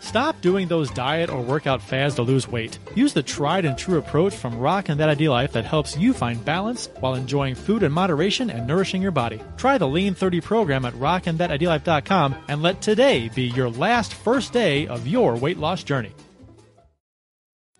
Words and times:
Stop 0.00 0.40
doing 0.40 0.66
those 0.66 0.90
diet 0.90 1.30
or 1.30 1.40
workout 1.40 1.80
fads 1.80 2.16
to 2.16 2.22
lose 2.22 2.48
weight. 2.48 2.78
Use 2.94 3.12
the 3.12 3.22
tried 3.22 3.64
and 3.64 3.78
true 3.78 3.98
approach 3.98 4.34
from 4.34 4.58
Rockin' 4.58 4.98
That 4.98 5.08
ID 5.10 5.28
Life 5.28 5.52
that 5.52 5.64
helps 5.64 5.96
you 5.96 6.12
find 6.12 6.44
balance 6.44 6.88
while 7.00 7.14
enjoying 7.14 7.54
food 7.54 7.82
in 7.82 7.92
moderation 7.92 8.50
and 8.50 8.66
nourishing 8.66 9.02
your 9.02 9.12
body. 9.12 9.40
Try 9.56 9.78
the 9.78 9.86
Lean 9.86 10.14
30 10.14 10.40
program 10.40 10.84
at 10.84 10.94
rockinthatIDLife.com 10.94 12.34
and 12.48 12.62
let 12.62 12.80
today 12.80 13.28
be 13.34 13.44
your 13.44 13.70
last 13.70 14.14
first 14.14 14.52
day 14.52 14.86
of 14.88 15.06
your 15.06 15.36
weight 15.36 15.58
loss 15.58 15.84
journey. 15.84 16.12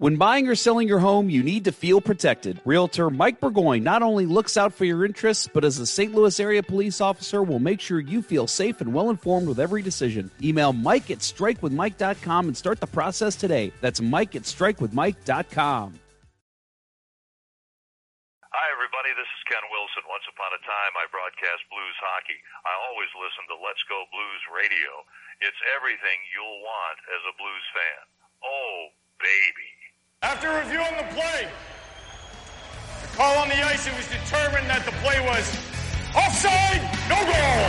When 0.00 0.16
buying 0.16 0.48
or 0.48 0.56
selling 0.56 0.88
your 0.88 1.04
home, 1.04 1.28
you 1.28 1.44
need 1.44 1.68
to 1.68 1.76
feel 1.76 2.00
protected. 2.00 2.56
Realtor 2.64 3.12
Mike 3.12 3.36
Burgoyne 3.36 3.84
not 3.84 4.00
only 4.00 4.24
looks 4.24 4.56
out 4.56 4.72
for 4.72 4.88
your 4.88 5.04
interests, 5.04 5.44
but 5.44 5.60
as 5.60 5.76
a 5.76 5.84
St. 5.84 6.16
Louis 6.16 6.40
area 6.40 6.64
police 6.64 7.04
officer 7.04 7.44
will 7.44 7.60
make 7.60 7.84
sure 7.84 8.00
you 8.00 8.24
feel 8.24 8.48
safe 8.48 8.80
and 8.80 8.96
well 8.96 9.12
informed 9.12 9.44
with 9.44 9.60
every 9.60 9.84
decision. 9.84 10.32
Email 10.40 10.72
Mike 10.72 11.12
at 11.12 11.20
strikewithmike.com 11.20 12.48
and 12.48 12.56
start 12.56 12.80
the 12.80 12.88
process 12.88 13.36
today. 13.36 13.76
That's 13.84 14.00
Mike 14.00 14.32
at 14.40 14.48
strikewithmike.com. 14.48 16.00
Hi, 18.56 18.66
everybody. 18.72 19.12
This 19.12 19.28
is 19.28 19.42
Ken 19.52 19.68
Wilson. 19.68 20.08
Once 20.08 20.24
upon 20.32 20.48
a 20.56 20.64
time, 20.64 20.92
I 20.96 21.12
broadcast 21.12 21.60
blues 21.68 21.98
hockey. 22.00 22.40
I 22.64 22.72
always 22.88 23.12
listen 23.20 23.44
to 23.52 23.60
Let's 23.60 23.84
Go 23.84 24.08
Blues 24.08 24.42
Radio. 24.48 25.04
It's 25.44 25.60
everything 25.76 26.24
you'll 26.32 26.64
want 26.64 26.96
as 27.12 27.20
a 27.28 27.36
blues 27.36 27.68
fan. 27.76 28.04
Oh, 28.40 28.96
baby. 29.20 29.79
After 30.22 30.50
reviewing 30.50 30.96
the 30.98 31.14
play, 31.14 31.48
the 33.00 33.08
call 33.16 33.38
on 33.38 33.48
the 33.48 33.54
ice, 33.54 33.86
it 33.86 33.96
was 33.96 34.06
determined 34.06 34.68
that 34.68 34.84
the 34.84 34.92
play 35.00 35.18
was 35.24 35.56
offside, 36.14 36.82
no 37.08 37.16
goal. 37.24 37.64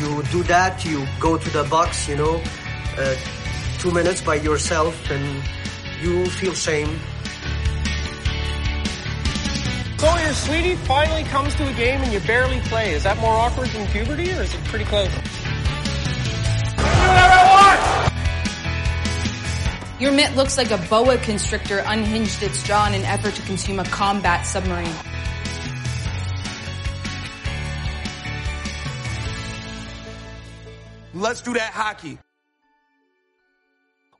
You 0.00 0.22
do 0.32 0.42
that, 0.44 0.82
you 0.82 1.06
go 1.20 1.36
to 1.36 1.50
the 1.50 1.64
box, 1.64 2.08
you 2.08 2.16
know, 2.16 2.42
uh, 2.96 3.14
two 3.78 3.90
minutes 3.90 4.22
by 4.22 4.36
yourself, 4.36 5.10
and 5.10 5.44
you 6.00 6.24
feel 6.24 6.54
same. 6.54 6.88
So 9.98 10.16
your 10.16 10.32
sweetie 10.32 10.76
finally 10.86 11.24
comes 11.24 11.54
to 11.56 11.68
a 11.68 11.72
game 11.74 12.00
and 12.00 12.10
you 12.10 12.20
barely 12.20 12.60
play. 12.60 12.94
Is 12.94 13.02
that 13.02 13.18
more 13.18 13.34
awkward 13.34 13.68
than 13.68 13.86
puberty, 13.88 14.32
or 14.32 14.40
is 14.40 14.54
it 14.54 14.64
pretty 14.64 14.86
close? 14.86 15.10
Your 20.02 20.10
mitt 20.10 20.34
looks 20.34 20.58
like 20.58 20.72
a 20.72 20.78
boa 20.90 21.16
constrictor 21.18 21.78
unhinged 21.86 22.42
its 22.42 22.60
jaw 22.64 22.88
in 22.88 22.94
an 22.94 23.04
effort 23.04 23.36
to 23.36 23.42
consume 23.42 23.78
a 23.78 23.84
combat 23.84 24.44
submarine. 24.44 24.92
Let's 31.14 31.40
do 31.40 31.52
that 31.52 31.72
hockey. 31.72 32.18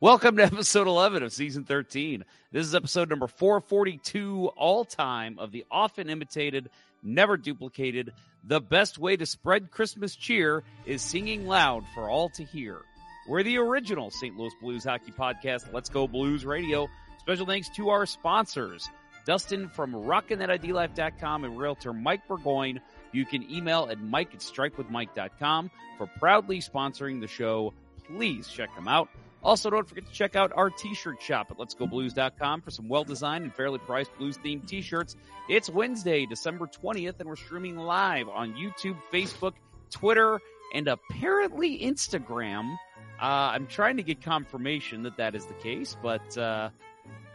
Welcome 0.01 0.37
to 0.37 0.45
episode 0.45 0.87
11 0.87 1.25
of 1.25 1.33
season 1.33 1.65
13. 1.65 2.25
This 2.53 2.65
is 2.65 2.77
episode 2.77 3.11
number 3.11 3.27
442 3.27 4.53
all 4.57 4.85
time 4.85 5.41
of 5.41 5.51
the 5.51 5.65
often 5.69 6.09
imitated, 6.09 6.71
never 7.03 7.37
duplicated. 7.37 8.13
The 8.45 8.61
best 8.61 9.01
way 9.01 9.17
to 9.17 9.27
spread 9.27 9.73
Christmas 9.73 10.15
cheer 10.15 10.63
is 10.87 11.03
singing 11.03 11.49
loud 11.49 11.83
for 11.93 12.09
all 12.09 12.29
to 12.37 12.45
hear. 12.45 12.83
We're 13.29 13.43
the 13.45 13.59
original 13.59 14.11
St. 14.11 14.37
Louis 14.37 14.53
Blues 14.61 14.85
hockey 14.85 15.13
podcast, 15.13 15.73
Let's 15.73 15.89
Go 15.89 16.09
Blues 16.09 16.45
Radio. 16.45 16.89
Special 17.21 17.47
thanks 17.47 17.69
to 17.77 17.91
our 17.91 18.05
sponsors, 18.05 18.89
Dustin 19.25 19.69
from 19.69 19.93
RockinThatIDLife.com 19.93 21.45
and 21.45 21.57
Realtor 21.57 21.93
Mike 21.93 22.27
Burgoyne. 22.27 22.81
You 23.13 23.25
can 23.25 23.49
email 23.49 23.89
at 23.91 24.01
mike 24.01 24.35
at 24.35 24.41
strikewithmike.com 24.41 25.71
for 25.99 26.09
proudly 26.19 26.59
sponsoring 26.59 27.21
the 27.21 27.29
show. 27.29 27.73
Please 28.09 28.49
check 28.49 28.75
them 28.75 28.89
out. 28.89 29.09
Also, 29.45 29.71
don't 29.71 29.89
forget 29.89 30.07
to 30.07 30.13
check 30.13 30.35
out 30.35 30.53
our 30.57 30.71
t-shirt 30.71 31.21
shop 31.23 31.51
at 31.51 31.59
letsgoblues.com 31.59 32.61
for 32.63 32.71
some 32.71 32.89
well-designed 32.89 33.45
and 33.45 33.55
fairly 33.55 33.79
priced 33.79 34.17
blues-themed 34.19 34.67
t-shirts. 34.67 35.17
It's 35.49 35.69
Wednesday, 35.71 36.27
December 36.27 36.67
20th, 36.67 37.21
and 37.21 37.29
we're 37.29 37.37
streaming 37.37 37.77
live 37.77 38.29
on 38.29 38.55
YouTube, 38.55 38.97
Facebook, 39.13 39.55
Twitter, 39.91 40.41
and 40.75 40.89
apparently 40.89 41.81
Instagram. 41.81 42.77
Uh, 43.23 43.53
I'm 43.55 43.69
trying 43.69 43.99
to 43.99 44.03
get 44.03 44.21
confirmation 44.21 45.05
that 45.05 45.19
that 45.19 45.37
is 45.37 45.47
the 45.47 45.55
case, 45.55 45.97
but 46.03 46.37
uh, 46.37 46.71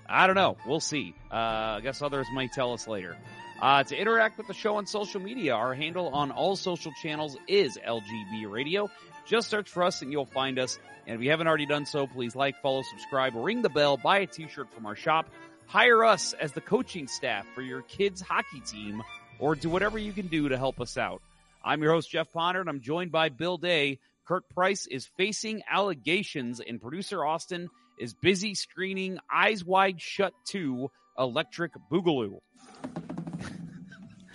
I 0.06 0.28
don't 0.28 0.36
know. 0.36 0.58
We'll 0.68 0.82
see. 0.82 1.16
Uh, 1.32 1.36
I 1.78 1.80
guess 1.82 2.02
others 2.02 2.28
might 2.34 2.52
tell 2.52 2.74
us 2.74 2.90
later. 2.90 3.16
Uh, 3.62 3.84
to 3.84 3.96
interact 3.96 4.38
with 4.38 4.48
the 4.48 4.54
show 4.54 4.76
on 4.76 4.86
social 4.86 5.22
media, 5.22 5.56
our 5.56 5.74
handle 5.74 6.10
on 6.10 6.32
all 6.32 6.58
social 6.58 6.92
channels 7.02 7.38
is 7.48 7.78
LGB 7.88 8.52
Radio. 8.52 8.90
Just 9.26 9.50
search 9.50 9.70
for 9.70 9.82
us 9.84 10.02
and 10.02 10.12
you'll 10.12 10.26
find 10.26 10.60
us. 10.60 10.78
And 11.08 11.16
if 11.16 11.24
you 11.24 11.30
haven't 11.30 11.48
already 11.48 11.66
done 11.66 11.86
so, 11.86 12.06
please 12.06 12.36
like, 12.36 12.62
follow, 12.62 12.82
subscribe, 12.82 13.34
ring 13.34 13.62
the 13.62 13.70
bell, 13.70 13.96
buy 13.96 14.20
a 14.20 14.28
t-shirt 14.28 14.70
from 14.74 14.86
our 14.86 14.96
shop, 14.96 15.30
hire 15.68 16.04
us 16.04 16.34
as 16.34 16.52
the 16.52 16.60
coaching 16.60 17.08
staff 17.08 17.46
for 17.56 17.62
your 17.62 17.82
kids' 17.84 18.20
hockey 18.20 18.60
team, 18.60 19.04
or 19.40 19.56
do 19.56 19.70
whatever 19.70 19.98
you 19.98 20.12
can 20.12 20.28
do 20.28 20.50
to 20.50 20.58
help 20.58 20.82
us 20.82 20.98
out. 20.98 21.22
I'm 21.64 21.82
your 21.82 21.94
host, 21.94 22.10
Jeff 22.10 22.32
Ponder, 22.34 22.60
and 22.60 22.70
I'm 22.70 22.82
joined 22.82 23.14
by 23.14 23.30
Bill 23.30 23.58
Day. 23.58 24.00
Kurt 24.28 24.50
Price 24.50 24.88
is 24.88 25.06
facing 25.18 25.64
allegations, 25.70 26.60
and 26.60 26.82
producer 26.82 27.26
Austin 27.26 27.70
is 28.00 28.14
busy 28.14 28.56
screening 28.56 29.20
Eyes 29.32 29.64
Wide 29.64 30.02
Shut 30.02 30.34
2 30.46 30.90
Electric 31.18 31.72
Boogaloo. 31.92 32.40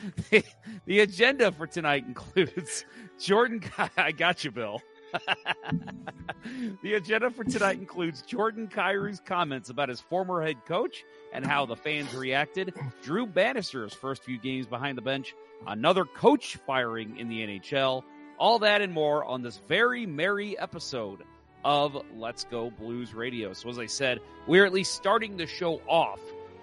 the 0.86 1.00
agenda 1.00 1.52
for 1.52 1.66
tonight 1.66 2.04
includes 2.06 2.84
Jordan. 3.18 3.62
I 3.96 4.12
got 4.12 4.44
you, 4.44 4.50
Bill. 4.50 4.80
the 6.82 6.94
agenda 6.94 7.30
for 7.30 7.44
tonight 7.44 7.78
includes 7.78 8.22
Jordan 8.22 8.68
Kyrou's 8.68 9.20
comments 9.20 9.68
about 9.68 9.88
his 9.88 10.00
former 10.00 10.42
head 10.42 10.56
coach 10.66 11.04
and 11.32 11.46
how 11.46 11.66
the 11.66 11.76
fans 11.76 12.14
reacted, 12.14 12.74
Drew 13.02 13.26
Bannister's 13.26 13.92
first 13.92 14.24
few 14.24 14.38
games 14.38 14.66
behind 14.66 14.96
the 14.96 15.02
bench, 15.02 15.34
another 15.66 16.04
coach 16.04 16.56
firing 16.66 17.18
in 17.18 17.28
the 17.28 17.46
NHL, 17.46 18.02
all 18.42 18.58
that 18.58 18.80
and 18.82 18.92
more 18.92 19.24
on 19.24 19.40
this 19.40 19.58
very 19.68 20.04
merry 20.04 20.58
episode 20.58 21.22
of 21.64 21.96
Let's 22.16 22.42
Go 22.42 22.70
Blues 22.70 23.14
Radio. 23.14 23.52
So, 23.52 23.68
as 23.68 23.78
I 23.78 23.86
said, 23.86 24.18
we're 24.48 24.66
at 24.66 24.72
least 24.72 24.96
starting 24.96 25.36
the 25.36 25.46
show 25.46 25.80
off 25.86 26.18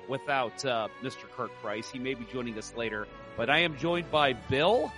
without 0.09 0.65
uh, 0.65 0.89
Mr. 1.01 1.23
Kirk 1.37 1.51
Price. 1.61 1.89
He 1.89 1.97
may 1.97 2.15
be 2.15 2.25
joining 2.33 2.57
us 2.57 2.73
later, 2.75 3.07
but 3.37 3.49
I 3.49 3.59
am 3.59 3.77
joined 3.77 4.11
by 4.11 4.33
Bill. 4.33 4.91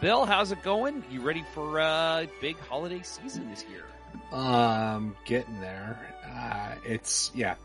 Bill, 0.00 0.24
how's 0.24 0.52
it 0.52 0.62
going? 0.62 1.02
You 1.10 1.20
ready 1.20 1.44
for 1.52 1.80
uh, 1.80 2.26
big 2.40 2.56
holiday 2.60 3.02
season 3.02 3.50
this 3.50 3.64
year? 3.68 3.82
Um, 4.30 5.16
getting 5.24 5.60
there. 5.60 5.98
Uh, 6.32 6.76
it's 6.84 7.32
yeah, 7.34 7.56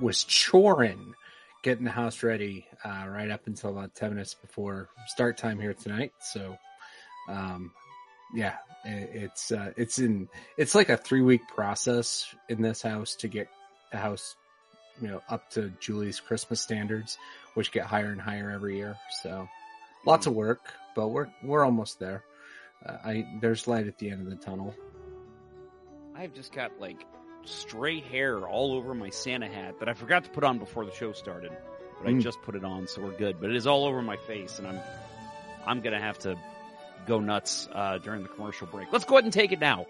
was 0.00 0.24
choring 0.24 1.14
getting 1.62 1.84
the 1.84 1.92
house 1.92 2.24
ready 2.24 2.66
uh, 2.84 3.06
right 3.08 3.30
up 3.30 3.46
until 3.46 3.70
about 3.70 3.94
ten 3.94 4.10
minutes 4.10 4.34
before 4.34 4.88
start 5.06 5.38
time 5.38 5.60
here 5.60 5.72
tonight. 5.72 6.12
So, 6.18 6.58
um, 7.28 7.72
yeah, 8.34 8.56
it, 8.84 9.10
it's 9.14 9.52
uh, 9.52 9.72
it's 9.76 9.98
in 9.98 10.28
it's 10.56 10.74
like 10.74 10.88
a 10.88 10.96
three 10.96 11.22
week 11.22 11.42
process 11.48 12.34
in 12.48 12.62
this 12.62 12.82
house 12.82 13.14
to 13.16 13.28
get 13.28 13.48
the 13.92 13.98
house, 13.98 14.36
you 15.00 15.08
know, 15.08 15.22
up 15.28 15.50
to 15.50 15.72
Julie's 15.80 16.20
Christmas 16.20 16.60
standards, 16.60 17.16
which 17.54 17.72
get 17.72 17.86
higher 17.86 18.10
and 18.10 18.20
higher 18.20 18.50
every 18.50 18.76
year. 18.76 18.96
So, 19.22 19.48
lots 20.06 20.26
of 20.26 20.34
work, 20.34 20.60
but 20.94 21.08
we're 21.08 21.28
we're 21.42 21.64
almost 21.64 21.98
there. 21.98 22.24
Uh, 22.84 22.96
I 23.04 23.26
there's 23.40 23.66
light 23.66 23.86
at 23.86 23.98
the 23.98 24.10
end 24.10 24.22
of 24.22 24.30
the 24.30 24.44
tunnel. 24.44 24.74
I've 26.16 26.34
just 26.34 26.52
got 26.52 26.78
like 26.80 27.04
stray 27.44 28.00
hair 28.00 28.46
all 28.46 28.72
over 28.72 28.94
my 28.94 29.10
Santa 29.10 29.48
hat 29.48 29.78
that 29.80 29.88
I 29.88 29.94
forgot 29.94 30.24
to 30.24 30.30
put 30.30 30.44
on 30.44 30.58
before 30.58 30.84
the 30.84 30.92
show 30.92 31.12
started, 31.12 31.52
but 32.02 32.08
Mm. 32.08 32.18
I 32.18 32.20
just 32.20 32.40
put 32.42 32.54
it 32.54 32.64
on, 32.64 32.86
so 32.86 33.02
we're 33.02 33.16
good. 33.16 33.40
But 33.40 33.50
it 33.50 33.56
is 33.56 33.66
all 33.66 33.84
over 33.84 34.02
my 34.02 34.16
face, 34.16 34.58
and 34.58 34.66
I'm 34.68 34.80
I'm 35.66 35.80
gonna 35.80 36.00
have 36.00 36.18
to 36.20 36.36
go 37.06 37.20
nuts 37.20 37.68
uh, 37.72 37.98
during 37.98 38.22
the 38.22 38.28
commercial 38.28 38.66
break. 38.66 38.88
Let's 38.92 39.04
go 39.04 39.14
ahead 39.16 39.24
and 39.24 39.32
take 39.32 39.52
it 39.52 39.60
now. 39.60 39.86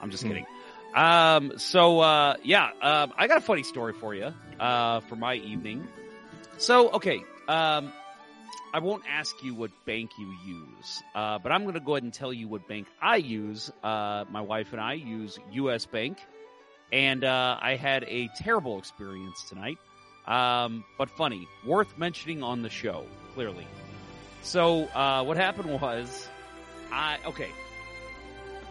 I'm 0.00 0.10
just 0.10 0.24
Mm. 0.24 0.28
kidding. 0.28 0.46
Um, 0.94 1.52
so 1.58 2.00
uh, 2.00 2.36
yeah, 2.42 2.70
um, 2.82 3.12
I 3.16 3.28
got 3.28 3.38
a 3.38 3.42
funny 3.42 3.62
story 3.62 3.92
for 3.92 4.14
you 4.14 4.32
uh, 4.58 5.00
for 5.00 5.16
my 5.16 5.34
evening. 5.34 5.86
So 6.58 6.90
okay, 6.92 7.22
um, 7.48 7.92
I 8.72 8.78
won't 8.80 9.04
ask 9.08 9.42
you 9.42 9.54
what 9.54 9.70
bank 9.84 10.10
you 10.18 10.32
use, 10.46 11.02
uh, 11.14 11.38
but 11.38 11.52
I'm 11.52 11.62
going 11.62 11.74
to 11.74 11.80
go 11.80 11.94
ahead 11.94 12.02
and 12.04 12.12
tell 12.12 12.32
you 12.32 12.48
what 12.48 12.66
bank 12.68 12.86
I 13.00 13.16
use. 13.16 13.70
Uh, 13.82 14.24
my 14.30 14.40
wife 14.40 14.72
and 14.72 14.80
I 14.80 14.94
use 14.94 15.38
U.S. 15.52 15.86
Bank, 15.86 16.18
and 16.92 17.24
uh, 17.24 17.58
I 17.60 17.76
had 17.76 18.04
a 18.04 18.28
terrible 18.38 18.78
experience 18.78 19.44
tonight, 19.48 19.78
um, 20.26 20.84
but 20.98 21.10
funny, 21.10 21.46
worth 21.64 21.98
mentioning 21.98 22.42
on 22.42 22.62
the 22.62 22.70
show. 22.70 23.04
Clearly, 23.34 23.66
so 24.42 24.84
uh, 24.86 25.22
what 25.24 25.36
happened 25.36 25.80
was, 25.80 26.28
I 26.92 27.18
okay. 27.26 27.50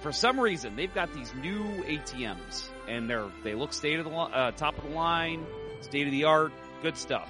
For 0.01 0.13
some 0.13 0.39
reason, 0.39 0.75
they've 0.77 0.93
got 0.93 1.13
these 1.13 1.33
new 1.35 1.63
ATMs, 1.83 2.69
and 2.87 3.09
they're 3.09 3.27
they 3.43 3.55
look 3.55 3.73
state 3.73 3.99
of 3.99 4.05
the 4.05 4.11
uh, 4.11 4.51
top 4.51 4.77
of 4.77 4.83
the 4.85 4.95
line, 4.95 5.45
state 5.81 6.07
of 6.07 6.11
the 6.11 6.23
art, 6.23 6.51
good 6.81 6.97
stuff. 6.97 7.29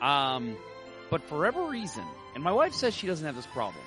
Um, 0.00 0.56
but 1.10 1.22
for 1.22 1.38
whatever 1.38 1.64
reason, 1.64 2.04
and 2.34 2.44
my 2.44 2.52
wife 2.52 2.74
says 2.74 2.94
she 2.94 3.06
doesn't 3.06 3.24
have 3.24 3.36
this 3.36 3.46
problem. 3.46 3.84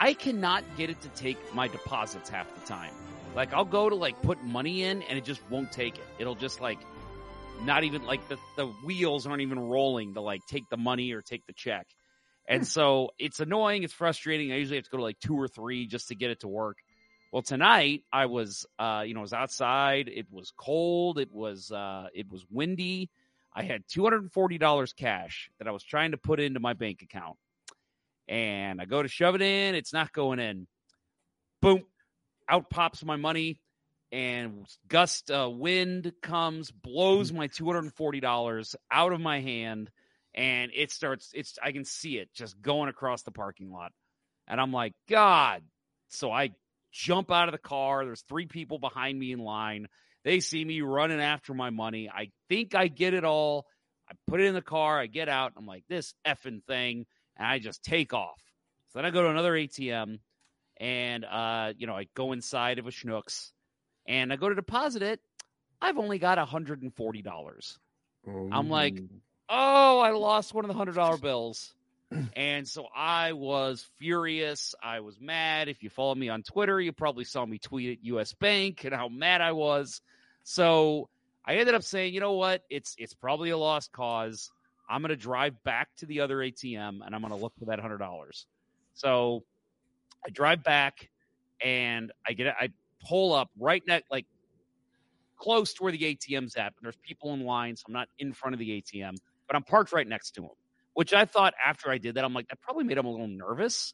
I 0.00 0.14
cannot 0.14 0.64
get 0.76 0.90
it 0.90 1.00
to 1.02 1.08
take 1.10 1.36
my 1.54 1.68
deposits 1.68 2.28
half 2.28 2.52
the 2.54 2.66
time. 2.66 2.92
Like 3.34 3.52
I'll 3.52 3.64
go 3.64 3.88
to 3.88 3.94
like 3.94 4.20
put 4.22 4.42
money 4.42 4.82
in 4.82 5.02
and 5.02 5.18
it 5.18 5.24
just 5.24 5.40
won't 5.50 5.72
take 5.72 5.96
it. 5.96 6.04
It'll 6.18 6.34
just 6.34 6.60
like 6.60 6.78
not 7.62 7.84
even 7.84 8.04
like 8.04 8.26
the, 8.28 8.36
the 8.56 8.66
wheels 8.66 9.26
aren't 9.26 9.42
even 9.42 9.58
rolling 9.58 10.14
to 10.14 10.20
like 10.20 10.44
take 10.46 10.68
the 10.68 10.76
money 10.76 11.12
or 11.12 11.22
take 11.22 11.46
the 11.46 11.52
check. 11.52 11.86
And 12.48 12.66
so 12.66 13.10
it's 13.18 13.40
annoying. 13.40 13.82
It's 13.82 13.92
frustrating. 13.92 14.52
I 14.52 14.56
usually 14.56 14.76
have 14.76 14.84
to 14.84 14.90
go 14.90 14.96
to 14.98 15.02
like 15.02 15.20
two 15.20 15.38
or 15.38 15.48
three 15.48 15.86
just 15.86 16.08
to 16.08 16.14
get 16.14 16.30
it 16.30 16.40
to 16.40 16.48
work. 16.48 16.78
Well, 17.32 17.42
tonight 17.42 18.02
I 18.12 18.26
was, 18.26 18.66
uh, 18.78 19.04
you 19.06 19.14
know, 19.14 19.20
I 19.20 19.22
was 19.22 19.32
outside. 19.32 20.08
It 20.08 20.26
was 20.30 20.52
cold. 20.56 21.18
It 21.18 21.32
was, 21.32 21.70
uh, 21.72 22.08
it 22.14 22.30
was 22.30 22.44
windy. 22.50 23.10
I 23.54 23.62
had 23.62 23.86
$240 23.86 24.96
cash 24.96 25.50
that 25.58 25.68
I 25.68 25.70
was 25.70 25.82
trying 25.82 26.10
to 26.10 26.18
put 26.18 26.40
into 26.40 26.60
my 26.60 26.72
bank 26.72 27.02
account. 27.02 27.36
And 28.28 28.80
I 28.80 28.84
go 28.84 29.02
to 29.02 29.08
shove 29.08 29.34
it 29.34 29.42
in. 29.42 29.74
It's 29.74 29.92
not 29.92 30.12
going 30.12 30.38
in. 30.38 30.66
Boom. 31.60 31.84
Out 32.48 32.70
pops 32.70 33.04
my 33.04 33.16
money 33.16 33.60
and 34.10 34.66
gust 34.88 35.30
uh, 35.30 35.48
wind 35.50 36.12
comes, 36.20 36.70
blows 36.70 37.32
my 37.32 37.48
$240 37.48 38.74
out 38.90 39.12
of 39.12 39.20
my 39.20 39.40
hand 39.40 39.90
and 40.34 40.70
it 40.74 40.90
starts 40.90 41.30
it's 41.34 41.58
I 41.62 41.72
can 41.72 41.84
see 41.84 42.18
it 42.18 42.32
just 42.34 42.60
going 42.60 42.88
across 42.88 43.22
the 43.22 43.30
parking 43.30 43.70
lot. 43.70 43.92
And 44.48 44.60
I'm 44.60 44.72
like, 44.72 44.94
God. 45.08 45.62
So 46.08 46.30
I 46.30 46.50
jump 46.90 47.30
out 47.30 47.48
of 47.48 47.52
the 47.52 47.58
car. 47.58 48.04
There's 48.04 48.22
three 48.22 48.46
people 48.46 48.78
behind 48.78 49.18
me 49.18 49.32
in 49.32 49.38
line. 49.38 49.88
They 50.24 50.40
see 50.40 50.64
me 50.64 50.82
running 50.82 51.20
after 51.20 51.54
my 51.54 51.70
money. 51.70 52.08
I 52.08 52.30
think 52.48 52.74
I 52.74 52.88
get 52.88 53.14
it 53.14 53.24
all. 53.24 53.66
I 54.08 54.14
put 54.28 54.40
it 54.40 54.44
in 54.44 54.54
the 54.54 54.62
car. 54.62 54.98
I 55.00 55.06
get 55.06 55.28
out. 55.28 55.52
I'm 55.56 55.66
like, 55.66 55.84
this 55.88 56.14
effing 56.26 56.62
thing. 56.64 57.06
And 57.36 57.46
I 57.46 57.58
just 57.58 57.82
take 57.82 58.12
off. 58.12 58.40
So 58.90 58.98
then 58.98 59.06
I 59.06 59.10
go 59.10 59.22
to 59.22 59.30
another 59.30 59.52
ATM 59.52 60.18
and, 60.78 61.24
uh, 61.24 61.72
you 61.76 61.86
know, 61.86 61.96
I 61.96 62.08
go 62.14 62.32
inside 62.32 62.78
of 62.78 62.86
a 62.86 62.90
Schnucks 62.90 63.52
and 64.06 64.32
I 64.32 64.36
go 64.36 64.48
to 64.48 64.54
deposit 64.54 65.02
it. 65.02 65.20
I've 65.80 65.98
only 65.98 66.18
got 66.18 66.38
$140. 66.38 67.78
I'm 68.52 68.68
like, 68.68 69.00
oh, 69.48 70.00
I 70.00 70.10
lost 70.10 70.54
one 70.54 70.64
of 70.64 70.68
the 70.68 70.76
hundred 70.76 70.94
dollar 70.94 71.18
bills. 71.18 71.74
And 72.36 72.68
so 72.68 72.86
I 72.94 73.32
was 73.32 73.86
furious. 73.98 74.74
I 74.82 75.00
was 75.00 75.18
mad. 75.20 75.68
If 75.68 75.82
you 75.82 75.90
follow 75.90 76.14
me 76.14 76.28
on 76.28 76.42
Twitter, 76.42 76.80
you 76.80 76.92
probably 76.92 77.24
saw 77.24 77.44
me 77.46 77.58
tweet 77.58 77.98
at 77.98 78.04
US 78.04 78.34
Bank 78.34 78.84
and 78.84 78.94
how 78.94 79.08
mad 79.08 79.40
I 79.40 79.52
was. 79.52 80.00
So 80.44 81.08
I 81.44 81.56
ended 81.56 81.74
up 81.74 81.82
saying, 81.82 82.14
you 82.14 82.20
know 82.20 82.34
what? 82.34 82.62
It's 82.68 82.94
it's 82.98 83.14
probably 83.14 83.50
a 83.50 83.56
lost 83.56 83.92
cause. 83.92 84.50
I'm 84.88 85.00
gonna 85.00 85.16
drive 85.16 85.62
back 85.62 85.88
to 85.98 86.06
the 86.06 86.20
other 86.20 86.36
ATM 86.38 87.00
and 87.04 87.14
I'm 87.14 87.22
gonna 87.22 87.36
look 87.36 87.54
for 87.58 87.66
that 87.66 87.80
hundred 87.80 87.98
dollars. 87.98 88.46
So 88.94 89.44
I 90.26 90.30
drive 90.30 90.62
back 90.62 91.08
and 91.64 92.12
I 92.26 92.32
get 92.34 92.48
I 92.48 92.68
pull 93.08 93.32
up 93.32 93.50
right 93.58 93.82
next 93.86 94.10
like 94.10 94.26
close 95.38 95.72
to 95.74 95.82
where 95.82 95.92
the 95.92 96.14
ATM's 96.14 96.56
at, 96.56 96.74
but 96.74 96.82
there's 96.82 96.98
people 97.02 97.32
in 97.34 97.44
line, 97.44 97.74
so 97.76 97.84
I'm 97.88 97.94
not 97.94 98.08
in 98.18 98.32
front 98.32 98.54
of 98.54 98.60
the 98.60 98.80
ATM 98.82 99.16
but 99.52 99.58
I'm 99.58 99.64
parked 99.64 99.92
right 99.92 100.08
next 100.08 100.30
to 100.32 100.44
him. 100.44 100.50
Which 100.94 101.12
I 101.12 101.26
thought 101.26 101.52
after 101.64 101.90
I 101.90 101.98
did 101.98 102.14
that, 102.14 102.24
I'm 102.24 102.32
like, 102.32 102.48
that 102.48 102.60
probably 102.62 102.84
made 102.84 102.96
him 102.96 103.04
a 103.04 103.10
little 103.10 103.28
nervous. 103.28 103.92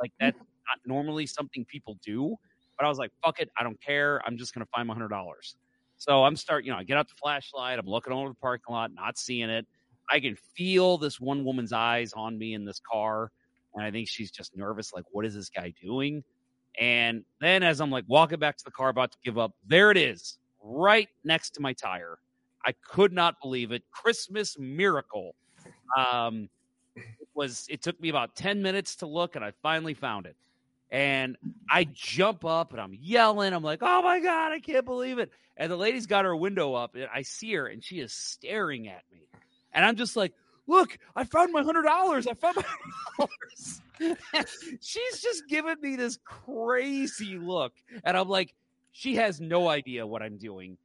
Like 0.00 0.10
mm. 0.12 0.14
that's 0.20 0.38
not 0.38 0.78
normally 0.86 1.26
something 1.26 1.64
people 1.64 1.98
do. 2.04 2.36
But 2.78 2.86
I 2.86 2.88
was 2.88 2.98
like, 2.98 3.10
fuck 3.24 3.40
it, 3.40 3.50
I 3.58 3.64
don't 3.64 3.80
care. 3.80 4.20
I'm 4.24 4.38
just 4.38 4.54
gonna 4.54 4.66
find 4.66 4.86
my 4.86 4.94
hundred 4.94 5.08
dollars. 5.08 5.56
So 5.98 6.24
I'm 6.24 6.36
start, 6.36 6.64
you 6.64 6.70
know, 6.70 6.78
I 6.78 6.84
get 6.84 6.96
out 6.96 7.08
the 7.08 7.14
flashlight, 7.20 7.78
I'm 7.78 7.86
looking 7.86 8.12
over 8.12 8.28
the 8.28 8.34
parking 8.34 8.72
lot, 8.72 8.92
not 8.94 9.18
seeing 9.18 9.50
it. 9.50 9.66
I 10.10 10.20
can 10.20 10.36
feel 10.54 10.98
this 10.98 11.20
one 11.20 11.44
woman's 11.44 11.72
eyes 11.72 12.12
on 12.12 12.38
me 12.38 12.54
in 12.54 12.64
this 12.64 12.80
car. 12.80 13.30
And 13.74 13.84
I 13.84 13.90
think 13.90 14.08
she's 14.08 14.30
just 14.30 14.56
nervous, 14.56 14.92
like, 14.92 15.04
what 15.10 15.24
is 15.24 15.34
this 15.34 15.48
guy 15.48 15.72
doing? 15.80 16.22
And 16.78 17.24
then 17.40 17.62
as 17.62 17.80
I'm 17.80 17.90
like 17.90 18.04
walking 18.06 18.38
back 18.38 18.56
to 18.56 18.64
the 18.64 18.70
car, 18.70 18.88
about 18.88 19.12
to 19.12 19.18
give 19.24 19.38
up, 19.38 19.52
there 19.66 19.90
it 19.90 19.96
is, 19.96 20.38
right 20.62 21.08
next 21.24 21.50
to 21.50 21.60
my 21.60 21.72
tire. 21.72 22.18
I 22.64 22.72
could 22.72 23.12
not 23.12 23.40
believe 23.40 23.72
it. 23.72 23.82
Christmas 23.90 24.58
miracle. 24.58 25.34
Um, 25.96 26.48
it 26.94 27.28
was 27.34 27.66
it 27.68 27.82
took 27.82 28.00
me 28.00 28.08
about 28.08 28.36
10 28.36 28.62
minutes 28.62 28.96
to 28.96 29.06
look 29.06 29.36
and 29.36 29.44
I 29.44 29.52
finally 29.62 29.94
found 29.94 30.26
it. 30.26 30.36
And 30.90 31.38
I 31.70 31.88
jump 31.90 32.44
up 32.44 32.72
and 32.72 32.80
I'm 32.80 32.94
yelling. 33.00 33.54
I'm 33.54 33.62
like, 33.62 33.78
oh 33.82 34.02
my 34.02 34.20
God, 34.20 34.52
I 34.52 34.60
can't 34.60 34.84
believe 34.84 35.18
it. 35.18 35.30
And 35.56 35.72
the 35.72 35.76
lady's 35.76 36.06
got 36.06 36.24
her 36.24 36.36
window 36.36 36.74
up 36.74 36.94
and 36.94 37.08
I 37.12 37.22
see 37.22 37.52
her 37.54 37.66
and 37.66 37.82
she 37.82 38.00
is 38.00 38.12
staring 38.12 38.88
at 38.88 39.02
me. 39.10 39.20
And 39.72 39.84
I'm 39.84 39.96
just 39.96 40.16
like, 40.16 40.34
look, 40.66 40.98
I 41.16 41.24
found 41.24 41.52
my 41.52 41.62
hundred 41.62 41.82
dollars. 41.82 42.26
I 42.26 42.34
found 42.34 42.56
my 42.56 42.64
dollars. 43.18 43.80
She's 44.80 45.22
just 45.22 45.48
giving 45.48 45.80
me 45.80 45.96
this 45.96 46.18
crazy 46.24 47.38
look. 47.38 47.72
And 48.04 48.16
I'm 48.16 48.28
like, 48.28 48.54
she 48.92 49.16
has 49.16 49.40
no 49.40 49.68
idea 49.68 50.06
what 50.06 50.22
I'm 50.22 50.36
doing 50.36 50.76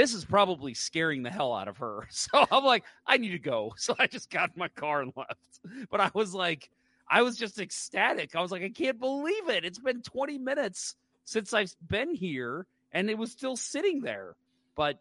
this 0.00 0.14
is 0.14 0.24
probably 0.24 0.72
scaring 0.72 1.22
the 1.22 1.30
hell 1.30 1.52
out 1.52 1.68
of 1.68 1.76
her. 1.76 2.08
So 2.10 2.46
I'm 2.50 2.64
like, 2.64 2.84
I 3.06 3.18
need 3.18 3.32
to 3.32 3.38
go. 3.38 3.74
So 3.76 3.94
I 3.98 4.06
just 4.06 4.30
got 4.30 4.50
in 4.54 4.58
my 4.58 4.68
car 4.68 5.02
and 5.02 5.12
left. 5.14 5.60
But 5.90 6.00
I 6.00 6.10
was 6.14 6.34
like, 6.34 6.70
I 7.06 7.20
was 7.20 7.36
just 7.36 7.58
ecstatic. 7.60 8.34
I 8.34 8.40
was 8.40 8.50
like, 8.50 8.62
I 8.62 8.70
can't 8.70 8.98
believe 8.98 9.50
it. 9.50 9.64
It's 9.64 9.78
been 9.78 10.00
20 10.00 10.38
minutes 10.38 10.94
since 11.24 11.52
I've 11.52 11.74
been 11.86 12.14
here 12.14 12.66
and 12.92 13.10
it 13.10 13.18
was 13.18 13.30
still 13.30 13.56
sitting 13.56 14.00
there. 14.00 14.36
But 14.74 15.00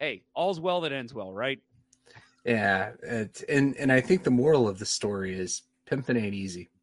hey, 0.00 0.22
all's 0.34 0.58
well 0.58 0.80
that 0.80 0.92
ends 0.92 1.14
well, 1.14 1.32
right? 1.32 1.60
Yeah. 2.44 2.92
It, 3.04 3.44
and, 3.48 3.76
and 3.76 3.92
I 3.92 4.00
think 4.00 4.24
the 4.24 4.32
moral 4.32 4.66
of 4.66 4.80
the 4.80 4.86
story 4.86 5.38
is 5.38 5.62
pimping 5.86 6.16
ain't 6.16 6.34
easy. 6.34 6.70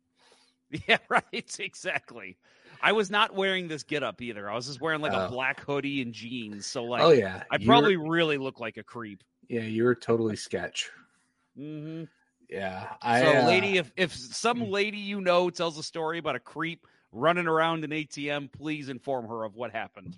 Yeah, 0.88 1.00
right. 1.09 1.59
Exactly. 1.59 2.38
I 2.81 2.92
was 2.94 3.10
not 3.12 3.36
wearing 3.36 3.68
this 3.68 3.83
get 3.83 4.04
up 4.04 4.22
either. 4.22 4.50
I 4.50 4.56
was 4.56 4.66
just 4.68 4.81
wearing 4.81 5.01
like 5.01 5.13
a 5.13 5.28
Oh. 5.28 5.30
black 5.30 5.60
hoodie 5.62 6.01
and 6.01 6.13
jeans. 6.13 6.66
So 6.66 6.83
like, 6.83 7.01
oh 7.04 7.12
yeah. 7.12 7.44
I 7.51 7.57
probably 7.57 7.95
really 7.98 8.38
look 8.38 8.60
like 8.60 8.78
a 8.78 8.83
creep. 8.83 9.24
yeah, 9.50 9.62
you 9.62 9.83
were 9.83 9.95
totally 9.95 10.36
sketch. 10.36 10.89
Mm-hmm. 11.57 12.06
Yeah. 12.50 12.88
I 13.01 13.22
So, 13.22 13.28
uh, 13.38 13.45
lady, 13.48 13.78
if 13.78 13.92
if 13.95 14.13
some 14.13 14.69
lady 14.69 14.98
you 14.98 15.22
know 15.22 15.50
tells 15.50 15.78
a 15.78 15.83
story 15.83 16.18
about 16.18 16.36
a 16.36 16.39
creep 16.39 16.86
running 17.12 17.48
around 17.48 17.83
an 17.83 17.92
ATM, 17.92 18.51
please 18.51 18.89
inform 18.89 19.28
her 19.28 19.44
of 19.44 19.56
what 19.56 19.72
happened. 19.72 20.16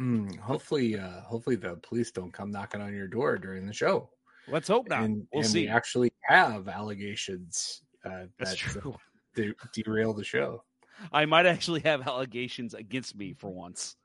mm, 0.00 0.36
hopefully 0.38 0.98
uh 0.98 1.20
hopefully 1.22 1.56
the 1.56 1.76
police 1.76 2.10
don't 2.10 2.32
come 2.32 2.50
knocking 2.50 2.80
on 2.80 2.92
your 2.94 3.08
door 3.08 3.38
during 3.38 3.66
the 3.66 3.72
show. 3.72 4.10
Let's 4.48 4.66
hope 4.68 4.88
not. 4.88 5.02
And, 5.02 5.26
we'll 5.32 5.42
and 5.42 5.50
see. 5.50 5.62
we 5.62 5.68
actually 5.68 6.12
have 6.22 6.68
allegations 6.68 7.82
uh 8.04 8.26
That's 8.38 8.50
that 8.52 8.56
true. 8.58 8.96
de- 9.34 9.54
derail 9.72 10.12
the 10.12 10.24
show. 10.24 10.62
I 11.12 11.26
might 11.26 11.46
actually 11.46 11.80
have 11.80 12.06
allegations 12.06 12.74
against 12.74 13.16
me 13.16 13.34
for 13.34 13.50
once. 13.50 13.96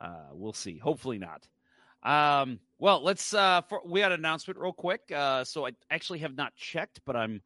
Uh, 0.00 0.28
we'll 0.32 0.52
see. 0.52 0.78
Hopefully 0.78 1.18
not. 1.18 1.46
Um, 2.02 2.60
well, 2.78 3.02
let's. 3.02 3.34
Uh, 3.34 3.62
for, 3.62 3.82
we 3.84 4.00
had 4.00 4.12
an 4.12 4.20
announcement 4.20 4.58
real 4.58 4.72
quick. 4.72 5.02
Uh, 5.14 5.44
so 5.44 5.66
I 5.66 5.72
actually 5.90 6.20
have 6.20 6.36
not 6.36 6.54
checked, 6.56 7.00
but 7.04 7.16
I'm 7.16 7.42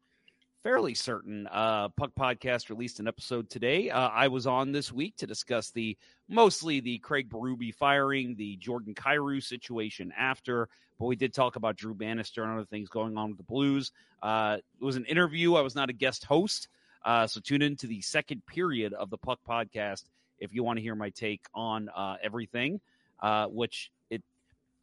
fairly 0.63 0.95
certain. 0.95 1.47
Uh, 1.51 1.89
Puck 1.89 2.11
Podcast 2.17 2.69
released 2.69 2.99
an 2.99 3.07
episode 3.07 3.49
today. 3.51 3.91
Uh, 3.91 4.07
I 4.07 4.29
was 4.29 4.47
on 4.47 4.71
this 4.71 4.91
week 4.91 5.15
to 5.17 5.27
discuss 5.27 5.69
the 5.69 5.95
mostly 6.27 6.79
the 6.79 6.97
Craig 6.97 7.29
Berube 7.29 7.75
firing, 7.75 8.35
the 8.35 8.55
Jordan 8.55 8.95
Kyrou 8.95 9.43
situation 9.43 10.11
after, 10.17 10.67
but 10.97 11.05
we 11.05 11.15
did 11.15 11.35
talk 11.35 11.55
about 11.55 11.75
Drew 11.75 11.93
Bannister 11.93 12.41
and 12.43 12.53
other 12.53 12.65
things 12.65 12.89
going 12.89 13.15
on 13.15 13.29
with 13.29 13.37
the 13.37 13.43
Blues. 13.43 13.91
Uh, 14.23 14.57
it 14.81 14.83
was 14.83 14.95
an 14.95 15.05
interview. 15.05 15.53
I 15.53 15.61
was 15.61 15.75
not 15.75 15.91
a 15.91 15.93
guest 15.93 16.25
host. 16.25 16.67
Uh, 17.05 17.27
so 17.27 17.39
tune 17.39 17.61
in 17.61 17.75
to 17.77 17.87
the 17.87 18.01
second 18.01 18.45
period 18.47 18.91
of 18.93 19.09
the 19.09 19.17
Puck 19.17 19.39
podcast 19.47 20.03
if 20.39 20.53
you 20.53 20.63
want 20.63 20.77
to 20.77 20.83
hear 20.83 20.95
my 20.95 21.11
take 21.11 21.45
on 21.53 21.87
uh, 21.95 22.15
everything. 22.21 22.81
Uh, 23.21 23.45
which 23.45 23.91
it, 24.09 24.21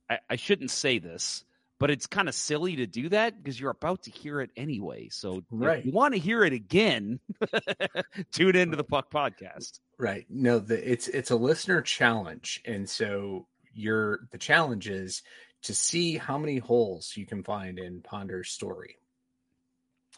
I, 0.09 0.19
I 0.31 0.37
shouldn't 0.37 0.71
say 0.71 0.99
this, 0.99 1.45
but 1.79 1.91
it's 1.91 2.07
kind 2.07 2.29
of 2.29 2.35
silly 2.35 2.77
to 2.77 2.87
do 2.87 3.11
that 3.11 3.37
because 3.37 3.61
you're 3.61 3.71
about 3.71 4.05
to 4.05 4.11
hear 4.11 4.41
it 4.41 4.51
anyway. 4.57 5.09
So 5.11 5.43
Right. 5.51 5.81
if 5.81 5.87
you 5.87 5.93
want 5.93 6.15
to 6.15 6.21
hear 6.21 6.43
it 6.45 6.55
again, 6.55 7.21
tune 8.33 8.57
into 8.57 8.77
the 8.77 8.85
Puck 8.85 9.11
podcast. 9.13 9.81
Right. 9.99 10.25
No, 10.31 10.59
the 10.61 10.91
it's 10.91 11.09
it's 11.09 11.31
a 11.31 11.37
listener 11.37 11.83
challenge. 11.83 12.63
And 12.65 12.89
so 12.89 13.47
your 13.75 14.21
the 14.31 14.39
challenge 14.39 14.89
is 14.89 15.23
to 15.63 15.75
see 15.75 16.17
how 16.17 16.39
many 16.39 16.59
holes 16.59 17.13
you 17.17 17.27
can 17.27 17.43
find 17.43 17.79
in 17.79 18.01
Ponder's 18.01 18.51
story. 18.51 18.97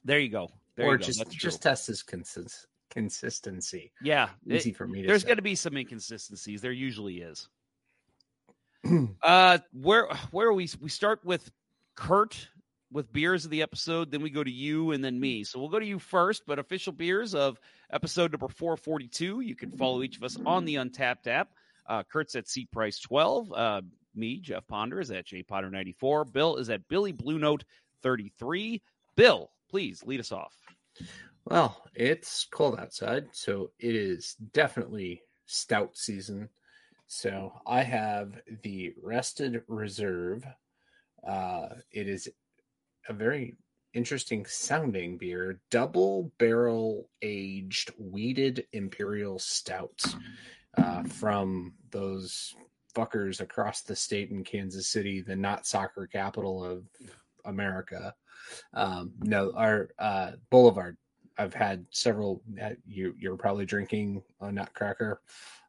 There 0.05 0.19
you 0.21 0.29
go. 0.31 0.51
There 0.77 0.87
or 0.87 0.99
just 0.99 1.31
just 1.31 1.63
test 1.63 1.87
his 1.87 2.03
consist- 2.03 2.67
consistency. 2.91 3.93
yeah. 4.03 4.29
it- 4.47 4.57
Easy 4.57 4.73
for 4.73 4.87
me 4.87 5.03
to 5.03 5.09
there's 5.09 5.25
going 5.25 5.37
to 5.37 5.43
be 5.43 5.55
some 5.55 5.77
inconsistencies. 5.77 6.61
There 6.63 6.73
usually 6.73 7.17
is. 7.21 7.49
uh, 9.23 9.59
where 9.73 10.09
where 10.31 10.53
we 10.53 10.69
we 10.81 10.89
start 10.89 11.25
with 11.25 11.51
Kurt 11.95 12.49
with 12.93 13.13
beers 13.13 13.45
of 13.45 13.51
the 13.51 13.63
episode, 13.63 14.11
then 14.11 14.23
we 14.23 14.31
go 14.31 14.45
to 14.45 14.51
you 14.51 14.93
and 14.93 15.03
then 15.03 15.19
me. 15.19 15.43
So 15.45 15.59
we'll 15.59 15.69
go 15.69 15.81
to 15.81 15.87
you 15.87 15.99
first, 15.99 16.43
but 16.47 16.59
official 16.61 16.93
beers 16.93 17.35
of 17.35 17.59
episode 17.91 18.31
number 18.33 18.47
442. 18.49 19.41
You 19.41 19.57
can 19.57 19.73
follow 19.73 20.03
each 20.03 20.17
of 20.17 20.23
us 20.23 20.37
on 20.47 20.65
the 20.65 20.77
Untappd 20.77 21.27
app. 21.27 21.49
Uh, 21.87 22.03
Kurt's 22.05 22.37
at 22.37 22.49
seat 22.49 22.71
price 22.71 23.01
12. 23.01 23.53
Uh, 23.53 23.81
me, 24.15 24.39
Jeff 24.39 24.67
Ponder, 24.69 25.01
is 25.01 25.11
at 25.11 25.27
jponder94. 25.27 26.33
Bill 26.33 26.57
is 26.57 26.71
at 26.71 26.87
Billy 26.87 27.11
Blue 27.13 27.39
Note 27.39 27.65
33. 28.03 28.81
Bill, 29.17 29.51
please 29.71 30.05
lead 30.07 30.21
us 30.21 30.31
off. 30.31 30.55
Well, 31.45 31.83
it's 31.95 32.47
cold 32.51 32.79
outside, 32.79 33.27
so 33.33 33.71
it 33.79 33.95
is 33.95 34.35
definitely 34.53 35.23
stout 35.47 35.97
season. 35.97 36.49
So 37.07 37.53
I 37.67 37.83
have 37.83 38.41
the 38.63 38.95
Rested 39.03 39.63
Reserve. 39.69 40.45
Uh, 41.27 41.69
it 41.91 42.09
is 42.09 42.29
a 43.09 43.13
very 43.13 43.57
interesting 43.93 44.45
sounding 44.47 45.19
beer, 45.19 45.61
double 45.71 46.33
barrel 46.39 47.09
aged 47.23 47.93
wheated 47.99 48.67
imperial 48.73 49.39
stout 49.39 50.03
uh, 50.77 51.03
from 51.05 51.75
those 51.91 52.55
fuckers 52.95 53.41
across 53.41 53.83
the 53.83 53.97
state 53.97 54.31
in 54.31 54.45
Kansas 54.45 54.89
City, 54.89 55.21
the 55.21 55.37
not 55.37 55.67
soccer 55.67 56.07
capital 56.07 56.65
of 56.65 56.85
America. 57.45 58.15
Um, 58.73 59.13
no, 59.21 59.53
our 59.57 59.91
uh, 59.99 60.33
Boulevard. 60.51 60.97
I've 61.37 61.55
had 61.55 61.85
several. 61.91 62.43
Uh, 62.63 62.71
you 62.87 63.15
you're 63.19 63.37
probably 63.37 63.67
drinking 63.67 64.23
a 64.41 64.53
Nutcracker. 64.53 65.21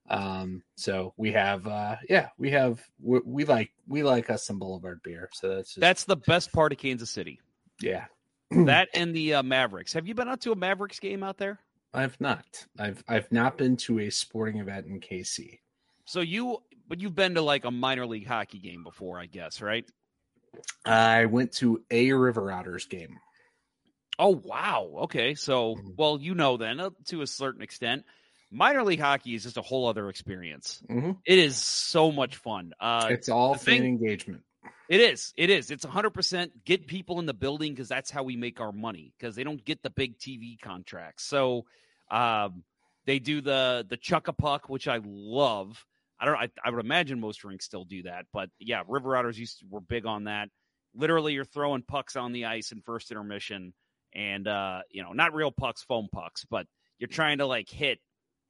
Um, 0.07 0.61
so 0.75 1.15
we 1.17 1.31
have, 1.31 1.65
uh, 1.65 1.95
yeah, 2.07 2.29
we 2.37 2.51
have. 2.51 2.79
We, 3.01 3.19
we 3.25 3.45
like 3.45 3.71
we 3.87 4.03
like 4.03 4.29
us 4.29 4.45
some 4.45 4.59
Boulevard 4.59 5.01
beer. 5.03 5.29
So 5.33 5.49
that's 5.49 5.69
just, 5.69 5.79
That's 5.79 6.03
the 6.03 6.17
best 6.17 6.51
part 6.51 6.71
of 6.71 6.77
Kansas 6.77 7.09
City. 7.09 7.39
yeah. 7.81 8.05
That 8.51 8.89
and 8.93 9.13
the 9.15 9.33
uh, 9.33 9.43
Mavericks. 9.43 9.91
Have 9.93 10.07
you 10.07 10.13
been 10.13 10.29
out 10.29 10.39
to 10.41 10.51
a 10.51 10.55
Mavericks 10.55 10.99
game 10.99 11.23
out 11.23 11.37
there? 11.39 11.59
I've 11.95 12.19
not. 12.21 12.45
I've 12.77 13.03
I've 13.07 13.29
not 13.31 13.57
been 13.57 13.75
to 13.77 14.01
a 14.01 14.09
sporting 14.11 14.59
event 14.59 14.85
in 14.85 14.99
KC. 14.99 15.59
So 16.05 16.19
you, 16.21 16.61
but 16.87 17.01
you've 17.01 17.15
been 17.15 17.33
to 17.33 17.41
like 17.41 17.65
a 17.65 17.71
minor 17.71 18.05
league 18.05 18.27
hockey 18.27 18.59
game 18.59 18.83
before, 18.83 19.19
I 19.19 19.25
guess, 19.25 19.61
right? 19.61 19.89
I 20.85 21.25
went 21.25 21.53
to 21.53 21.83
a 21.91 22.11
River 22.13 22.51
Otters 22.51 22.85
game. 22.85 23.19
Oh 24.17 24.29
wow. 24.43 24.91
Okay. 25.03 25.35
So, 25.35 25.75
Mhm. 25.75 25.95
well, 25.97 26.19
you 26.21 26.35
know 26.35 26.57
then 26.57 26.79
uh, 26.79 26.91
to 27.07 27.21
a 27.21 27.27
certain 27.27 27.61
extent, 27.61 28.05
minor 28.49 28.83
league 28.83 28.99
hockey 29.01 29.35
is 29.35 29.43
just 29.43 29.57
a 29.57 29.61
whole 29.61 29.87
other 29.87 30.07
experience. 30.09 30.81
Mhm. 30.89 31.17
It 31.25 31.37
is 31.39 31.57
so 31.57 32.11
much 32.11 32.37
fun. 32.37 32.73
Uh, 32.79 33.07
It's 33.11 33.27
all 33.29 33.55
fan 33.55 33.79
thing- 33.79 33.85
engagement. 33.85 34.43
It 34.87 35.01
is. 35.01 35.33
It 35.35 35.49
is. 35.49 35.71
It's 35.71 35.83
100% 35.83 36.63
get 36.63 36.85
people 36.87 37.19
in 37.19 37.25
the 37.25 37.33
building 37.33 37.73
because 37.73 37.89
that's 37.89 38.11
how 38.11 38.21
we 38.23 38.35
make 38.35 38.61
our 38.61 38.71
money 38.71 39.13
because 39.17 39.35
they 39.35 39.43
don't 39.43 39.63
get 39.65 39.81
the 39.81 39.89
big 39.89 40.19
TV 40.19 40.57
contracts. 40.61 41.23
So 41.23 41.65
um, 42.11 42.63
they 43.05 43.17
do 43.19 43.41
the 43.41 43.85
the 43.89 43.97
chuck 43.97 44.27
a 44.27 44.33
puck, 44.33 44.69
which 44.69 44.87
I 44.87 45.01
love. 45.03 45.83
I 46.19 46.25
don't. 46.25 46.35
I, 46.35 46.49
I 46.63 46.69
would 46.69 46.83
imagine 46.83 47.19
most 47.19 47.43
rinks 47.43 47.65
still 47.65 47.85
do 47.85 48.03
that, 48.03 48.25
but 48.31 48.49
yeah, 48.59 48.83
River 48.87 49.17
Otters 49.17 49.39
used 49.39 49.59
to, 49.59 49.65
were 49.69 49.81
big 49.81 50.05
on 50.05 50.25
that. 50.25 50.49
Literally, 50.93 51.33
you're 51.33 51.45
throwing 51.45 51.83
pucks 51.83 52.15
on 52.15 52.31
the 52.31 52.45
ice 52.45 52.71
in 52.71 52.81
first 52.81 53.11
intermission, 53.11 53.73
and 54.13 54.47
uh, 54.47 54.81
you 54.89 55.03
know, 55.03 55.11
not 55.11 55.33
real 55.33 55.51
pucks, 55.51 55.83
foam 55.83 56.07
pucks, 56.11 56.45
but 56.49 56.67
you're 56.99 57.07
trying 57.09 57.39
to 57.39 57.45
like 57.45 57.69
hit 57.69 57.99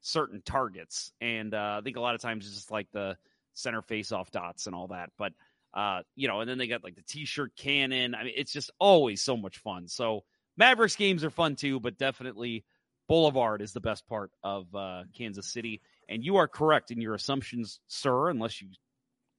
certain 0.00 0.42
targets. 0.44 1.10
And 1.20 1.52
uh, 1.54 1.76
I 1.78 1.80
think 1.82 1.96
a 1.96 2.00
lot 2.00 2.14
of 2.14 2.20
times 2.20 2.46
it's 2.46 2.54
just 2.54 2.70
like 2.70 2.86
the 2.92 3.16
center 3.54 3.82
face 3.82 4.12
off 4.12 4.30
dots 4.30 4.66
and 4.66 4.74
all 4.74 4.88
that. 4.88 5.10
But 5.18 5.32
uh, 5.74 6.02
you 6.14 6.28
know, 6.28 6.40
and 6.40 6.48
then 6.48 6.58
they 6.58 6.68
got 6.68 6.84
like 6.84 6.94
the 6.94 7.02
t-shirt 7.02 7.52
cannon. 7.56 8.14
I 8.14 8.24
mean, 8.24 8.34
it's 8.36 8.52
just 8.52 8.70
always 8.78 9.22
so 9.22 9.36
much 9.36 9.58
fun. 9.58 9.88
So 9.88 10.22
Mavericks 10.56 10.96
games 10.96 11.24
are 11.24 11.30
fun 11.30 11.56
too, 11.56 11.80
but 11.80 11.98
definitely 11.98 12.64
Boulevard 13.08 13.60
is 13.60 13.72
the 13.72 13.80
best 13.80 14.06
part 14.06 14.30
of 14.42 14.74
uh, 14.74 15.02
Kansas 15.16 15.52
City. 15.52 15.82
And 16.08 16.22
you 16.24 16.36
are 16.36 16.46
correct 16.48 16.90
in 16.90 17.00
your 17.00 17.14
assumptions, 17.14 17.80
sir, 17.88 18.28
unless 18.30 18.60
you 18.62 18.68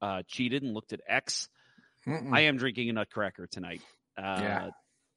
uh, 0.02 0.24
cheated 0.28 0.64
and 0.64 0.74
looked 0.74 0.94
at 0.94 1.02
X. 1.08 1.50
I 2.34 2.42
am 2.42 2.58
drinking 2.58 2.90
a 2.90 2.94
Nutcracker 2.94 3.48
tonight. 3.48 3.82
Uh, 4.18 4.22
Yeah. 4.42 4.70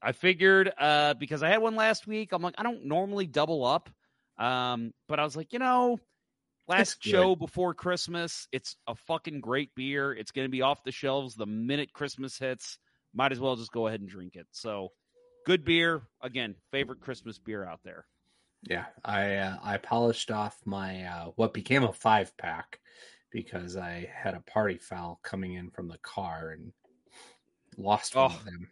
I 0.03 0.13
figured 0.13 0.73
uh, 0.79 1.15
because 1.15 1.43
I 1.43 1.49
had 1.51 1.61
one 1.61 1.77
last 1.77 2.07
week. 2.07 2.33
I'm 2.33 2.41
like, 2.43 2.55
I 2.57 2.63
don't 2.63 2.87
normally 2.87 3.27
double 3.27 3.65
up, 3.67 3.91
um, 4.39 4.93
but 5.09 5.21
I 5.21 5.25
was 5.25 5.37
like, 5.37 5.53
you 5.53 5.59
know, 5.59 5.99
last 6.69 7.03
show 7.13 7.37
before 7.37 7.75
Christmas, 7.75 8.49
it's 8.51 8.77
a 8.87 8.95
fucking 8.95 9.41
great 9.41 9.75
beer. 9.75 10.13
It's 10.15 10.31
going 10.31 10.47
to 10.47 10.51
be 10.51 10.63
off 10.63 10.83
the 10.85 10.93
shelves 10.93 11.35
the 11.35 11.45
minute 11.47 11.93
Christmas 11.93 12.39
hits. 12.39 12.79
Might 13.13 13.33
as 13.33 13.41
well 13.41 13.57
just 13.57 13.73
go 13.73 13.89
ahead 13.89 14.01
and 14.01 14.09
drink 14.09 14.37
it. 14.37 14.47
So, 14.53 14.89
good 15.45 15.65
beer. 15.67 16.03
Again, 16.23 16.55
favorite 16.71 17.01
Christmas 17.01 17.39
beer 17.39 17.65
out 17.65 17.81
there. 17.85 18.07
Yeah, 18.63 18.87
I 19.05 19.37
uh, 19.37 19.57
I 19.63 19.79
polished 19.79 20.31
off 20.31 20.59
my 20.65 21.05
uh, 21.05 21.27
what 21.37 21.55
became 21.55 21.83
a 21.83 21.93
five 21.93 22.37
pack 22.37 22.81
because 23.31 23.77
I 23.77 24.09
had 24.15 24.35
a 24.35 24.41
party 24.41 24.77
foul 24.77 25.21
coming 25.23 25.55
in 25.55 25.71
from 25.71 25.89
the 25.89 25.99
car 25.99 26.51
and 26.51 26.73
lost 27.77 28.15
one 28.15 28.33
Oh. 28.33 28.37
of 28.37 28.45
them. 28.45 28.71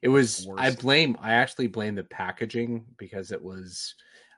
It 0.00 0.08
was 0.08 0.48
I 0.56 0.70
blame 0.70 1.16
I 1.20 1.32
actually 1.34 1.66
blame 1.66 1.94
the 1.94 2.04
packaging 2.04 2.84
because 2.96 3.32
it 3.32 3.42
was 3.42 3.94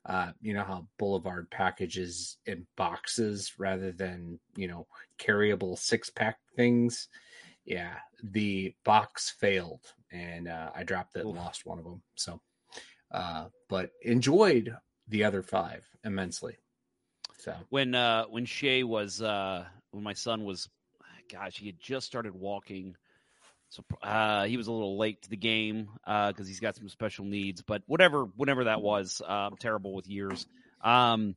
uh, 0.07 0.33
you 0.40 0.54
know 0.54 0.64
how 0.64 0.87
Boulevard 0.99 1.50
packages 1.50 2.38
in 2.47 2.66
boxes 2.76 3.52
rather 3.59 3.93
than 3.93 4.38
you 4.57 4.69
know 4.69 4.87
carryable 5.19 5.78
six 5.78 6.11
pack 6.11 6.38
things. 6.57 7.09
Yeah, 7.64 7.95
the 8.23 8.75
box 8.85 9.31
failed 9.31 9.93
and 10.12 10.49
uh, 10.49 10.71
I 10.75 10.83
dropped 10.85 11.16
it 11.16 11.25
and 11.25 11.35
lost 11.35 11.64
one 11.64 11.78
of 11.78 11.85
them. 11.85 12.02
So, 12.14 12.40
uh, 13.14 13.47
but 13.68 13.90
enjoyed 14.02 14.76
the 15.09 15.25
other 15.25 15.42
five 15.42 15.87
immensely. 16.04 16.56
So. 17.38 17.54
When 17.68 17.94
uh 17.94 18.25
when 18.25 18.44
Shay 18.44 18.83
was 18.85 19.23
uh 19.23 19.64
when 19.90 20.02
my 20.02 20.14
son 20.14 20.44
was 20.44 20.68
gosh 21.30 21.59
he 21.59 21.66
had 21.66 21.78
just 21.78 22.06
started 22.06 22.35
walking. 22.35 22.97
So 23.68 23.85
uh 24.02 24.44
he 24.44 24.56
was 24.56 24.66
a 24.66 24.73
little 24.73 24.99
late 24.99 25.23
to 25.23 25.30
the 25.30 25.37
game 25.37 25.90
uh 26.06 26.33
because 26.33 26.49
he's 26.49 26.61
got 26.61 26.76
some 26.76 26.88
special 26.88 27.25
needs 27.25 27.62
but 27.62 27.83
whatever 27.87 28.25
whatever 28.37 28.64
that 28.64 28.80
was 28.80 29.23
uh, 29.26 29.49
I'm 29.50 29.56
terrible 29.56 29.94
with 29.94 30.09
years. 30.09 30.47
Um 30.83 31.37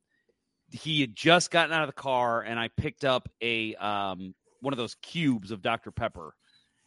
he 0.72 1.02
had 1.02 1.16
just 1.16 1.52
gotten 1.52 1.74
out 1.74 1.84
of 1.84 1.90
the 1.90 2.02
car 2.02 2.42
and 2.42 2.60
I 2.60 2.70
picked 2.70 3.06
up 3.06 3.30
a 3.42 3.76
um 3.76 4.34
one 4.62 4.74
of 4.74 4.78
those 4.78 4.96
cubes 4.96 5.52
of 5.52 5.62
Dr 5.62 5.92
Pepper 5.92 6.34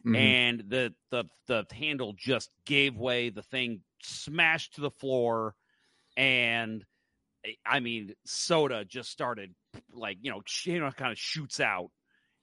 mhm. 0.05 0.17
and 0.17 0.65
the 0.69 0.95
the 1.11 1.25
the 1.47 1.67
handle 1.73 2.15
just 2.17 2.51
gave 2.65 2.97
way. 2.97 3.31
The 3.31 3.43
thing 3.43 3.81
smashed 4.03 4.75
to 4.75 4.81
the 4.81 4.91
floor. 4.91 5.55
And 6.17 6.85
eh, 7.45 7.53
i 7.65 7.81
mean 7.81 8.15
soda 8.25 8.85
just 8.85 9.11
started 9.11 9.55
like 9.93 10.19
you 10.21 10.31
know 10.31 10.43
you 10.65 10.81
know 10.81 10.91
kind 10.91 11.13
of 11.13 11.19
shoots 11.19 11.61
out. 11.61 11.91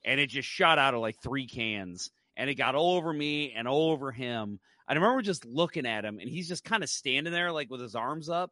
And 0.05 0.19
it 0.19 0.29
just 0.29 0.47
shot 0.47 0.79
out 0.79 0.93
of 0.93 1.01
like 1.01 1.17
three 1.21 1.47
cans. 1.47 2.11
And 2.37 2.49
it 2.49 2.55
got 2.55 2.75
all 2.75 2.95
over 2.95 3.11
me 3.11 3.53
and 3.53 3.67
all 3.67 3.91
over 3.91 4.11
him. 4.11 4.59
I 4.87 4.93
remember 4.93 5.21
just 5.21 5.45
looking 5.45 5.85
at 5.85 6.05
him 6.05 6.19
and 6.19 6.29
he's 6.29 6.47
just 6.47 6.63
kind 6.63 6.83
of 6.83 6.89
standing 6.89 7.33
there 7.33 7.51
like 7.51 7.69
with 7.69 7.81
his 7.81 7.95
arms 7.95 8.29
up. 8.29 8.51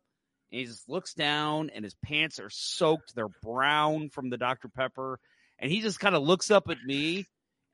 And 0.51 0.59
he 0.59 0.65
just 0.65 0.89
looks 0.89 1.13
down 1.13 1.69
and 1.69 1.83
his 1.83 1.95
pants 2.03 2.39
are 2.39 2.49
soaked. 2.49 3.15
They're 3.15 3.27
brown 3.43 4.09
from 4.09 4.29
the 4.29 4.37
dr 4.37 4.67
pepper. 4.69 5.19
And 5.59 5.71
he 5.71 5.81
just 5.81 5.99
kind 5.99 6.15
of 6.15 6.23
looks 6.23 6.51
up 6.51 6.69
at 6.69 6.83
me 6.83 7.25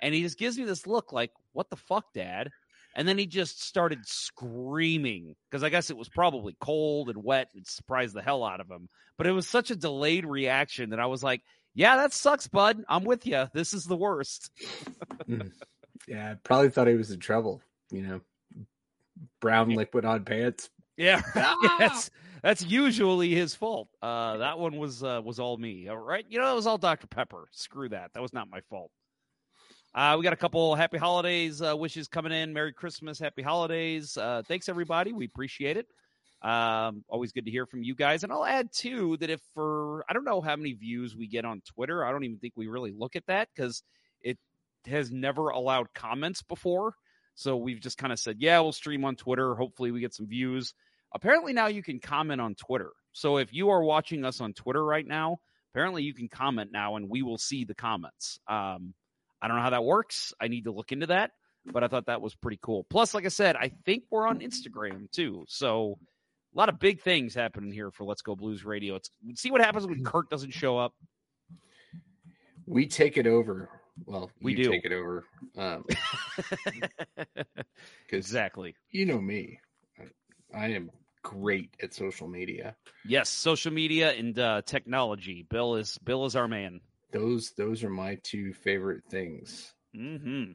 and 0.01 0.13
he 0.13 0.22
just 0.22 0.38
gives 0.38 0.58
me 0.58 0.65
this 0.65 0.88
look 0.88 1.12
like, 1.13 1.31
what 1.53 1.70
the 1.70 1.75
fuck, 1.75 2.05
dad? 2.13 2.50
And 2.96 3.08
then 3.08 3.17
he 3.17 3.25
just 3.25 3.63
started 3.63 4.00
screaming 4.05 5.36
because 5.50 5.63
I 5.63 5.70
guess 5.70 5.89
it 5.89 5.98
was 5.98 6.10
probably 6.10 6.55
cold 6.60 7.10
and 7.10 7.24
wet 7.24 7.50
and 7.55 7.65
surprised 7.65 8.13
the 8.13 8.22
hell 8.22 8.43
out 8.43 8.60
of 8.60 8.70
him. 8.70 8.89
But 9.17 9.27
it 9.27 9.31
was 9.31 9.48
such 9.48 9.72
a 9.72 9.75
delayed 9.75 10.25
reaction 10.25 10.89
that 10.89 11.00
I 11.00 11.05
was 11.05 11.24
like, 11.24 11.41
yeah, 11.74 11.96
that 11.98 12.12
sucks, 12.12 12.48
bud. 12.48 12.84
I'm 12.89 13.05
with 13.05 13.25
you. 13.25 13.46
This 13.53 13.74
is 13.74 13.86
the 13.86 13.96
worst. 13.96 14.51
yeah, 16.08 16.31
I 16.31 16.36
probably 16.43 16.70
thought 16.70 16.88
he 16.88 16.96
was 16.96 17.12
in 17.12 17.20
trouble. 17.20 17.62
You 17.91 18.01
know, 18.01 18.22
brown 19.39 19.70
liquid 19.70 20.03
on 20.05 20.25
pants. 20.25 20.70
Yeah, 20.98 21.22
Ah! 21.36 21.75
that's 21.79 22.12
that's 22.43 22.63
usually 22.65 23.34
his 23.34 23.55
fault. 23.55 23.88
Uh, 24.01 24.38
that 24.38 24.60
one 24.60 24.77
was 24.77 25.03
uh, 25.03 25.22
was 25.24 25.39
all 25.39 25.58
me. 25.58 25.88
All 25.88 25.98
right, 25.98 26.25
you 26.27 26.39
know, 26.39 26.51
it 26.51 26.55
was 26.55 26.67
all 26.67 26.77
Dr 26.77 27.08
Pepper. 27.08 27.48
Screw 27.51 27.89
that. 27.89 28.12
That 28.13 28.22
was 28.22 28.34
not 28.34 28.50
my 28.50 28.62
fault. 28.70 28.91
Uh, 29.93 30.15
we 30.17 30.24
got 30.24 30.31
a 30.31 30.38
couple 30.38 30.74
happy 30.75 30.98
holidays 30.98 31.62
uh, 31.62 31.75
wishes 31.75 32.07
coming 32.07 32.31
in. 32.31 32.53
Merry 32.53 32.71
Christmas, 32.71 33.19
happy 33.19 33.41
holidays. 33.41 34.15
Uh, 34.15 34.41
thanks 34.48 34.69
everybody. 34.69 35.12
We 35.12 35.25
appreciate 35.25 35.75
it. 35.75 35.88
Um, 36.41 37.03
always 37.10 37.33
good 37.33 37.45
to 37.45 37.51
hear 37.51 37.65
from 37.65 37.83
you 37.83 37.93
guys. 37.93 38.24
And 38.24 38.31
I'll 38.31 38.45
add 38.45 38.69
too 38.71 39.17
that 39.17 39.29
if 39.29 39.41
for 39.53 40.05
I 40.10 40.13
don't 40.13 40.24
know 40.24 40.39
how 40.39 40.55
many 40.55 40.74
views 40.74 41.15
we 41.15 41.27
get 41.27 41.43
on 41.43 41.62
Twitter. 41.75 42.05
I 42.05 42.12
don't 42.12 42.24
even 42.24 42.39
think 42.39 42.53
we 42.55 42.67
really 42.67 42.93
look 42.98 43.15
at 43.15 43.27
that 43.27 43.50
because 43.53 43.83
it 44.21 44.38
has 44.88 45.12
never 45.12 45.50
allowed 45.50 45.93
comments 45.93 46.41
before. 46.41 46.95
So 47.36 47.57
we've 47.57 47.79
just 47.79 47.98
kind 47.98 48.13
of 48.13 48.19
said, 48.19 48.38
yeah, 48.39 48.60
we'll 48.62 48.71
stream 48.71 49.03
on 49.03 49.17
Twitter. 49.17 49.55
Hopefully 49.55 49.91
we 49.91 50.00
get 50.00 50.13
some 50.13 50.27
views. 50.27 50.74
Apparently 51.13 51.51
now 51.51 51.67
you 51.67 51.83
can 51.83 52.00
comment 52.00 52.39
on 52.39 52.55
Twitter. 52.55 52.91
So 53.12 53.38
if 53.38 53.53
you 53.53 53.69
are 53.69 53.83
watching 53.83 54.24
us 54.24 54.39
on 54.39 54.53
Twitter 54.53 54.83
right 54.83 55.05
now, 55.05 55.39
apparently 55.74 56.03
you 56.03 56.13
can 56.13 56.29
comment 56.29 56.71
now 56.71 56.95
and 56.95 57.10
we 57.10 57.24
will 57.24 57.38
see 57.38 57.65
the 57.65 57.75
comments. 57.75 58.39
Um, 58.48 58.93
I 59.41 59.48
don't 59.48 59.57
know 59.57 59.63
how 59.63 59.71
that 59.71 59.83
works. 59.83 60.33
I 60.39 60.48
need 60.48 60.65
to 60.65 60.71
look 60.71 60.91
into 60.91 61.07
that, 61.07 61.31
but 61.65 61.83
I 61.83 61.88
thought 61.88 62.05
that 62.07 62.21
was 62.21 62.36
pretty 62.36 62.60
cool. 62.62 62.86
Plus, 62.89 63.13
like 63.13 63.25
I 63.25 63.29
said, 63.29 63.55
I 63.55 63.71
think 63.86 64.03
we're 64.12 64.27
on 64.27 64.39
Instagram 64.39 65.10
too. 65.12 65.45
So 65.48 65.98
a 66.53 66.57
lot 66.57 66.69
of 66.69 66.79
big 66.79 67.01
things 67.01 67.33
happening 67.33 67.71
here 67.71 67.91
for 67.91 68.03
Let's 68.03 68.21
Go 68.21 68.36
Blues 68.36 68.63
Radio. 68.65 68.95
It's 68.95 69.10
see 69.36 69.51
what 69.51 69.62
happens 69.62 69.88
when 69.88 70.03
Kurt 70.03 70.29
doesn't 70.29 70.51
show 70.51 70.77
up. 70.77 70.93
We 72.67 72.88
take 72.88 73.17
it 73.17 73.25
over. 73.27 73.69
Well, 74.05 74.31
We 74.41 74.55
do. 74.55 74.69
take 74.69 74.86
it 74.86 74.93
over. 74.93 75.25
Um, 75.57 75.83
exactly. 78.10 78.75
you 78.89 79.05
know 79.05 79.19
me. 79.19 79.60
I- 80.00 80.57
I 80.57 80.67
am 80.69 80.91
great 81.24 81.69
at 81.81 81.93
social 81.93 82.27
media. 82.27 82.75
Yes, 83.05 83.29
social 83.29 83.71
media 83.71 84.12
and 84.12 84.38
uh, 84.38 84.62
technology. 84.65 85.45
Bill 85.50 85.75
is 85.75 85.98
Bill 86.00 86.25
is 86.25 86.36
our 86.36 86.48
man. 86.48 86.81
Those 87.11 87.51
those 87.57 87.83
are 87.83 87.89
my 87.89 88.17
two 88.23 88.53
favorite 88.53 89.03
things. 89.09 89.73
Hmm. 89.93 90.51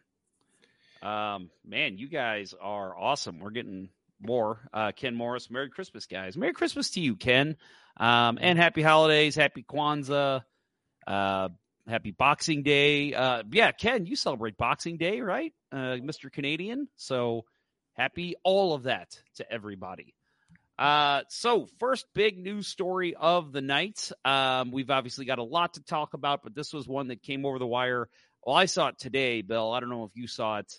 Um, 1.03 1.51
man, 1.65 1.99
you 1.99 2.09
guys 2.09 2.55
are 2.61 2.97
awesome. 2.99 3.39
We're 3.39 3.51
getting 3.51 3.91
more. 4.21 4.69
Uh, 4.73 4.93
Ken 4.93 5.15
Morris, 5.15 5.51
Merry 5.51 5.69
Christmas, 5.69 6.07
guys. 6.07 6.37
Merry 6.37 6.53
Christmas 6.53 6.91
to 6.91 7.01
you, 7.01 7.17
Ken. 7.17 7.57
Um, 7.99 8.39
and 8.41 8.59
happy 8.59 8.83
holidays, 8.83 9.37
happy 9.37 9.63
Kwanzaa, 9.63 10.43
uh, 11.07 11.49
happy 11.87 12.11
Boxing 12.11 12.63
Day. 12.63 13.15
Uh, 13.15 13.43
yeah, 13.51 13.73
Ken, 13.73 14.07
you 14.07 14.17
celebrate 14.17 14.57
Boxing 14.57 14.97
Day, 14.97 15.21
right, 15.21 15.53
uh, 15.73 15.97
Mr. 15.97 16.31
Canadian? 16.31 16.89
So 16.97 17.45
happy 17.95 18.35
all 18.43 18.75
of 18.75 18.85
that 18.85 19.19
to 19.37 19.51
everybody. 19.51 20.16
Uh, 20.79 21.23
so 21.29 21.67
first 21.79 22.07
big 22.15 22.39
news 22.39 22.67
story 22.67 23.15
of 23.15 23.53
the 23.53 23.63
night. 23.63 24.11
Um, 24.25 24.71
we've 24.71 24.91
obviously 24.91 25.25
got 25.25 25.39
a 25.39 25.45
lot 25.45 25.75
to 25.75 25.83
talk 25.83 26.15
about, 26.15 26.43
but 26.43 26.55
this 26.55 26.73
was 26.73 26.87
one 26.87 27.09
that 27.09 27.23
came 27.23 27.47
over 27.47 27.59
the 27.59 27.67
wire. 27.67 28.09
Well, 28.45 28.57
I 28.57 28.67
saw 28.67 28.89
it 28.89 28.99
today, 28.99 29.43
Bill. 29.43 29.73
I 29.73 29.81
don't 29.81 29.89
know 29.89 30.05
if 30.05 30.15
you 30.15 30.27
saw 30.27 30.59
it 30.59 30.73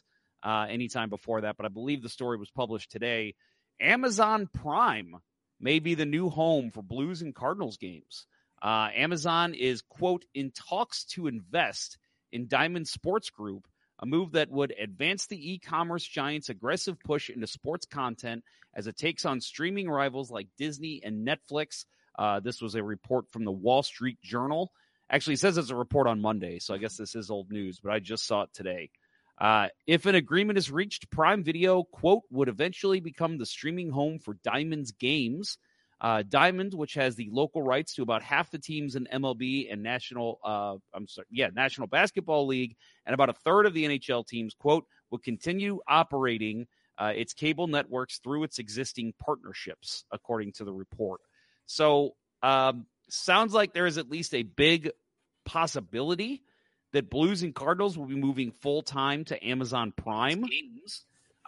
uh, 0.43 0.67
anytime 0.69 1.09
before 1.09 1.41
that, 1.41 1.57
but 1.57 1.65
I 1.65 1.69
believe 1.69 2.03
the 2.03 2.09
story 2.09 2.37
was 2.37 2.51
published 2.51 2.91
today. 2.91 3.35
Amazon 3.81 4.47
Prime 4.53 5.15
may 5.59 5.79
be 5.79 5.95
the 5.95 6.05
new 6.05 6.29
home 6.29 6.71
for 6.71 6.83
Blues 6.83 7.21
and 7.21 7.33
Cardinals 7.33 7.77
games. 7.77 8.25
Uh, 8.61 8.89
Amazon 8.95 9.53
is, 9.53 9.81
quote, 9.81 10.25
in 10.33 10.51
talks 10.51 11.05
to 11.05 11.27
invest 11.27 11.97
in 12.31 12.47
Diamond 12.47 12.87
Sports 12.87 13.29
Group, 13.29 13.67
a 13.99 14.05
move 14.05 14.33
that 14.33 14.51
would 14.51 14.73
advance 14.79 15.27
the 15.27 15.53
e 15.53 15.59
commerce 15.59 16.05
giant's 16.05 16.49
aggressive 16.49 16.99
push 16.99 17.29
into 17.29 17.47
sports 17.47 17.85
content 17.85 18.43
as 18.75 18.87
it 18.87 18.97
takes 18.97 19.25
on 19.25 19.41
streaming 19.41 19.89
rivals 19.89 20.29
like 20.29 20.47
Disney 20.57 21.01
and 21.03 21.27
Netflix. 21.27 21.85
Uh, 22.17 22.39
this 22.39 22.61
was 22.61 22.75
a 22.75 22.83
report 22.83 23.31
from 23.31 23.43
the 23.43 23.51
Wall 23.51 23.83
Street 23.83 24.21
Journal. 24.21 24.71
Actually, 25.09 25.35
it 25.35 25.39
says 25.39 25.57
it's 25.57 25.69
a 25.69 25.75
report 25.75 26.07
on 26.07 26.19
Monday, 26.19 26.59
so 26.59 26.73
I 26.73 26.77
guess 26.77 26.97
this 26.97 27.15
is 27.15 27.31
old 27.31 27.51
news, 27.51 27.79
but 27.81 27.91
I 27.91 27.99
just 27.99 28.25
saw 28.25 28.43
it 28.43 28.49
today. 28.53 28.89
Uh, 29.39 29.67
if 29.85 30.05
an 30.05 30.15
agreement 30.15 30.57
is 30.57 30.71
reached, 30.71 31.09
Prime 31.11 31.43
Video, 31.43 31.83
quote, 31.83 32.23
would 32.31 32.49
eventually 32.49 32.99
become 32.99 33.37
the 33.37 33.45
streaming 33.45 33.91
home 33.91 34.19
for 34.19 34.33
Diamond's 34.43 34.91
games. 34.91 35.57
Uh, 35.99 36.23
Diamond, 36.27 36.75
which 36.75 36.93
has 36.93 37.15
the 37.15 37.29
local 37.31 37.63
rights 37.63 37.95
to 37.95 38.03
about 38.03 38.21
half 38.21 38.51
the 38.51 38.59
teams 38.59 38.95
in 38.95 39.07
MLB 39.11 39.71
and 39.71 39.81
National, 39.81 40.39
uh, 40.43 40.75
I'm 40.93 41.07
sorry, 41.07 41.25
yeah, 41.31 41.49
National 41.55 41.87
Basketball 41.87 42.45
League, 42.45 42.75
and 43.05 43.15
about 43.15 43.29
a 43.29 43.33
third 43.33 43.65
of 43.65 43.73
the 43.73 43.85
NHL 43.85 44.27
teams, 44.27 44.53
quote, 44.53 44.85
will 45.09 45.17
continue 45.17 45.79
operating 45.87 46.67
uh, 46.99 47.13
its 47.15 47.33
cable 47.33 47.67
networks 47.67 48.19
through 48.19 48.43
its 48.43 48.59
existing 48.59 49.13
partnerships, 49.19 50.03
according 50.11 50.51
to 50.53 50.65
the 50.65 50.73
report. 50.73 51.21
So, 51.65 52.15
um, 52.43 52.85
sounds 53.09 53.53
like 53.53 53.73
there 53.73 53.87
is 53.87 53.97
at 53.97 54.09
least 54.09 54.35
a 54.35 54.43
big 54.43 54.91
possibility 55.45 56.43
that 56.93 57.09
Blues 57.09 57.41
and 57.41 57.55
Cardinals 57.55 57.97
will 57.97 58.05
be 58.05 58.15
moving 58.15 58.51
full 58.51 58.83
time 58.83 59.25
to 59.25 59.47
Amazon 59.47 59.93
Prime. 59.95 60.43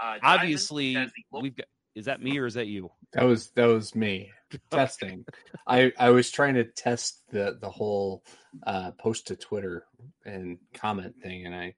Uh, 0.02 0.18
Obviously, 0.24 0.98
we've 1.32 1.56
got. 1.56 1.68
Is 1.96 2.06
that 2.06 2.22
me 2.22 2.38
or 2.38 2.46
is 2.46 2.54
that 2.54 2.68
you? 2.68 2.92
That 3.14 3.26
was 3.26 3.50
that 3.56 3.66
was 3.66 3.96
me 3.96 4.32
testing. 4.72 5.26
I 5.68 5.92
I 5.98 6.10
was 6.10 6.32
trying 6.32 6.56
to 6.56 6.64
test 6.64 7.22
the 7.32 7.58
the 7.60 7.70
whole 7.70 8.24
uh, 8.66 8.92
post 8.92 9.28
to 9.28 9.36
Twitter 9.36 9.86
and 10.26 10.58
comment 10.74 11.16
thing, 11.22 11.46
and 11.46 11.56
I, 11.56 11.76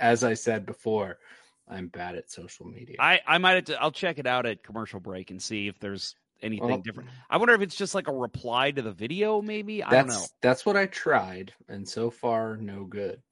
as 0.00 0.24
I 0.24 0.34
said 0.34 0.66
before, 0.66 1.18
I'm 1.68 1.88
bad 1.88 2.16
at 2.16 2.30
social 2.30 2.66
media. 2.66 2.96
I 2.98 3.20
I 3.26 3.38
might 3.38 3.54
have 3.54 3.64
to. 3.66 3.80
I'll 3.82 3.92
check 3.92 4.18
it 4.18 4.26
out 4.26 4.46
at 4.46 4.62
commercial 4.62 5.00
break 5.00 5.30
and 5.30 5.40
see 5.40 5.68
if 5.68 5.78
there's 5.78 6.14
anything 6.42 6.68
well, 6.68 6.78
different. 6.78 7.08
I 7.30 7.36
wonder 7.38 7.54
if 7.54 7.62
it's 7.62 7.76
just 7.76 7.94
like 7.94 8.08
a 8.08 8.12
reply 8.12 8.70
to 8.72 8.82
the 8.82 8.92
video, 8.92 9.40
maybe. 9.40 9.82
I 9.82 9.90
don't 9.90 10.08
know. 10.08 10.24
That's 10.40 10.66
what 10.66 10.76
I 10.76 10.86
tried, 10.86 11.52
and 11.68 11.88
so 11.88 12.10
far, 12.10 12.56
no 12.56 12.84
good. 12.84 13.22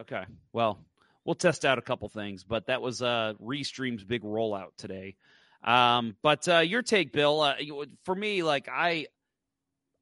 Okay. 0.00 0.24
Well, 0.52 0.78
we'll 1.24 1.34
test 1.34 1.64
out 1.64 1.78
a 1.78 1.82
couple 1.82 2.08
things, 2.08 2.44
but 2.44 2.66
that 2.66 2.82
was 2.82 3.02
uh 3.02 3.34
Restream's 3.42 4.04
big 4.04 4.22
rollout 4.22 4.76
today. 4.76 5.16
Um, 5.62 6.16
but 6.22 6.48
uh, 6.48 6.58
your 6.58 6.82
take, 6.82 7.12
Bill, 7.12 7.40
uh, 7.40 7.54
for 8.04 8.14
me, 8.14 8.42
like 8.42 8.68
I, 8.70 9.06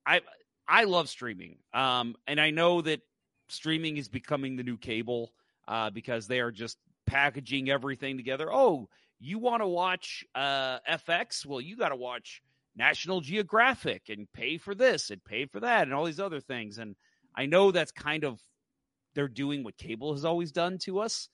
I, 0.06 0.20
I 0.66 0.84
love 0.84 1.08
streaming. 1.08 1.58
Um, 1.72 2.14
and 2.26 2.40
I 2.40 2.50
know 2.50 2.80
that 2.82 3.00
streaming 3.48 3.96
is 3.96 4.08
becoming 4.08 4.56
the 4.56 4.62
new 4.62 4.76
cable 4.76 5.32
uh, 5.66 5.90
because 5.90 6.26
they 6.26 6.40
are 6.40 6.52
just 6.52 6.78
packaging 7.06 7.70
everything 7.70 8.16
together. 8.16 8.52
Oh, 8.52 8.88
you 9.20 9.38
want 9.38 9.62
to 9.62 9.66
watch 9.66 10.24
uh, 10.34 10.78
FX? 10.88 11.44
Well, 11.44 11.60
you 11.60 11.76
got 11.76 11.88
to 11.88 11.96
watch 11.96 12.42
National 12.76 13.20
Geographic 13.20 14.08
and 14.08 14.30
pay 14.32 14.58
for 14.58 14.74
this 14.74 15.10
and 15.10 15.22
pay 15.24 15.46
for 15.46 15.60
that 15.60 15.82
and 15.82 15.94
all 15.94 16.04
these 16.04 16.20
other 16.20 16.40
things. 16.40 16.78
And 16.78 16.94
I 17.34 17.46
know 17.46 17.70
that's 17.70 17.92
kind 17.92 18.24
of 18.24 18.40
they're 19.14 19.28
doing 19.28 19.64
what 19.64 19.76
cable 19.76 20.12
has 20.12 20.24
always 20.24 20.52
done 20.52 20.78
to 20.78 21.00
us. 21.00 21.28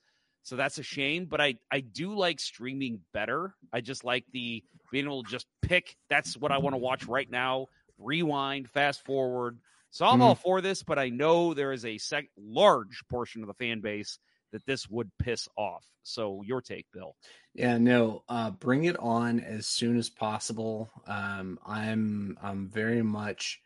So 0.45 0.55
that's 0.55 0.77
a 0.77 0.83
shame, 0.83 1.25
but 1.25 1.41
I 1.41 1.55
I 1.71 1.79
do 1.79 2.15
like 2.15 2.39
streaming 2.39 2.99
better. 3.13 3.55
I 3.73 3.81
just 3.81 4.03
like 4.03 4.25
the 4.31 4.63
being 4.91 5.05
able 5.05 5.23
to 5.23 5.29
just 5.29 5.47
pick 5.63 5.97
that's 6.07 6.37
what 6.37 6.51
I 6.51 6.59
want 6.59 6.75
to 6.75 6.77
watch 6.77 7.07
right 7.07 7.29
now, 7.29 7.65
rewind, 7.97 8.69
fast 8.69 9.03
forward. 9.03 9.57
So 9.89 10.05
I'm 10.05 10.13
mm-hmm. 10.13 10.21
all 10.21 10.35
for 10.35 10.61
this, 10.61 10.83
but 10.83 10.99
I 10.99 11.09
know 11.09 11.55
there 11.55 11.71
is 11.71 11.83
a 11.83 11.97
sec- 11.97 12.29
large 12.37 13.03
portion 13.09 13.41
of 13.41 13.47
the 13.47 13.55
fan 13.55 13.81
base 13.81 14.19
that 14.51 14.63
this 14.67 14.87
would 14.87 15.09
piss 15.17 15.49
off. 15.57 15.83
So 16.03 16.43
your 16.45 16.61
take, 16.61 16.85
Bill? 16.93 17.15
Yeah, 17.55 17.79
no, 17.79 18.21
uh, 18.29 18.51
bring 18.51 18.83
it 18.83 18.97
on 18.99 19.39
as 19.39 19.65
soon 19.65 19.97
as 19.97 20.11
possible. 20.11 20.91
Um, 21.07 21.57
I'm 21.65 22.37
I'm 22.39 22.69
very 22.69 23.01
much 23.01 23.59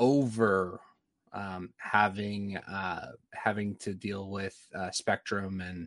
over 0.00 0.80
um, 1.32 1.70
having 1.76 2.56
uh, 2.56 3.12
having 3.32 3.76
to 3.76 3.94
deal 3.94 4.28
with 4.28 4.56
uh, 4.74 4.90
Spectrum 4.90 5.60
and 5.60 5.86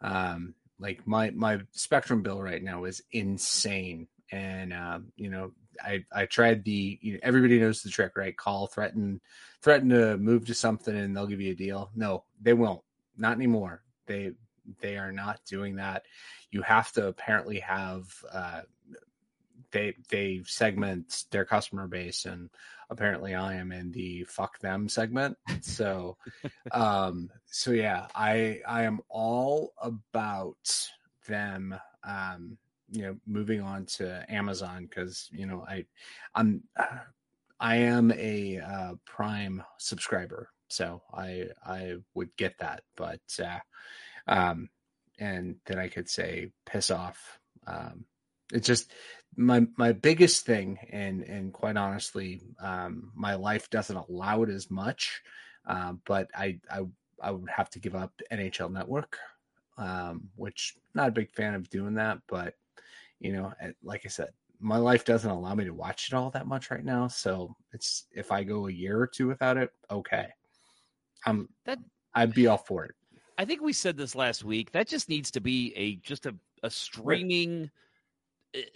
um, 0.00 0.54
like 0.78 1.06
my 1.06 1.30
my 1.30 1.60
Spectrum 1.72 2.22
bill 2.22 2.40
right 2.40 2.62
now 2.62 2.84
is 2.84 3.02
insane, 3.12 4.08
and 4.30 4.72
um, 4.72 5.12
you 5.16 5.30
know 5.30 5.52
I 5.82 6.04
I 6.12 6.26
tried 6.26 6.64
the 6.64 6.98
you 7.00 7.14
know, 7.14 7.20
everybody 7.22 7.58
knows 7.58 7.82
the 7.82 7.90
trick, 7.90 8.16
right? 8.16 8.36
Call, 8.36 8.66
threaten, 8.66 9.20
threaten 9.62 9.88
to 9.90 10.16
move 10.18 10.46
to 10.46 10.54
something, 10.54 10.96
and 10.96 11.16
they'll 11.16 11.26
give 11.26 11.40
you 11.40 11.52
a 11.52 11.56
deal. 11.56 11.90
No, 11.94 12.24
they 12.40 12.52
won't. 12.52 12.82
Not 13.16 13.36
anymore. 13.36 13.82
They 14.06 14.32
they 14.80 14.96
are 14.96 15.12
not 15.12 15.40
doing 15.46 15.76
that. 15.76 16.04
You 16.50 16.62
have 16.62 16.92
to 16.92 17.06
apparently 17.08 17.60
have 17.60 18.06
uh, 18.32 18.62
they 19.72 19.94
they 20.08 20.42
segment 20.46 21.24
their 21.30 21.44
customer 21.44 21.86
base 21.86 22.24
and 22.24 22.50
apparently 22.90 23.34
I 23.34 23.54
am 23.54 23.72
in 23.72 23.92
the 23.92 24.24
fuck 24.24 24.58
them 24.60 24.88
segment. 24.88 25.36
So, 25.60 26.16
um, 26.72 27.30
so 27.46 27.70
yeah, 27.70 28.06
I 28.14 28.60
I 28.66 28.82
am 28.84 29.00
all 29.08 29.72
about 29.80 30.88
them. 31.26 31.74
Um, 32.04 32.56
you 32.90 33.02
know, 33.02 33.16
moving 33.26 33.60
on 33.60 33.84
to 33.84 34.24
Amazon 34.32 34.86
because 34.86 35.28
you 35.30 35.46
know 35.46 35.64
I 35.68 35.84
I'm 36.34 36.62
I 37.60 37.76
am 37.76 38.12
a 38.12 38.58
uh, 38.58 38.94
Prime 39.04 39.62
subscriber, 39.78 40.50
so 40.68 41.02
I 41.12 41.48
I 41.64 41.96
would 42.14 42.34
get 42.36 42.58
that, 42.58 42.82
but 42.96 43.20
uh, 43.42 43.58
um, 44.26 44.70
and 45.18 45.56
then 45.66 45.78
I 45.78 45.88
could 45.88 46.08
say 46.08 46.52
piss 46.64 46.90
off. 46.90 47.38
Um, 47.66 48.06
it's 48.52 48.66
just 48.66 48.90
my 49.38 49.64
my 49.76 49.92
biggest 49.92 50.44
thing 50.44 50.78
and 50.90 51.22
and 51.22 51.52
quite 51.52 51.76
honestly 51.76 52.42
um, 52.60 53.12
my 53.14 53.36
life 53.36 53.70
doesn't 53.70 53.96
allow 53.96 54.42
it 54.42 54.50
as 54.50 54.68
much 54.70 55.22
uh, 55.66 55.92
but 56.04 56.28
I, 56.34 56.58
I 56.70 56.80
i 57.22 57.30
would 57.30 57.48
have 57.48 57.70
to 57.70 57.78
give 57.78 57.94
up 57.94 58.12
nhl 58.32 58.72
network 58.72 59.16
um, 59.78 60.28
which 60.34 60.74
not 60.92 61.08
a 61.08 61.12
big 61.12 61.30
fan 61.30 61.54
of 61.54 61.70
doing 61.70 61.94
that 61.94 62.18
but 62.26 62.54
you 63.20 63.32
know 63.32 63.52
like 63.82 64.02
i 64.04 64.08
said 64.08 64.30
my 64.58 64.76
life 64.76 65.04
doesn't 65.04 65.30
allow 65.30 65.54
me 65.54 65.64
to 65.64 65.70
watch 65.70 66.08
it 66.08 66.14
all 66.14 66.30
that 66.30 66.48
much 66.48 66.72
right 66.72 66.84
now 66.84 67.06
so 67.06 67.54
it's 67.72 68.06
if 68.10 68.32
i 68.32 68.42
go 68.42 68.66
a 68.66 68.72
year 68.72 69.00
or 69.00 69.06
two 69.06 69.28
without 69.28 69.56
it 69.56 69.70
okay. 69.88 70.26
I'm 71.24 71.48
that 71.64 71.78
i'd 72.14 72.34
be 72.34 72.48
all 72.48 72.58
for 72.58 72.84
it. 72.84 72.94
I 73.36 73.44
think 73.44 73.60
we 73.62 73.72
said 73.72 73.96
this 73.96 74.16
last 74.16 74.42
week 74.42 74.72
that 74.72 74.88
just 74.88 75.08
needs 75.08 75.30
to 75.32 75.40
be 75.40 75.72
a 75.76 75.94
just 75.96 76.26
a, 76.26 76.34
a 76.64 76.70
streaming 76.70 77.60
right 77.60 77.70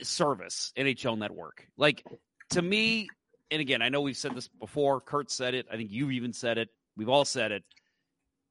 service, 0.02 0.72
NHL 0.76 1.18
Network. 1.18 1.66
Like 1.76 2.04
to 2.50 2.62
me, 2.62 3.08
and 3.50 3.60
again, 3.60 3.82
I 3.82 3.88
know 3.88 4.00
we've 4.00 4.16
said 4.16 4.34
this 4.34 4.48
before. 4.48 5.00
Kurt 5.00 5.30
said 5.30 5.54
it. 5.54 5.66
I 5.70 5.76
think 5.76 5.90
you've 5.90 6.12
even 6.12 6.32
said 6.32 6.58
it. 6.58 6.68
We've 6.96 7.08
all 7.08 7.24
said 7.24 7.52
it. 7.52 7.64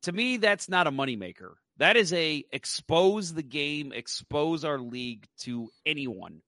To 0.04 0.12
me, 0.12 0.38
that's 0.38 0.68
not 0.68 0.88
a 0.88 0.92
moneymaker. 0.92 1.54
That 1.78 1.96
is 1.96 2.14
a 2.14 2.44
expose 2.52 3.34
the 3.34 3.44
game, 3.44 3.92
expose 3.92 4.66
our 4.66 4.80
league 4.80 5.26
to 5.42 5.70
anyone. 5.86 6.42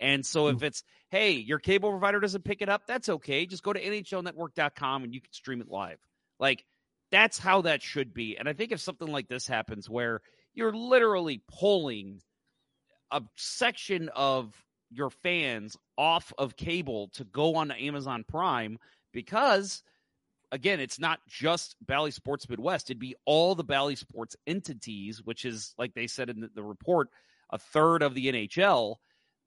And 0.00 0.24
so 0.24 0.48
if 0.48 0.58
hmm. 0.58 0.64
it's, 0.64 0.82
hey, 1.10 1.32
your 1.32 1.58
cable 1.58 1.90
provider 1.90 2.20
doesn't 2.20 2.44
pick 2.44 2.62
it 2.62 2.68
up, 2.68 2.86
that's 2.86 3.08
okay. 3.08 3.46
Just 3.46 3.62
go 3.62 3.72
to 3.72 3.80
NHLnetwork.com 3.80 5.04
and 5.04 5.14
you 5.14 5.20
can 5.20 5.32
stream 5.32 5.60
it 5.60 5.68
live. 5.68 5.98
Like 6.38 6.64
that's 7.10 7.38
how 7.38 7.62
that 7.62 7.82
should 7.82 8.14
be. 8.14 8.36
And 8.36 8.48
I 8.48 8.52
think 8.52 8.72
if 8.72 8.80
something 8.80 9.10
like 9.10 9.28
this 9.28 9.46
happens 9.46 9.90
where 9.90 10.22
you're 10.54 10.74
literally 10.74 11.42
pulling 11.48 12.20
a 13.10 13.22
section 13.36 14.08
of 14.14 14.54
your 14.90 15.10
fans 15.10 15.76
off 15.96 16.32
of 16.38 16.56
cable 16.56 17.08
to 17.14 17.24
go 17.24 17.56
on 17.56 17.68
to 17.68 17.80
Amazon 17.80 18.24
Prime 18.28 18.78
because 19.12 19.82
again, 20.52 20.80
it's 20.80 20.98
not 20.98 21.20
just 21.28 21.76
Bally 21.80 22.10
Sports 22.10 22.48
Midwest. 22.48 22.90
It'd 22.90 22.98
be 22.98 23.14
all 23.24 23.54
the 23.54 23.64
Bally 23.64 23.96
Sports 23.96 24.36
entities, 24.46 25.22
which 25.22 25.44
is 25.44 25.74
like 25.78 25.94
they 25.94 26.06
said 26.06 26.28
in 26.28 26.40
the, 26.40 26.50
the 26.54 26.62
report, 26.62 27.08
a 27.50 27.58
third 27.58 28.02
of 28.02 28.14
the 28.14 28.26
NHL. 28.26 28.96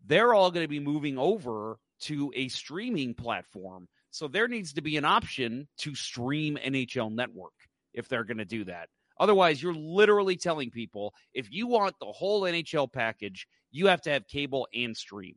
They're 0.06 0.34
all 0.34 0.52
going 0.52 0.63
to 0.63 0.69
be 0.69 0.80
moving 0.80 1.17
over 1.17 1.78
to 2.02 2.32
a 2.36 2.49
streaming 2.49 3.13
platform. 3.13 3.88
So 4.12 4.28
there 4.28 4.47
needs 4.47 4.73
to 4.73 4.82
be 4.82 4.97
an 4.97 5.06
option 5.06 5.67
to 5.80 5.95
stream 5.95 6.58
NHL 6.63 7.12
Network 7.12 7.54
if 7.93 8.08
they're 8.08 8.26
going 8.26 8.38
to 8.38 8.45
do 8.45 8.65
that. 8.65 8.89
Otherwise, 9.19 9.62
you're 9.62 9.73
literally 9.73 10.36
telling 10.36 10.69
people 10.71 11.13
if 11.34 11.52
you 11.52 11.67
want 11.67 11.95
the 11.99 12.06
whole 12.12 12.41
NHL 12.41 12.91
package, 12.91 13.47
you 13.71 13.88
have 13.88 14.02
to 14.02 14.10
have 14.10 14.28
cable 14.28 14.67
and 14.73 14.95
stream. 14.95 15.36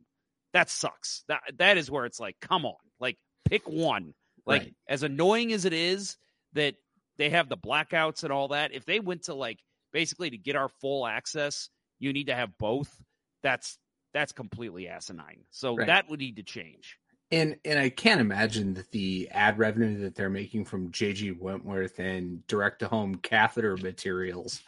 That 0.53 0.69
sucks. 0.69 1.23
That 1.27 1.41
that 1.57 1.77
is 1.77 1.91
where 1.91 2.05
it's 2.05 2.19
like, 2.19 2.35
come 2.41 2.65
on, 2.65 2.75
like 2.99 3.17
pick 3.45 3.67
one. 3.67 4.13
Like 4.45 4.61
Right. 4.63 4.75
as 4.87 5.03
annoying 5.03 5.51
as 5.51 5.65
it 5.65 5.73
is 5.73 6.17
that 6.53 6.75
they 7.17 7.29
have 7.31 7.49
the 7.49 7.57
blackouts 7.57 8.23
and 8.23 8.31
all 8.31 8.49
that, 8.49 8.73
if 8.73 8.85
they 8.85 8.99
went 8.99 9.23
to 9.23 9.33
like 9.33 9.59
basically 9.91 10.29
to 10.29 10.37
get 10.37 10.55
our 10.55 10.69
full 10.69 11.05
access, 11.05 11.69
you 11.99 12.13
need 12.13 12.27
to 12.27 12.35
have 12.35 12.57
both. 12.57 13.03
That's 13.43 13.77
that's 14.13 14.31
completely 14.31 14.87
asinine. 14.87 15.43
So 15.51 15.75
Right. 15.75 15.87
that 15.87 16.09
would 16.09 16.19
need 16.19 16.37
to 16.37 16.43
change. 16.43 16.97
And 17.29 17.57
and 17.65 17.77
I 17.77 17.89
can't 17.89 18.21
imagine 18.21 18.73
that 18.75 18.91
the 18.91 19.27
ad 19.31 19.57
revenue 19.57 19.99
that 19.99 20.15
they're 20.15 20.29
making 20.29 20.63
from 20.63 20.91
JG 20.91 21.37
Wentworth 21.37 21.99
and 21.99 22.45
direct 22.47 22.79
to 22.79 22.87
home 22.87 23.15
catheter 23.15 23.75
materials 23.75 24.61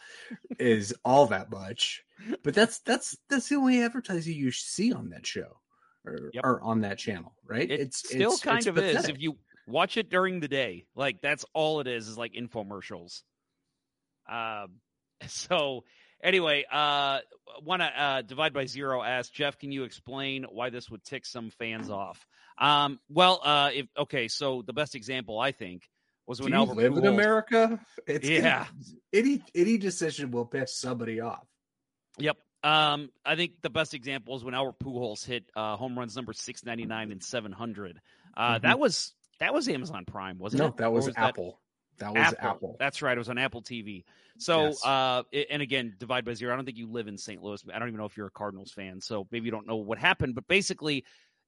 is 0.58 0.94
all 1.02 1.26
that 1.28 1.50
much. 1.50 2.02
But 2.42 2.52
that's 2.52 2.80
that's 2.80 3.16
that's 3.30 3.48
the 3.48 3.56
only 3.56 3.82
advertising 3.82 4.34
you 4.36 4.50
see 4.52 4.92
on 4.92 5.08
that 5.10 5.26
show 5.26 5.56
or, 6.04 6.30
Yep. 6.34 6.44
or 6.44 6.60
on 6.60 6.82
that 6.82 6.98
channel, 6.98 7.32
right? 7.46 7.70
It 7.70 7.80
it's 7.80 7.98
still 7.98 8.32
it's- 8.34 8.40
kind 8.42 8.58
it's 8.58 8.66
of 8.66 8.76
is 8.76 9.08
if 9.08 9.18
you 9.18 9.38
watch 9.66 9.96
it 9.96 10.10
during 10.10 10.40
the 10.40 10.48
day. 10.48 10.84
Like 10.94 11.22
that's 11.22 11.46
all 11.54 11.80
it 11.80 11.86
is 11.86 12.08
is 12.08 12.18
like 12.18 12.34
infomercials. 12.34 13.22
Um 14.30 14.80
so 15.26 15.84
anyway, 16.22 16.64
uh 16.70 17.20
want 17.62 17.82
to 17.82 17.86
uh 17.86 18.22
divide 18.22 18.52
by 18.52 18.66
zero 18.66 19.02
ask 19.02 19.32
Jeff, 19.32 19.58
can 19.58 19.72
you 19.72 19.84
explain 19.84 20.44
why 20.44 20.70
this 20.70 20.90
would 20.90 21.04
tick 21.04 21.26
some 21.26 21.50
fans 21.50 21.90
off? 21.90 22.24
Um 22.58 22.98
well, 23.08 23.40
uh 23.42 23.70
if 23.74 23.86
okay, 23.96 24.28
so 24.28 24.62
the 24.62 24.72
best 24.72 24.94
example 24.94 25.38
I 25.38 25.52
think 25.52 25.88
was 26.26 26.38
Do 26.38 26.44
when 26.44 26.52
you 26.52 26.58
Albert 26.58 26.76
live 26.76 26.96
in 26.96 27.06
America? 27.06 27.80
It's 28.06 28.28
Yeah. 28.28 28.66
Any 29.12 29.42
any 29.54 29.78
decision 29.78 30.30
will 30.30 30.46
piss 30.46 30.76
somebody 30.76 31.20
off. 31.20 31.46
Yep. 32.18 32.36
Um, 32.62 33.08
I 33.24 33.36
think 33.36 33.62
the 33.62 33.70
best 33.70 33.94
example 33.94 34.36
is 34.36 34.44
when 34.44 34.52
Albert 34.52 34.78
Pujols 34.84 35.24
hit 35.24 35.44
uh, 35.56 35.76
home 35.76 35.98
runs 35.98 36.14
number 36.14 36.34
six 36.34 36.62
ninety 36.64 36.84
nine 36.84 37.10
and 37.10 37.22
seven 37.22 37.52
hundred. 37.52 37.98
Uh, 38.36 38.58
Mhm. 38.58 38.62
That 38.62 38.78
was 38.78 39.14
that 39.38 39.54
was 39.54 39.66
Amazon 39.68 40.04
Prime, 40.04 40.38
wasn't 40.38 40.60
No, 40.60 40.66
it? 40.66 40.70
No, 40.72 40.76
that 40.76 40.88
Or 40.88 40.92
was, 40.92 41.08
Apple. 41.16 41.44
That 41.46 41.56
was 42.08 42.34
Apple. 42.38 42.76
That's 42.78 43.02
right. 43.02 43.16
It 43.16 43.18
was 43.18 43.28
on 43.28 43.38
Apple 43.38 43.62
TV. 43.62 44.04
So, 44.38 44.66
Yes. 44.66 44.84
uh, 44.84 45.22
it- 45.32 45.48
and 45.50 45.60
again, 45.60 45.94
divide 45.98 46.24
by 46.24 46.34
zero. 46.34 46.52
I 46.52 46.56
don't 46.56 46.64
think 46.64 46.78
you 46.78 46.86
live 46.90 47.08
in 47.08 47.18
St. 47.18 47.42
Louis. 47.42 47.62
I 47.72 47.78
don't 47.78 47.88
even 47.88 47.98
know 47.98 48.06
if 48.06 48.16
you're 48.16 48.28
a 48.28 48.30
Cardinals 48.30 48.72
fan, 48.72 49.00
so 49.00 49.26
maybe 49.30 49.44
you 49.44 49.50
don't 49.50 49.66
know 49.66 49.76
what 49.76 49.98
happened. 49.98 50.34
But 50.34 50.46
basically, 50.48 51.04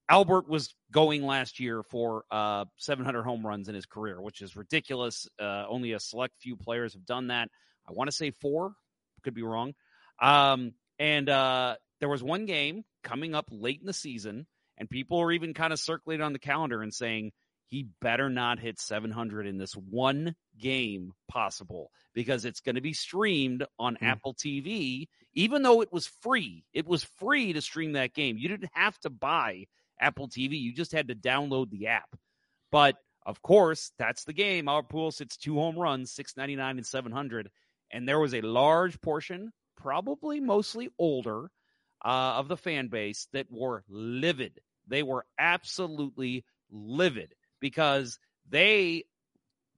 Albert 0.09 0.49
was 0.49 0.75
going 0.91 1.25
last 1.25 1.59
year 1.61 1.83
for 1.83 2.25
uh, 2.31 2.67
700 2.77 3.23
home 3.23 3.47
runs 3.47 3.69
in 3.69 3.75
his 3.75 3.87
career, 3.87 4.21
which 4.21 4.43
is 4.43 4.55
ridiculous. 4.57 5.27
Uh, 5.41 5.65
only 5.69 5.93
a 5.93 6.01
select 6.01 6.35
few 6.41 6.57
players 6.57 6.93
have 6.93 7.07
done 7.07 7.29
that. 7.29 7.49
I 7.89 7.93
want 7.93 8.09
to 8.09 8.17
say 8.17 8.31
four, 8.31 8.75
could 9.23 9.35
be 9.35 9.43
wrong. 9.43 9.75
Um, 10.21 10.75
and 10.99 11.29
uh, 11.29 11.77
there 12.01 12.09
was 12.09 12.23
one 12.23 12.45
game 12.47 12.85
coming 13.03 13.35
up 13.35 13.47
late 13.51 13.81
in 13.81 13.87
the 13.87 13.93
season, 13.93 14.47
and 14.77 14.91
people 14.91 15.19
were 15.19 15.33
even 15.33 15.55
kind 15.55 15.73
of 15.73 15.79
circulating 15.81 16.25
on 16.25 16.33
the 16.33 16.39
calendar 16.39 16.83
and 16.83 16.93
saying 16.93 17.33
he 17.73 17.87
better 18.03 18.29
not 18.29 18.59
hit 18.59 18.79
700 18.79 19.47
in 19.47 19.57
this 19.57 19.73
one 19.73 20.35
game 20.59 21.15
possible 21.27 21.91
because 22.13 22.45
it's 22.45 22.61
going 22.61 22.75
to 22.75 22.83
be 22.83 22.93
streamed 22.93 23.65
on 23.79 23.97
Hmm. 23.97 24.05
Apple 24.05 24.35
TV, 24.35 25.07
even 25.33 25.63
though 25.63 25.81
it 25.81 25.91
was 25.91 26.07
free. 26.21 26.67
It 26.75 26.87
was 26.87 27.03
free 27.03 27.55
to 27.55 27.63
stream 27.63 27.93
that 27.93 28.13
game. 28.13 28.37
You 28.37 28.51
didn't 28.51 28.69
have 28.75 28.99
to 28.99 29.09
buy 29.09 29.69
Apple 29.99 30.29
TV, 30.29 30.61
you 30.61 30.75
just 30.75 30.93
had 30.93 31.09
to 31.09 31.15
download 31.15 31.71
the 31.71 31.87
app. 31.87 32.15
But 32.71 32.97
of 33.25 33.41
course, 33.41 33.93
that's 33.99 34.25
the 34.25 34.35
game. 34.35 34.69
Our 34.69 34.83
pool 34.83 35.11
sits 35.11 35.39
two 35.39 35.55
home 35.55 35.79
runs, 35.79 36.13
699 36.13 36.77
and 36.77 36.87
700. 36.87 37.51
And 37.91 38.07
there 38.07 38.21
was 38.21 38.35
a 38.35 38.43
large 38.43 39.01
portion, 39.01 39.51
probably 39.79 40.41
mostly 40.41 40.91
older, 40.99 41.51
uh, 42.05 42.35
of 42.37 42.49
the 42.49 42.57
fan 42.59 42.89
base 42.89 43.29
that 43.33 43.47
were 43.51 43.83
livid. 43.89 44.61
They 44.89 45.03
were 45.03 45.25
absolutely 45.39 46.45
livid 46.71 47.33
because 47.63 48.19
they 48.51 49.05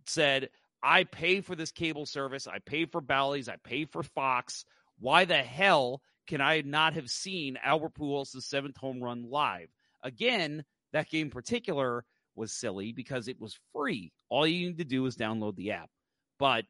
said, 0.06 0.48
I 0.82 1.04
pay 1.04 1.40
for 1.40 1.54
this 1.54 1.70
cable 1.70 2.06
service. 2.06 2.48
I 2.48 2.58
pay 2.58 2.86
for 2.86 3.00
Bally's. 3.00 3.48
I 3.48 3.56
pay 3.62 3.84
for 3.84 4.02
Fox. 4.02 4.64
Why 4.98 5.24
the 5.26 5.36
hell 5.36 6.02
can 6.26 6.40
I 6.40 6.62
not 6.62 6.94
have 6.94 7.08
seen 7.08 7.58
Albert 7.62 7.94
Pujols' 7.94 8.42
seventh 8.42 8.76
home 8.76 9.02
run 9.02 9.30
live? 9.30 9.68
Again, 10.02 10.64
that 10.92 11.08
game 11.08 11.26
in 11.26 11.30
particular 11.30 12.04
was 12.34 12.52
silly 12.52 12.92
because 12.92 13.28
it 13.28 13.40
was 13.40 13.58
free. 13.72 14.12
All 14.28 14.46
you 14.46 14.68
need 14.68 14.78
to 14.78 14.84
do 14.84 15.06
is 15.06 15.16
download 15.16 15.56
the 15.56 15.72
app. 15.72 15.90
But 16.38 16.64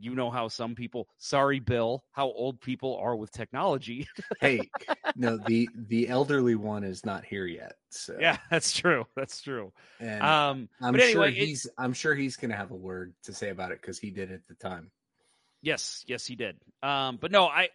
you 0.00 0.14
know 0.14 0.30
how 0.30 0.48
some 0.48 0.74
people, 0.74 1.08
sorry, 1.18 1.60
Bill, 1.60 2.04
how 2.12 2.26
old 2.26 2.60
people 2.60 2.96
are 2.96 3.14
with 3.16 3.30
technology. 3.30 4.08
hey, 4.40 4.70
no, 5.16 5.36
the 5.36 5.68
the 5.74 6.08
elderly 6.08 6.54
one 6.54 6.84
is 6.84 7.04
not 7.04 7.24
here 7.24 7.46
yet. 7.46 7.74
So 7.90 8.16
yeah, 8.20 8.38
that's 8.50 8.72
true. 8.72 9.06
That's 9.16 9.40
true. 9.40 9.72
and 10.00 10.22
Um, 10.22 10.68
I'm 10.80 10.92
but 10.92 11.00
anyway, 11.00 11.32
sure 11.32 11.44
he's 11.46 11.66
I'm 11.78 11.92
sure 11.92 12.14
he's 12.14 12.36
gonna 12.36 12.56
have 12.56 12.70
a 12.70 12.76
word 12.76 13.14
to 13.24 13.32
say 13.32 13.50
about 13.50 13.72
it 13.72 13.80
because 13.80 13.98
he 13.98 14.10
did 14.10 14.32
at 14.32 14.46
the 14.48 14.54
time. 14.54 14.90
Yes, 15.62 16.04
yes, 16.06 16.26
he 16.26 16.36
did. 16.36 16.56
Um, 16.82 17.18
but 17.20 17.30
no, 17.30 17.46
I. 17.46 17.70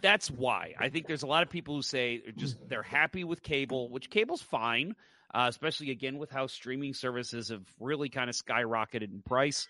That's 0.00 0.30
why 0.30 0.74
I 0.78 0.90
think 0.90 1.08
there's 1.08 1.24
a 1.24 1.26
lot 1.26 1.42
of 1.42 1.50
people 1.50 1.74
who 1.74 1.82
say 1.82 2.20
they're 2.22 2.32
just 2.32 2.56
they're 2.68 2.84
happy 2.84 3.24
with 3.24 3.42
cable, 3.42 3.88
which 3.90 4.10
cable's 4.10 4.40
fine, 4.40 4.94
uh, 5.34 5.46
especially 5.48 5.90
again 5.90 6.18
with 6.18 6.30
how 6.30 6.46
streaming 6.46 6.94
services 6.94 7.48
have 7.48 7.66
really 7.80 8.08
kind 8.08 8.30
of 8.30 8.36
skyrocketed 8.36 9.10
in 9.12 9.22
price. 9.22 9.66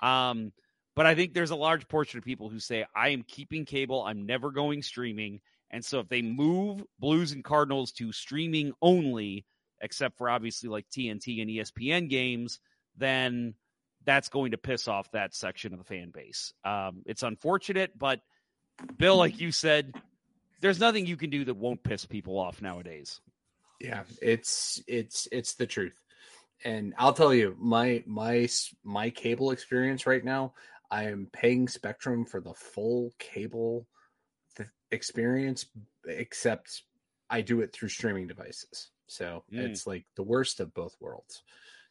Um, 0.00 0.52
but 0.94 1.06
I 1.06 1.14
think 1.14 1.34
there's 1.34 1.50
a 1.50 1.56
large 1.56 1.88
portion 1.88 2.18
of 2.18 2.24
people 2.24 2.48
who 2.48 2.60
say 2.60 2.86
I 2.94 3.10
am 3.10 3.22
keeping 3.22 3.64
cable, 3.64 4.02
I'm 4.02 4.26
never 4.26 4.50
going 4.50 4.82
streaming, 4.82 5.40
and 5.70 5.84
so 5.84 6.00
if 6.00 6.08
they 6.08 6.22
move 6.22 6.82
Blues 6.98 7.32
and 7.32 7.42
Cardinals 7.42 7.92
to 7.92 8.12
streaming 8.12 8.72
only, 8.80 9.44
except 9.80 10.18
for 10.18 10.30
obviously 10.30 10.68
like 10.68 10.86
TNT 10.88 11.42
and 11.42 11.50
ESPN 11.50 12.08
games, 12.08 12.60
then 12.96 13.54
that's 14.04 14.28
going 14.28 14.52
to 14.52 14.58
piss 14.58 14.86
off 14.86 15.10
that 15.12 15.34
section 15.34 15.72
of 15.72 15.78
the 15.78 15.84
fan 15.84 16.10
base. 16.10 16.52
Um, 16.64 17.02
it's 17.06 17.22
unfortunate, 17.22 17.98
but 17.98 18.20
Bill, 18.96 19.16
like 19.16 19.40
you 19.40 19.50
said, 19.50 19.94
there's 20.60 20.80
nothing 20.80 21.06
you 21.06 21.16
can 21.16 21.30
do 21.30 21.44
that 21.44 21.54
won't 21.54 21.82
piss 21.82 22.04
people 22.06 22.38
off 22.38 22.62
nowadays. 22.62 23.20
Yeah, 23.80 24.04
it's 24.22 24.82
it's 24.86 25.28
it's 25.32 25.54
the 25.54 25.66
truth. 25.66 26.00
And 26.64 26.94
I'll 26.96 27.12
tell 27.12 27.34
you, 27.34 27.56
my 27.58 28.02
my 28.06 28.48
my 28.82 29.10
cable 29.10 29.50
experience 29.50 30.06
right 30.06 30.24
now, 30.24 30.54
I 30.94 31.04
am 31.04 31.28
paying 31.32 31.66
Spectrum 31.66 32.24
for 32.24 32.40
the 32.40 32.54
full 32.54 33.12
cable 33.18 33.88
th- 34.56 34.68
experience, 34.92 35.66
except 36.06 36.82
I 37.28 37.40
do 37.40 37.62
it 37.62 37.72
through 37.72 37.88
streaming 37.88 38.28
devices. 38.28 38.92
So 39.08 39.44
Mm. 39.52 39.64
it's 39.64 39.88
like 39.88 40.06
the 40.14 40.22
worst 40.22 40.60
of 40.60 40.72
both 40.72 40.94
worlds. 41.00 41.42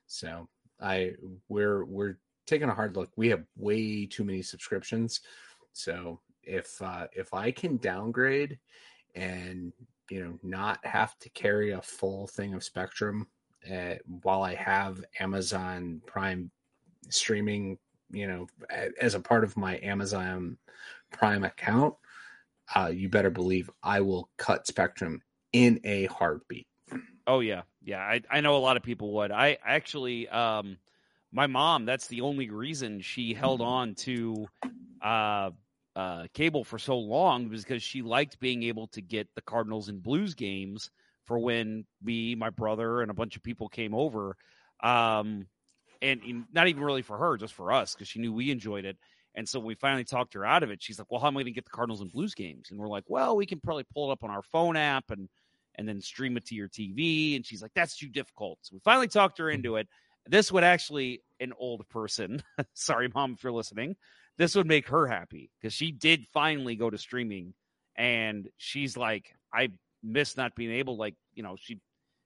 So 0.08 0.48
I 0.80 1.16
we're 1.50 1.84
we're 1.84 2.18
taking 2.48 2.70
a 2.70 2.74
hard 2.74 2.96
look. 2.96 3.12
We 3.18 3.28
have 3.30 3.44
way 3.58 4.06
too 4.06 4.24
many 4.24 4.42
subscriptions. 4.42 5.20
So 5.74 6.22
if 6.42 6.82
uh 6.82 7.08
if 7.12 7.34
I 7.34 7.52
can 7.52 7.78
downgrade 7.78 8.58
and 9.16 9.74
you 10.10 10.24
know 10.24 10.40
not 10.44 10.86
have 10.86 11.18
to 11.20 11.30
carry 11.32 11.72
a 11.72 11.82
full 11.82 12.28
thing 12.28 12.54
of 12.54 12.64
spectrum 12.64 13.28
uh, 13.72 13.96
while 14.24 14.44
i 14.44 14.54
have 14.54 15.02
amazon 15.20 16.02
prime 16.06 16.52
streaming 17.10 17.78
you 18.14 18.28
know 18.28 18.48
as 19.00 19.16
a 19.16 19.20
part 19.20 19.44
of 19.44 19.58
my 19.58 19.80
amazon 19.84 20.58
prime 21.12 21.44
account 21.44 21.96
uh, 22.76 22.88
you 22.88 23.10
better 23.10 23.30
believe 23.30 23.70
i 23.84 24.00
will 24.00 24.30
cut 24.38 24.66
spectrum 24.66 25.22
in 25.52 25.80
a 25.84 26.06
heartbeat 26.06 26.68
Oh 27.26 27.40
yeah, 27.40 27.62
yeah. 27.82 28.00
I 28.00 28.22
I 28.30 28.42
know 28.42 28.58
a 28.58 28.60
lot 28.60 28.78
of 28.78 28.84
people 28.84 29.14
would. 29.14 29.32
I 29.32 29.58
actually, 29.64 30.28
um, 30.30 30.78
my 31.32 31.48
mom. 31.48 31.86
That's 31.86 32.08
the 32.08 32.22
only 32.22 32.50
reason 32.50 33.02
she 33.02 33.34
held 33.34 33.62
on 33.62 33.96
to 33.96 34.48
uh, 35.02 35.52
uh, 35.96 36.28
cable 36.34 36.64
for 36.64 36.78
so 36.78 36.98
long 36.98 37.50
was 37.50 37.64
because 37.64 37.82
she 37.82 38.02
liked 38.02 38.40
being 38.40 38.64
able 38.64 38.88
to 38.88 39.02
get 39.02 39.30
the 39.36 39.42
Cardinals 39.42 39.88
and 39.88 40.04
Blues 40.04 40.34
games 40.34 40.90
for 41.26 41.40
when 41.40 41.86
me, 42.02 42.36
my 42.36 42.50
brother, 42.50 43.02
and 43.02 43.10
a 43.10 43.14
bunch 43.14 43.38
of 43.38 43.44
people 43.44 43.70
came 43.70 43.96
over. 43.96 44.36
Um, 44.82 45.48
and, 46.04 46.46
not 46.54 46.68
even 46.68 46.84
really 46.84 47.02
for 47.02 47.18
her, 47.18 47.38
just 47.38 47.54
for 47.54 47.72
us, 47.72 47.94
because 47.94 48.08
she 48.08 48.20
knew 48.20 48.34
we 48.34 48.52
enjoyed 48.52 48.86
it. 48.86 48.98
And 49.36 49.50
so 49.50 49.60
we 49.60 49.74
finally 49.74 50.04
talked 50.04 50.36
her 50.36 50.46
out 50.46 50.62
of 50.62 50.70
it. 50.70 50.82
She's 50.82 51.00
like, 51.00 51.10
"Well, 51.10 51.20
how 51.20 51.28
am 51.28 51.38
I 51.38 51.42
going 51.42 51.46
to 51.46 51.52
get 51.52 51.66
the 51.66 51.72
Cardinals 51.72 52.02
and 52.02 52.12
Blues 52.12 52.36
games?" 52.36 52.70
And 52.70 52.80
we're 52.80 52.88
like, 52.88 53.06
"Well, 53.08 53.36
we 53.36 53.46
can 53.46 53.60
probably 53.60 53.86
pull 53.94 54.10
it 54.10 54.14
up 54.14 54.24
on 54.24 54.30
our 54.30 54.44
phone 54.44 54.78
app 54.78 55.10
and." 55.10 55.30
and 55.76 55.88
then 55.88 56.02
stream 56.02 56.38
it 56.38 56.46
to 56.46 56.56
your 56.56 56.70
TV. 56.70 57.36
And 57.36 57.46
she's 57.46 57.62
like, 57.62 57.74
that's 57.76 57.98
too 57.98 58.10
difficult. 58.10 58.60
So 58.62 58.72
we 58.74 58.80
finally 58.80 59.08
talked 59.08 59.38
her 59.40 59.50
into 59.50 59.76
it. 59.78 59.88
This 60.28 60.52
would 60.52 60.64
actually, 60.64 61.22
an 61.40 61.54
old 61.58 61.88
person, 61.90 62.44
sorry, 62.74 63.10
mom, 63.14 63.34
if 63.34 63.44
you're 63.44 63.52
listening, 63.52 63.96
this 64.38 64.56
would 64.56 64.68
make 64.68 64.88
her 64.88 65.08
happy 65.08 65.52
because 65.60 65.74
she 65.74 65.92
did 65.92 66.26
finally 66.34 66.76
go 66.76 66.90
to 66.90 66.98
streaming. 66.98 67.54
And 67.96 68.50
she's 68.58 68.98
like, 68.98 69.36
I 69.54 69.70
miss 70.02 70.38
not 70.38 70.56
being 70.56 70.72
able, 70.72 70.98
like, 70.98 71.16
you 71.34 71.44
know, 71.44 71.56
she 71.60 71.80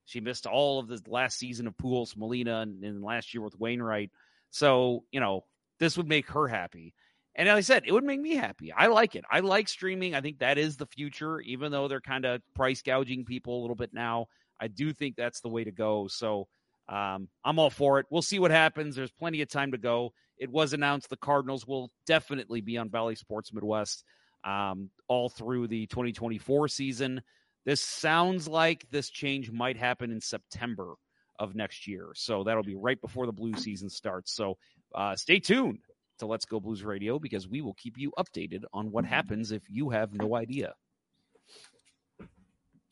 she 0.07 0.21
missed 0.21 0.47
all 0.47 0.79
of 0.79 0.87
the 0.87 1.01
last 1.07 1.37
season 1.37 1.67
of 1.67 1.75
Pujols, 1.75 2.15
Molina, 2.15 2.61
and, 2.61 2.81
and 2.81 3.03
last 3.03 3.33
year 3.33 3.41
with 3.43 3.59
Wainwright. 3.59 4.09
So, 4.51 5.03
you 5.11 5.19
know, 5.19 5.43
this 5.79 5.97
would 5.97 6.07
make 6.07 6.29
her 6.29 6.47
happy. 6.47 6.93
And 7.35 7.49
like 7.49 7.57
I 7.57 7.61
said, 7.61 7.83
it 7.85 7.91
would 7.91 8.05
make 8.05 8.21
me 8.21 8.33
happy. 8.33 8.71
I 8.71 8.87
like 8.87 9.15
it. 9.15 9.25
I 9.29 9.41
like 9.41 9.67
streaming. 9.67 10.15
I 10.15 10.21
think 10.21 10.39
that 10.39 10.57
is 10.57 10.77
the 10.77 10.85
future, 10.85 11.41
even 11.41 11.73
though 11.73 11.89
they're 11.89 11.99
kind 11.99 12.23
of 12.23 12.41
price 12.55 12.81
gouging 12.81 13.25
people 13.25 13.59
a 13.59 13.61
little 13.61 13.75
bit 13.75 13.93
now. 13.93 14.27
I 14.61 14.69
do 14.69 14.93
think 14.93 15.17
that's 15.17 15.41
the 15.41 15.49
way 15.49 15.65
to 15.65 15.71
go. 15.71 16.07
So 16.07 16.47
um, 16.87 17.27
I'm 17.43 17.59
all 17.59 17.69
for 17.69 17.99
it. 17.99 18.05
We'll 18.09 18.21
see 18.21 18.39
what 18.39 18.49
happens. 18.49 18.95
There's 18.95 19.11
plenty 19.11 19.41
of 19.41 19.49
time 19.49 19.73
to 19.73 19.77
go. 19.77 20.13
It 20.37 20.49
was 20.49 20.71
announced 20.71 21.09
the 21.09 21.17
Cardinals 21.17 21.67
will 21.67 21.91
definitely 22.05 22.61
be 22.61 22.77
on 22.77 22.87
Bally 22.87 23.15
Sports 23.15 23.51
Midwest 23.51 24.05
um, 24.45 24.89
all 25.09 25.27
through 25.27 25.67
the 25.67 25.85
2024 25.87 26.69
season. 26.69 27.21
This 27.67 27.81
sounds 27.81 28.47
like 28.47 28.89
this 28.91 29.09
change 29.09 29.51
might 29.51 29.75
happen 29.75 30.09
in 30.09 30.21
September 30.21 30.93
of 31.37 31.53
next 31.53 31.85
year. 31.85 32.11
So 32.15 32.45
that'll 32.45 32.63
be 32.63 32.77
right 32.77 32.99
before 33.01 33.25
the 33.25 33.33
blue 33.33 33.55
season 33.55 33.89
starts. 33.89 34.33
So 34.33 34.57
uh, 34.95 35.17
stay 35.17 35.39
tuned 35.39 35.79
to 36.19 36.27
Let's 36.27 36.45
Go 36.45 36.61
Blues 36.61 36.81
Radio 36.81 37.19
because 37.19 37.45
we 37.45 37.61
will 37.61 37.73
keep 37.73 37.97
you 37.97 38.13
updated 38.17 38.63
on 38.71 38.89
what 38.89 39.03
happens 39.03 39.51
if 39.51 39.63
you 39.69 39.89
have 39.89 40.13
no 40.13 40.33
idea. 40.33 40.75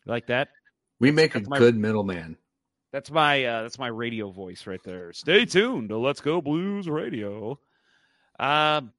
Like 0.06 0.28
that? 0.28 0.50
We 1.00 1.10
make 1.10 1.32
That's 1.32 1.48
a 1.48 1.50
my- 1.50 1.58
good 1.58 1.78
middleman. 1.78 2.36
That's 2.92 3.10
my 3.10 3.46
uh, 3.46 3.62
that's 3.64 3.80
my 3.80 3.88
radio 3.88 4.30
voice 4.30 4.68
right 4.68 4.84
there. 4.84 5.12
Stay 5.14 5.46
tuned 5.46 5.90
to 5.90 5.98
Let's 5.98 6.20
Go 6.22 6.42
Blues 6.42 6.90
Radio. 6.90 7.60
Um, 8.40 8.92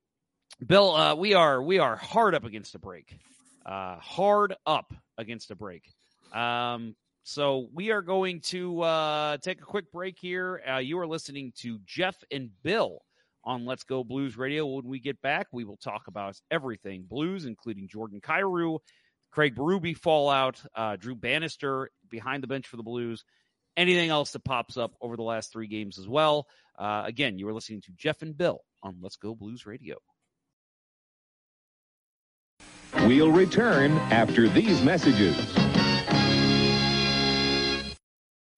Bill, 0.66 0.94
uh, 0.94 1.14
we 1.14 1.34
are 1.34 1.62
we 1.62 1.78
are 1.80 1.96
hard 1.96 2.34
up 2.34 2.44
against 2.44 2.74
a 2.74 2.78
break. 2.78 3.14
Uh, 3.64 3.96
hard 3.96 4.54
up 4.66 4.92
against 5.18 5.50
a 5.50 5.56
break. 5.56 5.84
Um, 6.32 6.94
so 7.22 7.68
we 7.74 7.90
are 7.90 8.02
going 8.02 8.40
to 8.42 8.82
uh, 8.82 9.36
take 9.38 9.60
a 9.60 9.64
quick 9.64 9.90
break 9.90 10.16
here. 10.18 10.62
Uh, 10.68 10.78
you 10.78 10.98
are 10.98 11.06
listening 11.06 11.52
to 11.56 11.78
Jeff 11.84 12.16
and 12.30 12.50
Bill 12.62 13.00
on 13.42 13.64
Let's 13.64 13.84
Go 13.84 14.04
Blues 14.04 14.36
Radio. 14.36 14.66
When 14.66 14.86
we 14.86 15.00
get 15.00 15.20
back, 15.22 15.48
we 15.52 15.64
will 15.64 15.76
talk 15.76 16.06
about 16.06 16.38
everything 16.50 17.04
blues, 17.08 17.44
including 17.44 17.88
Jordan 17.88 18.20
Kyrou, 18.20 18.78
Craig 19.30 19.54
Berube 19.54 19.96
fallout, 19.96 20.62
uh, 20.74 20.96
Drew 20.96 21.14
Bannister 21.14 21.90
behind 22.08 22.42
the 22.42 22.48
bench 22.48 22.66
for 22.66 22.76
the 22.76 22.82
Blues, 22.82 23.24
anything 23.76 24.10
else 24.10 24.32
that 24.32 24.44
pops 24.44 24.76
up 24.76 24.94
over 25.00 25.16
the 25.16 25.22
last 25.22 25.52
three 25.52 25.66
games 25.66 25.98
as 25.98 26.08
well. 26.08 26.46
Uh, 26.78 27.02
again, 27.06 27.38
you 27.38 27.48
are 27.48 27.54
listening 27.54 27.80
to 27.82 27.92
Jeff 27.96 28.22
and 28.22 28.36
Bill 28.36 28.60
on 28.82 28.98
Let's 29.00 29.16
Go 29.16 29.34
Blues 29.34 29.66
Radio. 29.66 29.96
We'll 33.04 33.30
return 33.30 33.92
after 34.10 34.48
these 34.48 34.82
messages. 34.82 35.36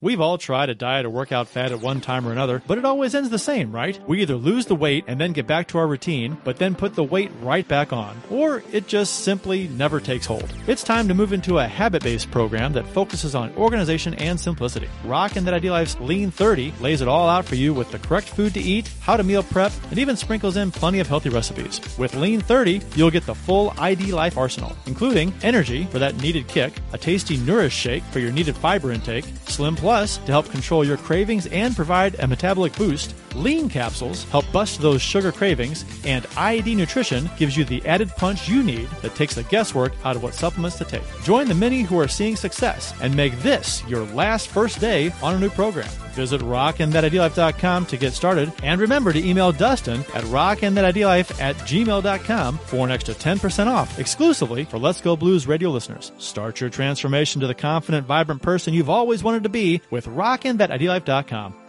We've 0.00 0.20
all 0.20 0.38
tried 0.38 0.70
a 0.70 0.76
diet 0.76 1.06
or 1.06 1.10
workout 1.10 1.48
fad 1.48 1.72
at 1.72 1.80
one 1.80 2.00
time 2.00 2.24
or 2.24 2.30
another, 2.30 2.62
but 2.68 2.78
it 2.78 2.84
always 2.84 3.16
ends 3.16 3.30
the 3.30 3.38
same, 3.38 3.72
right? 3.72 3.98
We 4.06 4.22
either 4.22 4.36
lose 4.36 4.66
the 4.66 4.76
weight 4.76 5.02
and 5.08 5.20
then 5.20 5.32
get 5.32 5.48
back 5.48 5.66
to 5.68 5.78
our 5.78 5.88
routine, 5.88 6.36
but 6.44 6.56
then 6.56 6.76
put 6.76 6.94
the 6.94 7.02
weight 7.02 7.32
right 7.42 7.66
back 7.66 7.92
on, 7.92 8.16
or 8.30 8.62
it 8.70 8.86
just 8.86 9.24
simply 9.24 9.66
never 9.66 9.98
takes 9.98 10.24
hold. 10.24 10.48
It's 10.68 10.84
time 10.84 11.08
to 11.08 11.14
move 11.14 11.32
into 11.32 11.58
a 11.58 11.66
habit 11.66 12.04
based 12.04 12.30
program 12.30 12.74
that 12.74 12.86
focuses 12.86 13.34
on 13.34 13.52
organization 13.56 14.14
and 14.14 14.38
simplicity. 14.38 14.88
Rockin' 15.04 15.44
That 15.44 15.54
ID 15.54 15.68
Life's 15.72 15.98
Lean 15.98 16.30
30 16.30 16.74
lays 16.80 17.00
it 17.00 17.08
all 17.08 17.28
out 17.28 17.44
for 17.44 17.56
you 17.56 17.74
with 17.74 17.90
the 17.90 17.98
correct 17.98 18.28
food 18.28 18.54
to 18.54 18.60
eat, 18.60 18.88
how 19.00 19.16
to 19.16 19.24
meal 19.24 19.42
prep, 19.42 19.72
and 19.90 19.98
even 19.98 20.14
sprinkles 20.14 20.56
in 20.56 20.70
plenty 20.70 21.00
of 21.00 21.08
healthy 21.08 21.30
recipes. 21.30 21.80
With 21.98 22.14
Lean 22.14 22.40
30, 22.40 22.82
you'll 22.94 23.10
get 23.10 23.26
the 23.26 23.34
full 23.34 23.74
ID 23.78 24.12
Life 24.12 24.38
arsenal, 24.38 24.76
including 24.86 25.34
energy 25.42 25.86
for 25.86 25.98
that 25.98 26.16
needed 26.18 26.46
kick, 26.46 26.74
a 26.92 26.98
tasty 26.98 27.36
Nourish 27.38 27.74
shake 27.74 28.04
for 28.12 28.20
your 28.20 28.30
needed 28.30 28.54
fiber 28.54 28.92
intake, 28.92 29.24
Slim 29.46 29.74
Plus 29.88 30.18
to 30.18 30.32
help 30.32 30.50
control 30.50 30.84
your 30.84 30.98
cravings 30.98 31.46
and 31.46 31.74
provide 31.74 32.14
a 32.18 32.26
metabolic 32.26 32.76
boost, 32.76 33.14
Lean 33.34 33.70
capsules 33.70 34.24
help 34.24 34.44
bust 34.52 34.82
those 34.82 35.00
sugar 35.00 35.32
cravings, 35.32 35.86
and 36.04 36.26
ID 36.36 36.74
Nutrition 36.74 37.30
gives 37.38 37.56
you 37.56 37.64
the 37.64 37.82
added 37.86 38.10
punch 38.10 38.50
you 38.50 38.62
need 38.62 38.86
that 39.00 39.14
takes 39.14 39.34
the 39.34 39.44
guesswork 39.44 39.94
out 40.04 40.14
of 40.14 40.22
what 40.22 40.34
supplements 40.34 40.76
to 40.76 40.84
take. 40.84 41.04
Join 41.24 41.48
the 41.48 41.54
many 41.54 41.80
who 41.80 41.98
are 41.98 42.06
seeing 42.06 42.36
success 42.36 42.92
and 43.00 43.16
make 43.16 43.34
this 43.38 43.82
your 43.88 44.04
last 44.08 44.48
first 44.48 44.78
day 44.78 45.10
on 45.22 45.36
a 45.36 45.38
new 45.38 45.48
program. 45.48 45.88
Visit 46.18 46.40
rockinthatidlife.com 46.40 47.86
to 47.86 47.96
get 47.96 48.12
started, 48.12 48.52
and 48.64 48.80
remember 48.80 49.12
to 49.12 49.24
email 49.24 49.52
Dustin 49.52 50.00
at 50.14 50.24
rockinthatidlife 50.24 51.40
at 51.40 51.54
gmail.com 51.58 52.58
for 52.58 52.84
an 52.84 52.90
extra 52.90 53.14
10% 53.14 53.68
off 53.68 54.00
exclusively 54.00 54.64
for 54.64 54.78
Let's 54.78 55.00
Go 55.00 55.16
Blues 55.16 55.46
radio 55.46 55.70
listeners. 55.70 56.10
Start 56.18 56.60
your 56.60 56.70
transformation 56.70 57.40
to 57.40 57.46
the 57.46 57.54
confident, 57.54 58.04
vibrant 58.04 58.42
person 58.42 58.74
you've 58.74 58.90
always 58.90 59.22
wanted 59.22 59.44
to 59.44 59.48
be 59.48 59.80
with 59.90 60.06
rockinthatidlife.com. 60.06 61.67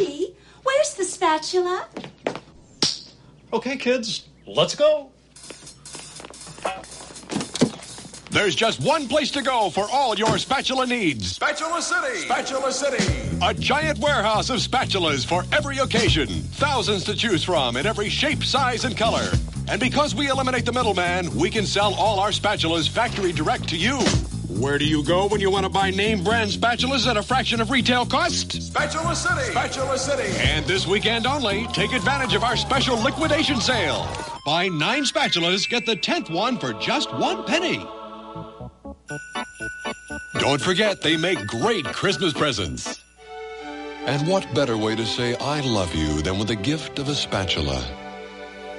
Buddy, 0.00 0.34
where's 0.62 0.94
the 0.94 1.04
spatula? 1.04 1.86
Okay, 3.52 3.76
kids, 3.76 4.28
let's 4.46 4.74
go. 4.74 5.10
There's 8.30 8.54
just 8.54 8.80
one 8.80 9.08
place 9.08 9.30
to 9.32 9.42
go 9.42 9.68
for 9.68 9.86
all 9.90 10.16
your 10.16 10.38
spatula 10.38 10.86
needs. 10.86 11.32
Spatula 11.32 11.82
City! 11.82 12.20
Spatula 12.20 12.72
City! 12.72 13.38
A 13.42 13.52
giant 13.52 13.98
warehouse 13.98 14.48
of 14.48 14.60
spatulas 14.60 15.26
for 15.26 15.44
every 15.52 15.78
occasion. 15.78 16.28
Thousands 16.28 17.04
to 17.04 17.14
choose 17.14 17.44
from 17.44 17.76
in 17.76 17.84
every 17.84 18.08
shape, 18.08 18.42
size, 18.42 18.86
and 18.86 18.96
color. 18.96 19.30
And 19.68 19.80
because 19.80 20.14
we 20.14 20.30
eliminate 20.30 20.64
the 20.64 20.72
middleman, 20.72 21.34
we 21.34 21.50
can 21.50 21.66
sell 21.66 21.92
all 21.94 22.20
our 22.20 22.30
spatulas 22.30 22.88
factory 22.88 23.32
direct 23.32 23.68
to 23.70 23.76
you. 23.76 23.98
Where 24.58 24.78
do 24.78 24.84
you 24.84 25.04
go 25.04 25.28
when 25.28 25.40
you 25.40 25.50
want 25.50 25.64
to 25.64 25.70
buy 25.70 25.90
name 25.90 26.24
brand 26.24 26.50
spatulas 26.50 27.06
at 27.06 27.16
a 27.16 27.22
fraction 27.22 27.60
of 27.60 27.70
retail 27.70 28.04
cost? 28.04 28.60
Spatula 28.60 29.14
City! 29.14 29.52
Spatula 29.52 29.96
City! 29.96 30.36
And 30.38 30.66
this 30.66 30.86
weekend 30.86 31.26
only, 31.26 31.66
take 31.68 31.92
advantage 31.92 32.34
of 32.34 32.42
our 32.42 32.56
special 32.56 33.00
liquidation 33.00 33.60
sale. 33.60 34.08
Buy 34.44 34.68
nine 34.68 35.04
spatulas, 35.04 35.68
get 35.68 35.86
the 35.86 35.94
tenth 35.94 36.30
one 36.30 36.58
for 36.58 36.72
just 36.74 37.12
one 37.14 37.44
penny. 37.44 37.78
Don't 40.40 40.60
forget, 40.60 41.00
they 41.00 41.16
make 41.16 41.46
great 41.46 41.84
Christmas 41.84 42.32
presents. 42.32 43.02
And 44.06 44.26
what 44.26 44.52
better 44.52 44.76
way 44.76 44.96
to 44.96 45.06
say 45.06 45.36
I 45.36 45.60
love 45.60 45.94
you 45.94 46.22
than 46.22 46.38
with 46.38 46.48
the 46.48 46.56
gift 46.56 46.98
of 46.98 47.08
a 47.08 47.14
spatula? 47.14 47.84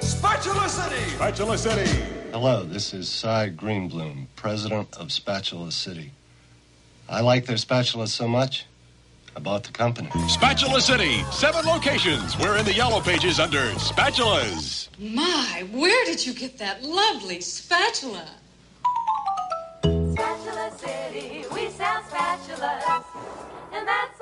Spatula 0.00 0.68
City! 0.68 1.10
Spatula 1.12 1.56
City! 1.56 2.21
Hello, 2.32 2.64
this 2.64 2.94
is 2.94 3.10
Cy 3.10 3.50
Greenbloom, 3.50 4.26
president 4.36 4.96
of 4.96 5.12
Spatula 5.12 5.70
City. 5.70 6.12
I 7.06 7.20
like 7.20 7.44
their 7.44 7.58
spatulas 7.58 8.08
so 8.08 8.26
much, 8.26 8.64
I 9.36 9.40
bought 9.40 9.64
the 9.64 9.70
company. 9.70 10.08
Spatula 10.28 10.80
City, 10.80 11.22
seven 11.30 11.66
locations. 11.66 12.38
We're 12.38 12.56
in 12.56 12.64
the 12.64 12.72
yellow 12.72 13.02
pages 13.02 13.38
under 13.38 13.60
spatulas. 13.72 14.88
My, 14.98 15.66
where 15.72 16.06
did 16.06 16.26
you 16.26 16.32
get 16.32 16.56
that 16.56 16.82
lovely 16.82 17.42
spatula? 17.42 18.26
Spatula 19.82 20.72
City, 20.78 21.44
we 21.52 21.68
sell 21.68 22.00
spatulas, 22.00 23.04
and 23.74 23.86
that's 23.86 24.20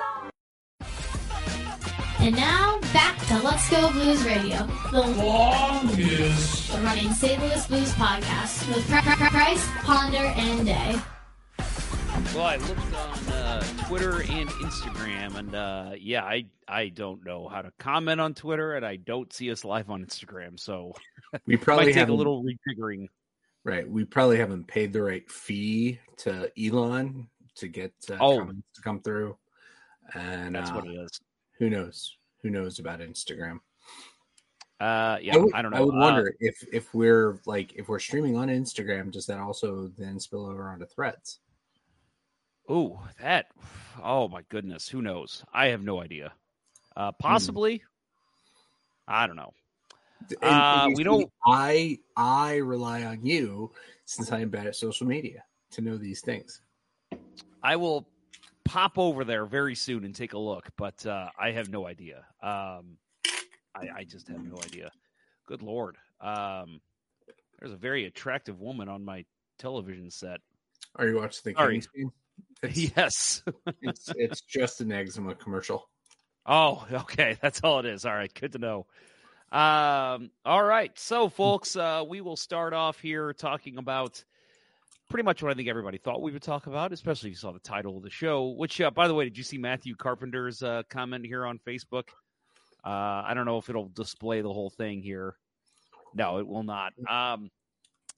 And 2.23 2.35
now 2.35 2.79
back 2.93 3.17
to 3.27 3.39
Let's 3.39 3.67
Go 3.69 3.91
Blues 3.91 4.23
Radio, 4.23 4.67
the 4.91 5.01
longest 5.01 6.71
running 6.75 7.11
St. 7.13 7.41
Louis 7.41 7.65
Blues 7.67 7.91
podcast 7.93 8.67
with 8.67 8.87
Pri- 8.87 9.01
Pri- 9.01 9.29
Price, 9.29 9.67
Ponder, 9.79 10.17
and 10.17 10.65
Day. 10.65 10.99
Well, 12.35 12.45
I 12.45 12.57
looked 12.57 12.95
on 12.95 13.33
uh, 13.33 13.63
Twitter 13.87 14.21
and 14.21 14.47
Instagram, 14.49 15.35
and 15.35 15.55
uh, 15.55 15.91
yeah, 15.99 16.23
I 16.23 16.45
I 16.67 16.89
don't 16.89 17.25
know 17.25 17.47
how 17.47 17.63
to 17.63 17.71
comment 17.79 18.21
on 18.21 18.35
Twitter, 18.35 18.73
and 18.75 18.85
I 18.85 18.97
don't 18.97 19.33
see 19.33 19.51
us 19.51 19.65
live 19.65 19.89
on 19.89 20.05
Instagram, 20.05 20.59
so 20.59 20.93
We 21.47 21.57
probably 21.57 21.85
might 21.85 21.89
take 21.89 21.95
a 21.95 21.99
haven't- 22.01 22.17
little 22.17 22.43
refiguring. 22.43 23.07
Right. 23.63 23.87
We 23.89 24.05
probably 24.05 24.37
haven't 24.37 24.67
paid 24.67 24.91
the 24.93 25.01
right 25.03 25.29
fee 25.29 25.99
to 26.17 26.51
Elon 26.59 27.27
to 27.55 27.67
get 27.67 27.93
uh, 28.09 28.17
Oh. 28.19 28.37
comments 28.39 28.67
to 28.75 28.81
come 28.81 29.01
through. 29.01 29.37
And 30.15 30.55
That's 30.55 30.71
uh, 30.71 30.73
what 30.73 30.87
it 30.87 30.93
is. 30.93 31.19
Who 31.61 31.69
knows? 31.69 32.17
Who 32.41 32.49
knows 32.49 32.79
about 32.79 33.01
Instagram? 33.01 33.59
Uh, 34.79 35.19
yeah, 35.21 35.35
I, 35.35 35.37
would, 35.37 35.53
I 35.53 35.61
don't 35.61 35.69
know. 35.69 35.77
I 35.77 35.81
would 35.81 35.93
Uh, 35.93 35.99
wonder 35.99 36.33
if 36.39 36.55
if 36.73 36.91
we're 36.95 37.39
like 37.45 37.73
if 37.75 37.87
we're 37.87 37.99
streaming 37.99 38.35
on 38.35 38.47
Instagram, 38.47 39.11
does 39.11 39.27
that 39.27 39.37
also 39.37 39.91
then 39.95 40.19
spill 40.19 40.47
over 40.47 40.67
onto 40.69 40.87
Threads? 40.87 41.37
Ooh, 42.71 42.97
that. 43.21 43.45
Oh 44.03 44.27
my 44.27 44.41
goodness, 44.49 44.89
who 44.89 45.03
knows? 45.03 45.45
I 45.53 45.67
have 45.67 45.83
no 45.83 46.01
idea. 46.01 46.33
Hmm. 46.97 47.01
Uh, 47.03 47.11
possibly. 47.11 47.83
I 49.07 49.27
don't 49.27 49.35
know. 49.35 49.53
And- 50.31 50.37
and 50.41 50.51
Uh, 50.51 50.85
you 50.87 50.89
we 50.89 50.95
see, 50.95 51.03
don't. 51.03 51.31
I 51.45 51.99
I 52.17 52.55
rely 52.55 53.03
on 53.03 53.23
you 53.23 53.71
since 54.05 54.31
I 54.31 54.39
am 54.39 54.49
bad 54.49 54.65
at 54.65 54.75
social 54.75 55.05
media 55.05 55.43
to 55.73 55.81
know 55.81 55.95
these 55.95 56.21
things. 56.21 56.59
I 57.61 57.75
will 57.75 58.07
pop 58.65 58.97
over 58.97 59.23
there 59.23 59.45
very 59.45 59.75
soon 59.75 60.03
and 60.05 60.15
take 60.15 60.33
a 60.33 60.37
look, 60.37 60.69
but 60.77 61.05
uh, 61.05 61.29
I 61.39 61.51
have 61.51 61.69
no 61.69 61.87
idea. 61.87 62.25
Um, 62.41 62.97
I, 63.75 63.87
I 63.97 64.03
just 64.03 64.27
have 64.27 64.43
no 64.43 64.57
idea. 64.63 64.91
Good 65.47 65.61
lord. 65.61 65.97
Um, 66.19 66.81
there's 67.59 67.73
a 67.73 67.77
very 67.77 68.05
attractive 68.05 68.59
woman 68.59 68.89
on 68.89 69.05
my 69.05 69.25
television 69.59 70.09
set. 70.09 70.39
Are 70.95 71.07
you 71.07 71.17
watching 71.17 71.41
the 71.45 71.53
Sorry. 71.53 71.77
It's, 71.77 71.87
Yes. 72.95 73.43
it's 73.81 74.09
it's 74.15 74.41
just 74.41 74.81
an 74.81 74.91
eczema 74.91 75.35
commercial. 75.35 75.89
Oh, 76.45 76.85
okay. 76.91 77.37
That's 77.41 77.61
all 77.63 77.79
it 77.79 77.85
is. 77.85 78.05
All 78.05 78.13
right. 78.13 78.33
Good 78.33 78.53
to 78.53 78.59
know. 78.59 78.87
Um, 79.51 80.31
all 80.45 80.63
right. 80.63 80.97
So, 80.97 81.29
folks, 81.29 81.75
uh, 81.75 82.03
we 82.07 82.21
will 82.21 82.37
start 82.37 82.73
off 82.73 82.99
here 82.99 83.33
talking 83.33 83.77
about 83.77 84.23
pretty 85.11 85.25
much 85.25 85.43
what 85.43 85.51
I 85.51 85.55
think 85.55 85.67
everybody 85.67 85.97
thought 85.97 86.21
we 86.21 86.31
would 86.31 86.41
talk 86.41 86.67
about, 86.67 86.93
especially 86.93 87.29
if 87.29 87.33
you 87.33 87.37
saw 87.37 87.51
the 87.51 87.59
title 87.59 87.97
of 87.97 88.03
the 88.03 88.09
show. 88.09 88.47
Which, 88.47 88.79
uh, 88.79 88.91
by 88.91 89.09
the 89.09 89.13
way, 89.13 89.25
did 89.25 89.37
you 89.37 89.43
see 89.43 89.57
Matthew 89.57 89.93
Carpenter's 89.95 90.63
uh, 90.63 90.83
comment 90.89 91.25
here 91.25 91.45
on 91.45 91.59
Facebook? 91.67 92.03
Uh, 92.83 93.21
I 93.27 93.33
don't 93.35 93.45
know 93.45 93.57
if 93.57 93.69
it'll 93.69 93.89
display 93.89 94.41
the 94.41 94.53
whole 94.53 94.69
thing 94.69 95.01
here. 95.03 95.35
No, 96.15 96.39
it 96.39 96.47
will 96.47 96.63
not. 96.63 96.93
Um, 97.09 97.51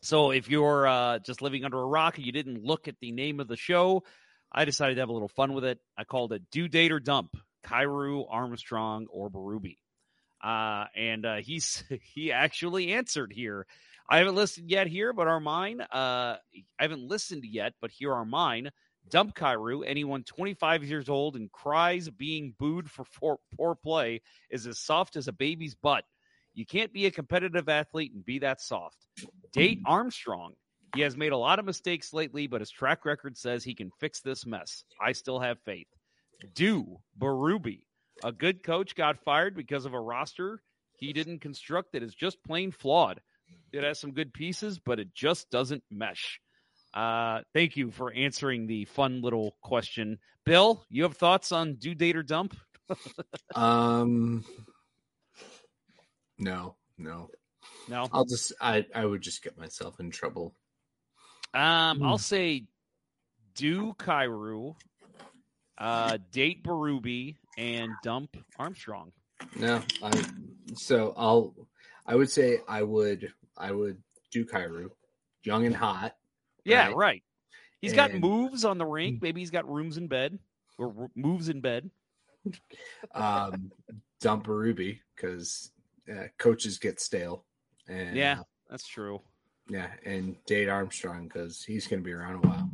so 0.04 0.30
if 0.32 0.50
you're 0.50 0.88
uh, 0.88 1.20
just 1.20 1.42
living 1.42 1.66
under 1.66 1.80
a 1.80 1.86
rock 1.86 2.18
and 2.18 2.26
you 2.26 2.32
didn't 2.32 2.64
look 2.64 2.88
at 2.88 2.96
the 3.02 3.12
name 3.12 3.40
of 3.40 3.48
the 3.48 3.58
show, 3.58 4.04
I 4.52 4.66
decided 4.66 4.96
to 4.96 5.02
have 5.02 5.10
a 5.10 5.14
little 5.14 5.30
fun 5.30 5.54
with 5.54 5.66
it. 5.66 5.80
I 5.98 6.04
called 6.04 6.32
it 6.32 6.44
"Do 6.52 6.68
Date 6.68 6.92
or 6.92 7.00
Dump: 7.00 7.36
Kyrou, 7.66 8.28
Armstrong, 8.30 9.08
or 9.10 9.32
Berube," 9.32 9.78
uh, 10.44 10.86
and 10.96 11.26
uh, 11.26 11.36
he's 11.38 11.84
he 12.14 12.32
actually 12.32 12.94
answered 12.94 13.34
here. 13.34 13.66
I 14.10 14.18
haven't 14.18 14.36
listened 14.36 14.70
yet 14.70 14.88
here, 14.88 15.14
but 15.14 15.28
are 15.28 15.40
mine. 15.40 15.82
Uh, 15.82 16.38
I 16.80 16.80
haven't 16.80 17.08
listened 17.08 17.46
yet, 17.46 17.74
but 17.82 17.92
here 17.92 18.14
are 18.14 18.26
mine. 18.26 18.70
Dump 19.10 19.36
Kyrou. 19.36 19.84
Anyone 19.86 20.24
25 20.24 20.84
years 20.84 21.10
old 21.10 21.36
and 21.36 21.52
cries 21.52 22.10
being 22.10 22.54
booed 22.60 22.90
for 22.90 23.06
poor, 23.20 23.38
poor 23.56 23.76
play 23.76 24.22
is 24.50 24.68
as 24.68 24.80
soft 24.80 25.16
as 25.16 25.28
a 25.28 25.34
baby's 25.34 25.76
butt. 25.76 26.04
You 26.54 26.66
can't 26.66 26.94
be 26.94 27.06
a 27.06 27.12
competitive 27.12 27.68
athlete 27.68 28.14
and 28.14 28.24
be 28.24 28.40
that 28.40 28.62
soft. 28.62 29.08
Date 29.52 29.80
Armstrong. 29.86 30.54
He 30.96 31.02
has 31.02 31.18
made 31.18 31.32
a 31.32 31.38
lot 31.38 31.58
of 31.58 31.66
mistakes 31.66 32.14
lately, 32.14 32.46
but 32.46 32.62
his 32.62 32.70
track 32.70 33.04
record 33.04 33.36
says 33.36 33.64
he 33.64 33.74
can 33.74 33.90
fix 34.00 34.22
this 34.22 34.46
mess. 34.46 34.84
I 35.02 35.14
still 35.14 35.40
have 35.40 35.58
faith. 35.66 35.88
Do 36.54 37.00
Berube. 37.20 37.82
A 38.24 38.32
good 38.32 38.62
coach 38.62 38.96
got 38.96 39.24
fired 39.24 39.56
because 39.56 39.86
of 39.86 39.96
a 39.96 40.00
roster 40.00 40.62
he 41.04 41.14
didn't 41.14 41.40
construct 41.40 41.92
that 41.92 42.04
is 42.04 42.16
just 42.16 42.44
plain 42.44 42.72
flawed. 42.72 43.20
It 43.72 43.84
has 43.84 44.00
some 44.00 44.12
good 44.12 44.34
pieces, 44.34 44.80
but 44.80 45.00
it 45.00 45.14
just 45.14 45.50
doesn't 45.50 45.84
mesh. 45.90 46.40
Uh, 46.94 47.42
thank 47.54 47.76
you 47.76 47.90
for 47.92 48.14
answering 48.14 48.68
the 48.68 48.86
fun 48.86 49.22
little 49.22 49.56
question. 49.64 50.20
Bill, 50.46 50.84
you 50.90 51.04
have 51.04 51.18
thoughts 51.18 51.52
on 51.52 51.76
do 51.76 51.96
date 51.96 52.16
or 52.16 52.24
dump? 52.24 52.56
Um, 53.56 54.44
no, 56.38 56.76
no, 56.98 57.30
no. 57.88 58.10
I'll 58.12 58.26
just 58.26 58.52
I 58.60 58.86
I 58.94 59.06
would 59.06 59.22
just 59.22 59.44
get 59.44 59.58
myself 59.58 60.00
in 60.00 60.10
trouble. 60.12 60.56
Um, 61.54 62.02
I'll 62.04 62.18
Hmm. 62.18 62.22
say 62.22 62.64
do 63.56 63.94
Kyrou, 63.94 64.76
uh, 65.78 66.18
date 66.32 66.64
Berube, 66.64 67.36
and 67.58 68.02
dump 68.02 68.36
Armstrong. 68.58 69.12
No, 69.56 69.84
I 70.02 70.24
so 70.76 71.14
I'll 71.16 71.54
I 72.06 72.16
would 72.16 72.30
say 72.32 72.60
I 72.68 72.82
would 72.82 73.32
I 73.58 73.72
would 73.72 73.98
do 74.32 74.46
Kyrou, 74.46 74.90
young 75.44 75.66
and 75.66 75.76
hot. 75.76 76.16
Yeah, 76.66 76.92
right. 76.96 77.24
He's 77.82 77.94
got 77.94 78.14
moves 78.14 78.64
on 78.64 78.78
the 78.78 78.86
rink. 78.86 79.22
Maybe 79.22 79.42
he's 79.42 79.52
got 79.52 79.70
rooms 79.70 79.98
in 79.98 80.08
bed 80.08 80.40
or 80.78 81.10
moves 81.16 81.50
in 81.50 81.62
bed. 81.62 81.90
Um, 83.16 83.72
dump 84.20 84.48
Ruby 84.48 85.02
because 85.16 85.72
uh, 86.12 86.26
coaches 86.38 86.78
get 86.78 87.00
stale. 87.00 87.46
And 87.88 88.18
yeah, 88.18 88.40
uh, 88.40 88.44
that's 88.70 88.86
true. 88.86 89.22
yeah, 89.70 89.88
and 90.06 90.36
date 90.46 90.68
Armstrong 90.68 91.28
because 91.28 91.64
he's 91.64 91.88
going 91.88 92.02
to 92.02 92.06
be 92.06 92.12
around 92.12 92.44
a 92.44 92.48
while. 92.48 92.70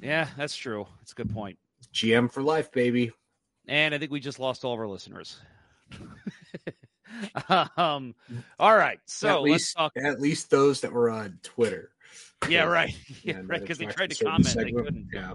Yeah, 0.00 0.28
that's 0.38 0.56
true. 0.56 0.86
That's 1.00 1.12
a 1.12 1.14
good 1.14 1.30
point. 1.30 1.58
GM 1.92 2.30
for 2.30 2.42
life, 2.42 2.72
baby. 2.72 3.12
And 3.68 3.94
I 3.94 3.98
think 3.98 4.10
we 4.10 4.20
just 4.20 4.38
lost 4.38 4.64
all 4.64 4.72
of 4.72 4.80
our 4.80 4.88
listeners. 4.88 5.38
um, 7.76 8.14
all 8.58 8.76
right. 8.76 8.98
So 9.06 9.28
at 9.28 9.34
let's 9.42 9.44
least 9.44 9.76
talk. 9.76 9.92
at 9.96 10.20
least 10.20 10.50
those 10.50 10.80
that 10.82 10.92
were 10.92 11.10
on 11.10 11.38
Twitter. 11.42 11.90
Yeah, 12.48 12.64
right. 12.64 12.94
Yeah, 13.22 13.40
right. 13.44 13.60
Because 13.60 13.78
they 13.78 13.86
tried 13.86 14.10
to 14.10 14.24
comment, 14.24 14.54
they 14.54 14.72
couldn't. 14.72 15.08
Yeah. 15.12 15.34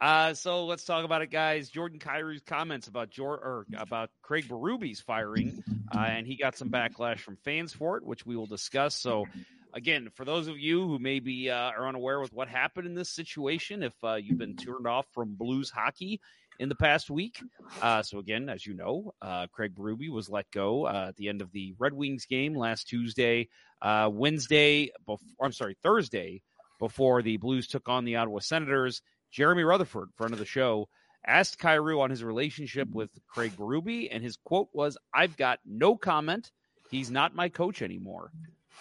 Uh, 0.00 0.34
so 0.34 0.66
let's 0.66 0.84
talk 0.84 1.04
about 1.04 1.22
it, 1.22 1.30
guys. 1.30 1.70
Jordan 1.70 1.98
Kyrou's 1.98 2.42
comments 2.42 2.88
about 2.88 3.10
Jor- 3.10 3.38
or 3.38 3.66
about 3.76 4.10
Craig 4.22 4.48
Berube 4.48 5.00
firing, 5.02 5.62
uh, 5.94 5.98
and 5.98 6.26
he 6.26 6.36
got 6.36 6.56
some 6.56 6.68
backlash 6.68 7.20
from 7.20 7.36
fans 7.36 7.72
for 7.72 7.96
it, 7.96 8.04
which 8.04 8.26
we 8.26 8.36
will 8.36 8.46
discuss. 8.46 8.96
So, 8.96 9.26
again, 9.72 10.08
for 10.14 10.24
those 10.24 10.48
of 10.48 10.58
you 10.58 10.86
who 10.86 10.98
maybe 10.98 11.48
uh, 11.48 11.70
are 11.70 11.88
unaware 11.88 12.20
with 12.20 12.32
what 12.32 12.48
happened 12.48 12.86
in 12.86 12.94
this 12.94 13.08
situation, 13.08 13.82
if 13.82 13.94
uh, 14.02 14.14
you've 14.14 14.36
been 14.36 14.56
turned 14.56 14.86
off 14.86 15.06
from 15.12 15.36
Blues 15.36 15.70
hockey 15.70 16.20
in 16.58 16.68
the 16.68 16.74
past 16.74 17.10
week, 17.10 17.40
uh, 17.82 18.02
so 18.02 18.18
again, 18.18 18.48
as 18.48 18.66
you 18.66 18.74
know, 18.74 19.12
uh, 19.20 19.46
Craig 19.52 19.74
Berube 19.74 20.10
was 20.10 20.28
let 20.28 20.50
go 20.50 20.86
uh, 20.86 21.06
at 21.08 21.16
the 21.16 21.28
end 21.28 21.40
of 21.40 21.50
the 21.52 21.74
Red 21.78 21.92
Wings 21.92 22.26
game 22.26 22.54
last 22.54 22.88
Tuesday, 22.88 23.48
uh, 23.82 24.08
Wednesday. 24.12 24.90
Before, 25.06 25.46
I'm 25.46 25.52
sorry, 25.52 25.76
Thursday 25.82 26.42
before 26.78 27.22
the 27.22 27.36
Blues 27.36 27.66
took 27.66 27.88
on 27.88 28.04
the 28.04 28.16
Ottawa 28.16 28.40
Senators. 28.40 29.02
Jeremy 29.30 29.64
Rutherford, 29.64 30.10
friend 30.16 30.32
of 30.32 30.38
the 30.38 30.44
show, 30.44 30.88
asked 31.26 31.58
Kyrou 31.58 32.00
on 32.00 32.10
his 32.10 32.22
relationship 32.22 32.88
with 32.90 33.10
Craig 33.26 33.52
Berube, 33.56 34.08
and 34.12 34.22
his 34.22 34.36
quote 34.36 34.68
was, 34.72 34.96
I've 35.12 35.36
got 35.36 35.58
no 35.64 35.96
comment. 35.96 36.52
He's 36.90 37.10
not 37.10 37.34
my 37.34 37.48
coach 37.48 37.82
anymore. 37.82 38.30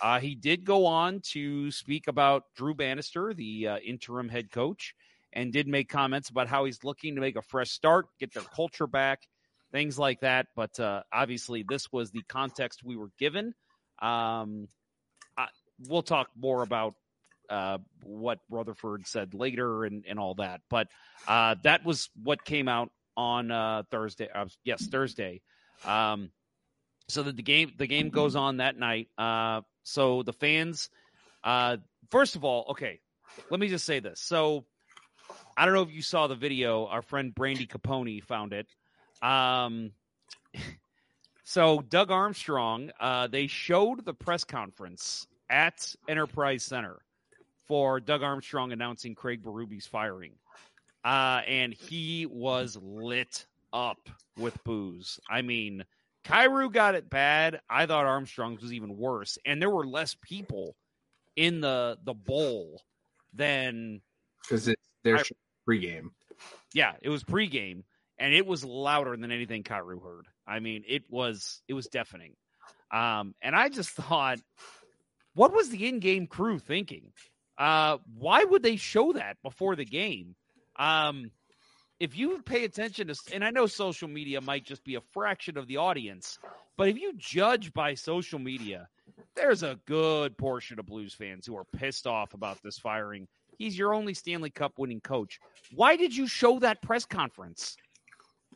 Uh, 0.02 0.20
he 0.20 0.36
did 0.36 0.66
go 0.66 0.86
on 0.86 1.22
to 1.22 1.72
speak 1.72 2.08
about 2.08 2.44
Drew 2.56 2.74
Bannister, 2.74 3.34
the 3.34 3.68
uh, 3.68 3.78
interim 3.78 4.28
head 4.28 4.52
coach, 4.52 4.94
and 5.34 5.52
did 5.52 5.68
make 5.68 5.90
comments 5.90 6.30
about 6.30 6.48
how 6.48 6.66
he's 6.66 6.84
looking 6.84 7.16
to 7.16 7.22
make 7.22 7.36
a 7.36 7.42
fresh 7.42 7.72
start, 7.72 8.06
get 8.20 8.34
their 8.34 8.44
culture 8.44 8.88
back, 8.88 9.22
things 9.72 9.98
like 10.00 10.22
that. 10.22 10.48
But 10.56 10.80
uh, 10.80 11.04
obviously, 11.12 11.66
this 11.68 11.92
was 11.92 12.12
the 12.12 12.24
context 12.28 12.82
we 12.84 12.96
were 12.96 13.10
given. 13.20 13.54
Um, 14.02 14.68
I, 15.38 15.48
we'll 15.88 16.04
talk 16.04 16.30
more 16.36 16.64
about 16.64 16.94
uh, 17.50 17.80
what 18.04 18.40
Rutherford 18.50 19.08
said 19.08 19.34
later 19.34 19.86
and, 19.86 20.06
and 20.08 20.20
all 20.20 20.36
that. 20.36 20.62
But 20.70 20.88
uh, 21.28 21.56
that 21.64 21.86
was 21.86 22.10
what 22.22 22.46
came 22.46 22.68
out 22.68 22.90
on 23.18 23.52
uh, 23.52 23.84
Thursday. 23.92 24.30
Uh, 24.34 24.46
yes, 24.64 24.86
Thursday. 24.86 25.42
Um, 25.86 26.32
so 27.10 27.24
that 27.24 27.36
the 27.36 27.44
game 27.44 27.74
the 27.78 27.88
game 27.88 28.10
goes 28.10 28.36
on 28.36 28.58
that 28.58 28.78
night. 28.78 29.10
Uh, 29.18 29.62
so 29.84 30.24
the 30.24 30.34
fans, 30.34 30.90
uh, 31.44 31.78
first 32.10 32.36
of 32.36 32.44
all, 32.46 32.68
okay, 32.72 33.00
let 33.50 33.60
me 33.60 33.68
just 33.68 33.86
say 33.86 34.00
this. 34.00 34.22
So 34.22 34.66
I 35.56 35.66
don't 35.66 35.74
know 35.74 35.82
if 35.82 35.92
you 35.92 36.02
saw 36.02 36.28
the 36.28 36.36
video. 36.36 36.88
Our 36.88 37.02
friend 37.02 37.34
Brandy 37.34 37.68
Capone 37.68 38.24
found 38.24 38.54
it. 38.54 38.68
Um, 39.22 39.92
so 41.44 41.82
Doug 41.82 42.12
Armstrong, 42.12 42.92
uh, 43.00 43.28
they 43.28 43.48
showed 43.48 44.06
the 44.06 44.14
press 44.14 44.44
conference 44.44 45.28
at 45.50 45.96
Enterprise 46.08 46.64
Center 46.64 47.00
for 47.68 48.00
Doug 48.00 48.24
Armstrong 48.24 48.72
announcing 48.72 49.16
Craig 49.16 49.44
Berube's 49.44 49.88
firing, 49.88 50.34
uh, 51.06 51.42
and 51.48 51.74
he 51.74 52.26
was 52.26 52.78
lit 52.82 53.46
up 53.72 54.10
with 54.38 54.62
boos. 54.64 55.20
I 55.30 55.42
mean, 55.42 55.84
Kyrou 56.26 56.72
got 56.72 56.96
it 56.96 57.10
bad. 57.10 57.62
I 57.70 57.86
thought 57.86 58.06
Armstrong's 58.06 58.62
was 58.62 58.74
even 58.74 58.98
worse, 58.98 59.38
and 59.46 59.62
there 59.62 59.70
were 59.70 59.86
less 59.86 60.16
people 60.22 60.76
in 61.36 61.62
the 61.62 61.98
the 62.04 62.14
bowl 62.14 62.82
than 63.34 64.02
because 64.42 64.70
I, 64.70 65.24
pregame. 65.68 66.12
Yeah, 66.74 66.94
it 67.02 67.10
was 67.10 67.24
pregame, 67.24 67.84
and 68.18 68.34
it 68.34 68.46
was 68.46 68.64
louder 68.64 69.16
than 69.16 69.32
anything 69.32 69.64
Kyrou 69.64 70.02
heard. 70.04 70.28
I 70.48 70.60
mean, 70.60 70.84
it 70.88 71.04
was 71.10 71.62
it 71.68 71.74
was 71.74 71.88
deafening. 71.88 72.36
Um, 72.92 73.34
and 73.42 73.56
I 73.56 73.70
just 73.70 73.90
thought, 73.96 74.40
what 75.34 75.54
was 75.54 75.70
the 75.70 75.88
in-game 75.88 76.28
crew 76.28 76.60
thinking? 76.60 77.12
Uh, 77.58 77.98
why 78.18 78.44
would 78.44 78.64
they 78.64 78.78
show 78.78 79.14
that 79.14 79.38
before 79.44 79.76
the 79.76 79.86
game? 79.86 80.36
Um, 80.76 81.32
if 82.00 82.18
you 82.18 82.42
pay 82.42 82.66
attention 82.66 83.08
to, 83.08 83.16
and 83.34 83.44
I 83.44 83.52
know 83.52 83.68
social 83.68 84.08
media 84.08 84.42
might 84.42 84.66
just 84.66 84.84
be 84.84 84.96
a 84.96 85.02
fraction 85.12 85.58
of 85.58 85.68
the 85.68 85.78
audience, 85.78 86.40
but 86.76 86.90
if 86.90 86.98
you 86.98 87.14
judge 87.16 87.72
by 87.72 87.94
social 87.94 88.40
media, 88.40 88.90
there's 89.36 89.64
a 89.64 89.80
good 89.86 90.38
portion 90.38 90.80
of 90.80 90.86
Blues 90.86 91.14
fans 91.14 91.46
who 91.46 91.56
are 91.56 91.66
pissed 91.66 92.08
off 92.08 92.34
about 92.34 92.62
this 92.64 92.78
firing. 92.78 93.28
He's 93.58 93.78
your 93.78 93.94
only 93.94 94.14
Stanley 94.14 94.50
Cup 94.50 94.78
winning 94.78 95.02
coach. 95.02 95.40
Why 95.74 95.96
did 95.96 96.16
you 96.16 96.28
show 96.28 96.60
that 96.60 96.82
press 96.82 97.06
conference? 97.06 97.78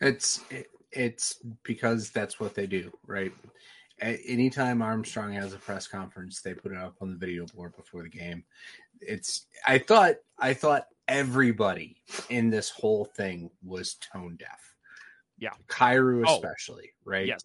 It's 0.01 0.41
it, 0.49 0.67
it's 0.91 1.39
because 1.63 2.09
that's 2.11 2.39
what 2.39 2.55
they 2.55 2.67
do, 2.67 2.91
right? 3.05 3.31
Anytime 3.99 4.81
Armstrong 4.81 5.33
has 5.33 5.53
a 5.53 5.57
press 5.57 5.87
conference, 5.87 6.41
they 6.41 6.53
put 6.53 6.71
it 6.71 6.77
up 6.77 6.95
on 7.01 7.09
the 7.09 7.17
video 7.17 7.45
board 7.47 7.75
before 7.75 8.03
the 8.03 8.09
game. 8.09 8.43
It's 9.01 9.47
I 9.65 9.79
thought 9.79 10.15
I 10.39 10.53
thought 10.53 10.85
everybody 11.07 11.97
in 12.29 12.49
this 12.49 12.69
whole 12.69 13.05
thing 13.05 13.49
was 13.63 13.95
tone 13.95 14.35
deaf. 14.37 14.75
Yeah. 15.39 15.51
Kyrou 15.67 16.23
oh, 16.27 16.35
especially, 16.35 16.91
oh, 16.93 17.11
right? 17.11 17.27
Yes. 17.27 17.41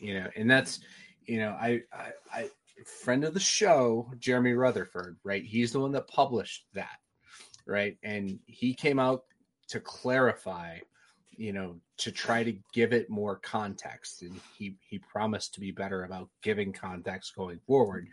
You 0.00 0.20
know, 0.20 0.28
and 0.36 0.50
that's 0.50 0.80
you 1.26 1.38
know, 1.38 1.50
I, 1.50 1.82
I 1.92 2.10
I 2.32 2.50
friend 2.84 3.24
of 3.24 3.34
the 3.34 3.40
show, 3.40 4.10
Jeremy 4.18 4.52
Rutherford, 4.52 5.16
right? 5.24 5.44
He's 5.44 5.72
the 5.72 5.80
one 5.80 5.92
that 5.92 6.08
published 6.08 6.66
that, 6.74 6.98
right? 7.66 7.96
And 8.02 8.38
he 8.46 8.74
came 8.74 8.98
out 8.98 9.24
to 9.68 9.80
clarify 9.80 10.78
you 11.40 11.54
know 11.54 11.74
to 11.96 12.12
try 12.12 12.44
to 12.44 12.54
give 12.74 12.92
it 12.92 13.08
more 13.08 13.36
context 13.36 14.20
and 14.20 14.38
he 14.58 14.76
he 14.86 14.98
promised 14.98 15.54
to 15.54 15.60
be 15.60 15.70
better 15.70 16.04
about 16.04 16.28
giving 16.42 16.70
context 16.70 17.34
going 17.34 17.58
forward 17.66 18.08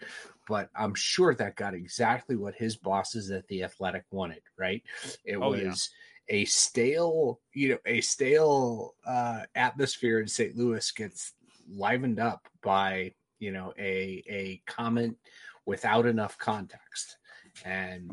but 0.48 0.70
i'm 0.78 0.96
sure 0.96 1.36
that 1.36 1.58
got 1.58 1.74
exactly 1.74 2.38
what 2.38 2.56
his 2.56 2.78
bosses 2.78 3.30
at 3.30 3.46
the 3.50 3.64
athletic 3.64 4.06
wanted 4.12 4.42
right 4.58 4.82
it 5.26 5.36
oh, 5.36 5.50
was 5.50 5.90
yeah. 6.30 6.38
a 6.38 6.46
stale 6.46 7.42
you 7.54 7.70
know 7.70 7.78
a 7.86 8.00
stale 8.00 8.96
uh 9.06 9.42
atmosphere 9.56 10.22
in 10.22 10.28
st 10.28 10.56
louis 10.56 10.90
gets 10.92 11.34
livened 11.70 12.20
up 12.20 12.48
by 12.64 13.12
you 13.40 13.52
know 13.52 13.74
a 13.78 14.24
a 14.30 14.62
comment 14.66 15.18
without 15.66 16.06
enough 16.06 16.38
context 16.38 17.18
and 17.66 18.12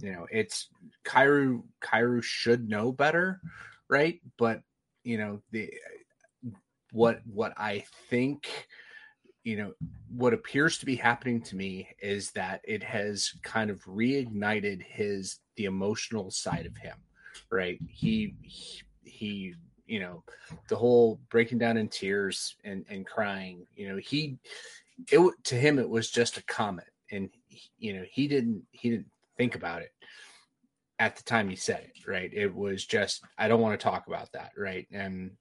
you 0.00 0.12
know 0.12 0.26
it's 0.30 0.68
Kyrou 1.04 1.62
Kyrou 1.82 2.22
should 2.22 2.68
know 2.68 2.92
better 2.92 3.40
right? 3.88 4.20
But 4.38 4.62
you 5.04 5.18
know 5.18 5.40
the 5.52 5.72
what 6.92 7.20
what 7.26 7.52
I 7.56 7.84
think 8.08 8.68
you 9.44 9.56
know 9.56 9.72
what 10.08 10.34
appears 10.34 10.78
to 10.78 10.86
be 10.86 10.96
happening 10.96 11.40
to 11.42 11.56
me 11.56 11.88
is 12.00 12.30
that 12.32 12.60
it 12.64 12.82
has 12.82 13.32
kind 13.42 13.70
of 13.70 13.84
reignited 13.84 14.82
his 14.82 15.38
the 15.56 15.66
emotional 15.66 16.30
side 16.30 16.66
of 16.66 16.76
him 16.76 16.96
right 17.50 17.78
he 17.88 18.34
he, 18.42 18.82
he 19.04 19.54
you 19.86 20.00
know 20.00 20.22
the 20.68 20.76
whole 20.76 21.20
breaking 21.30 21.58
down 21.58 21.76
in 21.76 21.88
tears 21.88 22.56
and 22.64 22.84
and 22.88 23.06
crying 23.06 23.66
you 23.76 23.88
know 23.88 23.96
he 23.96 24.38
it 25.10 25.20
to 25.44 25.54
him 25.54 25.78
it 25.78 25.88
was 25.88 26.10
just 26.10 26.38
a 26.38 26.42
comment 26.44 26.88
and 27.10 27.28
you 27.78 27.92
know 27.92 28.04
he 28.10 28.26
didn't 28.26 28.62
he 28.72 28.90
didn't 28.90 29.10
think 29.36 29.54
about 29.54 29.82
it 29.82 29.92
at 30.98 31.16
the 31.16 31.22
time 31.22 31.48
he 31.48 31.56
said 31.56 31.80
it, 31.94 32.06
right? 32.06 32.30
It 32.32 32.54
was 32.54 32.84
just 32.84 33.22
I 33.38 33.48
don't 33.48 33.60
want 33.60 33.78
to 33.78 33.84
talk 33.84 34.06
about 34.06 34.32
that, 34.32 34.52
right? 34.56 34.86
And 34.92 35.32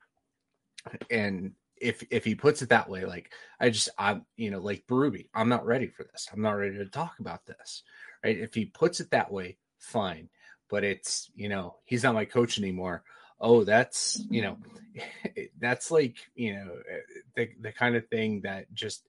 and 1.09 1.53
if 1.77 2.03
if 2.09 2.23
he 2.25 2.35
puts 2.35 2.61
it 2.61 2.69
that 2.69 2.89
way, 2.89 3.05
like 3.05 3.31
I 3.59 3.69
just 3.69 3.89
I'm 3.97 4.25
you 4.35 4.51
know 4.51 4.59
like 4.59 4.85
Berube, 4.87 5.27
I'm 5.33 5.49
not 5.49 5.65
ready 5.65 5.87
for 5.87 6.03
this. 6.03 6.27
I'm 6.31 6.41
not 6.41 6.51
ready 6.51 6.77
to 6.77 6.85
talk 6.85 7.19
about 7.19 7.45
this, 7.45 7.83
right? 8.23 8.37
If 8.37 8.53
he 8.53 8.65
puts 8.65 8.99
it 8.99 9.11
that 9.11 9.31
way, 9.31 9.57
fine. 9.79 10.29
But 10.69 10.83
it's 10.83 11.29
you 11.35 11.49
know 11.49 11.75
he's 11.85 12.03
not 12.03 12.15
my 12.15 12.25
coach 12.25 12.59
anymore. 12.59 13.03
Oh, 13.39 13.63
that's 13.63 14.21
you 14.29 14.41
know 14.41 14.57
that's 15.59 15.91
like 15.91 16.17
you 16.35 16.53
know 16.53 16.77
the 17.35 17.49
the 17.61 17.71
kind 17.71 17.95
of 17.95 18.07
thing 18.07 18.41
that 18.41 18.73
just 18.73 19.07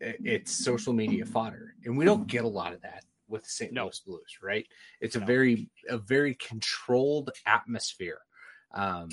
it's 0.00 0.52
social 0.52 0.92
media 0.92 1.24
fodder, 1.24 1.74
and 1.84 1.96
we 1.96 2.04
don't 2.04 2.26
get 2.26 2.44
a 2.44 2.48
lot 2.48 2.72
of 2.72 2.82
that 2.82 3.04
with 3.28 3.46
St. 3.46 3.72
No. 3.72 3.84
Louis 3.84 4.00
Blues, 4.00 4.38
right? 4.42 4.66
It's 5.00 5.16
no. 5.16 5.22
a 5.22 5.26
very 5.26 5.68
a 5.88 5.98
very 5.98 6.34
controlled 6.34 7.30
atmosphere. 7.46 8.20
Um, 8.74 9.08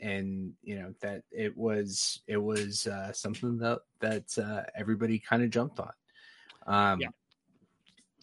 and 0.00 0.52
you 0.62 0.78
know 0.78 0.94
that 1.00 1.22
it 1.32 1.56
was 1.56 2.20
it 2.26 2.36
was 2.36 2.86
uh, 2.86 3.12
something 3.12 3.58
that 3.58 3.80
that 4.00 4.38
uh, 4.38 4.62
everybody 4.76 5.18
kind 5.18 5.42
of 5.42 5.50
jumped 5.50 5.80
on. 5.80 5.92
Um, 6.66 7.00
yeah. 7.00 7.08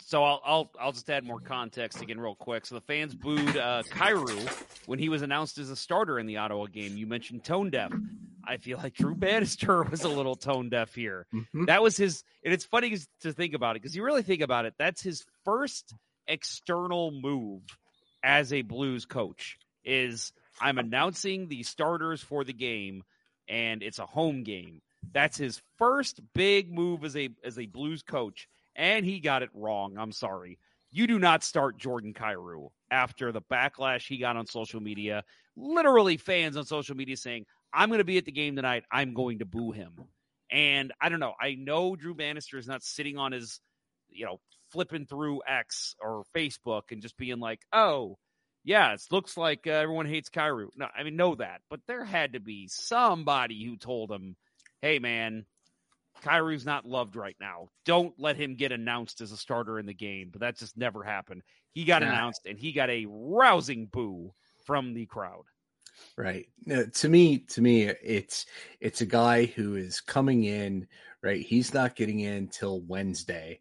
So 0.08 0.24
I'll, 0.24 0.42
I'll 0.46 0.72
I'll 0.80 0.92
just 0.92 1.10
add 1.10 1.24
more 1.24 1.40
context 1.40 2.00
again 2.00 2.20
real 2.20 2.36
quick. 2.36 2.68
So 2.68 2.76
the 2.76 2.82
fans 2.82 3.16
booed 3.16 3.58
uh, 3.58 3.82
Kyrou 3.90 4.86
when 4.86 5.00
he 5.00 5.10
was 5.10 5.24
announced 5.24 5.58
as 5.58 5.72
a 5.72 5.76
starter 5.76 6.20
in 6.20 6.28
the 6.28 6.38
Ottawa 6.38 6.68
game. 6.68 6.96
You 6.96 7.08
mentioned 7.08 7.44
tone 7.44 7.72
deaf. 7.72 7.92
I 8.48 8.58
feel 8.58 8.78
like 8.78 8.94
Drew 8.94 9.16
Bannister 9.16 9.82
was 9.90 10.04
a 10.04 10.08
little 10.08 10.36
tone 10.36 10.70
deaf 10.70 10.94
here. 10.94 11.26
Mm-hmm. 11.34 11.66
That 11.66 11.82
was 11.82 11.98
his, 11.98 12.24
and 12.44 12.54
it's 12.54 12.66
funny 12.66 12.96
to 13.22 13.34
think 13.34 13.56
about 13.56 13.76
it 13.76 13.82
because 13.82 13.96
you 13.96 14.04
really 14.04 14.22
think 14.22 14.42
about 14.42 14.66
it. 14.66 14.76
That's 14.78 15.02
his 15.02 15.26
first 15.44 15.96
external 16.28 17.10
move 17.10 17.64
as 18.24 18.54
a 18.54 18.62
Blues 18.62 19.06
coach. 19.06 19.58
Is 19.84 20.34
I'm 20.62 20.78
announcing 20.78 21.48
the 21.48 21.64
starters 21.64 22.22
for 22.22 22.44
the 22.44 22.54
game, 22.54 23.02
and 23.50 23.82
it's 23.82 23.98
a 23.98 24.06
home 24.06 24.44
game. 24.44 24.84
That's 25.14 25.38
his 25.38 25.64
first 25.80 26.22
big 26.36 26.72
move 26.72 27.04
as 27.04 27.18
a 27.18 27.30
as 27.44 27.58
a 27.58 27.66
Blues 27.66 28.04
coach, 28.04 28.48
and 28.76 29.06
he 29.06 29.20
got 29.20 29.44
it 29.44 29.50
wrong. 29.54 29.98
I'm 29.98 30.12
sorry. 30.12 30.60
You 30.92 31.08
do 31.08 31.20
not 31.20 31.44
start 31.44 31.78
Jordan 31.78 32.14
Kyrou 32.14 32.70
after 32.90 33.32
the 33.32 33.42
backlash 33.42 34.08
he 34.08 34.18
got 34.18 34.38
on 34.38 34.46
social 34.48 34.80
media. 34.80 35.24
Literally, 35.58 36.18
fans 36.18 36.58
on 36.58 36.66
social 36.66 36.96
media 36.96 37.18
saying, 37.18 37.46
I'm 37.74 37.90
going 37.90 38.00
to 38.00 38.06
be 38.06 38.18
at 38.18 38.26
the 38.26 38.32
game 38.32 38.56
tonight. 38.56 38.84
I'm 38.92 39.14
going 39.14 39.40
to 39.40 39.46
boo 39.46 39.72
him. 39.72 39.94
And 40.50 40.94
I 41.02 41.10
don't 41.10 41.20
know. 41.20 41.34
I 41.40 41.56
know 41.56 41.96
Drew 41.96 42.14
Bannister 42.14 42.58
is 42.58 42.68
not 42.68 42.84
sitting 42.84 43.18
on 43.18 43.32
his, 43.34 43.60
you 44.10 44.26
know, 44.26 44.40
flipping 44.72 45.06
through 45.06 45.42
X 45.48 45.96
or 46.02 46.24
Facebook 46.36 46.92
and 46.92 47.02
just 47.02 47.18
being 47.18 47.40
like, 47.40 47.62
oh, 47.74 48.18
yeah, 48.64 48.94
it 48.94 49.02
looks 49.12 49.38
like 49.38 49.68
uh, 49.68 49.72
everyone 49.72 50.06
hates 50.06 50.30
Kyrou. 50.30 50.70
No, 50.76 50.88
I 50.98 51.04
mean, 51.04 51.16
know 51.16 51.36
that. 51.36 51.62
But 51.70 51.82
there 51.88 52.04
had 52.04 52.34
to 52.34 52.40
be 52.40 52.68
somebody 52.68 53.64
who 53.66 53.78
told 53.78 54.12
him, 54.12 54.36
hey, 54.82 55.00
man, 55.00 55.46
Kyrou's 56.24 56.66
not 56.66 56.86
loved 56.86 57.16
right 57.16 57.36
now. 57.40 57.70
Don't 57.86 58.14
let 58.18 58.38
him 58.38 58.56
get 58.56 58.72
announced 58.72 59.22
as 59.22 59.32
a 59.32 59.38
starter 59.38 59.80
in 59.80 59.86
the 59.86 59.94
game. 59.94 60.30
But 60.32 60.42
that 60.42 60.58
just 60.58 60.78
never 60.78 61.04
happened. 61.04 61.44
He 61.72 61.84
got 61.86 62.02
yeah. 62.02 62.10
announced 62.10 62.46
and 62.46 62.58
he 62.58 62.72
got 62.72 62.90
a 62.90 63.06
rousing 63.08 63.88
boo 63.88 64.34
from 64.66 64.94
the 64.94 65.06
crowd. 65.06 65.44
Right. 66.18 66.48
No, 66.66 66.86
to 66.86 67.10
me, 67.10 67.40
to 67.40 67.62
me, 67.62 67.84
it's 67.84 68.46
it's 68.80 69.02
a 69.02 69.06
guy 69.06 69.46
who 69.46 69.76
is 69.76 70.02
coming 70.02 70.44
in. 70.44 70.88
Right. 71.22 71.42
He's 71.42 71.74
not 71.74 71.96
getting 71.96 72.20
in 72.20 72.48
till 72.48 72.82
Wednesday. 72.82 73.60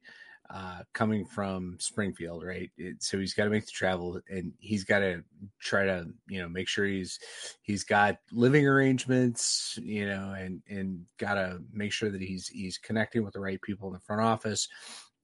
Uh, 0.51 0.81
coming 0.93 1.25
from 1.25 1.77
Springfield, 1.81 2.45
right? 2.45 2.71
It, 2.77 3.03
so 3.03 3.19
he's 3.19 3.33
got 3.33 3.45
to 3.45 3.51
make 3.51 3.65
the 3.65 3.73
travel, 3.73 4.21
and 4.29 4.53
he's 4.59 4.85
got 4.85 4.99
to 4.99 5.23
try 5.59 5.87
to, 5.87 6.07
you 6.29 6.41
know, 6.41 6.49
make 6.49 6.69
sure 6.69 6.85
he's 6.85 7.19
he's 7.63 7.83
got 7.83 8.19
living 8.31 8.67
arrangements, 8.67 9.79
you 9.83 10.07
know, 10.07 10.35
and 10.37 10.61
and 10.69 11.07
got 11.19 11.35
to 11.35 11.61
make 11.73 11.93
sure 11.93 12.11
that 12.11 12.21
he's 12.21 12.47
he's 12.49 12.77
connecting 12.77 13.25
with 13.25 13.33
the 13.33 13.41
right 13.41 13.61
people 13.63 13.89
in 13.89 13.95
the 13.95 14.01
front 14.01 14.21
office. 14.21 14.69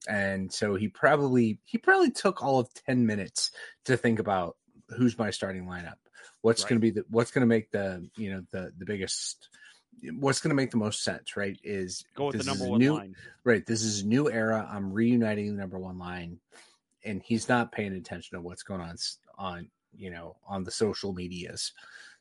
And 0.07 0.51
so 0.51 0.73
he 0.73 0.87
probably 0.87 1.59
he 1.65 1.77
probably 1.77 2.09
took 2.09 2.43
all 2.43 2.59
of 2.59 2.73
ten 2.73 3.05
minutes 3.05 3.51
to 3.85 3.97
think 3.97 4.17
about 4.17 4.57
who's 4.97 5.19
my 5.19 5.29
starting 5.29 5.65
lineup 5.65 5.95
what's 6.41 6.63
right. 6.63 6.69
going 6.69 6.81
to 6.81 6.81
be 6.81 6.91
the 6.91 7.05
what's 7.09 7.31
going 7.31 7.41
to 7.41 7.47
make 7.47 7.71
the 7.71 8.07
you 8.17 8.31
know 8.31 8.41
the 8.51 8.71
the 8.77 8.85
biggest 8.85 9.49
what's 10.19 10.41
going 10.41 10.49
to 10.49 10.55
make 10.55 10.71
the 10.71 10.77
most 10.77 11.03
sense 11.03 11.37
right 11.37 11.59
is 11.63 12.03
go 12.15 12.27
with 12.27 12.37
the 12.37 12.43
number 12.43 12.65
one 12.65 12.79
new, 12.79 12.93
line 12.93 13.15
right 13.43 13.65
this 13.65 13.83
is 13.83 14.01
a 14.01 14.07
new 14.07 14.29
era 14.31 14.67
i'm 14.71 14.91
reuniting 14.91 15.55
the 15.55 15.61
number 15.61 15.77
one 15.77 15.99
line 15.99 16.39
and 17.03 17.21
he's 17.23 17.47
not 17.49 17.71
paying 17.71 17.93
attention 17.93 18.37
to 18.37 18.41
what's 18.41 18.63
going 18.63 18.81
on 18.81 18.95
on 19.37 19.67
you 19.95 20.11
know, 20.11 20.37
on 20.47 20.63
the 20.63 20.71
social 20.71 21.13
medias. 21.13 21.73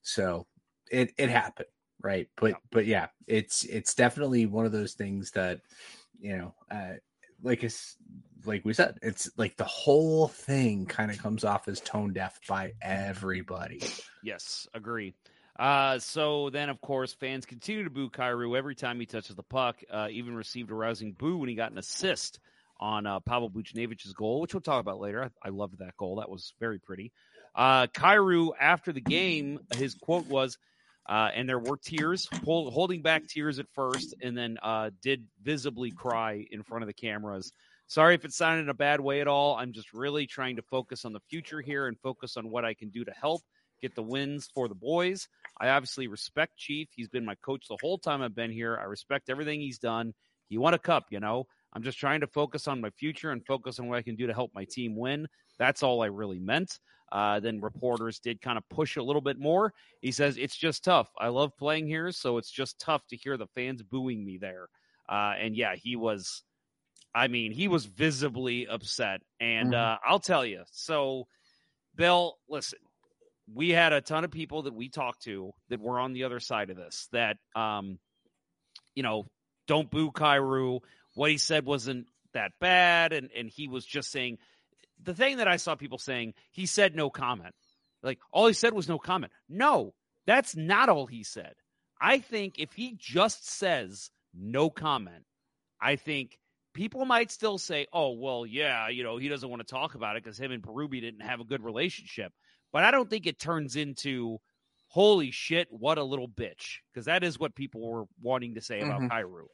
So 0.02 0.46
it 0.90 1.12
it 1.16 1.30
happened, 1.30 1.68
right? 2.02 2.28
But 2.36 2.54
but 2.70 2.86
yeah, 2.86 3.08
it's 3.26 3.64
it's 3.64 3.94
definitely 3.94 4.46
one 4.46 4.66
of 4.66 4.72
those 4.72 4.94
things 4.94 5.32
that 5.32 5.60
you 6.20 6.36
know, 6.36 6.54
uh, 6.70 6.94
like 7.42 7.64
it's 7.64 7.96
like 8.44 8.64
we 8.64 8.72
said, 8.72 8.98
it's 9.02 9.30
like 9.36 9.56
the 9.56 9.64
whole 9.64 10.28
thing 10.28 10.86
kind 10.86 11.10
of 11.10 11.18
comes 11.18 11.44
off 11.44 11.68
as 11.68 11.80
tone 11.80 12.12
deaf 12.12 12.40
by 12.48 12.72
everybody. 12.80 13.82
Yes, 14.22 14.66
agree. 14.74 15.14
Uh, 15.60 15.98
so 15.98 16.48
then, 16.48 16.70
of 16.70 16.80
course, 16.80 17.12
fans 17.12 17.44
continue 17.44 17.84
to 17.84 17.90
boo 17.90 18.08
Kyrou 18.08 18.56
every 18.56 18.74
time 18.74 18.98
he 18.98 19.04
touches 19.04 19.36
the 19.36 19.42
puck. 19.42 19.76
Uh, 19.90 20.08
even 20.10 20.34
received 20.34 20.70
a 20.70 20.74
rousing 20.74 21.12
boo 21.12 21.36
when 21.36 21.50
he 21.50 21.54
got 21.54 21.70
an 21.70 21.76
assist 21.76 22.40
on 22.80 23.06
uh, 23.06 23.20
Pavel 23.20 23.50
Buchnevich's 23.50 24.14
goal, 24.14 24.40
which 24.40 24.54
we'll 24.54 24.62
talk 24.62 24.80
about 24.80 25.00
later. 25.00 25.22
I, 25.22 25.48
I 25.48 25.50
loved 25.50 25.80
that 25.80 25.98
goal; 25.98 26.16
that 26.16 26.30
was 26.30 26.54
very 26.60 26.78
pretty. 26.78 27.12
Uh, 27.54 27.88
after 28.58 28.92
the 28.92 29.02
game, 29.02 29.60
his 29.76 29.94
quote 29.96 30.26
was, 30.28 30.56
uh, 31.06 31.28
and 31.34 31.46
there 31.46 31.58
were 31.58 31.76
tears, 31.76 32.26
hold, 32.42 32.72
holding 32.72 33.02
back 33.02 33.26
tears 33.28 33.58
at 33.58 33.66
first, 33.74 34.14
and 34.22 34.34
then 34.34 34.56
uh, 34.62 34.88
did 35.02 35.26
visibly 35.42 35.90
cry 35.90 36.46
in 36.50 36.62
front 36.62 36.84
of 36.84 36.86
the 36.86 36.94
cameras. 36.94 37.52
Sorry 37.86 38.14
if 38.14 38.24
it 38.24 38.32
sounded 38.32 38.62
in 38.62 38.68
a 38.70 38.74
bad 38.74 39.00
way 39.00 39.20
at 39.20 39.28
all. 39.28 39.56
I'm 39.56 39.72
just 39.72 39.92
really 39.92 40.26
trying 40.26 40.56
to 40.56 40.62
focus 40.62 41.04
on 41.04 41.12
the 41.12 41.20
future 41.28 41.60
here 41.60 41.86
and 41.86 41.98
focus 41.98 42.38
on 42.38 42.50
what 42.50 42.64
I 42.64 42.72
can 42.72 42.88
do 42.88 43.04
to 43.04 43.12
help 43.12 43.42
get 43.80 43.94
the 43.94 44.02
wins 44.02 44.48
for 44.54 44.68
the 44.68 44.74
boys. 44.74 45.28
I 45.60 45.70
obviously 45.70 46.06
respect 46.08 46.56
Chief. 46.56 46.88
He's 46.94 47.08
been 47.08 47.24
my 47.24 47.34
coach 47.36 47.66
the 47.68 47.78
whole 47.80 47.98
time 47.98 48.22
I've 48.22 48.34
been 48.34 48.50
here. 48.52 48.78
I 48.80 48.84
respect 48.84 49.30
everything 49.30 49.60
he's 49.60 49.78
done. 49.78 50.14
He 50.48 50.58
won 50.58 50.74
a 50.74 50.78
cup, 50.78 51.06
you 51.10 51.20
know. 51.20 51.46
I'm 51.72 51.82
just 51.82 51.98
trying 51.98 52.20
to 52.20 52.26
focus 52.26 52.66
on 52.66 52.80
my 52.80 52.90
future 52.90 53.30
and 53.30 53.44
focus 53.46 53.78
on 53.78 53.88
what 53.88 53.98
I 53.98 54.02
can 54.02 54.16
do 54.16 54.26
to 54.26 54.34
help 54.34 54.52
my 54.54 54.64
team 54.64 54.96
win. 54.96 55.26
That's 55.58 55.82
all 55.82 56.02
I 56.02 56.06
really 56.06 56.40
meant. 56.40 56.78
Uh, 57.12 57.40
then 57.40 57.60
reporters 57.60 58.18
did 58.20 58.40
kind 58.40 58.58
of 58.58 58.68
push 58.68 58.96
a 58.96 59.02
little 59.02 59.22
bit 59.22 59.38
more. 59.38 59.72
He 60.00 60.12
says, 60.12 60.36
It's 60.36 60.56
just 60.56 60.84
tough. 60.84 61.10
I 61.18 61.28
love 61.28 61.56
playing 61.56 61.86
here, 61.86 62.12
so 62.12 62.38
it's 62.38 62.50
just 62.50 62.78
tough 62.80 63.06
to 63.08 63.16
hear 63.16 63.36
the 63.36 63.46
fans 63.54 63.82
booing 63.82 64.24
me 64.24 64.38
there. 64.38 64.68
Uh, 65.08 65.34
and 65.38 65.56
yeah, 65.56 65.74
he 65.76 65.96
was 65.96 66.42
I 67.14 67.28
mean, 67.28 67.52
he 67.52 67.68
was 67.68 67.86
visibly 67.86 68.66
upset. 68.68 69.22
And 69.40 69.74
Mm-hmm. 69.74 69.74
uh, 69.74 69.98
I'll 70.04 70.20
tell 70.20 70.44
you, 70.46 70.62
so 70.70 71.26
Bill, 71.96 72.36
listen, 72.48 72.78
we 73.52 73.70
had 73.70 73.92
a 73.92 74.00
ton 74.00 74.24
of 74.24 74.30
people 74.30 74.62
that 74.62 74.74
we 74.74 74.88
talked 74.88 75.22
to 75.22 75.52
that 75.68 75.80
were 75.80 75.98
on 75.98 76.12
the 76.12 76.24
other 76.24 76.40
side 76.40 76.70
of 76.70 76.76
this 76.76 77.08
that, 77.12 77.36
um, 77.54 77.98
you 78.94 79.02
know, 79.02 79.26
don't 79.66 79.90
boo 79.90 80.10
Kyrou. 80.10 80.80
What 81.14 81.30
he 81.30 81.38
said 81.38 81.64
wasn't 81.64 82.06
that 82.34 82.52
bad. 82.60 83.12
And, 83.12 83.30
and 83.36 83.50
he 83.50 83.68
was 83.68 83.84
just 83.84 84.10
saying 84.10 84.38
the 85.02 85.14
thing 85.14 85.38
that 85.38 85.48
I 85.48 85.56
saw 85.56 85.74
people 85.74 85.98
saying, 85.98 86.34
he 86.50 86.66
said 86.66 86.94
no 86.94 87.10
comment. 87.10 87.54
Like 88.02 88.18
all 88.32 88.46
he 88.46 88.52
said 88.52 88.72
was 88.72 88.88
no 88.88 88.98
comment. 88.98 89.32
No, 89.48 89.94
that's 90.26 90.56
not 90.56 90.88
all 90.88 91.06
he 91.06 91.22
said. 91.24 91.54
I 92.00 92.18
think 92.18 92.54
if 92.58 92.72
he 92.72 92.96
just 92.98 93.48
says 93.48 94.10
no 94.34 94.70
comment, 94.70 95.24
I 95.80 95.96
think 95.96 96.38
people 96.74 97.04
might 97.04 97.30
still 97.30 97.58
say, 97.58 97.86
oh, 97.92 98.12
well, 98.12 98.46
yeah, 98.46 98.88
you 98.88 99.02
know, 99.02 99.18
he 99.18 99.28
doesn't 99.28 99.48
want 99.48 99.60
to 99.60 99.70
talk 99.70 99.94
about 99.94 100.16
it 100.16 100.24
because 100.24 100.38
him 100.38 100.52
and 100.52 100.62
Berube 100.62 101.00
didn't 101.00 101.20
have 101.20 101.40
a 101.40 101.44
good 101.44 101.62
relationship. 101.62 102.32
But 102.72 102.84
I 102.84 102.90
don't 102.90 103.10
think 103.10 103.26
it 103.26 103.38
turns 103.38 103.76
into, 103.76 104.38
holy 104.88 105.30
shit, 105.30 105.68
what 105.70 105.98
a 105.98 106.04
little 106.04 106.28
bitch. 106.28 106.78
Because 106.92 107.06
that 107.06 107.24
is 107.24 107.38
what 107.38 107.54
people 107.54 107.80
were 107.80 108.04
wanting 108.20 108.54
to 108.54 108.60
say 108.60 108.80
about 108.80 109.00
Mhm. 109.02 109.10
Kyrou. 109.10 109.46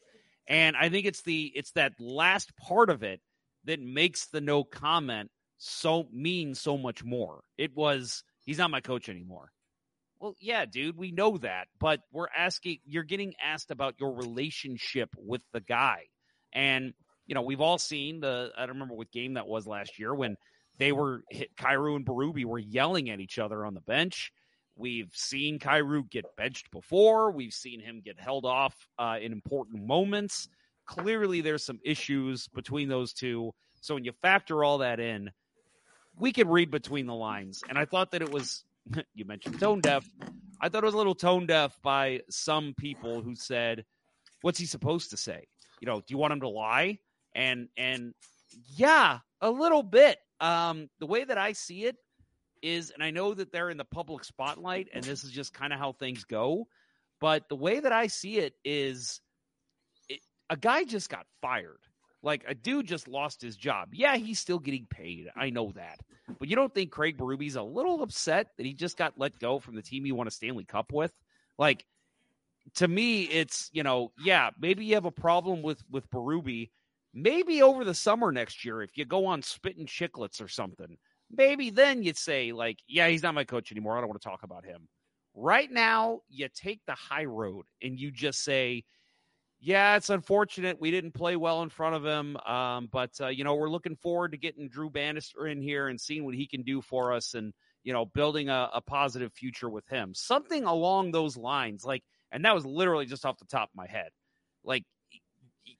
And 0.47 0.77
I 0.77 0.89
think 0.89 1.07
it's 1.07 1.23
the 1.23 1.53
it's 1.55 1.73
that 1.73 1.99
last 1.99 2.57
part 2.57 2.91
of 2.91 3.03
it 3.03 3.21
that 3.65 3.81
makes 3.81 4.27
the 4.27 4.41
no 4.41 4.63
comment 4.63 5.31
so 5.59 6.09
mean 6.13 6.55
so 6.55 6.77
much 6.77 7.03
more. 7.03 7.43
It 7.59 7.75
was 7.75 8.23
he's 8.45 8.59
not 8.59 8.71
my 8.71 8.81
coach 8.81 9.09
anymore. 9.09 9.51
Well, 10.21 10.35
yeah, 10.39 10.65
dude, 10.65 10.97
we 10.97 11.11
know 11.11 11.37
that, 11.39 11.69
but 11.79 12.01
we're 12.13 12.29
asking 12.35 12.79
you're 12.85 13.03
getting 13.03 13.35
asked 13.43 13.71
about 13.71 13.99
your 13.99 14.15
relationship 14.15 15.11
with 15.19 15.43
the 15.53 15.61
guy. 15.61 16.07
And 16.53 16.95
you 17.27 17.35
know, 17.35 17.43
we've 17.43 17.61
all 17.61 17.79
seen 17.79 18.21
the 18.21 18.53
I 18.57 18.61
don't 18.61 18.77
remember 18.77 18.95
what 18.95 19.11
game 19.11 19.35
that 19.35 19.49
was 19.49 19.67
last 19.67 19.99
year 19.99 20.15
when 20.15 20.37
they 20.79 20.93
were 20.93 21.23
hit 21.31 21.57
Kyrou 21.57 21.97
and 21.97 22.07
Berube 22.07 22.45
were 22.45 22.59
yelling 22.59 23.11
at 23.11 23.21
each 23.21 23.39
other 23.39 23.65
on 23.65 23.75
the 23.75 23.81
bench. 23.81 24.33
We've 24.77 25.11
seen 25.15 25.59
Kyrou 25.59 26.09
get 26.11 26.25
benched 26.37 26.71
before. 26.71 27.31
We've 27.31 27.53
seen 27.53 27.81
him 27.81 28.03
get 28.05 28.21
held 28.21 28.45
off 28.45 28.75
uh, 28.99 29.17
in 29.21 29.33
important 29.33 29.87
moments. 29.87 30.49
Clearly, 30.85 31.41
there's 31.41 31.65
some 31.65 31.81
issues 31.83 32.47
between 32.49 32.89
those 32.89 33.13
two. 33.13 33.53
So 33.81 33.95
when 33.95 34.05
you 34.05 34.13
factor 34.21 34.63
all 34.63 34.79
that 34.79 35.01
in, 35.01 35.31
we 36.19 36.33
could 36.33 36.49
read 36.49 36.71
between 36.71 37.07
the 37.07 37.15
lines. 37.15 37.63
And 37.69 37.79
I 37.79 37.87
thought 37.87 38.11
that 38.13 38.23
it 38.23 38.31
was, 38.31 38.65
you 39.15 39.25
mentioned 39.25 39.59
tone 39.59 39.81
deaf. 39.81 40.07
I 40.61 40.69
thought 40.69 40.85
it 40.85 40.87
was 40.87 40.95
a 40.95 40.99
little 40.99 41.15
tone 41.15 41.47
deaf 41.47 41.79
by 41.83 42.21
some 42.29 42.75
people 42.79 43.23
who 43.23 43.35
said, 43.35 43.85
what's 44.43 44.59
he 44.59 44.67
supposed 44.67 45.11
to 45.11 45.17
say? 45.17 45.47
You 45.81 45.87
know, 45.87 46.01
do 46.01 46.07
you 46.09 46.19
want 46.19 46.33
him 46.33 46.41
to 46.41 46.49
lie? 46.49 46.99
And, 47.35 47.69
and 47.77 48.15
yeah, 48.75 49.19
a 49.41 49.51
little 49.51 49.83
bit. 49.83 50.19
Um, 50.41 50.89
the 50.99 51.07
way 51.07 51.25
that 51.25 51.39
I 51.39 51.53
see 51.53 51.85
it 51.85 51.97
is, 52.63 52.91
and 52.91 53.03
I 53.03 53.11
know 53.11 53.35
that 53.35 53.53
they're 53.53 53.71
in 53.71 53.77
the 53.77 53.85
public 53.85 54.25
spotlight 54.25 54.89
and 54.93 55.05
this 55.05 55.25
is 55.25 55.31
just 55.31 55.55
kind 55.55 55.73
of 55.73 55.79
how 55.79 55.93
things 55.93 56.25
go. 56.25 56.67
But 57.21 57.49
the 57.49 57.57
way 57.57 57.81
that 57.81 57.93
I 57.93 58.09
see 58.09 58.39
it 58.39 58.55
is 58.65 59.21
it, 60.09 60.21
a 60.51 60.57
guy 60.57 60.85
just 60.85 61.09
got 61.09 61.27
fired. 61.41 61.81
Like 62.23 62.45
a 62.49 62.55
dude 62.55 62.87
just 62.87 63.09
lost 63.09 63.41
his 63.41 63.57
job. 63.57 63.91
Yeah, 63.93 64.17
he's 64.17 64.41
still 64.41 64.59
getting 64.59 64.87
paid. 64.91 65.29
I 65.37 65.51
know 65.51 65.73
that. 65.77 66.01
But 66.39 66.49
you 66.49 66.57
don't 66.57 66.75
think 66.75 66.91
Craig 66.91 67.17
Berube's 67.17 67.57
a 67.57 67.63
little 67.63 68.03
upset 68.03 68.49
that 68.57 68.67
he 68.67 68.75
just 68.75 68.97
got 68.97 69.15
let 69.17 69.39
go 69.39 69.61
from 69.61 69.77
the 69.77 69.83
team 69.83 70.05
he 70.05 70.13
won 70.13 70.27
a 70.27 70.31
Stanley 70.31 70.65
Cup 70.65 70.93
with? 70.93 71.13
Like 71.57 71.87
to 72.75 72.89
me, 72.89 73.23
it's 73.23 73.71
you 73.73 73.83
know, 73.83 74.13
yeah, 74.25 74.51
maybe 74.59 74.85
you 74.85 74.95
have 74.95 75.05
a 75.05 75.11
problem 75.11 75.63
with 75.63 75.83
with 75.91 76.11
Berube. 76.11 76.71
Maybe 77.19 77.63
over 77.63 77.83
the 77.83 77.95
summer 77.95 78.31
next 78.31 78.63
year, 78.63 78.83
if 78.83 78.99
you 78.99 79.07
go 79.07 79.25
on 79.25 79.41
Spittin' 79.41 79.87
Chiclets 79.87 80.43
or 80.43 80.49
something, 80.49 80.99
maybe 81.35 81.71
then 81.71 82.03
you'd 82.03 82.19
say 82.19 82.53
like, 82.53 82.79
yeah, 82.87 83.09
he's 83.09 83.23
not 83.23 83.35
my 83.35 83.45
coach 83.45 83.73
anymore. 83.73 83.97
I 83.97 84.01
don't 84.01 84.11
want 84.11 84.21
to 84.21 84.29
talk 84.29 84.43
about 84.43 84.67
him. 84.67 84.87
Right 85.35 85.71
now, 85.71 86.21
you 86.29 86.49
take 86.55 86.83
the 86.87 86.95
high 86.95 87.25
road 87.25 87.65
and 87.83 87.99
you 87.99 88.11
just 88.11 88.45
say, 88.45 88.85
yeah, 89.61 89.97
it's 89.97 90.11
unfortunate 90.11 90.79
we 90.79 90.91
didn't 90.91 91.13
play 91.13 91.37
well 91.37 91.63
in 91.63 91.71
front 91.71 91.97
of 91.97 92.05
him, 92.05 92.37
um, 92.47 92.89
but 92.93 93.11
uh, 93.21 93.29
you 93.29 93.43
know 93.43 93.55
we're 93.55 93.71
looking 93.71 93.97
forward 93.97 94.33
to 94.33 94.39
getting 94.39 94.69
Drew 94.69 94.91
Bannister 94.91 95.47
in 95.47 95.63
here 95.63 95.89
and 95.89 95.99
seeing 95.99 96.25
what 96.25 96.35
he 96.35 96.47
can 96.47 96.63
do 96.63 96.83
for 96.83 97.15
us, 97.15 97.33
and 97.33 97.55
you 97.83 97.93
know 97.93 98.05
building 98.05 98.51
a, 98.51 98.69
a 98.75 98.83
positive 98.83 99.33
future 99.33 99.71
with 99.71 99.89
him. 99.89 100.15
Something 100.15 100.65
along 100.65 101.13
those 101.13 101.39
lines, 101.39 101.85
like, 101.85 102.05
and 102.31 102.45
that 102.45 102.55
was 102.55 102.67
literally 102.67 103.07
just 103.07 103.25
off 103.25 103.39
the 103.39 103.47
top 103.47 103.71
of 103.71 103.75
my 103.75 103.87
head. 103.87 104.11
Like, 104.63 104.85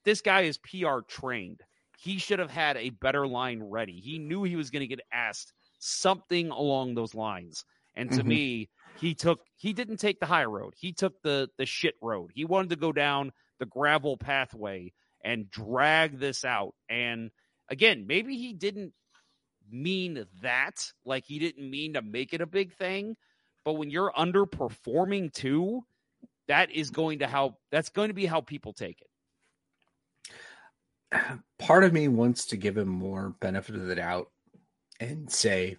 this 0.07 0.23
guy 0.23 0.43
is 0.43 0.59
PR 0.59 1.03
trained. 1.03 1.63
He 1.99 2.19
should 2.19 2.41
have 2.41 2.53
had 2.53 2.79
a 2.79 2.91
better 2.91 3.29
line 3.29 3.63
ready. 3.63 4.01
He 4.01 4.19
knew 4.19 4.45
he 4.45 4.57
was 4.57 4.71
going 4.71 4.83
to 4.83 4.89
get 4.89 5.01
asked 5.13 5.53
something 5.81 6.51
along 6.51 6.95
those 6.95 7.15
lines. 7.15 7.67
And 7.97 8.13
to 8.15 8.25
Mhm. 8.25 8.25
me, 8.25 8.71
he 8.95 9.15
took 9.15 9.41
he 9.57 9.75
didn't 9.75 9.99
take 9.99 10.21
the 10.21 10.27
high 10.27 10.47
road. 10.47 10.75
He 10.79 10.95
took 10.95 11.23
the 11.23 11.51
the 11.59 11.67
shit 11.67 11.97
road. 12.03 12.33
He 12.35 12.47
wanted 12.47 12.71
to 12.71 12.77
go 12.77 12.93
down 12.93 13.33
the 13.61 13.67
gravel 13.67 14.17
pathway 14.19 14.95
and 15.25 15.51
drag 15.51 16.19
this 16.21 16.45
out. 16.45 16.75
And 16.89 17.33
again, 17.71 18.07
maybe 18.07 18.39
he 18.39 18.55
didn't 18.55 18.95
mean 19.71 20.27
that. 20.43 20.93
Like 21.05 21.25
he 21.27 21.39
didn't 21.39 21.71
mean 21.71 21.95
to 21.95 22.03
make 22.03 22.35
it 22.35 22.43
a 22.43 22.47
big 22.47 22.75
thing. 22.75 23.17
But 23.65 23.75
when 23.75 23.91
you're 23.91 24.13
underperforming 24.13 25.33
too, 25.33 25.87
that 26.49 26.71
is 26.71 26.91
going 26.91 27.21
to 27.21 27.29
help. 27.29 27.61
that's 27.73 27.91
going 27.91 28.09
to 28.11 28.15
be 28.15 28.27
how 28.27 28.43
people 28.43 28.75
take 28.75 29.01
it. 29.03 29.09
Part 31.59 31.85
of 31.85 31.93
me 31.93 32.09
wants 32.09 32.47
to 32.47 32.57
give 32.57 32.77
him 32.77 32.89
more 32.89 33.35
benefit 33.41 33.75
of 33.75 33.87
the 33.87 33.95
doubt 33.95 34.31
and 35.01 35.31
say 35.31 35.77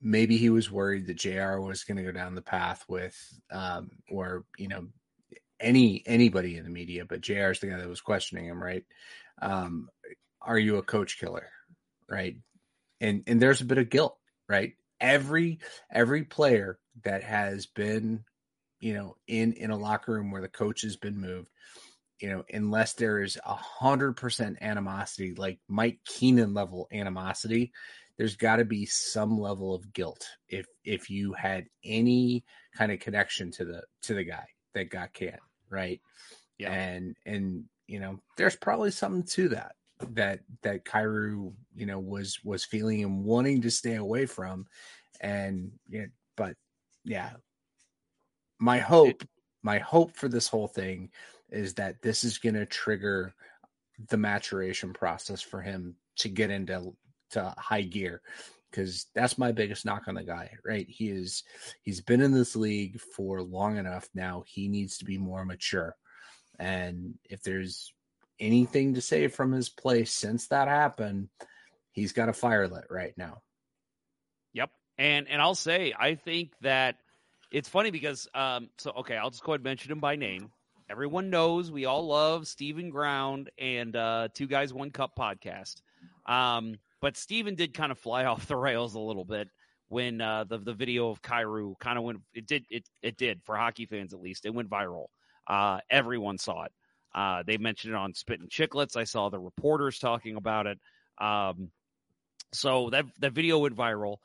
maybe 0.00 0.36
he 0.36 0.50
was 0.50 0.70
worried 0.70 1.06
that 1.06 1.16
JR 1.16 1.58
was 1.60 1.84
going 1.84 1.96
to 1.96 2.02
go 2.02 2.12
down 2.12 2.34
the 2.34 2.42
path 2.42 2.84
with 2.88 3.16
um 3.50 3.90
or 4.10 4.44
you 4.58 4.68
know 4.68 4.86
any 5.60 6.02
anybody 6.06 6.56
in 6.56 6.64
the 6.64 6.70
media 6.70 7.04
but 7.04 7.20
JR 7.20 7.50
is 7.50 7.60
the 7.60 7.68
guy 7.68 7.78
that 7.78 7.88
was 7.88 8.00
questioning 8.00 8.46
him 8.46 8.62
right? 8.62 8.84
Um 9.40 9.88
are 10.40 10.58
you 10.58 10.76
a 10.76 10.82
coach 10.82 11.18
killer 11.18 11.48
right? 12.08 12.36
And 13.00 13.22
and 13.26 13.40
there's 13.40 13.60
a 13.60 13.66
bit 13.66 13.78
of 13.78 13.90
guilt 13.90 14.16
right? 14.48 14.72
Every 15.00 15.60
every 15.90 16.24
player 16.24 16.78
that 17.04 17.22
has 17.22 17.66
been 17.66 18.24
you 18.80 18.94
know 18.94 19.16
in 19.26 19.52
in 19.54 19.70
a 19.70 19.78
locker 19.78 20.12
room 20.12 20.30
where 20.30 20.42
the 20.42 20.48
coach 20.48 20.82
has 20.82 20.96
been 20.96 21.20
moved 21.20 21.48
you 22.22 22.28
know, 22.28 22.44
unless 22.52 22.92
there 22.92 23.20
is 23.20 23.36
a 23.44 23.54
hundred 23.54 24.16
percent 24.16 24.58
animosity, 24.60 25.34
like 25.34 25.58
Mike 25.66 25.98
Keenan 26.06 26.54
level 26.54 26.86
animosity, 26.92 27.72
there's 28.16 28.36
got 28.36 28.56
to 28.56 28.64
be 28.64 28.86
some 28.86 29.40
level 29.40 29.74
of 29.74 29.92
guilt 29.92 30.24
if 30.48 30.66
if 30.84 31.10
you 31.10 31.32
had 31.32 31.66
any 31.84 32.44
kind 32.76 32.92
of 32.92 33.00
connection 33.00 33.50
to 33.50 33.64
the 33.64 33.82
to 34.02 34.14
the 34.14 34.22
guy 34.22 34.46
that 34.72 34.88
got 34.88 35.12
canned, 35.12 35.40
right? 35.68 36.00
Yeah. 36.58 36.72
And 36.72 37.16
and 37.26 37.64
you 37.88 37.98
know, 37.98 38.20
there's 38.36 38.56
probably 38.56 38.92
something 38.92 39.24
to 39.24 39.48
that 39.48 39.72
that 40.12 40.40
that 40.62 40.84
Kyrou, 40.84 41.52
you 41.74 41.86
know, 41.86 41.98
was 41.98 42.38
was 42.44 42.64
feeling 42.64 43.02
and 43.02 43.24
wanting 43.24 43.62
to 43.62 43.70
stay 43.70 43.96
away 43.96 44.26
from. 44.26 44.66
And 45.20 45.72
yeah, 45.88 46.06
but 46.36 46.54
yeah, 47.04 47.30
my 48.60 48.78
hope, 48.78 49.24
my 49.64 49.80
hope 49.80 50.14
for 50.14 50.28
this 50.28 50.46
whole 50.46 50.68
thing 50.68 51.10
is 51.52 51.74
that 51.74 52.02
this 52.02 52.24
is 52.24 52.38
going 52.38 52.54
to 52.54 52.66
trigger 52.66 53.34
the 54.08 54.16
maturation 54.16 54.92
process 54.92 55.40
for 55.40 55.60
him 55.60 55.94
to 56.16 56.28
get 56.28 56.50
into 56.50 56.94
to 57.30 57.54
high 57.56 57.82
gear 57.82 58.20
because 58.70 59.06
that's 59.14 59.38
my 59.38 59.52
biggest 59.52 59.84
knock 59.84 60.02
on 60.08 60.14
the 60.14 60.22
guy 60.22 60.50
right 60.64 60.86
he 60.88 61.08
is 61.08 61.44
he's 61.82 62.00
been 62.00 62.20
in 62.20 62.32
this 62.32 62.56
league 62.56 63.00
for 63.16 63.42
long 63.42 63.76
enough 63.76 64.08
now 64.14 64.42
he 64.46 64.68
needs 64.68 64.98
to 64.98 65.04
be 65.04 65.18
more 65.18 65.44
mature 65.44 65.94
and 66.58 67.14
if 67.24 67.42
there's 67.42 67.92
anything 68.40 68.94
to 68.94 69.00
say 69.00 69.28
from 69.28 69.52
his 69.52 69.68
play 69.68 70.04
since 70.04 70.48
that 70.48 70.68
happened 70.68 71.28
he's 71.92 72.12
got 72.12 72.28
a 72.28 72.34
fire 72.34 72.68
lit 72.68 72.84
right 72.90 73.14
now 73.16 73.40
Yep. 74.52 74.70
And 74.98 75.28
and 75.28 75.40
I'll 75.40 75.54
say 75.54 75.94
I 75.98 76.14
think 76.14 76.52
that 76.60 76.96
it's 77.50 77.68
funny 77.68 77.90
because 77.90 78.28
um 78.34 78.70
so 78.78 78.92
okay, 78.98 79.16
I'll 79.16 79.30
just 79.30 79.42
go 79.42 79.52
ahead 79.52 79.60
and 79.60 79.64
mention 79.64 79.92
him 79.92 80.00
by 80.00 80.16
name. 80.16 80.50
Everyone 80.92 81.30
knows 81.30 81.70
we 81.70 81.86
all 81.86 82.06
love 82.06 82.46
Stephen 82.46 82.90
Ground 82.90 83.48
and 83.58 83.96
uh 83.96 84.28
Two 84.34 84.46
Guys 84.46 84.74
One 84.74 84.90
Cup 84.90 85.12
podcast. 85.18 85.80
Um 86.26 86.74
but 87.00 87.16
Steven 87.16 87.54
did 87.54 87.72
kind 87.72 87.90
of 87.90 87.98
fly 87.98 88.24
off 88.26 88.46
the 88.46 88.56
rails 88.56 88.94
a 88.94 89.00
little 89.00 89.24
bit 89.24 89.48
when 89.88 90.20
uh 90.20 90.44
the 90.44 90.58
the 90.58 90.74
video 90.74 91.08
of 91.08 91.22
Kyrou 91.22 91.78
kind 91.78 91.96
of 91.96 92.04
went 92.04 92.20
it 92.34 92.46
did 92.46 92.66
it 92.68 92.86
it 93.00 93.16
did 93.16 93.40
for 93.42 93.56
hockey 93.56 93.86
fans 93.86 94.12
at 94.12 94.20
least. 94.20 94.44
It 94.44 94.52
went 94.52 94.68
viral. 94.68 95.06
Uh 95.46 95.80
everyone 95.88 96.36
saw 96.36 96.64
it. 96.64 96.72
Uh 97.14 97.42
they 97.46 97.56
mentioned 97.56 97.94
it 97.94 97.96
on 97.96 98.12
Spittin' 98.12 98.48
Chiclets. 98.48 98.94
I 98.94 99.04
saw 99.04 99.30
the 99.30 99.40
reporters 99.40 99.98
talking 99.98 100.36
about 100.36 100.66
it. 100.66 100.78
Um 101.18 101.70
so 102.52 102.90
that 102.90 103.06
that 103.20 103.32
video 103.32 103.60
went 103.60 103.76
viral 103.76 104.18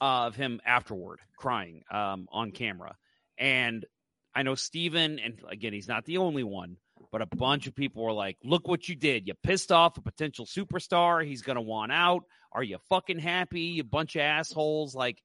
of 0.00 0.34
him 0.34 0.60
afterward 0.66 1.20
crying 1.36 1.84
um, 1.92 2.26
on 2.32 2.50
camera. 2.50 2.96
And 3.38 3.86
I 4.34 4.42
know 4.42 4.54
Steven, 4.54 5.18
and 5.18 5.40
again, 5.48 5.72
he's 5.72 5.88
not 5.88 6.04
the 6.04 6.18
only 6.18 6.44
one, 6.44 6.76
but 7.10 7.22
a 7.22 7.26
bunch 7.26 7.66
of 7.66 7.74
people 7.74 8.04
were 8.04 8.12
like, 8.12 8.36
look 8.44 8.68
what 8.68 8.88
you 8.88 8.94
did. 8.94 9.26
You 9.26 9.34
pissed 9.42 9.72
off 9.72 9.96
a 9.96 10.02
potential 10.02 10.46
superstar. 10.46 11.24
He's 11.24 11.42
going 11.42 11.56
to 11.56 11.62
want 11.62 11.92
out. 11.92 12.24
Are 12.52 12.62
you 12.62 12.78
fucking 12.88 13.18
happy? 13.18 13.62
You 13.62 13.84
bunch 13.84 14.16
of 14.16 14.22
assholes. 14.22 14.94
Like, 14.94 15.22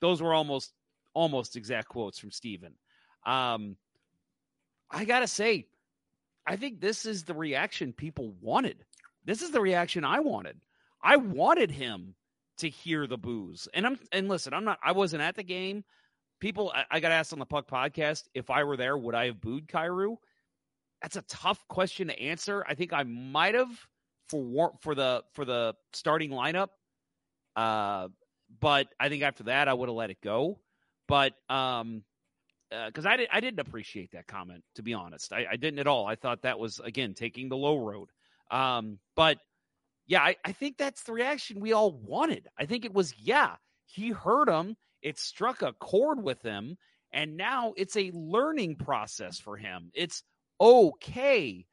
those 0.00 0.20
were 0.20 0.34
almost, 0.34 0.72
almost 1.14 1.56
exact 1.56 1.88
quotes 1.88 2.18
from 2.18 2.30
Steven. 2.30 2.74
Um, 3.24 3.76
I 4.90 5.04
got 5.04 5.20
to 5.20 5.28
say, 5.28 5.66
I 6.46 6.56
think 6.56 6.80
this 6.80 7.06
is 7.06 7.24
the 7.24 7.34
reaction 7.34 7.92
people 7.92 8.34
wanted. 8.40 8.84
This 9.24 9.42
is 9.42 9.50
the 9.50 9.60
reaction 9.60 10.04
I 10.04 10.20
wanted. 10.20 10.60
I 11.02 11.16
wanted 11.16 11.70
him 11.70 12.14
to 12.58 12.68
hear 12.68 13.06
the 13.06 13.18
boos. 13.18 13.68
And 13.72 13.86
I'm 13.86 13.98
and 14.12 14.28
listen, 14.28 14.52
I'm 14.54 14.64
not 14.64 14.78
I 14.82 14.92
wasn't 14.92 15.22
at 15.22 15.36
the 15.36 15.42
game. 15.42 15.84
People 16.42 16.72
I, 16.74 16.84
I 16.90 16.98
got 16.98 17.12
asked 17.12 17.32
on 17.32 17.38
the 17.38 17.46
Puck 17.46 17.68
podcast 17.68 18.24
if 18.34 18.50
I 18.50 18.64
were 18.64 18.76
there, 18.76 18.98
would 18.98 19.14
I 19.14 19.26
have 19.26 19.40
booed 19.40 19.68
Kyrou? 19.68 20.16
That's 21.00 21.14
a 21.14 21.22
tough 21.22 21.64
question 21.68 22.08
to 22.08 22.20
answer. 22.20 22.64
I 22.68 22.74
think 22.74 22.92
I 22.92 23.04
might 23.04 23.54
have 23.54 23.70
for 24.28 24.72
for 24.80 24.96
the 24.96 25.22
for 25.34 25.44
the 25.44 25.74
starting 25.92 26.30
lineup. 26.30 26.70
Uh 27.54 28.08
but 28.60 28.88
I 28.98 29.08
think 29.08 29.22
after 29.22 29.44
that 29.44 29.68
I 29.68 29.74
would 29.74 29.88
have 29.88 29.94
let 29.94 30.10
it 30.10 30.20
go. 30.20 30.58
But 31.06 31.34
um 31.48 32.02
because 32.88 33.06
uh, 33.06 33.10
I 33.10 33.16
did 33.18 33.28
I 33.30 33.38
didn't 33.38 33.60
appreciate 33.60 34.10
that 34.10 34.26
comment 34.26 34.64
to 34.74 34.82
be 34.82 34.94
honest. 34.94 35.32
I, 35.32 35.46
I 35.52 35.54
didn't 35.54 35.78
at 35.78 35.86
all. 35.86 36.06
I 36.08 36.16
thought 36.16 36.42
that 36.42 36.58
was 36.58 36.80
again 36.80 37.14
taking 37.14 37.48
the 37.50 37.56
low 37.56 37.78
road. 37.78 38.08
Um, 38.50 38.98
but 39.14 39.38
yeah, 40.08 40.22
I, 40.22 40.34
I 40.44 40.50
think 40.50 40.76
that's 40.76 41.04
the 41.04 41.12
reaction 41.12 41.60
we 41.60 41.72
all 41.72 41.92
wanted. 41.92 42.48
I 42.58 42.66
think 42.66 42.84
it 42.84 42.92
was, 42.92 43.14
yeah, 43.16 43.54
he 43.86 44.10
heard 44.10 44.48
him. 44.48 44.76
It 45.02 45.18
struck 45.18 45.62
a 45.62 45.72
chord 45.72 46.22
with 46.22 46.42
him. 46.42 46.78
And 47.12 47.36
now 47.36 47.74
it's 47.76 47.96
a 47.96 48.10
learning 48.14 48.76
process 48.76 49.38
for 49.38 49.56
him. 49.56 49.90
It's 49.94 50.22
okay. 50.60 51.66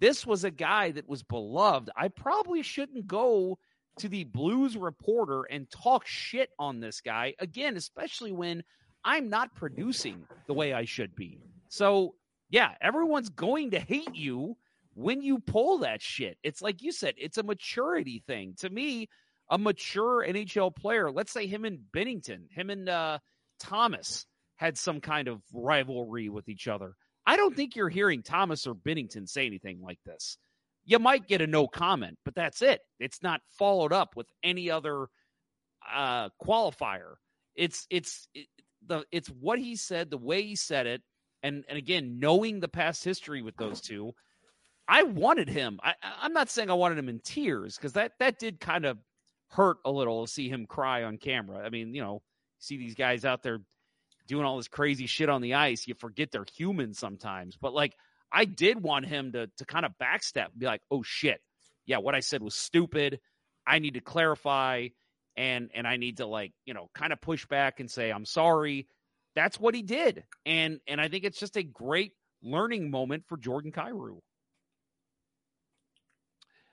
This 0.00 0.26
was 0.26 0.44
a 0.44 0.50
guy 0.50 0.90
that 0.90 1.08
was 1.08 1.22
beloved. 1.22 1.90
I 1.96 2.08
probably 2.08 2.62
shouldn't 2.62 3.06
go 3.06 3.58
to 3.98 4.08
the 4.08 4.24
Blues 4.24 4.76
reporter 4.76 5.44
and 5.44 5.70
talk 5.70 6.06
shit 6.06 6.50
on 6.58 6.80
this 6.80 7.00
guy 7.00 7.34
again, 7.38 7.76
especially 7.76 8.32
when 8.32 8.64
I'm 9.04 9.28
not 9.28 9.54
producing 9.54 10.26
the 10.46 10.54
way 10.54 10.72
I 10.72 10.84
should 10.84 11.14
be. 11.14 11.38
So, 11.68 12.14
yeah, 12.50 12.72
everyone's 12.80 13.30
going 13.30 13.70
to 13.70 13.78
hate 13.78 14.14
you 14.14 14.56
when 14.94 15.22
you 15.22 15.38
pull 15.38 15.78
that 15.78 16.02
shit. 16.02 16.36
It's 16.42 16.62
like 16.62 16.82
you 16.82 16.92
said, 16.92 17.14
it's 17.16 17.38
a 17.38 17.42
maturity 17.42 18.22
thing. 18.26 18.54
To 18.58 18.70
me, 18.70 19.08
a 19.52 19.58
mature 19.58 20.24
NHL 20.26 20.74
player, 20.74 21.10
let's 21.10 21.30
say 21.30 21.46
him 21.46 21.66
and 21.66 21.78
Binnington, 21.94 22.50
him 22.50 22.70
and 22.70 22.88
uh, 22.88 23.18
Thomas 23.60 24.24
had 24.56 24.78
some 24.78 25.00
kind 25.00 25.28
of 25.28 25.42
rivalry 25.52 26.30
with 26.30 26.48
each 26.48 26.68
other. 26.68 26.94
I 27.26 27.36
don't 27.36 27.54
think 27.54 27.76
you're 27.76 27.90
hearing 27.90 28.22
Thomas 28.22 28.66
or 28.66 28.74
Binnington 28.74 29.28
say 29.28 29.46
anything 29.46 29.80
like 29.82 29.98
this. 30.06 30.38
You 30.86 30.98
might 30.98 31.28
get 31.28 31.42
a 31.42 31.46
no 31.46 31.68
comment, 31.68 32.16
but 32.24 32.34
that's 32.34 32.62
it. 32.62 32.80
It's 32.98 33.22
not 33.22 33.42
followed 33.58 33.92
up 33.92 34.16
with 34.16 34.26
any 34.42 34.70
other 34.70 35.08
uh, 35.94 36.30
qualifier. 36.42 37.14
It's 37.54 37.86
it's 37.90 38.26
it, 38.34 38.46
the 38.86 39.04
it's 39.12 39.28
what 39.28 39.58
he 39.58 39.76
said, 39.76 40.08
the 40.08 40.16
way 40.16 40.42
he 40.42 40.56
said 40.56 40.86
it, 40.86 41.02
and 41.42 41.64
and 41.68 41.76
again, 41.76 42.18
knowing 42.18 42.58
the 42.58 42.68
past 42.68 43.04
history 43.04 43.42
with 43.42 43.56
those 43.56 43.82
two, 43.82 44.12
I 44.88 45.02
wanted 45.02 45.50
him. 45.50 45.78
I, 45.82 45.94
I'm 46.02 46.32
not 46.32 46.50
saying 46.50 46.70
I 46.70 46.74
wanted 46.74 46.98
him 46.98 47.10
in 47.10 47.20
tears 47.20 47.76
because 47.76 47.92
that 47.92 48.12
that 48.18 48.38
did 48.38 48.58
kind 48.58 48.86
of 48.86 48.98
hurt 49.52 49.76
a 49.84 49.90
little 49.90 50.24
to 50.24 50.32
see 50.32 50.48
him 50.48 50.66
cry 50.66 51.04
on 51.04 51.18
camera. 51.18 51.64
I 51.64 51.68
mean, 51.68 51.94
you 51.94 52.02
know, 52.02 52.22
see 52.58 52.78
these 52.78 52.94
guys 52.94 53.24
out 53.24 53.42
there 53.42 53.60
doing 54.26 54.44
all 54.44 54.56
this 54.56 54.68
crazy 54.68 55.06
shit 55.06 55.28
on 55.28 55.42
the 55.42 55.54
ice. 55.54 55.86
You 55.86 55.94
forget 55.94 56.32
they're 56.32 56.46
human 56.56 56.94
sometimes. 56.94 57.56
But 57.60 57.74
like, 57.74 57.94
I 58.32 58.46
did 58.46 58.82
want 58.82 59.06
him 59.06 59.32
to 59.32 59.48
to 59.58 59.64
kind 59.66 59.84
of 59.84 59.92
backstep, 60.00 60.48
be 60.56 60.66
like, 60.66 60.80
"Oh 60.90 61.02
shit, 61.02 61.40
yeah, 61.84 61.98
what 61.98 62.14
I 62.14 62.20
said 62.20 62.42
was 62.42 62.54
stupid. 62.54 63.20
I 63.66 63.78
need 63.78 63.94
to 63.94 64.00
clarify." 64.00 64.88
And 65.36 65.70
and 65.74 65.86
I 65.86 65.96
need 65.96 66.18
to 66.18 66.26
like 66.26 66.52
you 66.64 66.74
know 66.74 66.90
kind 66.94 67.12
of 67.12 67.20
push 67.20 67.46
back 67.46 67.80
and 67.80 67.90
say 67.90 68.10
I'm 68.10 68.24
sorry. 68.24 68.86
That's 69.34 69.58
what 69.60 69.74
he 69.74 69.82
did, 69.82 70.24
and 70.44 70.80
and 70.86 71.00
I 71.00 71.08
think 71.08 71.24
it's 71.24 71.38
just 71.38 71.56
a 71.56 71.62
great 71.62 72.12
learning 72.42 72.90
moment 72.90 73.24
for 73.28 73.36
Jordan 73.36 73.72
Kyrou. 73.72 74.20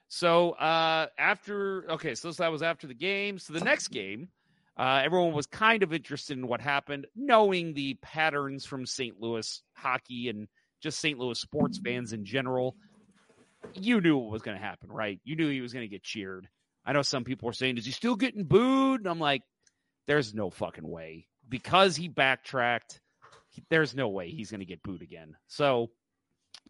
So 0.09 0.51
uh, 0.51 1.05
after 1.17 1.91
okay, 1.91 2.15
so 2.15 2.31
that 2.31 2.51
was 2.51 2.63
after 2.63 2.87
the 2.87 2.95
game. 2.95 3.37
So 3.37 3.53
the 3.53 3.59
next 3.61 3.89
game, 3.89 4.29
uh, 4.75 5.01
everyone 5.05 5.33
was 5.33 5.45
kind 5.45 5.83
of 5.83 5.93
interested 5.93 6.37
in 6.37 6.47
what 6.47 6.61
happened, 6.61 7.05
knowing 7.15 7.73
the 7.73 7.93
patterns 8.01 8.65
from 8.65 8.87
St. 8.87 9.21
Louis 9.21 9.61
hockey 9.73 10.29
and 10.29 10.47
just 10.81 10.99
St. 10.99 11.19
Louis 11.19 11.39
sports 11.39 11.79
fans 11.83 12.11
in 12.11 12.25
general. 12.25 12.75
You 13.75 14.01
knew 14.01 14.17
what 14.17 14.31
was 14.31 14.41
going 14.41 14.57
to 14.57 14.63
happen, 14.63 14.91
right? 14.91 15.19
You 15.23 15.35
knew 15.35 15.49
he 15.49 15.61
was 15.61 15.73
going 15.73 15.85
to 15.85 15.91
get 15.91 16.03
cheered. 16.03 16.47
I 16.83 16.93
know 16.93 17.03
some 17.03 17.23
people 17.23 17.45
were 17.45 17.53
saying, 17.53 17.77
"Is 17.77 17.85
he 17.85 17.91
still 17.91 18.15
getting 18.15 18.45
booed?" 18.45 19.01
And 19.01 19.09
I'm 19.09 19.19
like, 19.19 19.43
"There's 20.07 20.33
no 20.33 20.49
fucking 20.49 20.87
way." 20.87 21.27
Because 21.47 21.95
he 21.95 22.07
backtracked, 22.07 22.99
he, 23.49 23.63
there's 23.69 23.95
no 23.95 24.07
way 24.09 24.31
he's 24.31 24.49
going 24.49 24.61
to 24.61 24.65
get 24.65 24.81
booed 24.81 25.03
again. 25.03 25.35
So 25.47 25.91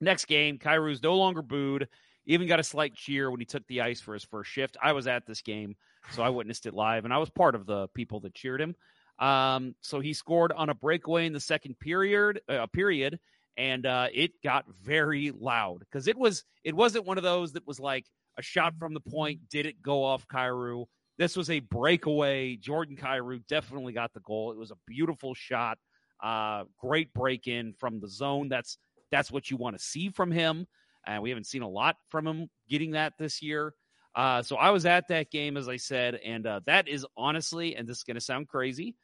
next 0.02 0.26
game, 0.26 0.58
Kyrou's 0.58 1.02
no 1.02 1.16
longer 1.16 1.42
booed. 1.42 1.88
Even 2.26 2.48
got 2.48 2.60
a 2.60 2.64
slight 2.64 2.94
cheer 2.96 3.32
when 3.32 3.40
he 3.40 3.46
took 3.46 3.66
the 3.68 3.82
ice 3.82 4.02
for 4.02 4.14
his 4.14 4.24
first 4.24 4.52
shift. 4.52 4.78
I 4.82 4.94
was 4.94 5.08
at 5.08 5.26
this 5.26 5.42
game, 5.42 5.76
so 6.12 6.22
I 6.22 6.30
witnessed 6.30 6.66
it 6.66 6.74
live, 6.74 7.06
and 7.06 7.14
I 7.14 7.18
was 7.18 7.30
part 7.30 7.56
of 7.56 7.66
the 7.66 7.88
people 7.90 8.20
that 8.22 8.36
cheered 8.36 8.62
him. 8.62 8.76
Um, 9.20 9.76
so 9.82 10.00
he 10.00 10.14
scored 10.14 10.52
on 10.52 10.70
a 10.70 10.74
breakaway 10.76 11.26
in 11.26 11.34
the 11.34 11.40
second 11.40 11.80
period. 11.80 12.42
Uh, 12.48 12.68
period, 12.68 13.20
and 13.58 13.86
uh, 13.86 14.08
it 14.14 14.32
got 14.44 14.66
very 14.82 15.32
loud 15.32 15.80
because 15.80 16.08
it 16.08 16.18
was 16.18 16.44
it 16.64 16.76
wasn't 16.76 17.06
one 17.06 17.18
of 17.18 17.24
those 17.24 17.54
that 17.54 17.68
was 17.68 17.80
like 17.80 18.06
a 18.38 18.42
shot 18.42 18.74
from 18.80 18.94
the 18.94 19.02
point. 19.02 19.42
Did 19.50 19.66
it 19.66 19.82
go 19.82 20.04
off 20.04 20.28
Kyrou? 20.28 20.86
This 21.18 21.36
was 21.36 21.50
a 21.50 21.60
breakaway. 21.60 22.56
Jordan 22.56 22.96
Kyrou 22.96 23.46
definitely 23.48 23.92
got 23.92 24.14
the 24.14 24.22
goal. 24.22 24.52
It 24.52 24.58
was 24.58 24.72
a 24.72 24.78
beautiful 24.88 25.34
shot. 25.34 25.78
Uh, 26.24 26.64
great 26.80 27.14
break 27.14 27.48
in 27.48 27.74
from 27.74 28.00
the 28.00 28.08
zone. 28.08 28.48
That's 28.48 28.78
that's 29.12 29.30
what 29.30 29.52
you 29.52 29.58
want 29.58 29.78
to 29.78 29.84
see 29.84 30.10
from 30.10 30.32
him. 30.32 30.66
And 31.10 31.24
we 31.24 31.30
haven't 31.30 31.48
seen 31.48 31.64
a 31.64 31.70
lot 31.70 31.98
from 32.10 32.28
him 32.28 32.50
getting 32.70 32.92
that 32.92 33.14
this 33.18 33.42
year. 33.42 33.74
Uh, 34.16 34.42
so 34.42 34.56
I 34.56 34.70
was 34.70 34.86
at 34.86 35.08
that 35.10 35.32
game, 35.32 35.58
as 35.58 35.68
I 35.68 35.78
said, 35.78 36.16
and 36.16 36.46
uh, 36.46 36.60
that 36.66 36.88
is 36.88 37.06
honestly, 37.18 37.76
and 37.76 37.88
this 37.88 37.98
is 37.98 38.04
going 38.04 38.16
to 38.16 38.22
sound 38.22 38.48
crazy. 38.48 38.96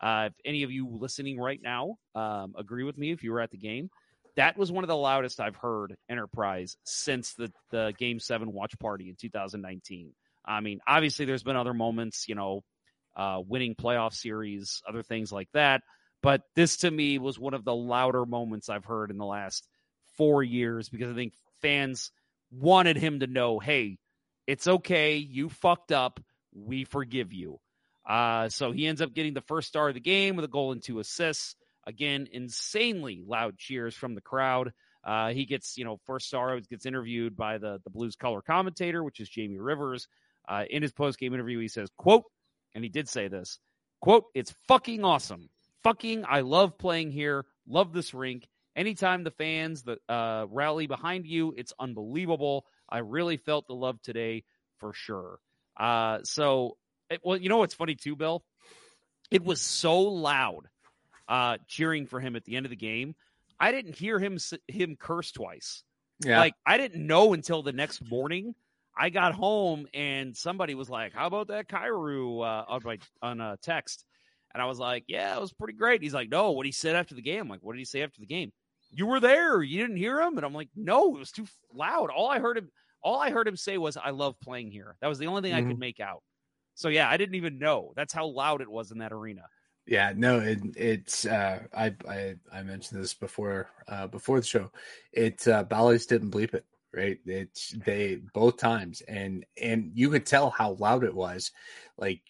Uh, 0.00 0.28
if 0.30 0.32
any 0.44 0.64
of 0.64 0.72
you 0.72 0.88
listening 0.88 1.38
right 1.38 1.60
now 1.62 1.96
um, 2.14 2.54
agree 2.56 2.82
with 2.82 2.98
me, 2.98 3.12
if 3.12 3.22
you 3.22 3.32
were 3.32 3.40
at 3.40 3.50
the 3.50 3.56
game, 3.56 3.90
that 4.36 4.56
was 4.56 4.72
one 4.72 4.82
of 4.82 4.88
the 4.88 4.96
loudest 4.96 5.40
I've 5.40 5.56
heard 5.56 5.96
Enterprise 6.08 6.76
since 6.84 7.34
the 7.34 7.52
the 7.70 7.92
Game 7.98 8.18
Seven 8.18 8.52
watch 8.52 8.78
party 8.78 9.08
in 9.08 9.16
2019. 9.16 10.12
I 10.44 10.60
mean, 10.60 10.80
obviously, 10.86 11.26
there's 11.26 11.42
been 11.44 11.56
other 11.56 11.74
moments, 11.74 12.28
you 12.28 12.34
know, 12.34 12.64
uh, 13.14 13.40
winning 13.46 13.74
playoff 13.74 14.14
series, 14.14 14.82
other 14.88 15.02
things 15.02 15.30
like 15.30 15.48
that. 15.52 15.82
But 16.22 16.42
this 16.56 16.78
to 16.78 16.90
me 16.90 17.18
was 17.18 17.38
one 17.38 17.54
of 17.54 17.64
the 17.64 17.74
louder 17.74 18.24
moments 18.24 18.68
I've 18.68 18.84
heard 18.84 19.10
in 19.10 19.18
the 19.18 19.26
last 19.26 19.68
four 20.16 20.42
years 20.42 20.88
because 20.88 21.10
I 21.10 21.14
think 21.14 21.34
fans 21.62 22.10
wanted 22.50 22.96
him 22.96 23.20
to 23.20 23.26
know, 23.26 23.58
hey, 23.58 23.98
it's 24.46 24.66
okay. 24.66 25.16
You 25.16 25.48
fucked 25.48 25.92
up. 25.92 26.20
We 26.54 26.84
forgive 26.84 27.32
you. 27.32 27.60
Uh, 28.06 28.48
so 28.48 28.72
he 28.72 28.86
ends 28.86 29.00
up 29.00 29.14
getting 29.14 29.34
the 29.34 29.40
first 29.40 29.68
star 29.68 29.88
of 29.88 29.94
the 29.94 30.00
game 30.00 30.36
with 30.36 30.44
a 30.44 30.48
goal 30.48 30.72
and 30.72 30.82
two 30.82 30.98
assists. 30.98 31.56
Again, 31.86 32.28
insanely 32.30 33.22
loud 33.26 33.56
cheers 33.58 33.94
from 33.94 34.14
the 34.14 34.20
crowd. 34.20 34.72
Uh, 35.04 35.30
he 35.30 35.46
gets, 35.46 35.76
you 35.76 35.84
know, 35.84 35.98
first 36.06 36.26
star 36.26 36.58
gets 36.60 36.86
interviewed 36.86 37.36
by 37.36 37.58
the 37.58 37.80
the 37.82 37.90
Blues 37.90 38.14
color 38.14 38.40
commentator, 38.40 39.02
which 39.02 39.20
is 39.20 39.28
Jamie 39.28 39.58
Rivers. 39.58 40.06
Uh, 40.48 40.64
in 40.68 40.82
his 40.82 40.92
post 40.92 41.18
game 41.18 41.34
interview, 41.34 41.58
he 41.58 41.68
says, 41.68 41.88
"quote," 41.96 42.24
and 42.74 42.84
he 42.84 42.90
did 42.90 43.08
say 43.08 43.28
this, 43.28 43.58
"quote 44.00 44.26
It's 44.34 44.54
fucking 44.68 45.04
awesome. 45.04 45.48
Fucking, 45.82 46.24
I 46.28 46.40
love 46.40 46.78
playing 46.78 47.10
here. 47.10 47.44
Love 47.66 47.92
this 47.92 48.14
rink. 48.14 48.46
Anytime 48.74 49.24
the 49.24 49.30
fans 49.30 49.82
that 49.82 49.98
uh, 50.08 50.46
rally 50.50 50.86
behind 50.86 51.26
you, 51.26 51.54
it's 51.56 51.72
unbelievable. 51.78 52.64
I 52.88 52.98
really 52.98 53.36
felt 53.36 53.66
the 53.66 53.74
love 53.74 54.00
today 54.02 54.44
for 54.78 54.92
sure. 54.92 55.38
Uh, 55.76 56.20
so, 56.24 56.76
it, 57.10 57.20
well, 57.22 57.36
you 57.36 57.48
know 57.48 57.58
what's 57.58 57.74
funny 57.74 57.94
too, 57.94 58.16
Bill? 58.16 58.44
It 59.30 59.44
was 59.44 59.60
so 59.60 60.00
loud 60.00 60.68
uh, 61.28 61.58
cheering 61.66 62.06
for 62.06 62.20
him 62.20 62.36
at 62.36 62.44
the 62.44 62.56
end 62.56 62.66
of 62.66 62.70
the 62.70 62.76
game. 62.76 63.14
I 63.58 63.72
didn't 63.72 63.96
hear 63.96 64.18
him 64.18 64.38
him 64.68 64.96
curse 64.96 65.32
twice. 65.32 65.84
Yeah. 66.24 66.38
Like 66.38 66.54
I 66.66 66.78
didn't 66.78 67.06
know 67.06 67.32
until 67.32 67.62
the 67.62 67.72
next 67.72 68.02
morning. 68.10 68.54
I 68.96 69.08
got 69.08 69.34
home 69.34 69.86
and 69.94 70.36
somebody 70.36 70.74
was 70.74 70.90
like, 70.90 71.12
"How 71.14 71.26
about 71.26 71.48
that 71.48 71.68
Kyrou 71.68 72.40
uh, 72.40 72.64
on 72.68 72.82
my 72.84 72.98
on 73.22 73.40
a 73.40 73.56
text?" 73.62 74.04
And 74.52 74.62
I 74.62 74.66
was 74.66 74.78
like, 74.78 75.04
"Yeah, 75.08 75.34
it 75.34 75.40
was 75.40 75.52
pretty 75.52 75.74
great." 75.74 76.02
He's 76.02 76.12
like, 76.12 76.28
"No, 76.28 76.50
what 76.50 76.66
he 76.66 76.72
said 76.72 76.96
after 76.96 77.14
the 77.14 77.22
game." 77.22 77.40
I'm 77.40 77.48
like, 77.48 77.60
"What 77.62 77.72
did 77.72 77.78
he 77.78 77.84
say 77.86 78.02
after 78.02 78.20
the 78.20 78.26
game?" 78.26 78.52
You 78.92 79.06
were 79.06 79.20
there. 79.20 79.62
You 79.62 79.80
didn't 79.80 79.96
hear 79.96 80.20
him, 80.20 80.36
and 80.36 80.44
I'm 80.46 80.54
like, 80.54 80.68
"No, 80.76 81.16
it 81.16 81.18
was 81.18 81.32
too 81.32 81.46
loud." 81.72 82.10
All 82.10 82.28
I 82.28 82.38
heard 82.38 82.58
him, 82.58 82.70
all 83.02 83.18
I 83.18 83.30
heard 83.30 83.48
him 83.48 83.56
say 83.56 83.78
was, 83.78 83.96
"I 83.96 84.10
love 84.10 84.38
playing 84.40 84.70
here." 84.70 84.96
That 85.00 85.08
was 85.08 85.18
the 85.18 85.26
only 85.26 85.42
thing 85.42 85.52
Mm-hmm. 85.52 85.66
I 85.66 85.70
could 85.70 85.78
make 85.78 86.00
out. 86.00 86.22
So 86.74 86.88
yeah, 86.88 87.08
I 87.08 87.16
didn't 87.16 87.34
even 87.36 87.58
know. 87.58 87.92
That's 87.96 88.12
how 88.12 88.26
loud 88.26 88.60
it 88.60 88.70
was 88.70 88.90
in 88.92 88.98
that 88.98 89.12
arena. 89.12 89.42
Yeah, 89.86 90.12
no, 90.16 90.38
it, 90.38 90.60
it's 90.76 91.26
uh, 91.26 91.64
I 91.74 91.94
I 92.08 92.36
I 92.52 92.62
mentioned 92.62 93.02
this 93.02 93.14
before 93.14 93.68
uh, 93.88 94.06
before 94.06 94.38
the 94.38 94.46
show. 94.46 94.70
It 95.12 95.46
uh, 95.48 95.64
Bally's 95.64 96.06
didn't 96.06 96.30
bleep 96.30 96.54
it, 96.54 96.64
right? 96.94 97.18
It's 97.26 97.70
they 97.84 98.16
both 98.32 98.58
times, 98.58 99.00
and 99.02 99.44
and 99.60 99.90
you 99.94 100.08
could 100.10 100.24
tell 100.24 100.50
how 100.50 100.74
loud 100.74 101.02
it 101.02 101.14
was, 101.14 101.50
like 101.98 102.22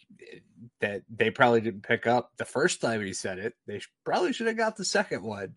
that 0.81 1.03
they 1.11 1.31
probably 1.31 1.61
didn't 1.61 1.83
pick 1.83 2.07
up 2.07 2.33
the 2.39 2.45
first 2.45 2.81
time 2.81 3.03
he 3.03 3.13
said 3.13 3.39
it. 3.39 3.55
They 3.67 3.81
probably 4.05 4.33
should 4.33 4.47
have 4.47 4.57
got 4.57 4.77
the 4.77 4.85
second 4.85 5.23
one, 5.23 5.57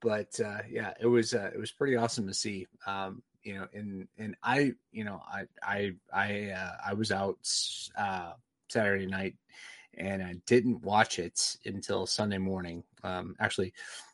but 0.00 0.38
uh, 0.40 0.58
yeah, 0.68 0.92
it 1.00 1.06
was 1.06 1.34
uh, 1.34 1.50
it 1.52 1.58
was 1.58 1.72
pretty 1.72 1.96
awesome 1.96 2.26
to 2.26 2.34
see. 2.34 2.66
Um, 2.86 3.22
you 3.42 3.54
know, 3.54 3.66
and 3.72 4.08
and 4.18 4.36
I, 4.42 4.72
you 4.92 5.04
know, 5.04 5.20
I 5.26 5.44
I 5.62 5.92
I 6.12 6.50
uh, 6.50 6.72
I 6.88 6.94
was 6.94 7.12
out 7.12 7.38
uh, 7.96 8.32
Saturday 8.68 9.06
night 9.06 9.34
and 9.96 10.22
I 10.22 10.34
didn't 10.46 10.82
watch 10.82 11.18
it 11.18 11.56
until 11.64 12.06
Sunday 12.06 12.38
morning. 12.38 12.82
Um, 13.02 13.34
actually, 13.40 13.72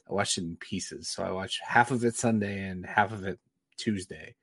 I 0.09 0.15
watched 0.15 0.39
it 0.39 0.45
in 0.45 0.57
pieces. 0.57 1.09
So 1.09 1.25
I 1.25 1.33
watched 1.33 1.61
half 1.67 1.91
of 1.91 2.05
it 2.05 2.15
Sunday 2.15 2.69
and 2.69 2.87
half 2.87 3.13
of 3.13 3.25
it 3.25 3.39
Tuesday. 3.77 4.35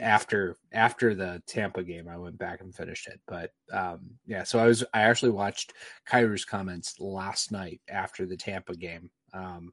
After 0.00 0.56
after 0.72 1.14
the 1.14 1.40
Tampa 1.46 1.84
game, 1.84 2.08
I 2.08 2.16
went 2.16 2.38
back 2.38 2.60
and 2.60 2.74
finished 2.74 3.06
it. 3.06 3.20
But 3.26 3.52
um, 3.72 4.00
yeah, 4.26 4.42
so 4.42 4.58
I 4.58 4.66
was 4.66 4.82
I 4.92 5.02
actually 5.02 5.30
watched 5.30 5.72
Kyrou's 6.10 6.44
comments 6.44 6.98
last 6.98 7.52
night 7.52 7.80
after 7.88 8.26
the 8.26 8.36
Tampa 8.36 8.74
game. 8.74 9.10
Um, 9.32 9.72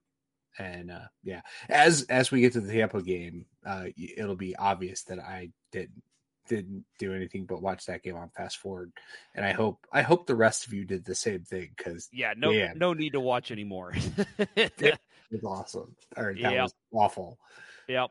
and 0.59 0.91
uh, 0.91 1.07
yeah, 1.23 1.41
as 1.69 2.03
as 2.03 2.31
we 2.31 2.41
get 2.41 2.53
to 2.53 2.61
the 2.61 2.73
Tampa 2.73 3.01
game, 3.01 3.45
uh, 3.65 3.85
it'll 4.17 4.35
be 4.35 4.55
obvious 4.55 5.03
that 5.03 5.19
I 5.19 5.49
didn't 5.71 6.03
didn't 6.47 6.83
do 6.99 7.13
anything 7.13 7.45
but 7.45 7.61
watch 7.61 7.85
that 7.85 8.03
game 8.03 8.15
on 8.15 8.29
fast 8.35 8.57
forward 8.57 8.91
and 9.35 9.45
i 9.45 9.51
hope 9.51 9.85
i 9.93 10.01
hope 10.01 10.25
the 10.25 10.35
rest 10.35 10.65
of 10.65 10.73
you 10.73 10.83
did 10.83 11.05
the 11.05 11.15
same 11.15 11.43
thing 11.43 11.69
because 11.77 12.09
Yeah, 12.11 12.33
no, 12.35 12.51
no 12.75 12.93
need 12.93 13.13
to 13.13 13.19
watch 13.19 13.51
anymore. 13.51 13.93
it 14.47 14.99
was 15.31 15.43
awesome 15.45 15.95
or 16.17 16.33
that 16.33 16.41
Yeah. 16.41 16.63
was 16.63 16.73
awful 16.91 17.37
Yep. 17.87 18.09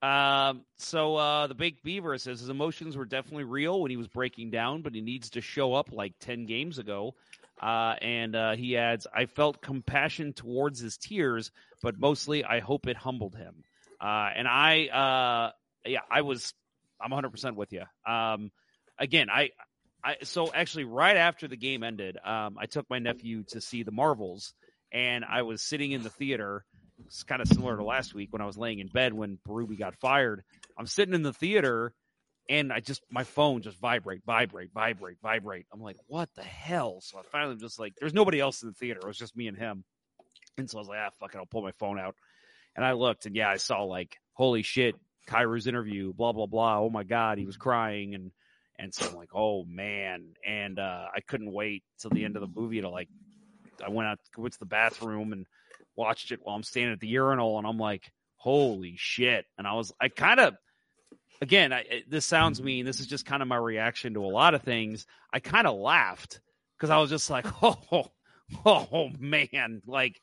Um, 0.00 0.64
so 0.76 1.16
uh, 1.16 1.46
the 1.48 1.54
Baked 1.54 1.82
Beaver 1.82 2.18
says 2.18 2.40
his 2.40 2.48
emotions 2.48 2.96
were 2.96 3.04
definitely 3.04 3.44
real 3.44 3.80
when 3.80 3.90
he 3.90 3.96
was 3.96 4.06
breaking 4.06 4.50
down, 4.50 4.82
but 4.82 4.94
he 4.94 5.00
needs 5.00 5.30
to 5.30 5.40
show 5.40 5.74
up 5.74 5.90
like 5.92 6.14
10 6.20 6.46
games 6.46 6.78
ago. 6.78 7.14
Uh, 7.60 7.96
and 8.00 8.36
uh, 8.36 8.54
he 8.54 8.76
adds, 8.76 9.08
I 9.12 9.26
felt 9.26 9.60
compassion 9.60 10.32
towards 10.32 10.78
his 10.78 10.96
tears, 10.96 11.50
but 11.82 11.98
mostly 11.98 12.44
I 12.44 12.60
hope 12.60 12.86
it 12.86 12.96
humbled 12.96 13.36
him. 13.36 13.64
Uh, 14.00 14.30
and 14.34 14.46
I, 14.46 14.86
uh, 14.86 15.52
yeah, 15.88 16.00
I 16.10 16.22
was, 16.22 16.54
I'm 17.00 17.10
100% 17.10 17.54
with 17.54 17.72
you. 17.72 17.82
Um, 18.06 18.50
again, 18.98 19.28
I, 19.30 19.50
I, 20.04 20.16
so 20.22 20.52
actually, 20.52 20.84
right 20.84 21.16
after 21.16 21.48
the 21.48 21.56
game 21.56 21.82
ended, 21.82 22.16
um, 22.24 22.56
I 22.58 22.66
took 22.66 22.88
my 22.88 22.98
nephew 22.98 23.44
to 23.48 23.60
see 23.60 23.82
the 23.82 23.90
Marvels, 23.90 24.54
and 24.92 25.24
I 25.24 25.42
was 25.42 25.62
sitting 25.62 25.92
in 25.92 26.02
the 26.02 26.10
theater. 26.10 26.64
It's 27.06 27.24
kind 27.24 27.42
of 27.42 27.48
similar 27.48 27.76
to 27.76 27.84
last 27.84 28.14
week 28.14 28.32
when 28.32 28.40
I 28.40 28.46
was 28.46 28.56
laying 28.56 28.78
in 28.78 28.88
bed 28.88 29.12
when 29.12 29.38
Berube 29.46 29.78
got 29.78 29.96
fired. 29.96 30.42
I'm 30.78 30.86
sitting 30.86 31.14
in 31.14 31.22
the 31.22 31.32
theater, 31.32 31.92
and 32.48 32.72
I 32.72 32.80
just 32.80 33.02
my 33.10 33.24
phone 33.24 33.62
just 33.62 33.78
vibrate, 33.78 34.22
vibrate, 34.24 34.70
vibrate, 34.72 35.18
vibrate. 35.22 35.66
I'm 35.72 35.80
like, 35.80 35.96
what 36.06 36.28
the 36.36 36.42
hell? 36.42 37.00
So 37.02 37.18
I 37.18 37.22
finally 37.30 37.56
just 37.56 37.78
like, 37.78 37.94
there's 37.98 38.14
nobody 38.14 38.40
else 38.40 38.62
in 38.62 38.68
the 38.68 38.74
theater. 38.74 39.00
It 39.02 39.06
was 39.06 39.18
just 39.18 39.36
me 39.36 39.48
and 39.48 39.56
him. 39.56 39.84
And 40.58 40.68
so 40.68 40.78
I 40.78 40.80
was 40.80 40.88
like, 40.88 40.98
ah, 41.00 41.10
fuck 41.18 41.34
it, 41.34 41.38
I'll 41.38 41.46
pull 41.46 41.62
my 41.62 41.72
phone 41.72 41.98
out. 41.98 42.14
And 42.76 42.84
I 42.84 42.92
looked, 42.92 43.26
and 43.26 43.34
yeah, 43.34 43.48
I 43.48 43.56
saw 43.56 43.82
like, 43.84 44.16
holy 44.34 44.62
shit, 44.62 44.94
Kyrou's 45.28 45.66
interview, 45.66 46.12
blah 46.12 46.32
blah 46.32 46.46
blah. 46.46 46.78
Oh 46.80 46.90
my 46.90 47.04
god, 47.04 47.38
he 47.38 47.46
was 47.46 47.56
crying, 47.56 48.14
and 48.14 48.30
and 48.78 48.94
so 48.94 49.08
I'm 49.08 49.14
like, 49.16 49.30
oh 49.34 49.64
man, 49.64 50.34
and 50.46 50.78
uh, 50.78 51.06
I 51.14 51.20
couldn't 51.20 51.52
wait 51.52 51.82
till 51.98 52.10
the 52.10 52.24
end 52.24 52.36
of 52.36 52.42
the 52.42 52.60
movie 52.60 52.80
to 52.80 52.88
like, 52.88 53.08
I 53.84 53.88
went 53.90 54.08
out, 54.08 54.18
went 54.36 54.52
to 54.54 54.58
the 54.60 54.66
bathroom 54.66 55.32
and 55.32 55.46
watched 55.96 56.30
it 56.30 56.40
while 56.42 56.54
I'm 56.54 56.62
standing 56.62 56.92
at 56.92 57.00
the 57.00 57.08
urinal, 57.08 57.58
and 57.58 57.66
I'm 57.66 57.78
like, 57.78 58.10
holy 58.36 58.94
shit, 58.96 59.44
and 59.56 59.66
I 59.66 59.74
was, 59.74 59.92
I 60.00 60.08
kind 60.08 60.40
of. 60.40 60.54
Again, 61.40 61.72
I, 61.72 61.80
it- 61.80 62.10
this 62.10 62.26
sounds 62.26 62.60
mean. 62.60 62.84
This 62.84 62.98
is 62.98 63.06
just 63.06 63.24
kind 63.26 63.42
of 63.42 63.48
my 63.48 63.56
reaction 63.56 64.14
to 64.14 64.24
a 64.24 64.26
lot 64.26 64.54
of 64.54 64.62
things. 64.62 65.06
I 65.32 65.38
kind 65.38 65.68
of 65.68 65.76
laughed 65.76 66.40
because 66.76 66.90
I 66.90 66.98
was 66.98 67.10
just 67.10 67.30
like, 67.30 67.46
"Oh, 67.62 68.10
oh 68.64 69.10
man!" 69.20 69.82
Like 69.86 70.20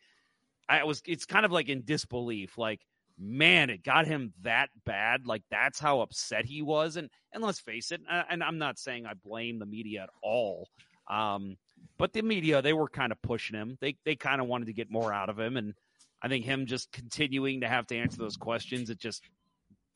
I 0.68 0.84
was. 0.84 1.02
It's 1.06 1.26
kind 1.26 1.46
of 1.46 1.52
like 1.52 1.70
in 1.70 1.84
disbelief. 1.86 2.58
Like, 2.58 2.82
man, 3.20 3.70
it 3.70 3.84
got 3.84 4.06
him 4.08 4.34
that 4.44 4.70
bad. 4.86 5.26
Like 5.26 5.44
that's 5.50 5.80
how 5.80 6.02
upset 6.02 6.46
he 6.46 6.62
was. 6.62 6.96
And 6.98 7.10
and 7.32 7.44
let's 7.44 7.60
face 7.60 7.92
it. 7.92 8.02
And 8.30 8.44
I'm 8.44 8.58
not 8.58 8.80
saying 8.80 9.06
I 9.06 9.14
blame 9.14 9.60
the 9.60 9.66
media 9.66 10.04
at 10.04 10.10
all. 10.22 10.70
Um, 11.10 11.58
but 11.98 12.14
the 12.14 12.22
media 12.22 12.62
they 12.62 12.74
were 12.74 12.90
kind 12.90 13.12
of 13.12 13.22
pushing 13.22 13.56
him. 13.56 13.78
They 13.80 13.98
they 14.06 14.16
kind 14.16 14.42
of 14.42 14.48
wanted 14.48 14.66
to 14.66 14.74
get 14.74 14.92
more 14.92 15.14
out 15.14 15.30
of 15.30 15.40
him. 15.40 15.58
And 15.58 15.74
I 16.22 16.28
think 16.28 16.46
him 16.46 16.66
just 16.66 16.92
continuing 16.92 17.62
to 17.62 17.68
have 17.68 17.88
to 17.88 17.98
answer 17.98 18.18
those 18.18 18.38
questions, 18.38 18.90
it 18.90 19.00
just 19.00 19.24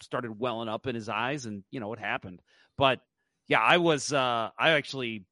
started 0.01 0.39
welling 0.39 0.69
up 0.69 0.87
in 0.87 0.95
his 0.95 1.09
eyes, 1.09 1.45
and 1.45 1.63
you 1.71 1.79
know 1.79 1.93
it 1.93 1.99
happened. 1.99 2.41
But 2.77 3.01
yeah, 3.47 3.61
I 3.61 3.77
was. 3.77 4.13
Uh, 4.13 4.49
I 4.57 4.71
actually 4.71 5.25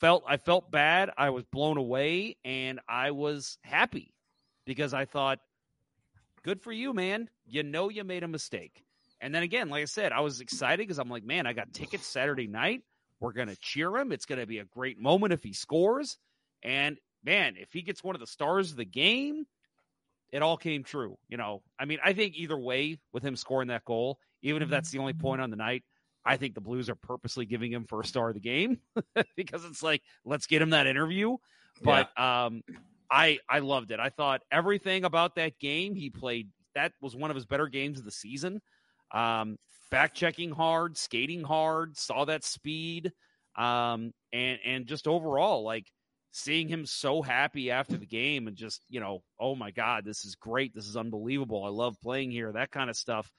felt 0.00 0.24
I 0.26 0.36
felt 0.36 0.70
bad. 0.70 1.10
I 1.16 1.30
was 1.30 1.44
blown 1.44 1.76
away, 1.76 2.36
and 2.44 2.80
I 2.88 3.12
was 3.12 3.58
happy 3.62 4.12
because 4.68 4.92
I 4.92 5.06
thought, 5.06 5.38
good 6.44 6.60
for 6.60 6.70
you, 6.70 6.92
man. 6.92 7.30
You 7.46 7.62
know 7.62 7.88
you 7.88 8.04
made 8.04 8.22
a 8.22 8.28
mistake. 8.28 8.84
And 9.18 9.34
then 9.34 9.42
again, 9.42 9.70
like 9.70 9.80
I 9.80 9.86
said, 9.86 10.12
I 10.12 10.20
was 10.20 10.42
excited 10.42 10.86
because 10.86 10.98
I'm 10.98 11.08
like, 11.08 11.24
man, 11.24 11.46
I 11.46 11.54
got 11.54 11.72
tickets 11.72 12.06
Saturday 12.06 12.46
night. 12.46 12.82
We're 13.18 13.32
gonna 13.32 13.56
cheer 13.56 13.96
him. 13.96 14.12
It's 14.12 14.26
gonna 14.26 14.46
be 14.46 14.58
a 14.58 14.64
great 14.64 15.00
moment 15.00 15.32
if 15.32 15.42
he 15.42 15.54
scores. 15.54 16.18
And 16.62 16.98
man, 17.24 17.54
if 17.56 17.72
he 17.72 17.80
gets 17.80 18.04
one 18.04 18.14
of 18.14 18.20
the 18.20 18.26
stars 18.26 18.70
of 18.70 18.76
the 18.76 18.84
game, 18.84 19.46
it 20.32 20.42
all 20.42 20.58
came 20.58 20.84
true. 20.84 21.16
You 21.30 21.38
know, 21.38 21.62
I 21.80 21.86
mean, 21.86 21.98
I 22.04 22.12
think 22.12 22.36
either 22.36 22.58
way 22.58 22.98
with 23.12 23.22
him 23.22 23.36
scoring 23.36 23.68
that 23.68 23.86
goal, 23.86 24.18
even 24.42 24.62
if 24.62 24.68
that's 24.68 24.90
the 24.90 24.98
only 24.98 25.14
point 25.14 25.40
on 25.40 25.48
the 25.48 25.56
night, 25.56 25.82
I 26.26 26.36
think 26.36 26.54
the 26.54 26.60
Blues 26.60 26.90
are 26.90 26.94
purposely 26.94 27.46
giving 27.46 27.72
him 27.72 27.86
first 27.86 28.10
star 28.10 28.28
of 28.28 28.34
the 28.34 28.40
game 28.40 28.80
because 29.36 29.64
it's 29.64 29.82
like, 29.82 30.02
let's 30.26 30.46
get 30.46 30.60
him 30.60 30.70
that 30.70 30.86
interview. 30.86 31.38
But 31.82 32.16
um, 32.20 32.62
I 33.10 33.38
I 33.48 33.60
loved 33.60 33.90
it. 33.90 34.00
I 34.00 34.10
thought 34.10 34.42
everything 34.50 35.04
about 35.04 35.36
that 35.36 35.58
game 35.58 35.94
he 35.94 36.10
played. 36.10 36.48
That 36.74 36.92
was 37.00 37.16
one 37.16 37.30
of 37.30 37.34
his 37.34 37.46
better 37.46 37.66
games 37.68 37.98
of 37.98 38.04
the 38.04 38.10
season. 38.10 38.60
Um, 39.12 39.56
back 39.90 40.14
checking 40.14 40.50
hard, 40.50 40.96
skating 40.96 41.42
hard, 41.42 41.96
saw 41.96 42.26
that 42.26 42.44
speed, 42.44 43.12
um, 43.56 44.12
and 44.32 44.58
and 44.64 44.86
just 44.86 45.08
overall 45.08 45.62
like 45.62 45.86
seeing 46.30 46.68
him 46.68 46.84
so 46.84 47.22
happy 47.22 47.70
after 47.70 47.96
the 47.96 48.06
game 48.06 48.46
and 48.46 48.56
just 48.56 48.82
you 48.88 49.00
know 49.00 49.22
oh 49.40 49.54
my 49.54 49.70
god 49.70 50.04
this 50.04 50.24
is 50.24 50.34
great 50.34 50.74
this 50.74 50.86
is 50.86 50.96
unbelievable 50.96 51.64
i 51.64 51.68
love 51.68 51.96
playing 52.02 52.30
here 52.30 52.52
that 52.52 52.70
kind 52.70 52.90
of 52.90 52.96
stuff 52.96 53.32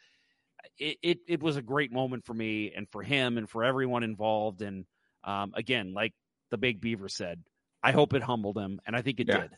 it 0.78 0.98
it, 1.04 1.18
it 1.28 1.42
was 1.42 1.56
a 1.56 1.62
great 1.62 1.92
moment 1.92 2.26
for 2.26 2.34
me 2.34 2.74
and 2.76 2.90
for 2.90 3.04
him 3.04 3.38
and 3.38 3.50
for 3.50 3.64
everyone 3.64 4.04
involved 4.04 4.62
and 4.62 4.86
um, 5.24 5.52
again 5.56 5.94
like 5.94 6.14
the 6.50 6.58
big 6.58 6.82
beaver 6.82 7.08
said 7.08 7.40
i 7.84 7.92
hope 7.92 8.14
it 8.14 8.22
humbled 8.24 8.58
him 8.58 8.80
and 8.86 8.96
i 8.96 9.02
think 9.02 9.20
it 9.20 9.28
Yeah. 9.28 9.42
did 9.42 9.52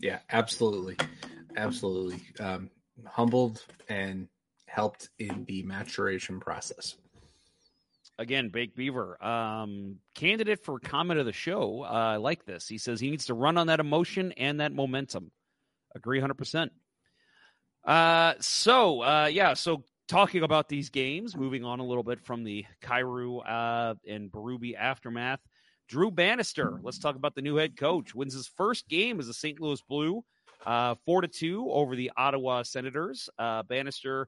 yeah 0.00 0.18
absolutely 0.30 0.96
absolutely 1.56 2.20
um 2.40 2.70
humbled 3.06 3.64
and 3.88 4.28
helped 4.66 5.10
in 5.18 5.44
the 5.46 5.62
maturation 5.64 6.40
process 6.40 6.96
again, 8.18 8.50
Bake 8.50 8.76
Beaver, 8.76 9.22
um, 9.24 9.96
candidate 10.14 10.64
for 10.64 10.78
comment 10.78 11.18
of 11.18 11.26
the 11.26 11.32
show. 11.32 11.82
Uh, 11.82 11.88
I 11.88 12.16
like 12.16 12.44
this. 12.44 12.68
He 12.68 12.78
says 12.78 13.00
he 13.00 13.10
needs 13.10 13.26
to 13.26 13.34
run 13.34 13.58
on 13.58 13.66
that 13.66 13.80
emotion 13.80 14.32
and 14.32 14.60
that 14.60 14.72
momentum. 14.72 15.32
Agree 15.94 16.20
100%. 16.20 16.70
Uh, 17.84 18.34
so, 18.40 19.02
uh, 19.02 19.28
yeah, 19.30 19.54
so 19.54 19.84
talking 20.08 20.42
about 20.42 20.68
these 20.68 20.90
games, 20.90 21.36
moving 21.36 21.64
on 21.64 21.80
a 21.80 21.84
little 21.84 22.04
bit 22.04 22.20
from 22.20 22.44
the 22.44 22.64
Kyrou 22.82 23.40
uh, 23.46 23.94
and 24.06 24.30
Berube 24.30 24.76
aftermath. 24.76 25.40
Drew 25.92 26.10
Bannister, 26.10 26.80
let's 26.82 26.98
talk 26.98 27.16
about 27.16 27.34
the 27.34 27.42
new 27.42 27.56
head 27.56 27.76
coach. 27.76 28.14
Wins 28.14 28.32
his 28.32 28.46
first 28.46 28.88
game 28.88 29.20
as 29.20 29.28
a 29.28 29.34
St. 29.34 29.60
Louis 29.60 29.78
Blue, 29.86 30.24
uh, 30.64 30.94
four 31.04 31.20
to 31.20 31.28
two 31.28 31.70
over 31.70 31.94
the 31.94 32.10
Ottawa 32.16 32.62
Senators. 32.62 33.28
Uh, 33.38 33.62
Bannister, 33.64 34.26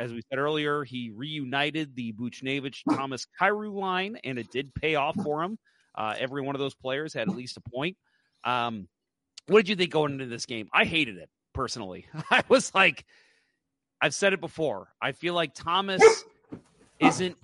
as 0.00 0.12
we 0.12 0.20
said 0.28 0.40
earlier, 0.40 0.82
he 0.82 1.12
reunited 1.14 1.94
the 1.94 2.12
Buchnevich 2.14 2.78
Thomas 2.90 3.24
Kyrou 3.40 3.72
line, 3.72 4.18
and 4.24 4.36
it 4.36 4.50
did 4.50 4.74
pay 4.74 4.96
off 4.96 5.14
for 5.22 5.44
him. 5.44 5.60
Uh, 5.94 6.16
every 6.18 6.42
one 6.42 6.56
of 6.56 6.58
those 6.58 6.74
players 6.74 7.14
had 7.14 7.28
at 7.28 7.36
least 7.36 7.56
a 7.56 7.70
point. 7.70 7.96
Um, 8.42 8.88
what 9.46 9.58
did 9.58 9.68
you 9.68 9.76
think 9.76 9.92
going 9.92 10.14
into 10.14 10.26
this 10.26 10.46
game? 10.46 10.68
I 10.72 10.86
hated 10.86 11.18
it 11.18 11.30
personally. 11.54 12.06
I 12.32 12.42
was 12.48 12.74
like, 12.74 13.04
I've 14.00 14.12
said 14.12 14.32
it 14.32 14.40
before. 14.40 14.88
I 15.00 15.12
feel 15.12 15.34
like 15.34 15.54
Thomas 15.54 16.02
isn't 16.98 17.36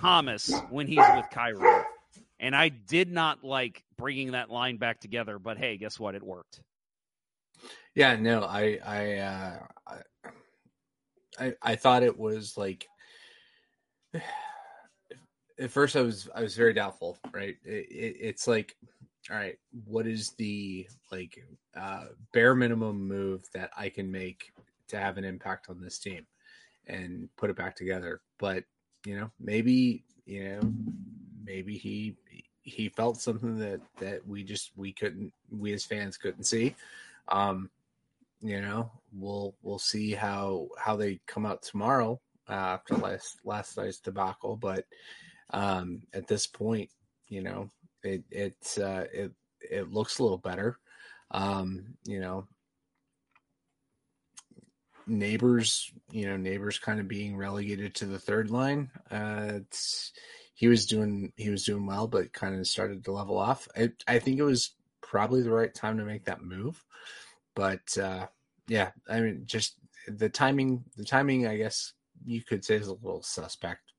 Thomas 0.00 0.52
when 0.70 0.88
he's 0.88 0.98
with 1.14 1.26
Kyrou. 1.32 1.84
And 2.38 2.54
I 2.54 2.68
did 2.68 3.10
not 3.10 3.42
like 3.42 3.82
bringing 3.96 4.32
that 4.32 4.50
line 4.50 4.76
back 4.76 5.00
together, 5.00 5.38
but 5.38 5.56
hey, 5.58 5.76
guess 5.76 5.98
what? 5.98 6.14
It 6.14 6.22
worked. 6.22 6.60
Yeah, 7.94 8.16
no, 8.16 8.42
I, 8.42 8.78
I, 8.84 9.14
uh, 9.14 9.58
I, 11.38 11.54
I 11.62 11.76
thought 11.76 12.02
it 12.02 12.18
was 12.18 12.56
like. 12.56 12.86
At 15.58 15.70
first, 15.70 15.96
I 15.96 16.02
was 16.02 16.28
I 16.34 16.42
was 16.42 16.54
very 16.54 16.74
doubtful. 16.74 17.16
Right, 17.32 17.56
it, 17.64 17.86
it, 17.90 18.16
it's 18.20 18.46
like, 18.46 18.76
all 19.30 19.36
right, 19.36 19.56
what 19.86 20.06
is 20.06 20.32
the 20.32 20.86
like 21.10 21.42
uh, 21.74 22.08
bare 22.34 22.54
minimum 22.54 23.08
move 23.08 23.42
that 23.54 23.70
I 23.74 23.88
can 23.88 24.12
make 24.12 24.52
to 24.88 24.98
have 24.98 25.16
an 25.16 25.24
impact 25.24 25.70
on 25.70 25.80
this 25.80 25.98
team 25.98 26.26
and 26.86 27.30
put 27.38 27.48
it 27.48 27.56
back 27.56 27.74
together? 27.74 28.20
But 28.38 28.64
you 29.06 29.18
know, 29.18 29.30
maybe 29.40 30.04
you 30.26 30.44
know, 30.44 30.72
maybe 31.42 31.78
he 31.78 32.16
he 32.66 32.88
felt 32.88 33.20
something 33.20 33.58
that 33.60 33.80
that 34.00 34.26
we 34.26 34.42
just 34.42 34.72
we 34.76 34.92
couldn't 34.92 35.32
we 35.50 35.72
as 35.72 35.84
fans 35.84 36.16
couldn't 36.18 36.44
see. 36.44 36.74
Um 37.28 37.70
you 38.42 38.60
know 38.60 38.90
we'll 39.12 39.54
we'll 39.62 39.78
see 39.78 40.12
how 40.12 40.68
how 40.76 40.96
they 40.96 41.20
come 41.26 41.46
out 41.46 41.62
tomorrow 41.62 42.20
uh, 42.48 42.52
after 42.52 42.96
last 42.96 43.38
last 43.44 43.76
night's 43.78 44.00
debacle. 44.00 44.56
But 44.56 44.84
um 45.50 46.02
at 46.12 46.26
this 46.26 46.46
point 46.48 46.90
you 47.28 47.40
know 47.40 47.70
it 48.02 48.24
it 48.30 48.56
uh 48.82 49.04
it 49.12 49.32
it 49.60 49.92
looks 49.92 50.18
a 50.18 50.22
little 50.22 50.38
better. 50.38 50.76
Um 51.30 51.94
you 52.04 52.20
know 52.20 52.48
Neighbours 55.06 55.92
you 56.10 56.26
know 56.26 56.36
Neighbours 56.36 56.80
kind 56.80 56.98
of 56.98 57.06
being 57.06 57.36
relegated 57.36 57.94
to 57.94 58.06
the 58.06 58.18
third 58.18 58.50
line 58.50 58.90
uh 59.08 59.50
it's 59.54 60.12
he 60.56 60.66
was 60.66 60.86
doing 60.86 61.32
he 61.36 61.50
was 61.50 61.64
doing 61.64 61.86
well, 61.86 62.08
but 62.08 62.32
kind 62.32 62.58
of 62.58 62.66
started 62.66 63.04
to 63.04 63.12
level 63.12 63.38
off. 63.38 63.68
I, 63.76 63.92
I 64.08 64.18
think 64.18 64.40
it 64.40 64.42
was 64.42 64.74
probably 65.02 65.42
the 65.42 65.52
right 65.52 65.72
time 65.72 65.98
to 65.98 66.04
make 66.04 66.24
that 66.24 66.42
move, 66.42 66.82
but 67.54 67.96
uh, 67.96 68.26
yeah, 68.66 68.90
I 69.08 69.20
mean, 69.20 69.42
just 69.44 69.76
the 70.08 70.28
timing. 70.28 70.82
The 70.96 71.04
timing, 71.04 71.46
I 71.46 71.58
guess 71.58 71.92
you 72.24 72.42
could 72.42 72.64
say, 72.64 72.76
is 72.76 72.88
a 72.88 72.94
little 72.94 73.22
suspect. 73.22 73.92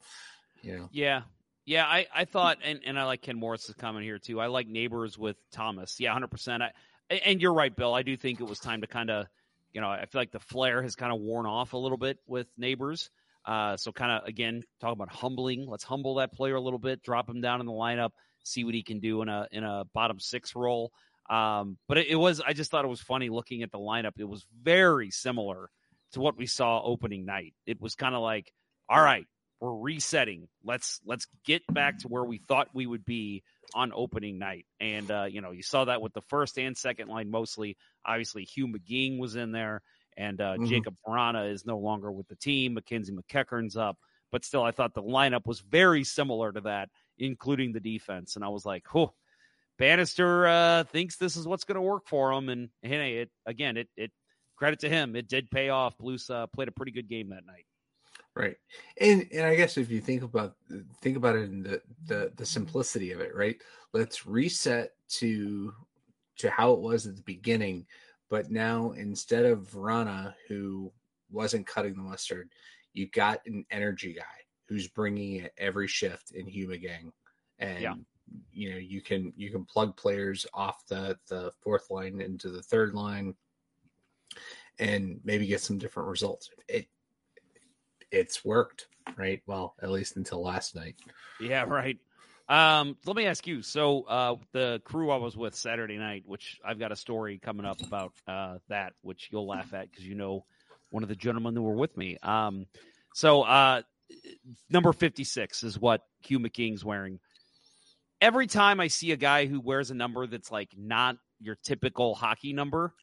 You 0.62 0.78
know. 0.78 0.90
Yeah. 0.92 1.22
Yeah, 1.66 1.86
I, 1.86 2.08
I 2.16 2.24
thought, 2.24 2.60
and, 2.64 2.80
and 2.86 2.98
I 2.98 3.04
like 3.04 3.22
Ken 3.22 3.38
Morris's 3.38 3.76
comment 3.76 4.06
here 4.06 4.20
too. 4.20 4.40
I 4.40 4.48
like 4.48 4.70
Neighbours 4.70 5.18
with 5.18 5.36
Thomas. 5.52 6.00
Yeah, 6.00 6.14
hundred 6.14 6.32
percent. 6.32 6.64
And 7.10 7.42
you're 7.42 7.54
right, 7.54 7.76
Bill. 7.76 7.94
I 7.94 8.04
do 8.04 8.16
think 8.16 8.40
it 8.40 8.48
was 8.48 8.58
time 8.58 8.80
to 8.82 8.88
kind 8.88 9.10
of, 9.10 9.28
you 9.74 9.82
know, 9.82 9.90
I 9.90 10.06
feel 10.06 10.22
like 10.22 10.32
the 10.32 10.40
flair 10.40 10.82
has 10.82 10.96
kind 10.96 11.12
of 11.12 11.20
worn 11.20 11.46
off 11.46 11.74
a 11.74 11.78
little 11.78 11.98
bit 11.98 12.20
with 12.26 12.48
Neighbours. 12.58 13.10
Uh, 13.48 13.78
so 13.78 13.94
kind 13.94 14.12
of 14.12 14.28
again, 14.28 14.62
talk 14.82 14.92
about 14.92 15.10
humbling. 15.10 15.66
Let's 15.66 15.86
humble 15.86 16.16
that 16.16 16.34
player 16.34 16.56
a 16.56 16.62
little 16.62 16.80
bit, 16.80 17.02
drop 17.02 17.30
him 17.30 17.40
down 17.40 17.62
in 17.62 17.66
the 17.66 17.72
lineup, 17.72 18.10
see 18.44 18.66
what 18.66 18.74
he 18.74 18.84
can 18.84 19.00
do 19.00 19.22
in 19.22 19.30
a 19.30 19.48
in 19.52 19.64
a 19.64 19.86
bottom 19.94 20.20
six 20.20 20.54
role. 20.54 20.92
Um, 21.30 21.78
but 21.88 21.98
it, 21.98 22.08
it, 22.08 22.16
was 22.16 22.42
I 22.46 22.54
just 22.54 22.72
thought 22.72 22.86
it 22.86 22.90
was 22.90 23.02
funny 23.02 23.30
looking 23.30 23.64
at 23.64 23.72
the 23.72 23.80
lineup. 23.80 24.14
It 24.18 24.28
was 24.28 24.46
very 24.62 25.12
similar 25.12 25.70
to 26.12 26.20
what 26.20 26.38
we 26.38 26.46
saw 26.46 26.82
opening 26.84 27.26
night. 27.26 27.54
It 27.66 27.82
was 27.82 27.96
kind 27.96 28.16
of 28.16 28.22
like, 28.22 28.52
all 28.90 29.02
right, 29.02 29.26
we're 29.62 29.76
resetting. 29.76 30.50
Let's 30.64 31.00
let's 31.06 31.28
get 31.46 31.62
back 31.74 32.00
to 32.00 32.10
where 32.10 32.26
we 32.26 32.40
thought 32.40 32.68
we 32.74 32.86
would 32.86 33.06
be 33.06 33.44
on 33.74 33.92
opening 33.94 34.40
night. 34.40 34.66
And 34.82 35.10
uh, 35.10 35.26
you 35.30 35.40
know, 35.40 35.52
you 35.52 35.64
saw 35.64 35.86
that 35.86 36.02
with 36.02 36.14
the 36.14 36.22
first 36.22 36.60
and 36.60 36.78
second 36.78 37.08
line 37.08 37.32
mostly. 37.32 37.78
Obviously, 38.06 38.44
Hugh 38.44 38.68
McGing 38.68 39.20
was 39.20 39.38
in 39.38 39.54
there 39.54 39.82
and 40.18 40.42
uh, 40.42 40.56
mm-hmm. 40.56 40.66
Jakub 40.66 40.96
Vrana 41.08 41.52
is 41.52 41.66
no 41.66 41.78
longer 41.78 42.12
with 42.12 42.28
the 42.28 42.36
team. 42.36 42.74
Mackenzie 42.74 43.14
MacEachern's 43.14 43.78
up, 43.78 43.98
but 44.32 44.44
still, 44.44 44.64
I 44.64 44.72
thought 44.72 44.94
the 44.94 45.04
lineup 45.04 45.46
was 45.46 45.60
very 45.60 46.04
similar 46.04 46.52
to 46.52 46.62
that, 46.62 46.90
including 47.18 47.72
the 47.72 47.80
defense. 47.80 48.36
And 48.36 48.44
I 48.44 48.50
was 48.50 48.66
like, 48.66 48.84
"Oh, 48.96 49.14
Bannister 49.78 50.48
uh, 50.48 50.84
thinks 50.86 51.18
this 51.18 51.38
is 51.38 51.48
what's 51.48 51.64
going 51.64 51.76
to 51.76 51.82
work 51.82 52.08
for 52.08 52.34
him." 52.34 52.50
And 52.50 52.70
hey, 52.82 53.20
it 53.20 53.30
again, 53.46 53.78
it 53.78 53.88
it 53.96 54.12
credit 54.58 54.80
to 54.80 54.90
him, 54.90 55.16
it 55.16 55.30
did 55.30 55.50
pay 55.52 55.70
off. 55.70 55.98
Blues 55.98 56.30
uh, 56.30 56.48
played 56.48 56.68
a 56.68 56.72
pretty 56.72 56.92
good 56.92 57.08
game 57.08 57.30
that 57.30 57.46
night. 57.46 57.66
Right, 58.36 58.58
and 59.00 59.28
and 59.32 59.46
I 59.46 59.56
guess 59.56 59.78
if 59.78 59.90
you 59.90 60.02
think 60.02 60.24
about 60.24 60.56
think 61.02 61.18
about 61.18 61.36
it 61.36 61.44
in 61.44 61.64
the 61.64 61.82
the 62.06 62.32
the 62.36 62.46
simplicity 62.46 63.12
of 63.12 63.22
it, 63.22 63.36
right? 63.36 63.58
Let's 63.94 64.28
reset 64.28 64.92
to 65.20 65.74
to 66.40 66.50
how 66.50 66.74
it 66.74 66.80
was 66.80 67.08
at 67.08 67.16
the 67.16 67.24
beginning 67.24 67.86
but 68.30 68.52
now 68.52 68.92
instead 68.92 69.46
of 69.46 69.70
Vrana, 69.70 70.34
who 70.48 70.92
wasn't 71.32 71.68
cutting 71.68 71.96
the 71.96 72.02
mustard, 72.02 72.50
you 72.94 73.08
got 73.10 73.40
an 73.46 73.66
energy 73.72 74.14
guy 74.14 74.24
who's 74.68 74.88
bringing 74.88 75.38
it 75.38 75.54
every 75.58 75.88
shift 75.88 76.32
in 76.32 76.46
Hugh 76.46 76.68
McGing, 76.68 77.12
and 77.60 77.82
yeah. 77.82 77.94
you 78.52 78.72
know 78.72 78.78
you 78.78 79.02
can 79.02 79.34
you 79.36 79.52
can 79.52 79.66
plug 79.66 79.96
players 79.96 80.46
off 80.54 80.86
the 80.88 81.18
the 81.30 81.52
fourth 81.62 81.90
line 81.90 82.22
into 82.22 82.50
the 82.50 82.62
third 82.62 82.94
line, 82.94 83.34
and 84.80 85.20
maybe 85.24 85.48
get 85.48 85.62
some 85.62 85.78
different 85.78 86.10
results. 86.10 86.50
It 86.68 86.88
it's 88.12 88.44
worked, 88.44 88.88
right? 89.18 89.42
Well, 89.48 89.76
at 89.82 89.92
least 89.92 90.18
until 90.18 90.42
last 90.42 90.76
night. 90.76 90.96
Yeah, 91.40 91.64
right. 91.64 91.98
Um, 92.50 92.98
let 93.06 93.16
me 93.16 93.26
ask 93.26 93.46
you. 93.46 93.62
So, 93.62 94.04
uh, 94.04 94.36
the 94.54 94.82
crew 94.86 95.12
I 95.12 95.18
was 95.18 95.36
with 95.36 95.54
Saturday 95.54 95.98
night, 95.98 96.24
which 96.26 96.60
I've 96.64 96.80
got 96.80 96.92
a 96.92 96.96
story 96.96 97.40
coming 97.44 97.66
up 97.66 97.82
about 97.82 98.14
uh, 98.28 98.58
that, 98.70 98.94
which 99.02 99.30
you'll 99.32 99.48
laugh 99.48 99.74
at 99.74 99.92
because 99.92 100.06
you 100.06 100.16
know 100.16 100.46
one 100.90 101.04
of 101.04 101.10
the 101.10 101.16
gentlemen 101.16 101.54
that 101.56 101.62
were 101.62 101.76
with 101.76 101.96
me. 101.98 102.18
Um, 102.24 102.66
so, 103.14 103.42
uh, 103.42 103.82
number 104.70 104.94
56 104.94 105.64
is 105.64 105.80
what 105.80 106.04
Hugh 106.22 106.40
McGing's 106.40 106.86
wearing. 106.86 107.20
Every 108.22 108.48
time 108.48 108.80
I 108.80 108.88
see 108.88 109.12
a 109.12 109.18
guy 109.18 109.46
who 109.46 109.60
wears 109.60 109.92
a 109.92 109.96
number 109.96 110.26
that's 110.26 110.52
like 110.52 110.70
not 110.78 111.18
your 111.40 111.58
typical 111.64 112.16
hockey 112.16 112.54
number, 112.54 112.94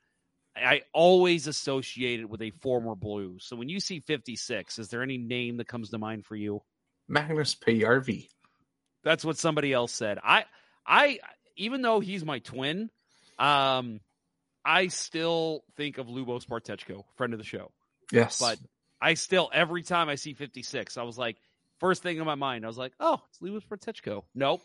I 0.56 0.82
always 0.92 1.46
associate 1.46 2.20
it 2.20 2.28
with 2.28 2.42
a 2.42 2.50
former 2.50 2.94
blue. 2.94 3.36
So 3.40 3.56
when 3.56 3.68
you 3.68 3.80
see 3.80 4.00
56, 4.00 4.78
is 4.78 4.88
there 4.88 5.02
any 5.02 5.18
name 5.18 5.58
that 5.58 5.68
comes 5.68 5.90
to 5.90 5.98
mind 5.98 6.24
for 6.24 6.36
you? 6.36 6.62
Magnus 7.08 7.54
Paajarvi. 7.54 8.28
That's 9.04 9.24
what 9.24 9.38
somebody 9.38 9.72
else 9.72 9.92
said. 9.92 10.18
I 10.22 10.44
I 10.86 11.20
even 11.56 11.82
though 11.82 12.00
he's 12.00 12.24
my 12.24 12.40
twin, 12.40 12.90
um, 13.38 14.00
I 14.64 14.88
still 14.88 15.62
think 15.76 15.98
of 15.98 16.06
Lubos 16.06 16.46
Bartecko, 16.46 17.04
friend 17.16 17.32
of 17.32 17.38
the 17.38 17.44
show. 17.44 17.70
Yes. 18.10 18.40
But 18.40 18.58
I 19.00 19.14
still 19.14 19.50
every 19.52 19.82
time 19.82 20.08
I 20.08 20.14
see 20.16 20.34
56, 20.34 20.96
I 20.96 21.02
was 21.02 21.18
like, 21.18 21.36
first 21.78 22.02
thing 22.02 22.16
in 22.16 22.24
my 22.24 22.34
mind, 22.34 22.64
I 22.64 22.68
was 22.68 22.78
like, 22.78 22.92
oh, 22.98 23.20
it's 23.28 23.38
Lubos 23.38 23.66
Bartecko. 23.66 24.24
Nope. 24.34 24.62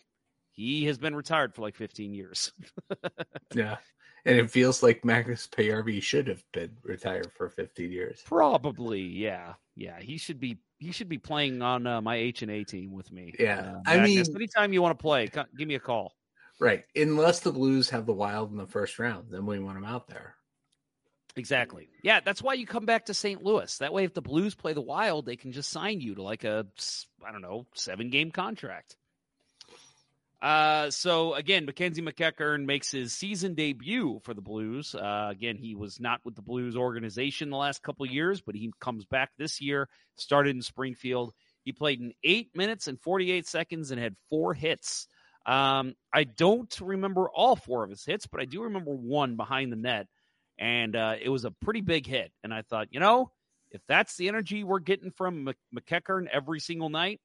He 0.52 0.86
has 0.86 0.98
been 0.98 1.16
retired 1.16 1.54
for 1.54 1.62
like 1.62 1.76
15 1.76 2.14
years. 2.14 2.52
yeah. 3.54 3.78
And 4.26 4.38
it 4.38 4.52
feels 4.52 4.84
like 4.84 5.06
Magnus 5.06 5.48
Paajarvi 5.48 6.02
should 6.04 6.28
have 6.28 6.44
been 6.52 6.78
retired 6.84 7.32
for 7.38 7.50
15 7.50 7.92
years. 7.92 8.22
Probably, 8.26 9.02
yeah. 9.02 9.54
Yeah. 9.80 10.00
He 10.00 10.18
should 10.18 10.40
be 10.40 10.60
he 10.80 10.92
should 10.92 11.10
be 11.10 11.18
playing 11.18 11.62
on 11.62 11.86
uh, 11.86 12.02
my 12.02 12.16
H 12.16 12.42
and 12.42 12.50
A 12.50 12.64
team 12.64 12.92
with 12.92 13.12
me. 13.12 13.34
Yeah, 13.38 13.76
uh, 13.76 13.80
I 13.86 14.00
mean, 14.00 14.24
anytime 14.34 14.74
you 14.74 14.82
want 14.82 14.98
to 14.98 15.02
play, 15.02 15.30
give 15.58 15.68
me 15.68 15.76
a 15.76 15.80
call. 15.80 16.14
Right, 16.60 16.86
unless 16.96 17.42
the 17.42 17.52
Blues 17.52 17.90
have 17.90 18.06
the 18.06 18.14
Wild 18.14 18.52
in 18.52 18.58
the 18.58 18.66
first 18.66 19.00
round, 19.00 19.28
then 19.30 19.46
we 19.46 19.60
want 19.60 19.78
him 19.78 19.86
out 19.86 20.08
there. 20.08 20.36
Exactly. 21.36 21.90
Yeah, 22.02 22.20
that's 22.20 22.42
why 22.42 22.56
you 22.56 22.66
come 22.66 22.86
back 22.86 23.06
to 23.06 23.14
St. 23.14 23.44
Louis. 23.44 23.78
That 23.78 23.94
way, 23.94 24.04
if 24.04 24.14
the 24.14 24.22
Blues 24.22 24.56
play 24.56 24.74
the 24.74 24.82
Wild, 24.82 25.26
they 25.26 25.36
can 25.36 25.52
just 25.52 25.70
sign 25.70 26.02
you 26.02 26.16
to 26.16 26.24
like 26.24 26.44
a 26.44 26.66
I 27.26 27.32
don't 27.32 27.42
know 27.42 27.66
seven 27.76 28.10
game 28.10 28.32
contract. 28.32 28.96
Uh, 30.42 30.90
so 30.90 31.34
again, 31.34 31.66
Mackenzie 31.66 32.02
MacEachern 32.02 32.66
makes 32.66 32.92
his 32.92 33.14
season 33.14 33.56
debut 33.56 34.22
for 34.24 34.34
the 34.34 34.42
Blues. 34.42 34.96
Uh, 34.96 35.28
again, 35.30 35.58
he 35.58 35.76
was 35.76 36.00
not 36.00 36.22
with 36.24 36.36
the 36.36 36.42
Blues 36.42 36.78
organization 36.78 37.50
the 37.50 37.58
last 37.58 37.84
couple 37.84 38.06
years, 38.06 38.42
but 38.42 38.56
he 38.56 38.72
comes 38.80 39.06
back 39.06 39.32
this 39.38 39.60
year. 39.60 39.90
Started 40.16 40.56
in 40.56 40.62
Springfield. 40.62 41.34
He 41.64 41.74
played 41.74 42.00
in 42.00 42.14
eight 42.24 42.52
minutes 42.56 42.88
and 42.88 43.00
48 43.02 43.48
seconds 43.48 43.92
and 43.92 44.00
had 44.00 44.16
four 44.30 44.54
hits. 44.54 45.08
Um, 45.46 45.96
I 46.14 46.24
don't 46.24 46.74
remember 46.80 47.30
all 47.30 47.56
four 47.56 47.84
of 47.84 47.90
his 47.90 48.06
hits, 48.06 48.28
but 48.28 48.40
I 48.40 48.46
do 48.46 48.64
remember 48.64 48.92
one 48.92 49.36
behind 49.36 49.72
the 49.72 49.78
net, 49.78 50.08
and 50.58 50.96
uh, 50.96 51.16
it 51.22 51.30
was 51.30 51.46
a 51.46 51.52
pretty 51.52 51.82
big 51.82 52.06
hit. 52.06 52.32
And 52.44 52.54
I 52.54 52.62
thought, 52.62 52.88
you 52.92 53.00
know, 53.00 53.32
if 53.72 53.82
that's 53.88 54.16
the 54.16 54.28
energy 54.28 54.64
we're 54.64 54.80
getting 54.80 55.12
from 55.12 55.46
Mc- 55.46 55.58
MacEachern 55.76 56.28
every 56.32 56.60
single 56.60 56.90
night, 56.90 57.20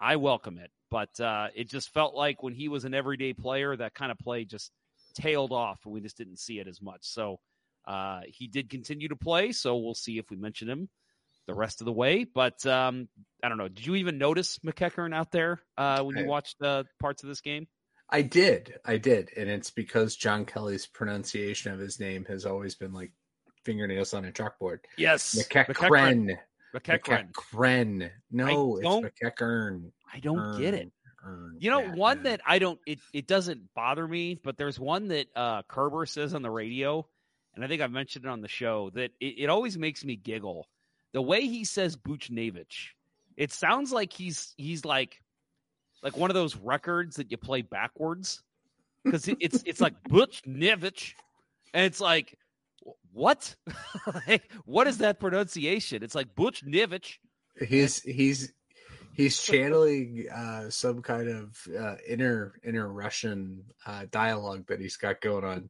I 0.00 0.16
welcome 0.16 0.58
it. 0.58 0.70
But 0.90 1.20
uh, 1.20 1.48
it 1.54 1.68
just 1.68 1.92
felt 1.92 2.14
like 2.14 2.42
when 2.42 2.54
he 2.54 2.68
was 2.68 2.84
an 2.84 2.94
everyday 2.94 3.32
player, 3.32 3.76
that 3.76 3.94
kind 3.94 4.10
of 4.10 4.18
play 4.18 4.44
just 4.44 4.72
tailed 5.14 5.52
off, 5.52 5.80
and 5.84 5.92
we 5.92 6.00
just 6.00 6.16
didn't 6.16 6.38
see 6.38 6.58
it 6.58 6.68
as 6.68 6.80
much. 6.80 7.00
So 7.02 7.40
uh, 7.86 8.20
he 8.26 8.46
did 8.46 8.70
continue 8.70 9.08
to 9.08 9.16
play, 9.16 9.52
so 9.52 9.76
we'll 9.76 9.94
see 9.94 10.18
if 10.18 10.30
we 10.30 10.36
mention 10.36 10.68
him 10.68 10.88
the 11.46 11.54
rest 11.54 11.80
of 11.80 11.86
the 11.86 11.92
way. 11.92 12.24
But 12.24 12.64
um, 12.66 13.08
I 13.42 13.48
don't 13.48 13.58
know. 13.58 13.68
Did 13.68 13.86
you 13.86 13.96
even 13.96 14.18
notice 14.18 14.58
MacEachern 14.58 15.14
out 15.14 15.32
there 15.32 15.60
uh, 15.76 16.02
when 16.02 16.16
you 16.16 16.26
watched 16.26 16.62
uh, 16.62 16.84
parts 17.00 17.22
of 17.22 17.28
this 17.28 17.40
game? 17.40 17.66
I 18.10 18.22
did, 18.22 18.74
I 18.86 18.96
did, 18.96 19.30
and 19.36 19.50
it's 19.50 19.70
because 19.70 20.16
John 20.16 20.46
Kelly's 20.46 20.86
pronunciation 20.86 21.72
of 21.72 21.78
his 21.78 22.00
name 22.00 22.24
has 22.26 22.46
always 22.46 22.74
been 22.74 22.94
like 22.94 23.12
fingernails 23.64 24.14
on 24.14 24.24
a 24.24 24.32
chalkboard. 24.32 24.78
Yes, 24.96 25.34
MacEachern. 25.34 26.38
MacEachern. 26.74 27.24
MacEachern. 27.52 28.10
No, 28.30 28.78
it's 28.78 28.86
MacEachern. 29.22 29.90
I 30.12 30.20
don't 30.20 30.58
get 30.58 30.74
it. 30.74 30.90
You 31.58 31.70
know, 31.70 31.80
Yeah, 31.80 31.94
one 31.94 32.18
yeah. 32.18 32.22
that 32.30 32.40
I 32.46 32.58
don't 32.58 32.78
it 32.86 33.00
it 33.12 33.26
doesn't 33.26 33.74
bother 33.74 34.06
me, 34.06 34.38
but 34.42 34.56
there's 34.56 34.78
one 34.80 35.08
that 35.08 35.26
uh 35.36 35.62
Kerber 35.62 36.06
says 36.06 36.32
on 36.34 36.42
the 36.42 36.50
radio, 36.50 37.06
and 37.54 37.64
I 37.64 37.68
think 37.68 37.82
I've 37.82 37.90
mentioned 37.90 38.24
it 38.24 38.28
on 38.28 38.40
the 38.40 38.48
show, 38.48 38.90
that 38.90 39.10
it, 39.20 39.34
it 39.38 39.50
always 39.50 39.76
makes 39.76 40.04
me 40.04 40.16
giggle. 40.16 40.68
The 41.12 41.20
way 41.22 41.42
he 41.42 41.64
says 41.64 41.96
Buchnevich, 41.96 42.90
it 43.36 43.52
sounds 43.52 43.92
like 43.92 44.12
he's 44.12 44.54
he's 44.56 44.84
like 44.84 45.20
like 46.02 46.16
one 46.16 46.30
of 46.30 46.34
those 46.34 46.56
records 46.56 47.16
that 47.16 47.30
you 47.30 47.36
play 47.36 47.62
backwards. 47.62 48.42
Because 49.04 49.26
it, 49.28 49.36
it's 49.40 49.62
it's 49.66 49.80
like 49.80 49.94
Buchnevich, 50.08 51.14
and 51.74 51.84
it's 51.84 52.00
like 52.00 52.38
what? 53.12 53.54
like, 54.26 54.50
what 54.64 54.86
is 54.86 54.98
that 54.98 55.18
pronunciation? 55.20 56.02
It's 56.02 56.14
like 56.14 56.34
Buchnevich. 56.34 57.18
He's 57.66 58.00
he's 58.02 58.52
he's 59.18 59.38
channeling 59.42 60.24
uh, 60.34 60.70
some 60.70 61.02
kind 61.02 61.28
of 61.28 61.68
uh, 61.78 61.96
inner 62.08 62.54
inner 62.64 62.90
Russian 62.90 63.64
uh, 63.84 64.06
dialogue 64.10 64.66
that 64.68 64.80
he's 64.80 64.96
got 64.96 65.20
going 65.20 65.44
on. 65.44 65.68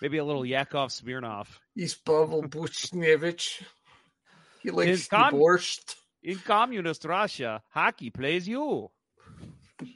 Maybe 0.00 0.16
a 0.16 0.24
little 0.24 0.46
Yakov 0.46 0.88
Smirnoff. 0.88 1.48
He's 1.74 1.94
Pavel 1.94 2.44
Buchnevich. 2.44 3.62
He 4.62 4.70
likes 4.70 4.88
His 4.88 5.08
com- 5.08 5.34
borscht. 5.34 5.96
In 6.22 6.38
communist 6.38 7.04
Russia, 7.04 7.62
hockey 7.70 8.08
plays 8.10 8.48
you. 8.48 8.90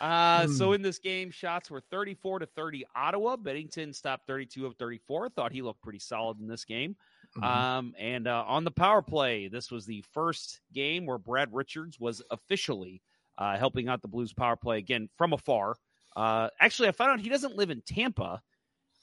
uh, 0.00 0.46
Hmm. 0.46 0.52
So 0.52 0.72
in 0.72 0.82
this 0.82 0.98
game, 0.98 1.30
shots 1.30 1.70
were 1.70 1.82
34 1.90 2.40
to 2.40 2.46
30 2.46 2.84
Ottawa. 2.94 3.36
Binnington 3.36 3.94
stopped 3.94 4.26
32 4.26 4.66
of 4.66 4.76
34. 4.76 5.28
Thought 5.30 5.52
he 5.52 5.62
looked 5.62 5.82
pretty 5.82 5.98
solid 6.00 6.40
in 6.40 6.48
this 6.48 6.64
game. 6.64 6.96
Mhm. 7.36 7.42
Um, 7.42 7.94
and 7.98 8.26
uh, 8.28 8.44
on 8.46 8.64
the 8.64 8.70
power 8.70 9.02
play, 9.02 9.48
this 9.48 9.70
was 9.70 9.86
the 9.86 10.04
first 10.12 10.60
game 10.72 11.06
where 11.06 11.18
Brad 11.18 11.52
Richards 11.52 11.98
was 11.98 12.22
officially 12.30 13.02
uh, 13.38 13.56
helping 13.56 13.88
out 13.88 14.02
the 14.02 14.08
Blues 14.08 14.32
power 14.32 14.56
play 14.56 14.78
again 14.78 15.08
from 15.16 15.32
afar. 15.32 15.76
Uh, 16.14 16.48
actually, 16.60 16.88
I 16.88 16.92
found 16.92 17.12
out 17.12 17.20
he 17.20 17.30
doesn't 17.30 17.56
live 17.56 17.70
in 17.70 17.80
Tampa. 17.80 18.42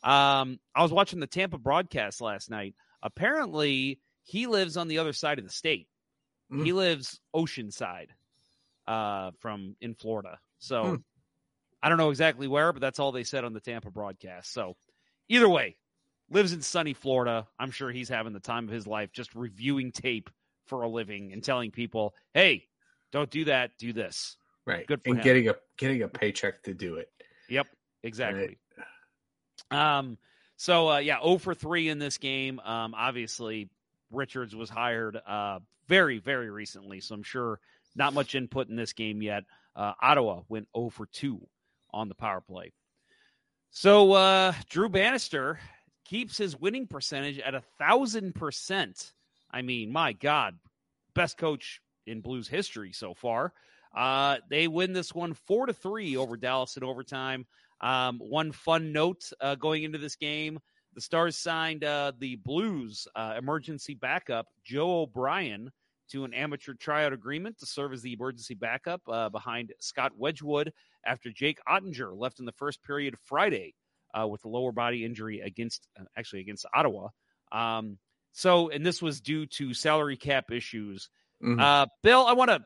Um, 0.03 0.59
I 0.75 0.84
was 0.84 0.91
watching 0.91 1.19
the 1.19 1.27
Tampa 1.27 1.57
broadcast 1.57 2.21
last 2.21 2.49
night. 2.49 2.75
Apparently, 3.01 3.99
he 4.23 4.45
lives 4.45 4.77
on 4.77 4.88
the 4.88 4.99
other 4.99 5.13
side 5.13 5.39
of 5.39 5.45
the 5.45 5.51
state. 5.51 5.88
Mm. 6.51 6.65
He 6.65 6.71
lives 6.73 7.19
oceanside 7.36 8.09
uh, 8.88 9.32
from 9.39 9.75
in 9.82 9.95
Florida. 9.95 10.39
So 10.59 10.84
Hmm. 10.84 10.95
I 11.82 11.89
don't 11.89 11.97
know 11.97 12.09
exactly 12.11 12.47
where, 12.47 12.73
but 12.73 12.82
that's 12.82 12.99
all 12.99 13.11
they 13.11 13.23
said 13.23 13.43
on 13.43 13.53
the 13.53 13.59
Tampa 13.59 13.89
broadcast. 13.89 14.51
So 14.51 14.75
either 15.30 15.49
way, 15.49 15.77
lives 16.30 16.53
in 16.53 16.61
sunny 16.61 16.93
Florida. 16.93 17.47
I'm 17.59 17.71
sure 17.71 17.91
he's 17.91 18.09
having 18.09 18.34
the 18.34 18.39
time 18.39 18.67
of 18.67 18.73
his 18.73 18.88
life 18.88 19.11
just 19.11 19.36
reviewing 19.36 19.91
tape 19.91 20.30
for 20.67 20.84
a 20.84 20.88
living 20.88 21.34
and 21.34 21.43
telling 21.43 21.71
people, 21.71 22.13
hey, 22.34 22.67
don't 23.11 23.30
do 23.30 23.45
that, 23.45 23.71
do 23.77 23.93
this. 23.93 24.38
Right. 24.65 24.86
Good 24.86 25.01
for 25.03 25.09
and 25.09 25.19
him. 25.19 25.23
getting 25.23 25.49
a 25.49 25.55
getting 25.77 26.03
a 26.03 26.07
paycheck 26.07 26.63
to 26.63 26.73
do 26.73 26.95
it. 26.95 27.09
Yep, 27.49 27.67
exactly. 28.03 28.57
Um, 29.71 30.17
so 30.57 30.89
uh, 30.89 30.97
yeah, 30.99 31.21
0 31.21 31.39
for 31.39 31.55
three 31.55 31.89
in 31.89 31.97
this 31.97 32.17
game. 32.17 32.59
Um, 32.59 32.93
obviously, 32.95 33.69
Richards 34.11 34.55
was 34.55 34.69
hired 34.69 35.15
uh 35.15 35.59
very 35.88 36.19
very 36.19 36.51
recently, 36.51 36.99
so 36.99 37.15
I'm 37.15 37.23
sure 37.23 37.59
not 37.95 38.13
much 38.13 38.36
input 38.36 38.69
in 38.69 38.75
this 38.75 38.93
game 38.93 39.21
yet. 39.21 39.43
Uh, 39.75 39.93
Ottawa 40.01 40.41
went 40.49 40.67
0 40.75 40.89
for 40.89 41.07
two 41.07 41.47
on 41.91 42.09
the 42.09 42.15
power 42.15 42.41
play. 42.41 42.71
So 43.71 44.13
uh, 44.13 44.53
Drew 44.69 44.89
Bannister 44.89 45.59
keeps 46.10 46.38
his 46.38 46.60
winning 46.60 46.88
percentage 46.88 47.38
at 47.39 47.53
a 47.53 47.62
thousand 47.78 48.34
percent. 48.34 49.14
I 49.51 49.62
mean, 49.62 49.91
my 49.91 50.14
God, 50.14 50.57
best 51.14 51.38
coach 51.38 51.82
in 52.07 52.22
Blues 52.22 52.47
history 52.47 52.91
so 52.91 53.14
far. 53.14 53.53
Uh, 53.95 54.38
they 54.49 54.68
win 54.68 54.91
this 54.91 55.14
one 55.14 55.34
four 55.34 55.68
to 55.68 55.74
three 55.74 56.18
over 56.18 56.36
Dallas 56.36 56.78
in 56.78 56.84
overtime. 56.84 57.45
Um, 57.82 58.18
one 58.20 58.51
fun 58.51 58.91
note 58.91 59.32
uh, 59.39 59.55
going 59.55 59.84
into 59.84 59.99
this 59.99 60.16
game: 60.16 60.60
the 60.95 61.01
Stars 61.01 61.38
signed 61.38 61.84
uh, 61.84 62.12
the 62.18 62.38
Blues 62.38 63.07
uh, 63.16 63.36
emergency 63.38 63.93
backup 63.93 64.47
Joe 64.64 65.01
O'Brien 65.01 65.72
to 66.10 66.24
an 66.24 66.34
amateur 66.34 66.74
tryout 66.74 67.14
agreement 67.14 67.60
to 67.60 67.68
serve 67.68 67.93
as 67.93 68.01
the 68.01 68.14
emergency 68.14 68.55
backup 68.55 69.01
uh, 69.07 69.30
behind 69.30 69.74
Scott 69.80 70.12
Wedgewood 70.18 70.74
after 71.05 71.30
Jake 71.30 71.60
Oettinger 71.68 72.18
left 72.18 72.39
in 72.39 72.45
the 72.45 72.51
first 72.51 72.82
period 72.82 73.16
Friday 73.20 73.76
uh, 74.18 74.28
with 74.28 74.43
a 74.45 74.47
lower 74.47 74.72
body 74.72 75.05
injury 75.05 75.41
against 75.41 75.88
uh, 75.99 76.03
actually 76.18 76.41
against 76.41 76.66
Ottawa. 76.74 77.10
Um, 77.51 77.97
so, 78.32 78.70
and 78.70 78.86
this 78.86 79.01
was 79.01 79.22
due 79.22 79.45
to 79.47 79.74
salary 79.74 80.18
cap 80.18 80.51
issues. 80.51 81.10
Mhm. 81.43 81.60
Uh, 81.60 81.88
Bill, 82.03 82.26
I 82.26 82.34
want 82.34 82.51
to. 82.51 82.64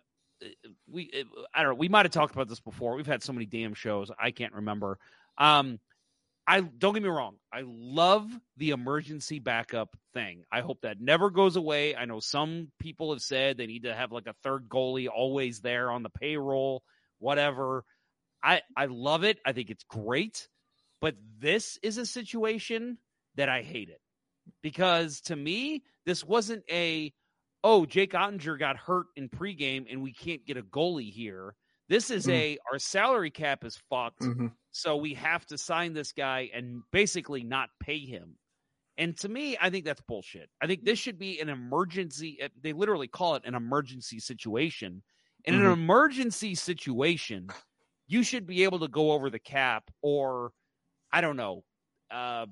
We 0.88 1.10
I 1.54 1.64
don't 1.64 1.72
know. 1.72 1.76
We 1.78 1.88
might 1.90 2.06
have 2.06 2.12
talked 2.12 2.34
about 2.34 2.50
this 2.50 2.60
before. 2.60 2.96
We've 2.96 3.08
had 3.08 3.24
so 3.24 3.32
many 3.32 3.46
damn 3.46 3.74
shows. 3.74 4.12
I 4.20 4.32
can't 4.32 4.54
remember. 4.54 5.00
Um, 5.38 5.80
I 6.46 6.60
don't 6.60 6.94
get 6.94 7.04
me 7.04 7.08
wrong. 7.10 7.38
I 7.54 7.64
love 7.66 8.30
the 8.58 8.72
emergency 8.72 9.40
backup 9.40 9.96
thing. 10.14 10.44
I 10.52 10.60
hope 10.60 10.82
that 10.82 11.00
never 11.00 11.30
goes 11.30 11.56
away. 11.56 11.96
I 11.96 12.04
know 12.04 12.20
some 12.20 12.72
people 12.80 13.14
have 13.14 13.22
said 13.22 13.58
they 13.58 13.68
need 13.68 13.84
to 13.84 13.96
have 13.96 14.12
like 14.12 14.28
a 14.28 14.36
third 14.44 14.68
goalie 14.68 15.08
always 15.08 15.62
there 15.62 15.90
on 15.90 16.04
the 16.04 16.10
payroll, 16.10 16.84
whatever. 17.20 17.86
I 18.44 18.62
I 18.76 18.88
love 18.88 19.24
it. 19.24 19.40
I 19.46 19.54
think 19.54 19.70
it's 19.70 19.86
great. 19.86 20.50
But 21.04 21.18
this 21.38 21.78
is 21.84 21.98
a 21.98 22.06
situation 22.06 22.98
that 23.36 23.50
I 23.50 23.62
hate 23.62 23.90
it. 23.90 24.00
Because 24.62 25.20
to 25.24 25.36
me, 25.36 25.84
this 26.06 26.24
wasn't 26.24 26.64
a 26.72 27.14
oh, 27.66 27.86
Jake 27.86 28.12
Oettinger 28.14 28.58
got 28.58 28.78
hurt 28.78 29.08
in 29.18 29.28
pregame 29.30 29.86
and 29.90 30.02
we 30.02 30.14
can't 30.14 30.46
get 30.46 30.56
a 30.58 30.62
goalie 30.64 31.12
here. 31.12 31.56
This 31.90 32.10
is 32.10 32.28
Mm. 32.28 32.32
a 32.32 32.58
our 32.72 32.80
salary 32.80 33.32
cap 33.32 33.66
is 33.66 33.76
fucked. 33.90 34.22
Mhm. 34.22 34.54
So 34.72 34.96
we 34.96 35.14
have 35.16 35.46
to 35.48 35.58
sign 35.58 35.92
this 35.92 36.14
guy 36.14 36.50
and 36.54 36.84
basically 36.92 37.44
not 37.44 37.70
pay 37.82 38.00
him. 38.00 38.38
And 38.98 39.18
to 39.18 39.28
me, 39.28 39.58
I 39.60 39.70
think 39.70 39.84
that's 39.84 40.02
bullshit. 40.02 40.50
I 40.62 40.68
think 40.68 40.86
this 40.86 41.00
should 41.00 41.18
be 41.20 41.42
an 41.42 41.50
emergency. 41.50 42.42
uh, 42.42 42.48
They 42.62 42.72
literally 42.72 43.10
call 43.10 43.36
it 43.36 43.44
an 43.46 43.56
emergency 43.56 44.20
situation. 44.20 45.04
In 45.44 45.56
an 45.56 45.62
Mhm. 45.64 45.74
emergency 45.74 46.56
situation, 46.56 47.50
you 48.08 48.24
should 48.24 48.46
be 48.48 48.64
able 48.64 48.80
to 48.80 48.88
go 48.88 49.12
over 49.12 49.30
the 49.30 49.40
cap, 49.40 49.90
or 50.02 50.54
I 51.14 51.22
don't 51.22 51.38
know. 51.38 51.64
Uh, 52.12 52.48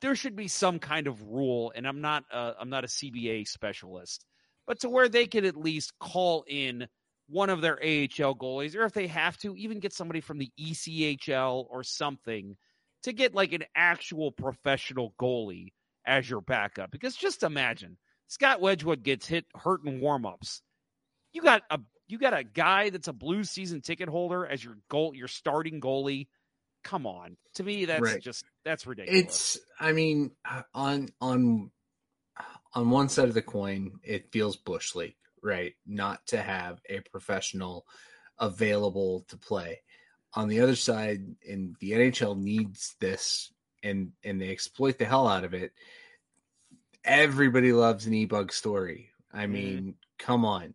there 0.00 0.16
should 0.16 0.36
be 0.36 0.48
some 0.48 0.78
kind 0.80 1.06
of 1.06 1.22
rule, 1.22 1.72
and 1.74 1.86
I'm 1.86 2.00
not. 2.00 2.24
Uh, 2.30 2.52
I'm 2.60 2.68
not 2.68 2.84
a 2.84 2.88
CBA 2.88 3.48
specialist, 3.48 4.26
but 4.66 4.80
to 4.80 4.90
where 4.90 5.08
they 5.08 5.26
could 5.26 5.44
at 5.44 5.56
least 5.56 5.92
call 5.98 6.44
in 6.46 6.88
one 7.28 7.48
of 7.48 7.60
their 7.60 7.76
AHL 7.76 8.34
goalies, 8.34 8.74
or 8.74 8.84
if 8.84 8.92
they 8.92 9.06
have 9.06 9.38
to, 9.38 9.54
even 9.56 9.80
get 9.80 9.92
somebody 9.92 10.20
from 10.20 10.38
the 10.38 10.50
ECHL 10.60 11.66
or 11.70 11.82
something 11.84 12.56
to 13.04 13.12
get 13.12 13.34
like 13.34 13.52
an 13.52 13.64
actual 13.74 14.32
professional 14.32 15.14
goalie 15.20 15.72
as 16.06 16.28
your 16.28 16.40
backup. 16.40 16.90
Because 16.90 17.14
just 17.14 17.42
imagine 17.42 17.96
Scott 18.26 18.60
Wedgewood 18.60 19.02
gets 19.02 19.26
hit 19.26 19.44
hurt 19.54 19.84
in 19.84 20.00
warmups. 20.00 20.60
You 21.32 21.42
got 21.42 21.62
a 21.70 21.78
you 22.08 22.18
got 22.18 22.36
a 22.36 22.42
guy 22.42 22.90
that's 22.90 23.08
a 23.08 23.12
blue 23.12 23.44
season 23.44 23.82
ticket 23.82 24.08
holder 24.08 24.46
as 24.46 24.64
your 24.64 24.78
goal 24.90 25.14
your 25.14 25.28
starting 25.28 25.80
goalie. 25.80 26.26
Come 26.84 27.06
on, 27.06 27.36
to 27.54 27.62
me 27.62 27.84
that's 27.84 28.02
Right. 28.02 28.22
just 28.22 28.44
that's 28.64 28.86
ridiculous. 28.86 29.24
It's 29.24 29.58
I 29.80 29.92
mean 29.92 30.32
uh, 30.48 30.62
on 30.74 31.08
on 31.20 31.70
on 32.74 32.90
one 32.90 33.08
side 33.08 33.28
of 33.28 33.34
the 33.34 33.42
coin 33.42 34.00
it 34.02 34.32
feels 34.32 34.56
bush 34.56 34.94
league, 34.94 35.16
right? 35.42 35.74
Not 35.86 36.26
to 36.28 36.40
have 36.40 36.80
a 36.88 37.00
professional 37.00 37.86
available 38.38 39.24
to 39.28 39.36
play. 39.36 39.80
On 40.34 40.46
the 40.46 40.60
other 40.60 40.76
side, 40.76 41.24
and 41.48 41.74
the 41.80 41.92
NHL 41.92 42.38
needs 42.38 42.94
this 43.00 43.52
and 43.82 44.12
and 44.24 44.40
they 44.40 44.50
exploit 44.50 44.98
the 44.98 45.04
hell 45.04 45.26
out 45.28 45.44
of 45.44 45.54
it. 45.54 45.72
Everybody 47.04 47.72
loves 47.72 48.06
an 48.06 48.14
e-bug 48.14 48.52
story 48.52 49.10
I 49.32 49.46
mean, 49.46 49.94
come 50.18 50.44
on. 50.44 50.74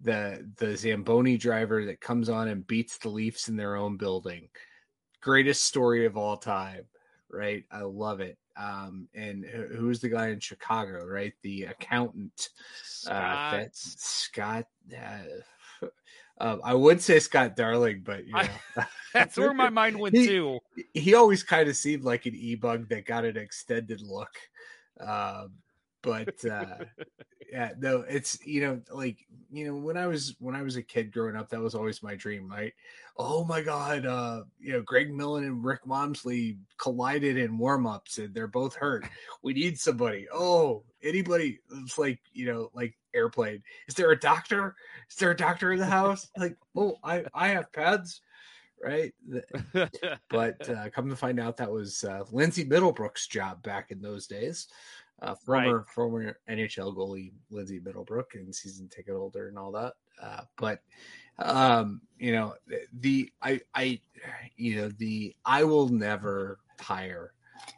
The 0.00 0.48
the 0.56 0.76
Zamboni 0.76 1.36
driver 1.36 1.84
that 1.86 2.00
comes 2.00 2.28
on 2.28 2.48
and 2.48 2.66
beats 2.66 2.98
the 2.98 3.08
Leafs 3.08 3.48
in 3.48 3.56
their 3.56 3.76
own 3.76 3.96
building. 3.96 4.48
Greatest 5.22 5.64
story 5.64 6.04
of 6.04 6.16
all 6.16 6.36
time, 6.36 6.84
right? 7.30 7.64
I 7.70 7.80
love 7.82 8.20
it. 8.20 8.36
Um, 8.56 9.08
and 9.14 9.44
who's 9.44 10.00
the 10.00 10.10
guy 10.10 10.28
in 10.28 10.40
Chicago, 10.40 11.06
right? 11.06 11.32
The 11.42 11.64
accountant, 11.64 12.50
uh, 13.06 13.50
that's 13.50 13.96
Scott. 13.98 14.66
Uh, 14.94 15.86
um, 16.38 16.60
I 16.62 16.74
would 16.74 17.00
say 17.00 17.18
Scott 17.18 17.56
Darling, 17.56 18.02
but 18.04 18.26
you 18.26 18.34
know, 18.34 18.84
That's 19.14 19.38
where 19.38 19.54
my 19.54 19.70
mind 19.70 19.98
went 19.98 20.14
He- 20.18 20.26
too. 20.26 20.58
he 20.92 21.14
always 21.14 21.42
kind 21.42 21.68
of 21.68 21.76
seemed 21.76 22.02
like 22.04 22.26
an 22.26 22.34
e-bug 22.34 22.88
that 22.88 23.06
got 23.06 23.24
an 23.24 23.36
extended 23.36 24.00
look 24.00 24.34
um 25.00 25.52
but 26.02 26.44
uh 26.44 26.84
yeah 27.52 27.70
no 27.78 28.04
it's 28.08 28.38
you 28.44 28.60
know 28.60 28.80
like 28.90 29.18
you 29.50 29.66
know 29.66 29.74
when 29.74 29.96
i 29.96 30.06
was 30.06 30.34
when 30.38 30.56
i 30.56 30.62
was 30.62 30.76
a 30.76 30.82
kid 30.82 31.12
growing 31.12 31.36
up 31.36 31.48
that 31.50 31.60
was 31.60 31.74
always 31.74 32.02
my 32.02 32.14
dream 32.14 32.50
right? 32.50 32.72
Oh 33.16 33.44
my 33.44 33.60
god 33.60 34.06
uh 34.06 34.42
you 34.58 34.72
know 34.72 34.82
greg 34.82 35.12
millen 35.12 35.44
and 35.44 35.64
rick 35.64 35.84
wamsley 35.86 36.56
collided 36.78 37.36
in 37.36 37.58
warm-ups 37.58 38.18
and 38.18 38.34
they're 38.34 38.46
both 38.46 38.74
hurt. 38.74 39.04
We 39.42 39.52
need 39.52 39.78
somebody. 39.78 40.26
Oh 40.32 40.84
anybody 41.02 41.58
it's 41.70 41.98
like 41.98 42.20
you 42.32 42.46
know 42.46 42.70
like 42.74 42.94
airplane. 43.14 43.62
Is 43.86 43.94
there 43.94 44.10
a 44.10 44.18
doctor? 44.18 44.74
Is 45.10 45.16
there 45.16 45.30
a 45.30 45.36
doctor 45.36 45.72
in 45.72 45.78
the 45.78 45.86
house? 45.86 46.30
Like 46.36 46.56
oh 46.76 46.96
i 47.04 47.24
i 47.34 47.48
have 47.48 47.72
pads 47.72 48.22
right? 48.82 49.14
But 50.28 50.68
uh, 50.68 50.90
come 50.90 51.08
to 51.10 51.16
find 51.16 51.38
out 51.38 51.56
that 51.58 51.70
was 51.70 52.04
uh, 52.04 52.24
Lindsay 52.32 52.64
Middlebrook's 52.64 53.26
job 53.26 53.62
back 53.62 53.90
in 53.90 54.00
those 54.00 54.26
days. 54.26 54.68
Uh, 55.22 55.34
former 55.36 55.86
former 55.94 56.36
NHL 56.50 56.96
goalie 56.96 57.30
Lindsay 57.50 57.78
Middlebrook 57.78 58.34
and 58.34 58.52
season 58.54 58.88
ticket 58.88 59.14
holder 59.14 59.46
and 59.48 59.56
all 59.56 59.70
that. 59.72 59.92
Uh, 60.20 60.40
but 60.56 60.80
um, 61.38 62.00
you 62.18 62.32
know 62.32 62.54
the- 62.66 62.86
the 62.92 63.32
I 63.40 63.60
I 63.74 64.00
you 64.56 64.76
know 64.76 64.88
the 64.88 65.34
I 65.44 65.62
will 65.64 65.88
never 65.88 66.58
tire. 66.76 67.32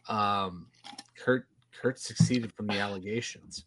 Um, 0.08 0.68
Kurt 1.16 1.46
Kurt 1.72 1.98
succeeded 1.98 2.50
from 2.54 2.66
the 2.68 2.78
allegations. 2.78 3.66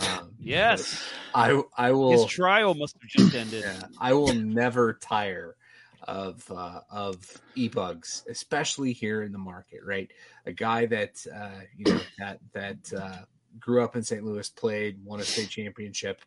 Um, 0.00 0.32
Yes. 0.38 1.02
I 1.34 1.62
I 1.76 1.90
will 1.92 2.12
His 2.12 2.26
trial 2.26 2.74
must 2.74 2.96
have 3.00 3.10
just 3.10 3.34
ended. 3.34 3.64
yeah, 3.64 3.88
I 4.00 4.12
will 4.12 4.34
never 4.34 4.94
tire 4.94 5.56
of 6.02 6.44
uh, 6.50 6.80
of 6.90 7.16
e-bugs, 7.54 8.24
especially 8.28 8.92
here 8.92 9.22
in 9.22 9.32
the 9.32 9.38
market. 9.38 9.80
Right, 9.84 10.10
a 10.46 10.52
guy 10.52 10.86
that 10.86 11.24
uh, 11.34 11.60
you 11.76 11.92
know 11.92 12.00
that 12.18 12.40
that 12.52 12.92
uh, 12.96 13.24
grew 13.60 13.82
up 13.82 13.96
in 13.96 14.02
St. 14.02 14.24
Louis, 14.24 14.48
played, 14.50 15.04
won 15.04 15.20
a 15.20 15.24
state 15.24 15.48
championship. 15.48 16.20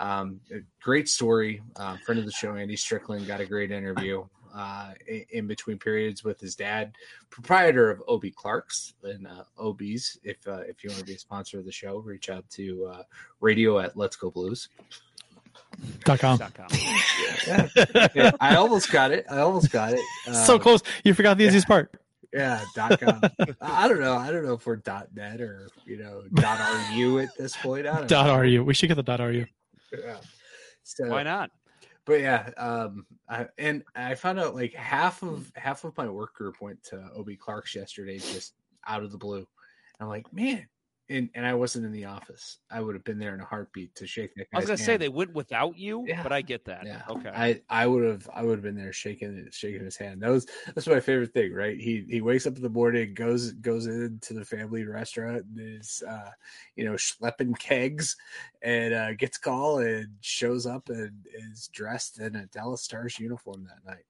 Um, 0.00 0.40
great 0.82 1.08
story. 1.08 1.62
Uh, 1.76 1.96
friend 2.04 2.18
of 2.18 2.26
the 2.26 2.32
show, 2.32 2.54
Andy 2.54 2.76
Strickland, 2.76 3.26
got 3.26 3.40
a 3.40 3.46
great 3.46 3.70
interview. 3.70 4.24
Uh, 4.54 4.92
in, 5.08 5.24
in 5.30 5.46
between 5.48 5.76
periods 5.76 6.22
with 6.22 6.38
his 6.38 6.54
dad, 6.54 6.94
proprietor 7.28 7.90
of 7.90 8.00
OB 8.06 8.26
Clark's 8.36 8.94
and 9.02 9.26
uh, 9.26 9.42
OB's. 9.58 10.16
If 10.22 10.36
uh, 10.46 10.60
if 10.60 10.84
you 10.84 10.90
want 10.90 11.00
to 11.00 11.04
be 11.04 11.14
a 11.14 11.18
sponsor 11.18 11.58
of 11.58 11.64
the 11.64 11.72
show, 11.72 11.98
reach 11.98 12.30
out 12.30 12.48
to 12.50 12.86
uh, 12.86 13.02
radio 13.40 13.80
at 13.80 13.96
Let's 13.96 14.14
Go 14.14 14.30
Blues. 14.30 14.68
Dot 16.04 16.18
com. 16.20 16.38
Yeah. 17.46 17.68
Yeah, 18.14 18.30
I 18.40 18.56
almost 18.56 18.90
got 18.90 19.10
it. 19.12 19.26
I 19.30 19.38
almost 19.40 19.70
got 19.70 19.92
it. 19.94 20.00
so 20.44 20.54
Um, 20.54 20.60
close. 20.60 20.82
You 21.04 21.14
forgot 21.14 21.38
the 21.38 21.44
easiest 21.44 21.66
part. 21.68 21.94
Yeah, 22.32 22.64
dot 22.74 23.00
com. 23.00 23.20
I 23.60 23.86
don't 23.88 24.00
know. 24.00 24.14
I 24.14 24.30
don't 24.32 24.44
know 24.44 24.54
if 24.54 24.66
we're 24.66 24.76
dot 24.76 25.08
net 25.14 25.40
or 25.40 25.68
you 25.86 25.96
know 25.98 26.22
dot 26.34 26.58
ru 26.94 27.20
at 27.20 27.28
this 27.38 27.56
point. 27.56 27.86
I 27.86 27.98
don't 27.98 28.08
Dot 28.08 28.26
know. 28.26 28.38
ru. 28.40 28.64
We 28.64 28.74
should 28.74 28.88
get 28.88 28.96
the 28.96 29.02
dot 29.02 29.20
ru. 29.20 29.44
Yeah. 29.92 30.16
So, 30.82 31.08
Why 31.08 31.22
not? 31.22 31.50
But 32.06 32.20
yeah, 32.20 32.50
um, 32.58 33.06
I, 33.28 33.46
and 33.56 33.82
I 33.94 34.14
found 34.16 34.38
out 34.38 34.54
like 34.54 34.74
half 34.74 35.22
of 35.22 35.50
half 35.54 35.84
of 35.84 35.96
my 35.96 36.08
work 36.08 36.34
group 36.34 36.60
went 36.60 36.82
to 36.84 36.96
Ob 37.16 37.28
Clark's 37.38 37.74
yesterday, 37.74 38.18
just 38.18 38.52
out 38.86 39.02
of 39.02 39.10
the 39.12 39.16
blue. 39.18 39.46
I'm 40.00 40.08
like, 40.08 40.30
man, 40.32 40.66
and 41.10 41.28
and 41.34 41.44
I 41.46 41.52
wasn't 41.54 41.84
in 41.84 41.92
the 41.92 42.06
office. 42.06 42.58
I 42.70 42.80
would 42.80 42.94
have 42.94 43.04
been 43.04 43.18
there 43.18 43.34
in 43.34 43.40
a 43.40 43.44
heartbeat 43.44 43.94
to 43.96 44.06
shake 44.06 44.34
that. 44.36 44.46
I 44.54 44.56
was 44.58 44.66
gonna 44.66 44.78
say 44.78 44.92
hand. 44.92 45.02
they 45.02 45.08
went 45.08 45.34
without 45.34 45.76
you, 45.76 46.04
Yeah. 46.06 46.22
but 46.22 46.32
I 46.32 46.40
get 46.40 46.64
that. 46.64 46.86
Yeah. 46.86 47.02
Okay. 47.08 47.28
I 47.28 47.60
I 47.68 47.86
would 47.86 48.04
have 48.04 48.28
I 48.32 48.42
would 48.42 48.52
have 48.58 48.62
been 48.62 48.74
there 48.76 48.92
shaking 48.92 49.46
shaking 49.50 49.84
his 49.84 49.96
hand. 49.96 50.22
That 50.22 50.30
was 50.30 50.46
that's 50.74 50.86
my 50.86 51.00
favorite 51.00 51.32
thing, 51.34 51.52
right? 51.52 51.78
He 51.78 52.06
he 52.08 52.20
wakes 52.22 52.46
up 52.46 52.56
in 52.56 52.62
the 52.62 52.70
morning, 52.70 53.12
goes 53.14 53.52
goes 53.52 53.86
into 53.86 54.32
the 54.34 54.44
family 54.44 54.84
restaurant, 54.84 55.44
and 55.44 55.78
is 55.80 56.02
uh, 56.08 56.30
you 56.76 56.84
know 56.84 56.92
schlepping 56.92 57.58
kegs, 57.58 58.16
and 58.62 58.94
uh, 58.94 59.12
gets 59.14 59.36
call 59.36 59.78
and 59.80 60.08
shows 60.22 60.66
up 60.66 60.88
and 60.88 61.12
is 61.52 61.68
dressed 61.68 62.18
in 62.20 62.34
a 62.36 62.46
Dallas 62.46 62.82
Stars 62.82 63.18
uniform 63.18 63.66
that 63.68 63.84
night. 63.90 64.04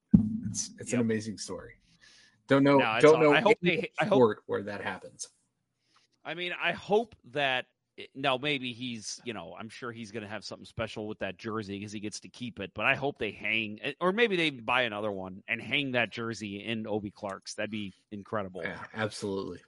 It's 0.48 0.70
it's 0.78 0.92
an 0.92 1.00
amazing 1.00 1.38
story. 1.38 1.72
Don't 2.46 2.62
know 2.62 2.78
No, 2.78 2.98
don't 3.00 3.16
all- 3.16 3.20
know 3.22 3.32
I 3.32 3.40
hope 3.40 3.58
they- 3.62 3.90
I 3.98 4.04
hope- 4.04 4.36
where 4.46 4.62
that 4.62 4.80
happens. 4.82 5.28
I 6.24 6.34
mean, 6.34 6.52
I 6.60 6.72
hope 6.72 7.14
that 7.32 7.66
now 8.14 8.36
maybe 8.38 8.72
he's, 8.72 9.20
you 9.24 9.34
know, 9.34 9.54
I'm 9.58 9.68
sure 9.68 9.92
he's 9.92 10.10
going 10.10 10.22
to 10.24 10.28
have 10.28 10.44
something 10.44 10.64
special 10.64 11.06
with 11.06 11.18
that 11.20 11.36
jersey 11.36 11.78
because 11.78 11.92
he 11.92 12.00
gets 12.00 12.20
to 12.20 12.28
keep 12.28 12.58
it. 12.60 12.72
But 12.74 12.86
I 12.86 12.94
hope 12.94 13.18
they 13.18 13.30
hang, 13.30 13.78
eh, 13.82 13.92
or 14.00 14.10
maybe 14.12 14.36
they 14.36 14.50
buy 14.50 14.82
another 14.82 15.12
one 15.12 15.42
and 15.46 15.60
hang 15.60 15.92
that 15.92 16.10
jersey 16.10 16.64
in 16.64 16.86
OB 16.86 17.12
Clark's. 17.14 17.54
That'd 17.54 17.70
be 17.70 17.92
incredible. 18.10 18.62
Yeah, 18.64 18.78
absolutely. 18.94 19.60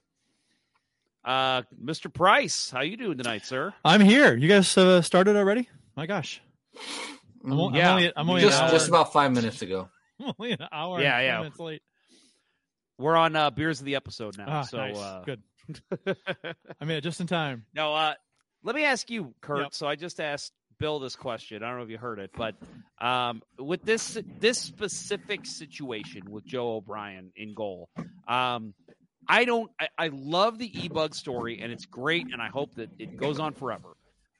Uh, 1.24 1.62
Mr. 1.82 2.12
Price, 2.12 2.70
how 2.70 2.80
you 2.82 2.96
doing 2.96 3.18
tonight, 3.18 3.44
sir? 3.44 3.74
I'm 3.84 4.00
here. 4.00 4.36
You 4.36 4.48
guys 4.48 4.76
uh, 4.78 5.02
started 5.02 5.36
already? 5.36 5.68
My 5.96 6.06
gosh. 6.06 6.40
I'm, 7.44 7.52
o- 7.60 7.68
I'm 7.68 7.74
Yeah. 7.74 7.90
only, 7.92 8.12
I'm 8.16 8.28
only 8.30 8.40
just 8.42 8.60
just 8.70 8.88
about 8.88 9.12
five 9.12 9.32
minutes 9.32 9.60
ago. 9.62 9.88
I'm 10.20 10.32
only 10.38 10.52
an 10.52 10.66
hour 10.72 11.00
Yeah, 11.00 11.16
and 11.18 11.26
yeah. 11.26 11.38
minutes 11.38 11.58
late. 11.60 11.82
We're 12.98 13.16
on 13.16 13.36
uh, 13.36 13.50
beers 13.50 13.80
of 13.80 13.86
the 13.86 13.96
episode 13.96 14.38
now, 14.38 14.46
Ah, 14.48 14.62
so 14.62 14.78
nice. 14.78 14.96
uh, 14.96 15.22
Good. 15.26 15.42
I 16.80 16.84
it 16.84 17.00
just 17.02 17.20
in 17.20 17.26
time. 17.26 17.64
No, 17.74 17.94
uh, 17.94 18.14
let 18.62 18.74
me 18.74 18.84
ask 18.84 19.10
you, 19.10 19.34
Kurt. 19.40 19.58
Yep. 19.60 19.74
So 19.74 19.86
I 19.86 19.96
just 19.96 20.20
asked 20.20 20.52
Bill 20.78 20.98
this 20.98 21.16
question. 21.16 21.62
I 21.62 21.68
don't 21.68 21.78
know 21.78 21.84
if 21.84 21.90
you 21.90 21.98
heard 21.98 22.18
it, 22.18 22.30
but 22.36 22.54
um, 23.00 23.42
with 23.58 23.84
this 23.84 24.18
this 24.40 24.58
specific 24.58 25.46
situation 25.46 26.30
with 26.30 26.44
Joe 26.44 26.76
O'Brien 26.76 27.32
in 27.36 27.54
goal, 27.54 27.88
um, 28.28 28.74
I 29.28 29.44
don't. 29.44 29.70
I, 29.80 29.88
I 29.98 30.10
love 30.12 30.58
the 30.58 30.84
e-bug 30.84 31.14
story, 31.14 31.60
and 31.60 31.72
it's 31.72 31.86
great, 31.86 32.26
and 32.32 32.42
I 32.42 32.48
hope 32.48 32.74
that 32.74 32.90
it 32.98 33.16
goes 33.16 33.38
on 33.38 33.54
forever. 33.54 33.96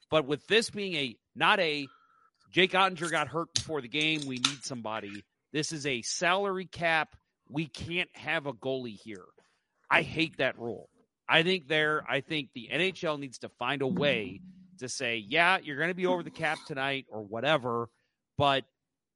But 0.09 0.25
with 0.25 0.45
this 0.47 0.69
being 0.69 0.95
a 0.95 1.15
not 1.35 1.59
a 1.59 1.87
Jake 2.51 2.71
Oettinger 2.71 3.11
got 3.11 3.27
hurt 3.27 3.53
before 3.53 3.81
the 3.81 3.89
game, 3.89 4.21
we 4.25 4.35
need 4.35 4.63
somebody. 4.63 5.23
This 5.51 5.71
is 5.71 5.85
a 5.85 6.01
salary 6.01 6.65
cap. 6.65 7.15
We 7.49 7.67
can't 7.67 8.09
have 8.13 8.45
a 8.45 8.53
goalie 8.53 8.99
here. 8.99 9.25
I 9.89 10.01
hate 10.01 10.37
that 10.37 10.59
rule. 10.59 10.89
I 11.29 11.43
think 11.43 11.67
there, 11.67 12.03
I 12.09 12.21
think 12.21 12.49
the 12.53 12.69
NHL 12.71 13.19
needs 13.19 13.39
to 13.39 13.49
find 13.49 13.81
a 13.81 13.87
way 13.87 14.41
to 14.79 14.87
say, 14.89 15.17
yeah, 15.17 15.57
you're 15.61 15.77
going 15.77 15.89
to 15.89 15.95
be 15.95 16.05
over 16.05 16.23
the 16.23 16.29
cap 16.31 16.59
tonight 16.67 17.05
or 17.09 17.21
whatever, 17.23 17.89
but 18.37 18.63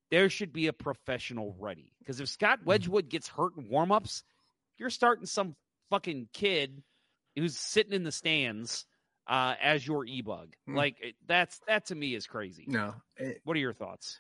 there 0.10 0.30
should 0.30 0.52
be 0.52 0.68
a 0.68 0.74
professional 0.74 1.56
ready. 1.60 1.94
Because 2.00 2.20
if 2.20 2.28
Scott 2.28 2.60
Wedgewood 2.66 3.10
gets 3.10 3.28
hurt 3.28 3.56
in 3.58 3.66
warmups, 3.70 4.24
you're 4.78 4.90
starting 4.90 5.26
some 5.26 5.56
fucking 5.90 6.28
kid 6.34 6.84
who's 7.36 7.58
sitting 7.58 7.94
in 7.94 8.04
the 8.04 8.12
stands 8.12 8.86
uh, 9.28 9.54
as 9.62 9.86
your 9.86 10.04
e 10.06 10.22
bug. 10.22 10.54
Hmm. 10.68 10.76
Like 10.76 10.96
that's 11.28 11.60
that 11.68 11.86
to 11.88 11.96
me 11.96 12.16
is 12.16 12.28
crazy. 12.28 12.66
No, 12.68 12.96
it- 13.18 13.40
What 13.46 13.56
are 13.56 13.60
your 13.62 13.74
thoughts? 13.74 14.20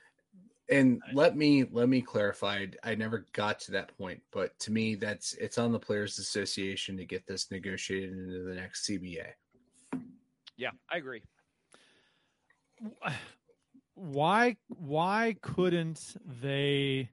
And 0.72 1.02
let 1.14 1.36
me 1.36 1.66
let 1.72 1.90
me 1.90 2.02
clarify 2.02 2.66
i 2.84 2.96
never 2.96 3.26
got 3.34 3.60
to 3.60 3.72
that 3.72 3.96
point 3.98 4.22
but 4.32 4.58
to 4.58 4.72
me 4.72 4.96
that's 4.96 5.34
it's 5.34 5.58
on 5.58 5.72
the 5.72 5.80
players 5.80 6.18
association 6.18 6.96
to 6.98 7.06
get 7.06 7.28
this 7.28 7.52
negotiated 7.52 8.12
into 8.12 8.44
the 8.44 8.56
next 8.56 8.88
cba 8.88 9.28
Yeah, 10.58 10.72
I 10.92 10.98
agree. 10.98 11.24
Why 13.96 14.58
why 14.68 15.36
couldn't 15.42 16.16
they 16.42 17.10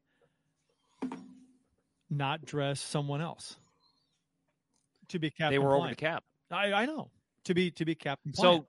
not 2.10 2.44
dress 2.44 2.80
someone 2.80 3.22
else 3.22 3.56
to 5.08 5.18
be 5.18 5.30
cap? 5.30 5.50
They 5.50 5.58
were 5.58 5.74
over 5.74 5.88
the 5.88 5.96
cap. 5.96 6.24
I, 6.50 6.72
I 6.72 6.86
know 6.86 7.10
to 7.44 7.54
be 7.54 7.70
to 7.70 7.84
be 7.86 7.94
cap 7.94 8.20
So 8.34 8.42
compliant. 8.42 8.66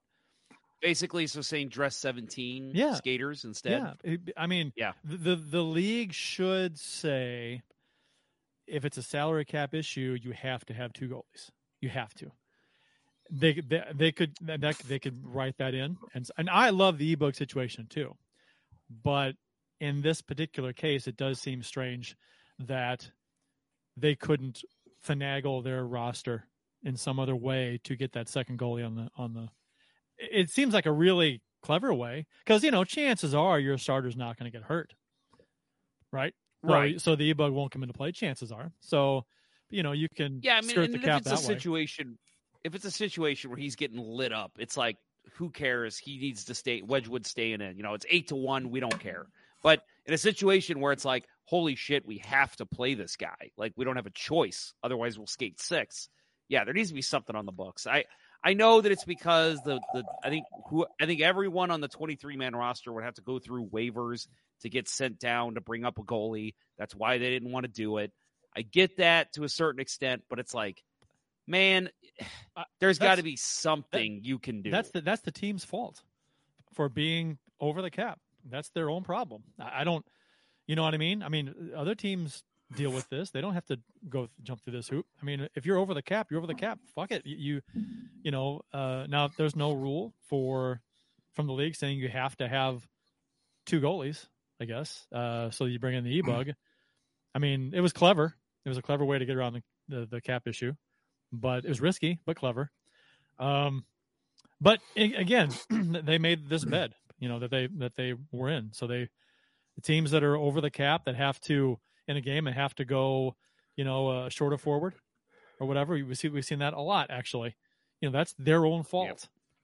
Basically, 0.81 1.27
so 1.27 1.41
saying 1.41 1.69
dress 1.69 1.95
17 1.97 2.71
Yeah. 2.73 2.93
skaters 2.95 3.43
instead. 3.43 3.97
Yeah, 4.03 4.15
I 4.37 4.47
mean, 4.47 4.71
Yeah. 4.77 4.93
the, 5.03 5.35
the 5.35 5.61
league 5.61 6.13
should 6.13 6.79
say 6.79 7.61
if 8.65 8.85
it's 8.85 8.97
a 8.97 9.03
salary 9.03 9.45
cap 9.45 9.73
issue, 9.73 10.17
you 10.21 10.31
have 10.31 10.63
to 10.65 10.73
have 10.73 10.93
two 10.93 11.09
goalies. 11.09 11.49
You 11.81 11.89
have 11.89 12.13
to. 12.15 12.31
They 13.31 13.53
they, 13.53 13.83
they 13.93 14.11
could 14.11 14.35
that 14.41 14.61
that- 14.61 14.79
they 14.79 14.99
could 14.99 15.23
write 15.25 15.57
that 15.57 15.73
in, 15.73 15.97
and 16.13 16.27
and 16.37 16.49
I 16.49 16.69
love 16.71 16.97
the 16.97 17.07
e-bug 17.11 17.35
situation 17.35 17.85
too, 17.87 18.15
but 19.03 19.35
in 19.79 20.01
this 20.01 20.21
particular 20.21 20.73
case, 20.73 21.07
it 21.07 21.15
does 21.15 21.39
seem 21.39 21.61
strange 21.61 22.15
that 22.57 23.11
they 23.95 24.15
couldn't 24.15 24.63
finagle 25.05 25.63
their 25.63 25.85
roster 25.85 26.45
in 26.83 26.97
some 26.97 27.19
other 27.19 27.35
way 27.35 27.79
to 27.83 27.95
get 27.95 28.13
that 28.13 28.27
second 28.29 28.57
goalie 28.59 28.85
on 28.85 28.95
the 28.95 29.09
on 29.15 29.33
the. 29.33 29.49
It 30.19 30.49
seems 30.49 30.73
like 30.73 30.85
a 30.85 30.91
really 30.91 31.41
clever 31.61 31.93
way 31.93 32.25
because 32.45 32.63
you 32.63 32.71
know 32.71 32.83
chances 32.83 33.33
are 33.33 33.59
your 33.59 33.77
starter's 33.77 34.15
not 34.15 34.37
going 34.37 34.51
to 34.51 34.57
get 34.57 34.65
hurt, 34.67 34.93
right? 36.11 36.33
Right. 36.61 36.99
So, 36.99 37.15
the 37.15 37.23
e 37.23 37.33
bug 37.33 37.53
won't 37.53 37.71
come 37.71 37.83
into 37.83 37.93
play. 37.93 38.11
Chances 38.11 38.51
are. 38.51 38.71
So 38.81 39.25
you 39.69 39.83
know 39.83 39.93
you 39.93 40.07
can 40.13 40.39
Yeah, 40.43 40.57
I 40.57 40.61
mean, 40.61 40.75
the 40.75 40.95
if 40.95 41.01
cap 41.03 41.21
it's 41.21 41.31
a 41.31 41.35
way. 41.35 41.41
situation, 41.41 42.17
if 42.63 42.75
it's 42.75 42.85
a 42.85 42.91
situation 42.91 43.49
where 43.49 43.57
he's 43.57 43.75
getting 43.75 43.99
lit 43.99 44.33
up, 44.33 44.51
it's 44.59 44.75
like, 44.75 44.97
who 45.35 45.49
cares? 45.49 45.97
He 45.97 46.17
needs 46.17 46.45
to 46.45 46.55
stay. 46.55 46.81
Wedgewood 46.81 47.25
staying 47.25 47.61
in. 47.61 47.77
You 47.77 47.83
know, 47.83 47.93
it's 47.93 48.05
eight 48.09 48.27
to 48.29 48.35
one. 48.35 48.71
We 48.71 48.79
don't 48.79 48.99
care. 48.99 49.27
But 49.63 49.83
in 50.05 50.13
a 50.13 50.17
situation 50.17 50.79
where 50.79 50.91
it's 50.91 51.05
like, 51.05 51.25
holy 51.45 51.75
shit, 51.75 52.05
we 52.05 52.17
have 52.19 52.55
to 52.57 52.65
play 52.65 52.93
this 52.93 53.15
guy. 53.15 53.51
Like 53.57 53.73
we 53.75 53.85
don't 53.85 53.95
have 53.95 54.05
a 54.05 54.11
choice. 54.11 54.73
Otherwise, 54.83 55.17
we'll 55.17 55.27
skate 55.27 55.59
six. 55.61 56.09
Yeah, 56.49 56.65
there 56.65 56.73
needs 56.73 56.89
to 56.89 56.95
be 56.95 57.01
something 57.01 57.35
on 57.35 57.45
the 57.45 57.51
books. 57.51 57.85
I 57.87 58.05
I 58.43 58.53
know 58.53 58.79
that 58.81 58.91
it's 58.91 59.03
because 59.03 59.61
the 59.63 59.79
the 59.93 60.03
I 60.23 60.29
think 60.29 60.45
who 60.69 60.85
I 60.99 61.05
think 61.05 61.21
everyone 61.21 61.71
on 61.71 61.81
the 61.81 61.87
23 61.87 62.37
man 62.37 62.55
roster 62.55 62.91
would 62.93 63.03
have 63.03 63.15
to 63.15 63.21
go 63.21 63.39
through 63.39 63.67
waivers 63.67 64.27
to 64.61 64.69
get 64.69 64.87
sent 64.87 65.19
down 65.19 65.55
to 65.55 65.61
bring 65.61 65.83
up 65.83 65.99
a 65.99 66.03
goalie. 66.03 66.53
That's 66.77 66.95
why 66.95 67.17
they 67.17 67.29
didn't 67.29 67.51
want 67.51 67.65
to 67.65 67.71
do 67.71 67.97
it. 67.97 68.11
I 68.55 68.61
get 68.61 68.97
that 68.97 69.33
to 69.33 69.43
a 69.43 69.49
certain 69.49 69.81
extent, 69.81 70.23
but 70.29 70.39
it's 70.39 70.53
like, 70.53 70.83
man, 71.47 71.89
uh, 72.55 72.63
there's 72.79 72.99
got 72.99 73.15
to 73.15 73.23
be 73.23 73.35
something 73.35 74.21
you 74.23 74.39
can 74.39 74.61
do. 74.61 74.71
That's 74.71 74.91
the 74.91 75.01
that's 75.01 75.21
the 75.21 75.31
team's 75.31 75.65
fault 75.65 76.01
for 76.73 76.87
being 76.87 77.37
over 77.59 77.81
the 77.81 77.91
cap. 77.91 78.19
That's 78.49 78.69
their 78.69 78.89
own 78.89 79.03
problem. 79.03 79.43
I 79.59 79.81
I 79.81 79.83
don't, 79.83 80.05
you 80.65 80.75
know 80.75 80.83
what 80.83 80.93
I 80.93 80.97
mean. 80.97 81.23
I 81.23 81.29
mean, 81.29 81.71
other 81.75 81.95
teams 81.95 82.43
deal 82.75 82.91
with 82.91 83.09
this. 83.09 83.31
They 83.31 83.41
don't 83.41 83.53
have 83.53 83.65
to 83.67 83.79
go 84.09 84.29
jump 84.43 84.63
through 84.63 84.73
this 84.73 84.87
hoop. 84.87 85.05
I 85.21 85.25
mean, 85.25 85.47
if 85.55 85.65
you're 85.65 85.77
over 85.77 85.93
the 85.93 86.01
cap, 86.01 86.27
you're 86.29 86.39
over 86.39 86.47
the 86.47 86.53
cap. 86.53 86.79
Fuck 86.95 87.11
it. 87.11 87.25
You, 87.25 87.37
you, 87.37 87.83
you 88.23 88.31
know. 88.31 88.61
Uh, 88.73 89.05
now 89.07 89.29
there's 89.37 89.55
no 89.55 89.73
rule 89.73 90.13
for 90.27 90.81
from 91.33 91.47
the 91.47 91.53
league 91.53 91.75
saying 91.75 91.99
you 91.99 92.09
have 92.09 92.35
to 92.37 92.47
have 92.47 92.87
two 93.65 93.81
goalies. 93.81 94.25
I 94.59 94.65
guess. 94.65 95.07
Uh, 95.11 95.51
so 95.51 95.65
you 95.65 95.79
bring 95.79 95.95
in 95.95 96.03
the 96.03 96.11
e 96.11 96.21
bug. 96.21 96.49
I 97.33 97.39
mean, 97.39 97.71
it 97.73 97.81
was 97.81 97.93
clever. 97.93 98.35
It 98.65 98.69
was 98.69 98.77
a 98.77 98.81
clever 98.81 99.05
way 99.05 99.17
to 99.17 99.25
get 99.25 99.35
around 99.35 99.53
the, 99.53 99.63
the, 99.87 100.05
the 100.05 100.21
cap 100.21 100.47
issue, 100.47 100.73
but 101.31 101.63
it 101.63 101.69
was 101.69 101.79
risky, 101.79 102.19
but 102.25 102.35
clever. 102.35 102.71
Um, 103.39 103.85
but 104.59 104.79
again, 104.97 105.51
they 105.69 106.17
made 106.17 106.49
this 106.49 106.65
bed, 106.65 106.93
you 107.19 107.29
know, 107.29 107.39
that 107.39 107.51
they 107.51 107.67
that 107.77 107.95
they 107.95 108.15
were 108.31 108.49
in. 108.49 108.71
So 108.73 108.87
they, 108.87 109.07
the 109.75 109.81
teams 109.81 110.11
that 110.11 110.23
are 110.23 110.35
over 110.35 110.59
the 110.59 110.69
cap 110.69 111.05
that 111.05 111.15
have 111.15 111.39
to 111.41 111.79
in 112.09 112.17
a 112.17 112.21
game 112.21 112.47
and 112.47 112.55
have 112.55 112.75
to 112.75 112.83
go, 112.85 113.35
you 113.77 113.85
know, 113.85 114.09
uh, 114.09 114.29
shorter 114.29 114.57
forward 114.57 114.95
or 115.59 115.67
whatever. 115.67 115.93
We 115.93 116.15
see 116.15 116.27
we've 116.27 116.43
seen 116.43 116.59
that 116.59 116.73
a 116.73 116.81
lot 116.81 117.09
actually. 117.09 117.55
You 118.01 118.09
know, 118.09 118.17
that's 118.17 118.33
their 118.37 118.65
own 118.65 118.83
fault. 118.83 119.07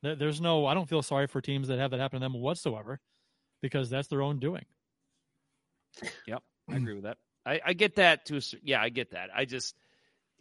There- 0.02 0.16
There's 0.16 0.40
no. 0.40 0.66
I 0.66 0.74
don't 0.74 0.88
feel 0.88 1.02
sorry 1.02 1.28
for 1.28 1.42
teams 1.42 1.68
that 1.68 1.80
have 1.80 1.92
that 1.92 2.00
happen 2.00 2.20
to 2.20 2.24
them 2.26 2.34
whatsoever, 2.40 3.00
because 3.62 3.90
that's 3.90 4.08
their 4.08 4.22
own 4.22 4.40
doing. 4.40 4.66
Yep, 6.28 6.44
I 6.70 6.76
agree 6.76 6.94
with 6.94 7.04
that. 7.04 7.18
I, 7.46 7.62
I 7.66 7.74
get 7.74 7.96
that 7.96 8.26
to 8.28 8.38
a, 8.38 8.42
yeah, 8.64 8.82
I 8.82 8.90
get 8.90 9.12
that. 9.12 9.30
I 9.36 9.46
just 9.46 9.76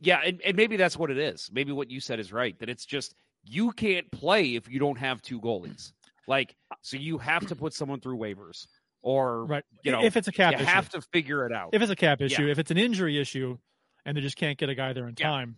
yeah, 0.00 0.20
and, 0.24 0.40
and 0.42 0.56
maybe 0.56 0.76
that's 0.76 0.96
what 0.96 1.10
it 1.10 1.18
is. 1.18 1.50
Maybe 1.52 1.72
what 1.72 1.90
you 1.90 2.00
said 2.00 2.18
is 2.18 2.32
right. 2.32 2.58
That 2.58 2.68
it's 2.68 2.84
just 2.84 3.14
you 3.44 3.72
can't 3.72 4.10
play 4.10 4.54
if 4.56 4.68
you 4.68 4.78
don't 4.78 4.98
have 4.98 5.22
two 5.22 5.40
goalies. 5.40 5.92
Like 6.26 6.56
so, 6.82 6.96
you 6.96 7.18
have 7.18 7.46
to 7.46 7.54
put 7.56 7.72
someone 7.74 8.00
through 8.00 8.16
waivers, 8.18 8.66
or 9.04 9.44
Right. 9.44 9.64
You 9.82 9.92
know, 9.92 10.02
If 10.02 10.16
it's 10.16 10.28
a 10.28 10.32
cap 10.32 10.52
you 10.52 10.56
issue. 10.58 10.64
have 10.66 10.88
to 10.90 11.02
figure 11.02 11.46
it 11.46 11.52
out. 11.52 11.70
If 11.74 11.82
it's 11.82 11.90
a 11.92 11.96
cap 11.96 12.20
issue, 12.22 12.46
Yeah. 12.46 12.52
if 12.52 12.58
it's 12.58 12.70
an 12.70 12.78
injury 12.78 13.18
issue, 13.20 13.58
and 14.06 14.16
they 14.16 14.20
just 14.22 14.36
can't 14.36 14.58
get 14.58 14.68
a 14.70 14.74
guy 14.74 14.92
there 14.94 15.06
in 15.06 15.14
time, 15.14 15.56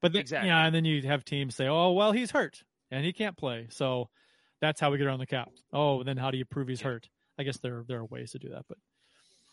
but 0.00 0.12
then, 0.12 0.20
Exactly. 0.20 0.48
yeah, 0.48 0.64
and 0.66 0.74
then 0.74 0.84
you 0.84 1.00
have 1.02 1.24
teams 1.24 1.54
say, 1.54 1.66
"Oh, 1.68 1.92
well, 1.92 2.12
he's 2.12 2.30
hurt 2.32 2.62
and 2.90 3.04
he 3.04 3.12
can't 3.12 3.36
play," 3.36 3.68
so 3.70 4.10
that's 4.60 4.80
how 4.80 4.90
we 4.90 4.98
get 4.98 5.06
around 5.06 5.20
the 5.20 5.26
cap. 5.26 5.50
Oh, 5.72 6.02
then 6.02 6.16
how 6.16 6.30
do 6.30 6.38
you 6.38 6.44
prove 6.44 6.68
he's 6.68 6.80
hurt? 6.80 7.08
I 7.38 7.44
guess 7.44 7.58
there 7.58 7.84
there 7.86 8.00
are 8.00 8.04
ways 8.06 8.32
to 8.32 8.38
do 8.38 8.48
that, 8.50 8.64
but 8.68 8.78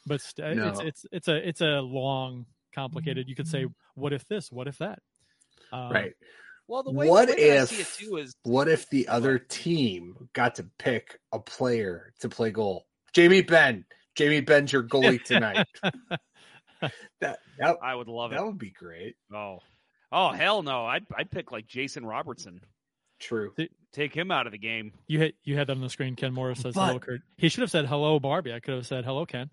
but 0.06 0.20
st- 0.22 0.58
No. 0.58 0.70
it's 0.70 0.80
it's 0.82 1.06
it's 1.12 1.28
a 1.28 1.48
it's 1.48 1.62
a 1.62 1.80
long, 1.82 2.46
complicated. 2.74 3.28
You 3.30 3.36
could 3.36 3.48
say, 3.48 3.66
"What 3.96 4.14
if 4.14 4.26
this? 4.28 4.52
What 4.52 4.68
if 4.68 4.78
that?" 4.80 5.00
Um, 5.72 5.92
right. 5.92 6.14
Well, 6.70 6.84
the 6.84 6.92
way, 6.92 7.08
what 7.10 7.28
the 7.30 7.36
way 7.36 7.50
that 7.50 7.62
I 7.62 7.66
see 7.66 7.82
it 7.82 7.88
too 8.10 8.18
is 8.18 8.36
what 8.44 8.68
if 8.68 8.90
the 8.90 9.08
other 9.08 9.40
team 9.40 10.30
got 10.34 10.56
to 10.56 10.66
pick 10.80 11.18
a 11.32 11.40
player 11.40 12.14
to 12.20 12.28
play 12.30 12.52
goal? 12.52 12.87
Jamie 13.14 13.42
Benn. 13.42 13.86
Jamie 14.16 14.42
Benn's 14.42 14.72
your 14.72 14.84
goalie 14.84 15.24
tonight. 15.24 15.66
that, 16.82 17.40
that 17.60 17.78
I 17.82 17.96
would 17.96 18.08
love 18.08 18.32
it. 18.32 18.36
that 18.36 18.46
would 18.46 18.58
be 18.58 18.72
great. 18.72 19.16
Oh, 19.34 19.60
oh 20.12 20.32
hell 20.32 20.64
no! 20.64 20.86
I'd 20.86 21.06
I'd 21.16 21.32
pick 21.32 21.52
like 21.52 21.68
Jason 21.68 22.06
Robertson. 22.06 22.62
True. 23.20 23.54
Take 23.94 24.14
him 24.14 24.30
out 24.30 24.46
of 24.46 24.52
the 24.52 24.60
game. 24.60 24.92
You 25.08 25.20
had 25.20 25.34
you 25.44 25.58
had 25.58 25.68
that 25.68 25.76
on 25.76 25.82
the 25.82 25.90
screen. 25.90 26.16
Ken 26.16 26.34
Morris 26.34 26.60
says 26.62 26.76
But- 26.76 26.86
hello, 26.88 27.00
Kurt. 27.00 27.22
He 27.38 27.50
should 27.50 27.62
have 27.62 27.72
said 27.72 27.86
hello, 27.88 28.20
Barbie. 28.20 28.54
I 28.54 28.60
could 28.60 28.76
have 28.76 28.86
said 28.88 29.06
hello, 29.06 29.26
Ken. 29.26 29.50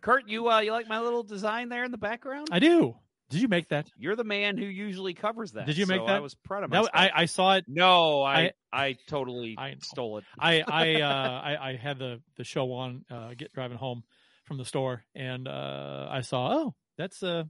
Kurt, 0.00 0.28
you 0.28 0.48
uh, 0.50 0.60
you 0.60 0.72
like 0.72 0.88
my 0.88 1.00
little 1.00 1.22
design 1.22 1.68
there 1.68 1.84
in 1.84 1.90
the 1.90 1.98
background? 1.98 2.48
I 2.50 2.58
do. 2.58 2.96
Did 3.34 3.42
you 3.42 3.48
make 3.48 3.68
that? 3.70 3.90
You're 3.98 4.14
the 4.14 4.22
man 4.24 4.56
who 4.56 4.64
usually 4.64 5.12
covers 5.12 5.52
that. 5.52 5.66
Did 5.66 5.76
you 5.76 5.86
make 5.86 6.00
so 6.02 6.06
that? 6.06 6.16
I 6.16 6.20
was 6.20 6.36
proud 6.36 6.62
of 6.62 6.70
myself. 6.70 6.90
I, 6.94 7.10
I 7.12 7.24
saw 7.24 7.56
it. 7.56 7.64
no, 7.66 8.22
I 8.22 8.40
I- 8.40 8.52
I, 8.72 8.96
totally 9.08 9.58
stole 9.80 10.18
it. 10.18 10.24
I 10.38 10.62
I 10.66 11.00
uh, 11.00 11.40
I, 11.42 11.70
I 11.70 11.76
had 11.76 11.98
the 11.98 12.20
the 12.36 12.44
show 12.44 12.72
on 12.72 13.04
uh, 13.10 13.34
get 13.36 13.52
driving 13.52 13.76
home 13.76 14.04
from 14.44 14.58
the 14.58 14.64
store, 14.64 15.04
and 15.16 15.48
uh, 15.48 16.06
I 16.10 16.20
saw 16.20 16.52
oh 16.54 16.74
that's 16.96 17.22
uh 17.24 17.44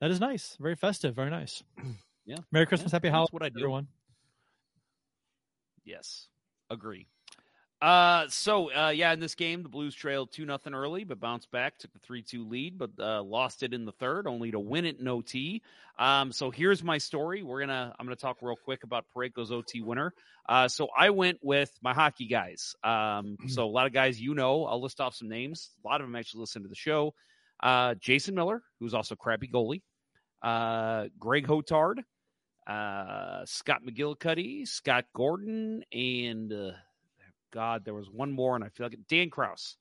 that 0.00 0.10
is 0.12 0.20
nice, 0.20 0.56
very 0.60 0.76
festive, 0.76 1.14
very 1.16 1.30
nice. 1.30 1.62
Yeah. 2.28 2.38
Merry 2.50 2.66
Christmas, 2.66 2.92
Yeah, 2.92 2.96
Happy 2.96 3.08
Holidays, 3.08 3.32
what 3.32 3.44
I 3.44 3.50
do. 3.50 3.60
everyone. 3.60 3.86
Yes, 5.84 6.26
agree. 6.70 7.06
Uh, 7.86 8.26
so 8.28 8.72
uh, 8.72 8.88
yeah, 8.88 9.12
in 9.12 9.20
this 9.20 9.36
game, 9.36 9.62
the 9.62 9.68
Blues 9.68 9.94
trailed 9.94 10.32
two 10.32 10.44
nothing 10.44 10.74
early, 10.74 11.04
but 11.04 11.20
bounced 11.20 11.52
back, 11.52 11.78
took 11.78 11.92
the 11.92 12.00
three 12.00 12.20
two 12.20 12.44
lead, 12.48 12.76
but 12.76 12.90
uh, 12.98 13.22
lost 13.22 13.62
it 13.62 13.72
in 13.72 13.84
the 13.84 13.92
third, 13.92 14.26
only 14.26 14.50
to 14.50 14.58
win 14.58 14.84
it 14.84 14.98
in 14.98 15.06
OT. 15.06 15.62
Um, 15.96 16.32
so 16.32 16.50
here's 16.50 16.82
my 16.82 16.98
story. 16.98 17.44
We're 17.44 17.60
gonna 17.60 17.94
I'm 17.96 18.04
gonna 18.04 18.16
talk 18.16 18.38
real 18.42 18.56
quick 18.56 18.82
about 18.82 19.04
Parayko's 19.14 19.52
OT 19.52 19.82
winner. 19.82 20.12
Uh, 20.48 20.66
so 20.66 20.88
I 20.98 21.10
went 21.10 21.38
with 21.44 21.70
my 21.80 21.94
hockey 21.94 22.26
guys. 22.26 22.74
Um, 22.82 23.36
so 23.46 23.64
a 23.64 23.70
lot 23.70 23.86
of 23.86 23.92
guys 23.92 24.20
you 24.20 24.34
know. 24.34 24.64
I'll 24.64 24.82
list 24.82 25.00
off 25.00 25.14
some 25.14 25.28
names. 25.28 25.70
A 25.84 25.86
lot 25.86 26.00
of 26.00 26.08
them 26.08 26.16
actually 26.16 26.40
listen 26.40 26.62
to 26.62 26.68
the 26.68 26.74
show. 26.74 27.14
Uh, 27.62 27.94
Jason 28.00 28.34
Miller, 28.34 28.64
who's 28.80 28.94
also 28.94 29.14
a 29.14 29.16
crappy 29.16 29.46
goalie. 29.46 29.82
Uh, 30.42 31.04
Greg 31.20 31.46
Hotard, 31.46 31.98
uh, 32.66 33.44
Scott 33.46 33.82
McGillicuddy, 33.88 34.66
Scott 34.66 35.04
Gordon, 35.14 35.84
and 35.92 36.52
uh, 36.52 36.72
God, 37.52 37.84
there 37.84 37.94
was 37.94 38.08
one 38.10 38.32
more, 38.32 38.54
and 38.54 38.64
I 38.64 38.68
feel 38.68 38.86
like 38.86 38.94
it, 38.94 39.08
Dan 39.08 39.30
Kraus. 39.30 39.76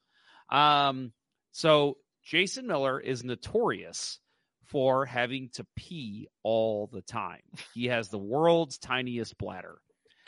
Um, 0.49 1.11
so 1.51 1.97
Jason 2.23 2.67
Miller 2.67 2.99
is 2.99 3.23
notorious 3.23 4.19
for 4.65 5.05
having 5.05 5.49
to 5.53 5.65
pee 5.75 6.27
all 6.43 6.87
the 6.91 7.01
time. 7.01 7.41
He 7.73 7.85
has 7.87 8.09
the 8.09 8.17
world's 8.17 8.77
tiniest 8.77 9.37
bladder. 9.37 9.77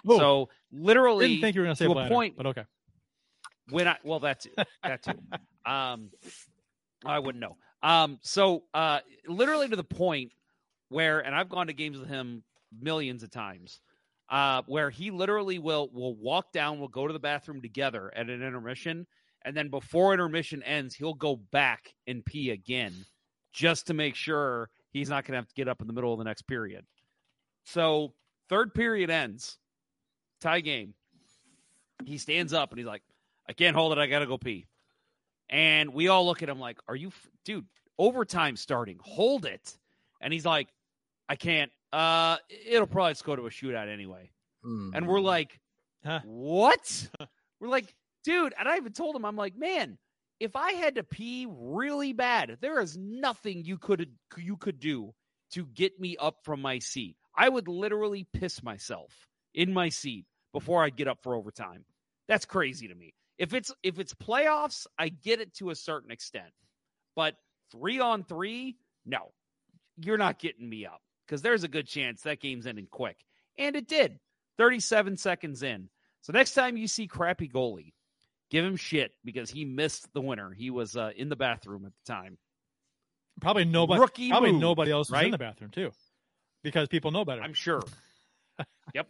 Whoa. 0.03 0.17
So 0.17 0.49
literally, 0.71 1.27
Didn't 1.27 1.41
think 1.41 1.55
you 1.55 1.61
were 1.61 1.65
going 1.65 1.75
to 1.75 1.79
say 1.79 1.87
to 1.87 1.93
bladder, 1.93 2.13
a 2.13 2.15
point 2.15 2.37
but 2.37 2.45
okay. 2.47 2.65
when 3.69 3.87
I 3.87 3.97
well 4.03 4.19
that's 4.19 4.45
it. 4.45 4.53
That 4.83 5.03
too. 5.03 5.13
Um 5.65 6.11
I 7.05 7.19
wouldn't 7.19 7.41
know. 7.41 7.57
Um 7.83 8.19
so 8.21 8.63
uh 8.73 8.99
literally 9.27 9.67
to 9.67 9.75
the 9.75 9.83
point 9.83 10.31
where 10.87 11.19
and 11.19 11.35
I've 11.35 11.49
gone 11.49 11.67
to 11.67 11.73
games 11.73 11.97
with 11.97 12.07
him 12.07 12.43
millions 12.79 13.23
of 13.23 13.31
times. 13.31 13.81
Uh 14.29 14.61
where 14.67 14.89
he 14.89 15.11
literally 15.11 15.59
will 15.59 15.89
will 15.93 16.15
walk 16.15 16.51
down, 16.51 16.79
we'll 16.79 16.87
go 16.87 17.07
to 17.07 17.13
the 17.13 17.19
bathroom 17.19 17.61
together 17.61 18.11
at 18.15 18.29
an 18.29 18.41
intermission, 18.41 19.07
and 19.43 19.55
then 19.55 19.69
before 19.69 20.13
intermission 20.13 20.63
ends, 20.63 20.95
he'll 20.95 21.13
go 21.13 21.35
back 21.35 21.93
and 22.07 22.25
pee 22.25 22.49
again 22.51 22.93
just 23.53 23.87
to 23.87 23.93
make 23.93 24.15
sure 24.15 24.69
he's 24.91 25.09
not 25.09 25.25
gonna 25.25 25.37
have 25.37 25.47
to 25.47 25.55
get 25.55 25.67
up 25.67 25.81
in 25.81 25.87
the 25.87 25.93
middle 25.93 26.11
of 26.11 26.19
the 26.19 26.25
next 26.25 26.43
period. 26.43 26.85
So 27.65 28.13
third 28.49 28.73
period 28.73 29.09
ends, 29.09 29.57
tie 30.41 30.61
game. 30.61 30.93
He 32.05 32.17
stands 32.17 32.53
up 32.53 32.71
and 32.71 32.79
he's 32.79 32.87
like, 32.87 33.01
I 33.49 33.53
can't 33.53 33.75
hold 33.75 33.91
it. 33.91 33.97
I 33.97 34.07
got 34.07 34.19
to 34.19 34.27
go 34.27 34.37
pee. 34.37 34.67
And 35.49 35.93
we 35.93 36.09
all 36.09 36.25
look 36.25 36.43
at 36.43 36.49
him 36.49 36.59
like, 36.59 36.77
Are 36.87 36.95
you, 36.95 37.07
f- 37.07 37.27
dude, 37.43 37.65
overtime 37.97 38.55
starting. 38.55 38.99
Hold 39.01 39.45
it. 39.45 39.77
And 40.21 40.31
he's 40.33 40.45
like, 40.45 40.67
I 41.29 41.35
can't. 41.35 41.71
Uh, 41.93 42.37
It'll 42.67 42.87
probably 42.87 43.11
just 43.11 43.23
go 43.23 43.35
to 43.35 43.47
a 43.47 43.49
shootout 43.49 43.87
anyway. 43.91 44.31
And 44.95 45.07
we're 45.07 45.21
like, 45.21 45.59
What? 46.25 47.09
we're 47.59 47.69
like, 47.69 47.93
Dude. 48.23 48.53
And 48.57 48.67
I 48.67 48.77
even 48.77 48.93
told 48.93 49.15
him, 49.15 49.25
I'm 49.25 49.35
like, 49.35 49.55
Man, 49.55 49.97
if 50.39 50.55
I 50.55 50.73
had 50.73 50.95
to 50.95 51.03
pee 51.03 51.47
really 51.49 52.13
bad, 52.13 52.57
there 52.61 52.79
is 52.79 52.97
nothing 52.97 53.63
you 53.65 53.77
could 53.77 54.09
you 54.37 54.57
could 54.57 54.79
do 54.79 55.13
to 55.51 55.65
get 55.67 55.99
me 55.99 56.17
up 56.17 56.37
from 56.43 56.61
my 56.61 56.79
seat. 56.79 57.15
I 57.35 57.49
would 57.49 57.67
literally 57.67 58.27
piss 58.33 58.61
myself 58.63 59.13
in 59.53 59.73
my 59.73 59.89
seat 59.89 60.25
before 60.53 60.83
I 60.83 60.89
get 60.89 61.07
up 61.07 61.19
for 61.21 61.35
overtime. 61.35 61.85
That's 62.27 62.45
crazy 62.45 62.87
to 62.87 62.95
me. 62.95 63.13
If 63.37 63.53
it's 63.53 63.71
if 63.83 63.99
it's 63.99 64.13
playoffs, 64.13 64.87
I 64.97 65.09
get 65.09 65.39
it 65.39 65.53
to 65.55 65.69
a 65.69 65.75
certain 65.75 66.11
extent. 66.11 66.51
But 67.15 67.35
3 67.71 67.99
on 67.99 68.23
3, 68.23 68.75
no. 69.05 69.31
You're 69.99 70.17
not 70.17 70.37
getting 70.37 70.69
me 70.69 70.85
up 70.85 71.01
cuz 71.27 71.41
there's 71.41 71.63
a 71.63 71.67
good 71.67 71.87
chance 71.87 72.21
that 72.21 72.39
game's 72.39 72.67
ending 72.67 72.87
quick. 72.87 73.23
And 73.57 73.75
it 73.75 73.87
did. 73.87 74.19
37 74.57 75.17
seconds 75.17 75.63
in. 75.63 75.89
So 76.21 76.33
next 76.33 76.53
time 76.53 76.77
you 76.77 76.87
see 76.87 77.07
crappy 77.07 77.47
goalie, 77.47 77.93
give 78.49 78.65
him 78.65 78.75
shit 78.75 79.11
because 79.23 79.49
he 79.49 79.65
missed 79.65 80.11
the 80.13 80.21
winner. 80.21 80.51
He 80.51 80.69
was 80.69 80.95
uh, 80.95 81.11
in 81.15 81.29
the 81.29 81.35
bathroom 81.35 81.85
at 81.85 81.91
the 81.93 82.13
time. 82.13 82.37
Probably 83.39 83.65
nobody. 83.65 84.01
Rookie 84.01 84.29
probably 84.29 84.51
move, 84.51 84.61
nobody 84.61 84.91
else 84.91 85.11
was 85.11 85.23
in 85.23 85.31
the 85.31 85.37
bathroom 85.37 85.69
too, 85.69 85.91
because 86.63 86.87
people 86.87 87.11
know 87.11 87.23
better. 87.23 87.41
I'm 87.41 87.53
sure. 87.53 87.83
yep. 88.95 89.07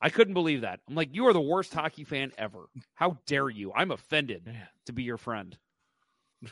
I 0.00 0.10
couldn't 0.10 0.34
believe 0.34 0.60
that. 0.60 0.80
I'm 0.88 0.94
like, 0.94 1.14
you 1.14 1.26
are 1.28 1.32
the 1.32 1.40
worst 1.40 1.72
hockey 1.72 2.04
fan 2.04 2.30
ever. 2.36 2.68
How 2.94 3.18
dare 3.26 3.48
you? 3.48 3.72
I'm 3.72 3.90
offended 3.90 4.54
to 4.86 4.92
be 4.92 5.02
your 5.02 5.16
friend. 5.16 5.56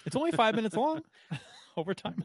It's 0.06 0.16
only 0.16 0.32
five 0.32 0.54
minutes 0.54 0.74
long. 0.74 1.02
Overtime. 1.76 2.24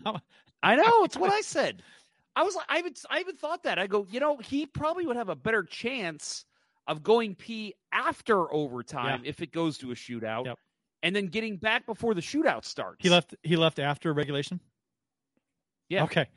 I 0.63 0.75
know. 0.75 1.03
It's 1.03 1.17
what 1.17 1.33
I 1.33 1.41
said. 1.41 1.83
I 2.37 2.43
was 2.43 2.55
like, 2.55 2.65
I 2.69 2.77
even, 2.79 2.93
I 3.09 3.19
even 3.19 3.35
thought 3.35 3.63
that. 3.63 3.79
I 3.79 3.87
go, 3.87 4.05
you 4.11 4.19
know, 4.19 4.37
he 4.37 4.65
probably 4.67 5.05
would 5.07 5.15
have 5.15 5.29
a 5.29 5.35
better 5.35 5.63
chance 5.63 6.45
of 6.87 7.01
going 7.03 7.33
pee 7.35 7.73
after 7.91 8.53
overtime 8.53 9.21
if 9.25 9.41
it 9.41 9.51
goes 9.51 9.77
to 9.79 9.91
a 9.91 9.95
shootout, 9.95 10.45
Yep. 10.45 10.57
and 11.03 11.15
then 11.15 11.27
getting 11.27 11.57
back 11.57 11.85
before 11.85 12.13
the 12.13 12.21
shootout 12.21 12.63
starts. 12.63 12.97
He 13.01 13.09
left. 13.09 13.33
He 13.43 13.55
left 13.55 13.79
after 13.79 14.13
regulation. 14.13 14.59
Yeah. 15.89 16.03
Okay. 16.03 16.27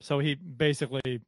So 0.00 0.18
he 0.20 0.34
basically 0.36 1.20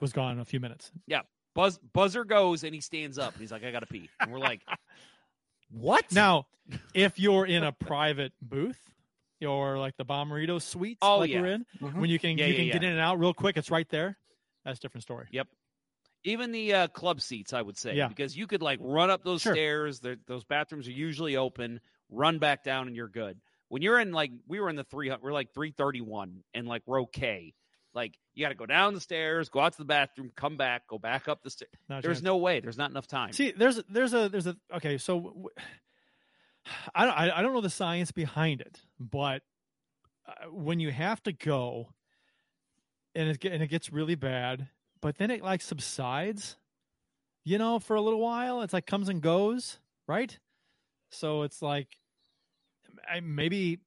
was 0.00 0.12
gone 0.12 0.32
in 0.32 0.40
a 0.40 0.44
few 0.44 0.60
minutes. 0.60 0.92
Yeah. 1.06 1.22
Buzz 1.54 1.78
buzzer 1.92 2.24
goes 2.24 2.64
and 2.64 2.74
he 2.74 2.80
stands 2.80 3.18
up 3.18 3.32
and 3.32 3.40
he's 3.40 3.52
like, 3.52 3.64
I 3.64 3.70
gotta 3.72 3.86
pee. 3.86 4.08
And 4.20 4.30
we're 4.30 4.38
like, 4.38 4.60
What? 5.70 6.04
Now, 6.12 6.46
if 6.94 7.18
you're 7.18 7.46
in 7.46 7.62
a 7.64 7.72
private 7.72 8.32
booth 8.42 8.78
or 9.44 9.78
like 9.78 9.96
the 9.96 10.04
Bomberito 10.04 10.60
suite, 10.60 10.98
Oh, 11.02 11.18
like 11.18 11.30
yeah. 11.30 11.40
we're 11.40 11.46
in, 11.48 11.66
Mhm. 11.80 11.94
when 12.00 12.10
you 12.10 12.18
can 12.18 12.38
Yeah, 12.38 12.46
you 12.46 12.52
yeah, 12.54 12.58
can 12.58 12.66
get 12.80 12.84
in 12.84 12.92
and 12.92 13.00
out 13.00 13.18
real 13.18 13.34
quick, 13.34 13.56
it's 13.56 13.70
right 13.70 13.88
there. 13.88 14.18
That's 14.64 14.78
a 14.78 14.82
different 14.82 15.02
story. 15.02 15.26
Yep. 15.32 15.48
Even 16.24 16.52
the 16.52 16.72
uh, 16.74 16.86
club 16.88 17.20
seats, 17.20 17.52
I 17.52 17.62
would 17.62 17.76
say, 17.76 17.96
Yeah. 17.96 18.06
because 18.08 18.36
you 18.36 18.46
could 18.46 18.62
like 18.62 18.78
run 18.80 19.10
up 19.10 19.24
those 19.24 19.42
Sure. 19.42 19.54
stairs. 19.54 20.00
Those 20.00 20.44
bathrooms 20.44 20.86
are 20.86 20.92
usually 20.92 21.36
open. 21.36 21.80
Run 22.10 22.38
back 22.38 22.62
down, 22.62 22.86
and 22.86 22.94
you're 22.94 23.08
good. 23.08 23.40
When 23.68 23.82
you're 23.82 23.98
in 23.98 24.12
like 24.12 24.30
we 24.46 24.60
were 24.60 24.68
in 24.70 24.76
the 24.76 24.84
three, 24.84 25.10
we're 25.20 25.32
like 25.32 25.52
three 25.54 25.72
thirty 25.72 26.00
one 26.02 26.44
and 26.54 26.68
like 26.68 26.82
row 26.86 27.06
K. 27.06 27.54
Like 27.94 28.16
you 28.34 28.44
got 28.44 28.50
to 28.50 28.54
go 28.54 28.66
down 28.66 28.94
the 28.94 29.00
stairs, 29.00 29.48
go 29.48 29.60
out 29.60 29.72
to 29.72 29.78
the 29.78 29.84
bathroom, 29.84 30.30
come 30.36 30.56
back, 30.56 30.86
go 30.86 30.98
back 30.98 31.26
up 31.28 31.42
the 31.42 31.50
stairs. 31.50 31.70
There's 31.88 32.04
chance. 32.04 32.22
no 32.22 32.36
way. 32.36 32.60
There's 32.60 32.78
not 32.78 32.90
enough 32.90 33.06
time. 33.06 33.32
See, 33.32 33.50
there's 33.50 33.82
there's 33.88 34.14
a 34.14 34.28
there's 34.28 34.46
a 34.46 34.56
okay. 34.76 34.98
So 34.98 35.20
w- 35.20 35.48
I 36.94 37.04
don't 37.04 37.14
I 37.14 37.42
don't 37.42 37.54
know 37.54 37.60
the 37.60 37.70
science 37.70 38.12
behind 38.12 38.60
it, 38.60 38.80
but 38.98 39.42
uh, 40.26 40.50
when 40.50 40.80
you 40.80 40.90
have 40.90 41.22
to 41.24 41.32
go, 41.32 41.88
and 43.14 43.28
it 43.28 43.44
and 43.44 43.62
it 43.62 43.68
gets 43.68 43.92
really 43.92 44.14
bad, 44.14 44.68
but 45.00 45.18
then 45.18 45.30
it 45.30 45.42
like 45.42 45.60
subsides, 45.60 46.56
you 47.44 47.58
know, 47.58 47.78
for 47.78 47.96
a 47.96 48.00
little 48.00 48.20
while. 48.20 48.62
It's 48.62 48.72
like 48.72 48.86
comes 48.86 49.08
and 49.08 49.20
goes, 49.20 49.78
right? 50.06 50.38
So 51.10 51.42
it's 51.42 51.62
like 51.62 51.88
I, 53.10 53.20
maybe 53.20 53.80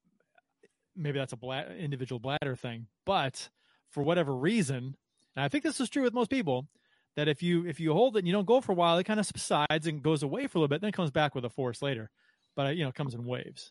maybe 0.94 1.18
that's 1.18 1.32
a 1.32 1.76
individual 1.78 2.18
bladder 2.18 2.56
thing, 2.56 2.86
but 3.04 3.48
for 3.90 4.02
whatever 4.02 4.34
reason, 4.34 4.96
and 5.34 5.44
I 5.44 5.48
think 5.48 5.64
this 5.64 5.80
is 5.80 5.88
true 5.88 6.02
with 6.02 6.14
most 6.14 6.30
people, 6.30 6.68
that 7.16 7.28
if 7.28 7.42
you 7.42 7.66
if 7.66 7.80
you 7.80 7.92
hold 7.92 8.16
it 8.16 8.20
and 8.20 8.28
you 8.28 8.32
don't 8.32 8.46
go 8.46 8.60
for 8.60 8.72
a 8.72 8.74
while, 8.74 8.98
it 8.98 9.04
kind 9.04 9.20
of 9.20 9.26
subsides 9.26 9.86
and 9.86 10.02
goes 10.02 10.22
away 10.22 10.46
for 10.46 10.58
a 10.58 10.60
little 10.60 10.68
bit, 10.68 10.80
then 10.80 10.88
it 10.88 10.94
comes 10.94 11.10
back 11.10 11.34
with 11.34 11.44
a 11.44 11.50
force 11.50 11.82
later. 11.82 12.10
But 12.56 12.66
uh, 12.66 12.70
you 12.70 12.82
know, 12.84 12.88
it 12.88 12.94
comes 12.96 13.14
in 13.14 13.24
waves, 13.24 13.70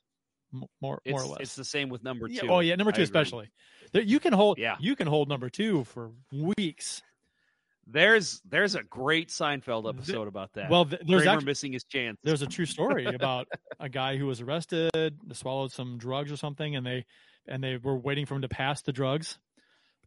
m- 0.54 0.64
more 0.82 1.02
It's, 1.04 1.12
more 1.12 1.24
or 1.24 1.28
less. 1.28 1.42
it's 1.42 1.56
the 1.56 1.66
same 1.66 1.90
with 1.90 2.04
number 2.04 2.28
Yeah, 2.30 2.42
two. 2.42 2.50
oh 2.50 2.60
yeah, 2.60 2.76
number 2.76 2.92
two 2.92 3.02
agree. 3.02 3.04
especially. 3.04 3.50
There, 3.92 4.02
you 4.04 4.20
can 4.20 4.32
hold 4.32 4.58
Yeah. 4.60 4.76
you 4.80 4.96
can 4.96 5.08
hold 5.08 5.28
number 5.28 5.50
two 5.50 5.84
for 5.86 6.12
weeks. 6.32 7.02
There's 7.88 8.42
there's 8.50 8.74
a 8.76 8.82
great 8.84 9.30
Seinfeld 9.30 9.88
episode 9.88 10.28
about 10.28 10.54
that. 10.54 10.72
well, 10.72 10.86
th- 10.86 11.02
there's 11.06 11.22
Kramer 11.22 11.38
actu- 11.38 11.46
missing 11.46 11.72
his 11.74 11.84
chance. 11.84 12.18
There's 12.24 12.42
a 12.42 12.48
true 12.48 12.66
story 12.66 13.06
about 13.14 13.48
a 13.80 13.90
guy 13.90 14.18
who 14.18 14.26
was 14.26 14.42
arrested, 14.42 15.20
swallowed 15.34 15.72
some 15.72 15.98
drugs 16.00 16.32
or 16.32 16.38
something, 16.38 16.76
and 16.76 16.86
they 16.86 17.06
and 17.48 17.64
they 17.64 17.78
were 17.78 17.96
waiting 17.98 18.26
for 18.26 18.34
him 18.36 18.42
to 18.42 18.50
pass 18.50 18.82
the 18.82 18.92
drugs, 18.92 19.38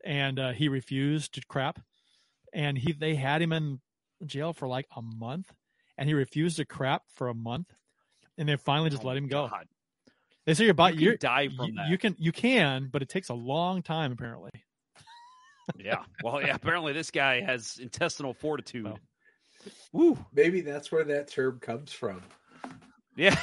and 0.04 0.40
uh, 0.40 0.50
he 0.52 0.68
refused 0.68 1.34
to 1.34 1.40
crap, 1.46 1.78
and 2.52 2.76
he 2.76 2.92
they 2.92 3.14
had 3.14 3.40
him 3.40 3.52
in 3.52 3.80
jail 4.26 4.52
for 4.52 4.66
like 4.66 4.86
a 4.96 5.02
month, 5.02 5.52
and 5.96 6.08
he 6.08 6.14
refused 6.14 6.56
to 6.56 6.64
crap 6.64 7.02
for 7.14 7.28
a 7.28 7.34
month, 7.34 7.72
and 8.38 8.48
they 8.48 8.56
finally 8.56 8.88
just 8.90 9.04
let 9.04 9.16
him 9.16 9.26
go. 9.28 9.44
Oh 9.44 9.48
God. 9.48 9.66
They 10.46 10.54
say 10.54 10.64
your 10.64 10.72
body 10.74 10.94
You 10.94 10.98
can 10.98 11.04
you're- 11.04 11.16
die 11.18 11.48
from 11.54 11.66
you, 11.66 11.74
that. 11.74 11.88
You 11.90 11.98
can 11.98 12.16
you 12.18 12.32
can, 12.32 12.88
but 12.90 13.02
it 13.02 13.08
takes 13.10 13.28
a 13.28 13.34
long 13.34 13.82
time 13.82 14.12
apparently. 14.12 14.50
Yeah. 15.78 16.02
Well, 16.24 16.40
yeah. 16.40 16.54
Apparently, 16.54 16.94
this 16.94 17.10
guy 17.10 17.42
has 17.42 17.76
intestinal 17.78 18.32
fortitude. 18.32 18.90
Woo. 19.92 20.16
Maybe 20.32 20.62
that's 20.62 20.90
where 20.90 21.04
that 21.04 21.28
term 21.28 21.58
comes 21.60 21.92
from. 21.92 22.22
Yeah. 23.16 23.36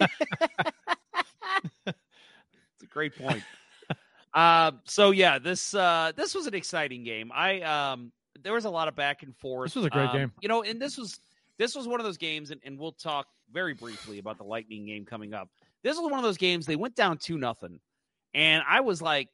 It's 1.86 2.82
a 2.82 2.86
great 2.86 3.16
point. 3.16 3.42
uh, 4.34 4.72
so 4.84 5.10
yeah, 5.10 5.38
this 5.38 5.74
uh, 5.74 6.12
this 6.16 6.34
was 6.34 6.46
an 6.46 6.54
exciting 6.54 7.04
game. 7.04 7.30
I 7.34 7.60
um, 7.60 8.12
there 8.42 8.52
was 8.54 8.64
a 8.64 8.70
lot 8.70 8.88
of 8.88 8.96
back 8.96 9.22
and 9.22 9.36
forth. 9.36 9.68
This 9.70 9.76
was 9.76 9.84
a 9.86 9.90
great 9.90 10.08
Um, 10.08 10.16
game. 10.16 10.32
You 10.40 10.48
know, 10.48 10.62
and 10.62 10.80
this 10.80 10.96
was 10.96 11.20
this 11.58 11.74
was 11.74 11.86
one 11.86 12.00
of 12.00 12.04
those 12.06 12.16
games, 12.18 12.50
and, 12.50 12.60
and 12.64 12.78
we'll 12.78 12.92
talk 12.92 13.26
very 13.52 13.74
briefly 13.74 14.18
about 14.18 14.38
the 14.38 14.44
Lightning 14.44 14.86
game 14.86 15.04
coming 15.04 15.34
up. 15.34 15.48
This 15.82 15.96
was 15.96 16.10
one 16.10 16.18
of 16.18 16.24
those 16.24 16.38
games 16.38 16.66
they 16.66 16.76
went 16.76 16.94
down 16.94 17.18
two 17.18 17.38
nothing, 17.38 17.80
and 18.34 18.62
I 18.68 18.80
was 18.80 19.02
like, 19.02 19.28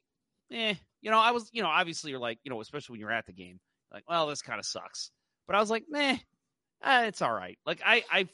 eh, 0.51 0.75
you 1.01 1.11
know, 1.11 1.19
I 1.19 1.31
was, 1.31 1.49
you 1.53 1.61
know, 1.61 1.69
obviously 1.69 2.11
you're 2.11 2.19
like, 2.19 2.39
you 2.43 2.49
know, 2.49 2.61
especially 2.61 2.93
when 2.93 2.99
you're 3.01 3.11
at 3.11 3.25
the 3.25 3.33
game, 3.33 3.59
like, 3.93 4.03
well, 4.09 4.27
this 4.27 4.41
kind 4.41 4.59
of 4.59 4.65
sucks. 4.65 5.11
But 5.47 5.55
I 5.55 5.59
was 5.59 5.69
like, 5.69 5.85
meh, 5.89 6.17
uh, 6.83 7.03
it's 7.07 7.21
all 7.21 7.33
right. 7.33 7.57
Like 7.65 7.81
I, 7.85 8.03
I 8.11 8.27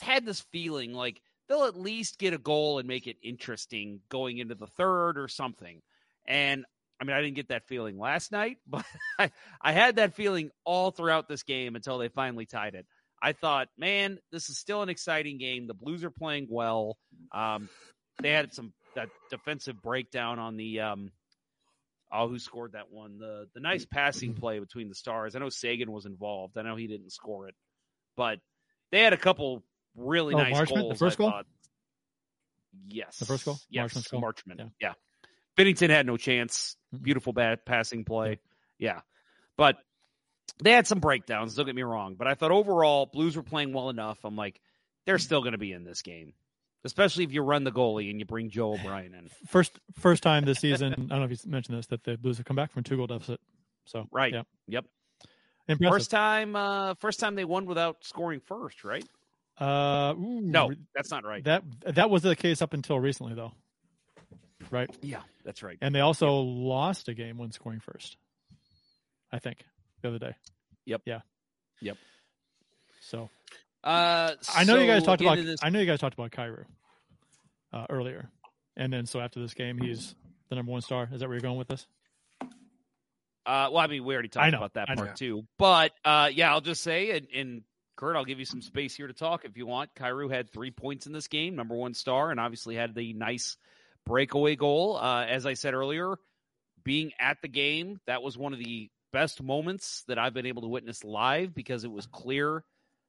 had 0.00 0.24
this 0.24 0.40
feeling 0.52 0.92
like 0.92 1.20
they'll 1.48 1.64
at 1.64 1.78
least 1.78 2.18
get 2.18 2.34
a 2.34 2.38
goal 2.38 2.78
and 2.78 2.88
make 2.88 3.06
it 3.06 3.16
interesting 3.22 4.00
going 4.08 4.38
into 4.38 4.54
the 4.54 4.66
third 4.66 5.18
or 5.18 5.28
something. 5.28 5.80
And 6.26 6.64
I 7.00 7.04
mean, 7.04 7.16
I 7.16 7.22
didn't 7.22 7.36
get 7.36 7.48
that 7.48 7.66
feeling 7.66 7.98
last 7.98 8.30
night, 8.30 8.58
but 8.66 8.84
I, 9.18 9.30
I 9.60 9.72
had 9.72 9.96
that 9.96 10.14
feeling 10.14 10.50
all 10.64 10.90
throughout 10.90 11.28
this 11.28 11.42
game 11.42 11.76
until 11.76 11.98
they 11.98 12.08
finally 12.08 12.46
tied 12.46 12.74
it. 12.74 12.86
I 13.22 13.32
thought, 13.32 13.68
man, 13.76 14.18
this 14.32 14.48
is 14.48 14.58
still 14.58 14.82
an 14.82 14.88
exciting 14.88 15.38
game. 15.38 15.66
The 15.66 15.74
Blues 15.74 16.04
are 16.04 16.10
playing 16.10 16.46
well. 16.50 16.96
Um, 17.32 17.68
they 18.22 18.30
had 18.30 18.52
some 18.54 18.72
that 18.96 19.08
defensive 19.30 19.80
breakdown 19.82 20.38
on 20.38 20.56
the 20.56 20.80
um, 20.80 21.12
oh, 22.12 22.28
who 22.28 22.38
scored 22.38 22.72
that 22.72 22.90
one? 22.90 23.18
The 23.18 23.46
the 23.54 23.60
nice 23.60 23.84
passing 23.84 24.34
play 24.34 24.58
between 24.58 24.88
the 24.88 24.94
stars. 24.94 25.36
I 25.36 25.38
know 25.38 25.48
Seguin 25.48 25.90
was 25.92 26.06
involved. 26.06 26.56
I 26.58 26.62
know 26.62 26.76
he 26.76 26.86
didn't 26.86 27.12
score 27.12 27.46
it, 27.48 27.54
but 28.16 28.38
they 28.90 29.00
had 29.00 29.12
a 29.12 29.18
couple 29.18 29.62
really 29.96 30.34
Oh, 30.34 30.38
nice 30.38 30.54
Marchment, 30.54 30.88
the 30.88 30.94
first 30.94 31.16
I 31.16 31.22
goal? 31.22 31.30
thought. 31.30 31.46
Yes, 32.88 33.18
The 33.18 33.26
first 33.26 33.44
goal? 33.44 33.58
Yes, 33.68 34.08
goal? 34.08 34.20
Marchment. 34.22 34.58
Yeah. 34.58 34.64
Yeah. 34.80 34.92
Binnington 35.58 35.90
had 35.90 36.06
no 36.06 36.16
chance. 36.16 36.76
Beautiful 37.02 37.32
bad 37.32 37.64
passing 37.66 38.04
play. 38.04 38.38
Yeah, 38.78 39.00
but 39.56 39.76
they 40.62 40.72
had 40.72 40.86
some 40.86 41.00
breakdowns. 41.00 41.54
Don't 41.54 41.66
get 41.66 41.74
me 41.74 41.82
wrong, 41.82 42.14
but 42.14 42.26
I 42.26 42.34
thought 42.34 42.50
overall 42.50 43.06
Blues 43.06 43.36
were 43.36 43.42
playing 43.42 43.72
well 43.72 43.90
enough. 43.90 44.18
I'm 44.24 44.36
like, 44.36 44.60
they're 45.06 45.18
still 45.18 45.40
going 45.40 45.52
to 45.52 45.58
be 45.58 45.72
in 45.72 45.84
this 45.84 46.02
game, 46.02 46.34
especially 46.84 47.24
if 47.24 47.32
you 47.32 47.42
run 47.42 47.64
the 47.64 47.72
goalie 47.72 48.10
and 48.10 48.18
you 48.20 48.26
bring 48.26 48.50
Joe 48.50 48.74
O'Brien 48.74 49.14
in. 49.14 49.28
First 49.46 49.78
first 49.98 50.22
time 50.22 50.44
this 50.44 50.58
season. 50.60 50.92
I 50.92 50.96
don't 50.96 51.08
know 51.20 51.24
if 51.24 51.30
you 51.44 51.50
mentioned 51.50 51.78
this 51.78 51.86
that 51.88 52.04
the 52.04 52.16
Blues 52.18 52.36
have 52.38 52.46
come 52.46 52.56
back 52.56 52.72
from 52.72 52.80
a 52.80 52.82
two 52.82 52.96
goal 52.96 53.06
deficit. 53.06 53.40
So 53.86 54.06
Right. 54.12 54.32
yeah, 54.32 54.42
Yep. 54.68 54.84
impressive. 55.68 55.94
First 55.94 56.10
time, 56.10 56.54
uh, 56.56 56.94
first 57.00 57.18
time 57.20 57.34
they 57.34 57.44
won 57.44 57.66
without 57.66 58.04
scoring 58.04 58.40
first, 58.40 58.84
right? 58.84 59.04
Uh, 59.58 60.14
ooh, 60.16 60.40
No, 60.42 60.70
that's 60.94 61.10
not 61.10 61.24
right. 61.24 61.44
That 61.44 61.64
that 61.82 62.08
was 62.10 62.22
the 62.22 62.36
case 62.36 62.62
up 62.62 62.72
until 62.72 62.98
recently, 62.98 63.34
though. 63.34 63.52
Right. 64.70 64.90
Yeah, 65.02 65.22
that's 65.44 65.62
right. 65.62 65.78
And 65.80 65.94
they 65.94 66.00
also 66.00 66.34
lost 66.40 67.08
a 67.08 67.14
game 67.14 67.38
when 67.38 67.50
scoring 67.50 67.80
first. 67.80 68.16
I 69.32 69.38
think 69.38 69.64
the 70.02 70.08
other 70.08 70.18
day. 70.18 70.34
Yep. 70.86 71.02
Yeah. 71.06 71.20
Yep. 71.80 71.96
So 73.00 73.30
Uh, 73.82 74.34
I 74.54 74.64
know 74.64 74.78
you 74.78 74.86
guys 74.86 75.02
talked 75.02 75.22
about. 75.22 75.36
this- 75.38 75.60
I 75.62 75.70
know 75.70 75.80
you 75.80 75.86
guys 75.86 76.00
talked 76.00 76.14
about 76.14 76.30
Kyrou 76.32 76.64
uh, 77.72 77.86
earlier, 77.88 78.28
and 78.76 78.92
then 78.92 79.06
so 79.06 79.20
after 79.20 79.40
this 79.40 79.54
game, 79.54 79.78
he's 79.78 80.14
the 80.48 80.56
number 80.56 80.72
one 80.72 80.82
star. 80.82 81.08
Is 81.12 81.20
that 81.20 81.28
where 81.28 81.34
you're 81.36 81.40
going 81.40 81.56
with 81.58 81.68
this? 81.68 81.86
Uh, 83.46 83.68
well, 83.72 83.78
I 83.78 83.86
mean, 83.86 84.04
we 84.04 84.12
already 84.14 84.28
talked 84.28 84.52
know, 84.52 84.58
about 84.58 84.74
that 84.74 84.88
part 84.88 85.16
too. 85.16 85.46
But 85.58 85.92
uh, 86.04 86.30
yeah, 86.32 86.50
I'll 86.52 86.60
just 86.60 86.82
say, 86.82 87.16
and, 87.16 87.26
and 87.34 87.62
Kurt, 87.96 88.14
I'll 88.16 88.24
give 88.26 88.38
you 88.38 88.44
some 88.44 88.60
space 88.60 88.94
here 88.94 89.06
to 89.06 89.12
talk 89.14 89.44
if 89.44 89.56
you 89.56 89.66
want. 89.66 89.94
Kyrou 89.94 90.30
had 90.30 90.50
three 90.50 90.70
points 90.70 91.06
in 91.06 91.12
this 91.12 91.26
game, 91.28 91.56
number 91.56 91.74
one 91.74 91.94
star, 91.94 92.30
and 92.30 92.38
obviously 92.38 92.74
had 92.76 92.94
the 92.94 93.12
nice 93.14 93.56
breakaway 94.06 94.56
goal. 94.56 94.98
Uh, 94.98 95.24
as 95.24 95.46
I 95.46 95.54
said 95.54 95.72
earlier, 95.74 96.16
being 96.84 97.12
at 97.18 97.38
the 97.40 97.48
game, 97.48 97.98
that 98.06 98.22
was 98.22 98.36
one 98.36 98.52
of 98.52 98.58
the 98.58 98.90
best 99.12 99.42
moments 99.42 100.04
that 100.08 100.18
I've 100.18 100.34
been 100.34 100.46
able 100.46 100.62
to 100.62 100.68
witness 100.68 101.04
live 101.04 101.54
because 101.54 101.84
it 101.84 101.90
was 101.90 102.06
clear 102.06 102.64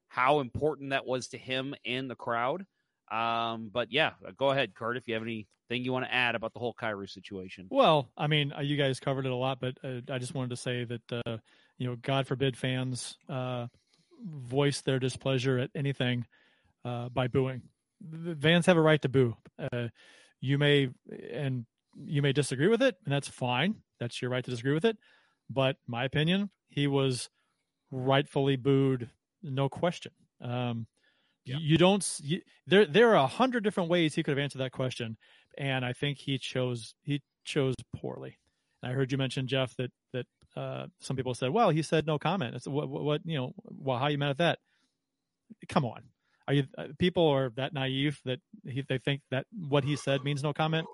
how 0.08 0.40
important 0.40 0.90
that 0.90 1.06
was 1.06 1.28
to 1.28 1.38
him 1.38 1.74
and 1.86 2.10
the 2.10 2.14
crowd. 2.14 2.66
Um, 3.10 3.70
but 3.72 3.92
yeah, 3.92 4.12
go 4.36 4.50
ahead, 4.50 4.74
Kurt, 4.74 4.96
if 4.96 5.08
you 5.08 5.14
have 5.14 5.22
anything 5.22 5.46
you 5.70 5.92
want 5.92 6.04
to 6.04 6.14
add 6.14 6.34
about 6.34 6.52
the 6.52 6.58
whole 6.58 6.74
Kyrou 6.74 7.08
situation. 7.08 7.66
Well, 7.70 8.10
I 8.16 8.26
mean, 8.26 8.52
uh, 8.52 8.60
you 8.60 8.76
guys 8.76 9.00
covered 9.00 9.26
it 9.26 9.32
a 9.32 9.36
lot, 9.36 9.60
but 9.60 9.78
uh, 9.82 10.00
I 10.10 10.18
just 10.18 10.34
wanted 10.34 10.50
to 10.50 10.56
say 10.56 10.84
that 10.84 11.22
uh, 11.26 11.36
you 11.78 11.86
know, 11.86 11.96
God 11.96 12.26
forbid 12.26 12.56
fans 12.56 13.16
uh, 13.28 13.66
voice 14.22 14.82
their 14.82 14.98
displeasure 14.98 15.58
at 15.58 15.70
anything 15.74 16.26
uh, 16.84 17.08
by 17.08 17.28
booing. 17.28 17.62
The 18.00 18.36
fans 18.36 18.66
have 18.66 18.76
a 18.76 18.82
right 18.82 19.00
to 19.02 19.08
boo. 19.08 19.36
You 20.40 20.58
may 20.58 20.88
and 21.32 21.66
you 22.04 22.20
may 22.20 22.32
disagree 22.32 22.68
with 22.68 22.82
it, 22.82 22.96
and 23.04 23.12
that's 23.12 23.28
fine. 23.28 23.76
That's 24.00 24.20
your 24.20 24.30
right 24.30 24.44
to 24.44 24.50
disagree 24.50 24.74
with 24.74 24.84
it. 24.84 24.96
But 25.52 25.76
my 25.86 26.04
opinion, 26.04 26.50
he 26.68 26.86
was 26.86 27.28
rightfully 27.90 28.56
booed, 28.56 29.10
no 29.42 29.68
question. 29.68 30.12
Um, 30.40 30.86
you, 31.44 31.56
you 31.58 31.78
don't. 31.78 32.06
You, 32.22 32.40
there, 32.66 32.86
there 32.86 33.10
are 33.10 33.16
a 33.16 33.26
hundred 33.26 33.64
different 33.64 33.90
ways 33.90 34.14
he 34.14 34.22
could 34.22 34.36
have 34.36 34.42
answered 34.42 34.58
that 34.58 34.72
question, 34.72 35.16
and 35.58 35.84
I 35.84 35.92
think 35.92 36.18
he 36.18 36.38
chose 36.38 36.94
he 37.02 37.22
chose 37.44 37.74
poorly. 37.96 38.38
And 38.82 38.92
I 38.92 38.94
heard 38.94 39.10
you 39.10 39.18
mention 39.18 39.46
Jeff 39.48 39.74
that 39.76 39.90
that 40.12 40.26
uh, 40.56 40.86
some 41.00 41.16
people 41.16 41.34
said, 41.34 41.50
"Well, 41.50 41.70
he 41.70 41.82
said 41.82 42.06
no 42.06 42.18
comment." 42.18 42.54
It's 42.54 42.68
what, 42.68 42.88
what, 42.88 43.02
what 43.02 43.20
you 43.24 43.36
know. 43.36 43.52
Well, 43.64 43.98
how 43.98 44.06
you 44.08 44.18
mad 44.18 44.30
at 44.30 44.38
that? 44.38 44.58
Come 45.68 45.84
on, 45.84 46.02
are 46.46 46.54
you 46.54 46.64
uh, 46.78 46.88
people 46.98 47.26
are 47.28 47.50
that 47.56 47.72
naive 47.72 48.20
that 48.24 48.40
he, 48.64 48.82
they 48.88 48.98
think 48.98 49.22
that 49.30 49.46
what 49.52 49.84
he 49.84 49.96
said 49.96 50.22
means 50.22 50.42
no 50.42 50.52
comment? 50.52 50.86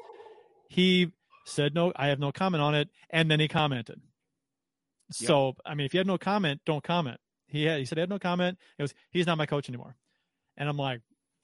He 0.69 1.13
said 1.45 1.75
no. 1.75 1.93
I 1.95 2.09
have 2.09 2.19
no 2.19 2.33
comment 2.33 2.63
on 2.63 2.75
it, 2.75 2.89
and 3.11 3.31
then 3.31 3.41
he 3.41 3.49
commented. 3.49 4.01
So 5.11 5.55
I 5.65 5.75
mean, 5.75 5.87
if 5.87 5.95
you 5.95 5.99
have 5.99 6.07
no 6.07 6.19
comment, 6.19 6.61
don't 6.65 6.85
comment. 6.85 7.19
He 7.47 7.65
had, 7.65 7.79
he 7.79 7.87
said 7.87 7.99
he 7.99 8.01
had 8.01 8.11
no 8.11 8.19
comment. 8.19 8.59
It 8.79 8.83
was 8.83 8.95
he's 9.11 9.27
not 9.27 9.39
my 9.39 9.47
coach 9.47 9.69
anymore, 9.69 9.97
and 10.57 10.69
I'm 10.69 10.77
like, 10.77 11.01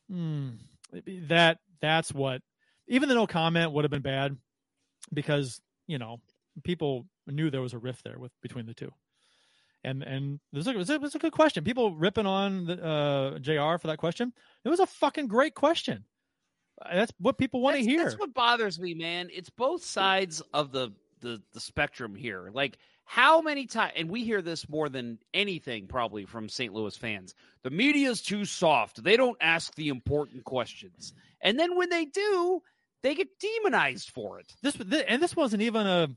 hmm, 0.09 0.51
that 1.29 1.59
that's 1.81 2.13
what. 2.13 2.43
Even 2.87 3.09
the 3.09 3.15
no 3.15 3.27
comment 3.27 3.73
would 3.73 3.85
have 3.85 3.91
been 3.91 4.03
bad 4.03 4.37
because 5.13 5.61
you 5.87 5.99
know 5.99 6.21
people 6.63 7.07
knew 7.27 7.51
there 7.51 7.63
was 7.63 7.73
a 7.73 7.79
rift 7.79 8.05
there 8.05 8.19
with 8.19 8.33
between 8.43 8.67
the 8.67 8.75
two. 8.75 8.93
And 9.83 10.03
and 10.03 10.41
this 10.53 10.67
was 10.67 10.91
a, 10.91 10.95
it 10.95 11.01
was 11.01 11.15
a 11.15 11.19
good 11.19 11.33
question. 11.33 11.65
People 11.65 11.95
ripping 11.95 12.27
on 12.27 12.67
the, 12.67 12.85
uh, 12.85 13.39
Jr. 13.39 13.79
for 13.79 13.89
that 13.89 13.99
question. 13.99 14.33
It 14.65 14.69
was 14.69 14.81
a 14.81 14.87
fucking 14.87 15.29
great 15.29 15.55
question. 15.55 16.05
That's 16.93 17.13
what 17.19 17.39
people 17.39 17.61
want 17.61 17.77
to 17.77 17.83
hear. 17.83 18.05
That's 18.05 18.19
what 18.19 18.35
bothers 18.35 18.81
me, 18.81 18.95
man. 18.95 19.29
It's 19.33 19.51
both 19.51 19.85
sides 19.85 20.43
of 20.53 20.73
the 20.73 20.93
the 21.21 21.43
the 21.53 21.61
spectrum 21.61 22.15
here. 22.15 22.51
Like 22.53 22.79
how 23.05 23.41
many 23.41 23.67
times 23.67 23.93
and 23.97 24.11
we 24.11 24.25
hear 24.25 24.43
this 24.43 24.69
more 24.69 24.89
than 24.89 25.19
anything 25.33 25.87
probably 25.87 26.25
from 26.25 26.49
St. 26.49 26.73
Louis 26.73 26.97
fans. 26.97 27.35
The 27.63 27.71
media 27.71 28.11
is 28.11 28.23
too 28.23 28.45
soft. 28.45 29.03
They 29.03 29.17
don't 29.17 29.37
ask 29.41 29.75
the 29.75 29.89
important 29.89 30.45
questions. 30.45 31.13
And 31.41 31.59
then 31.59 31.77
when 31.77 31.91
they 31.91 32.07
do, 32.07 32.63
they 33.03 33.15
get 33.15 33.39
demonized 33.39 34.11
for 34.11 34.39
it. 34.41 34.55
This 34.63 34.75
th- 34.75 35.05
and 35.07 35.23
this 35.23 35.37
wasn't 35.37 35.63
even 35.63 35.87
a 35.87 36.09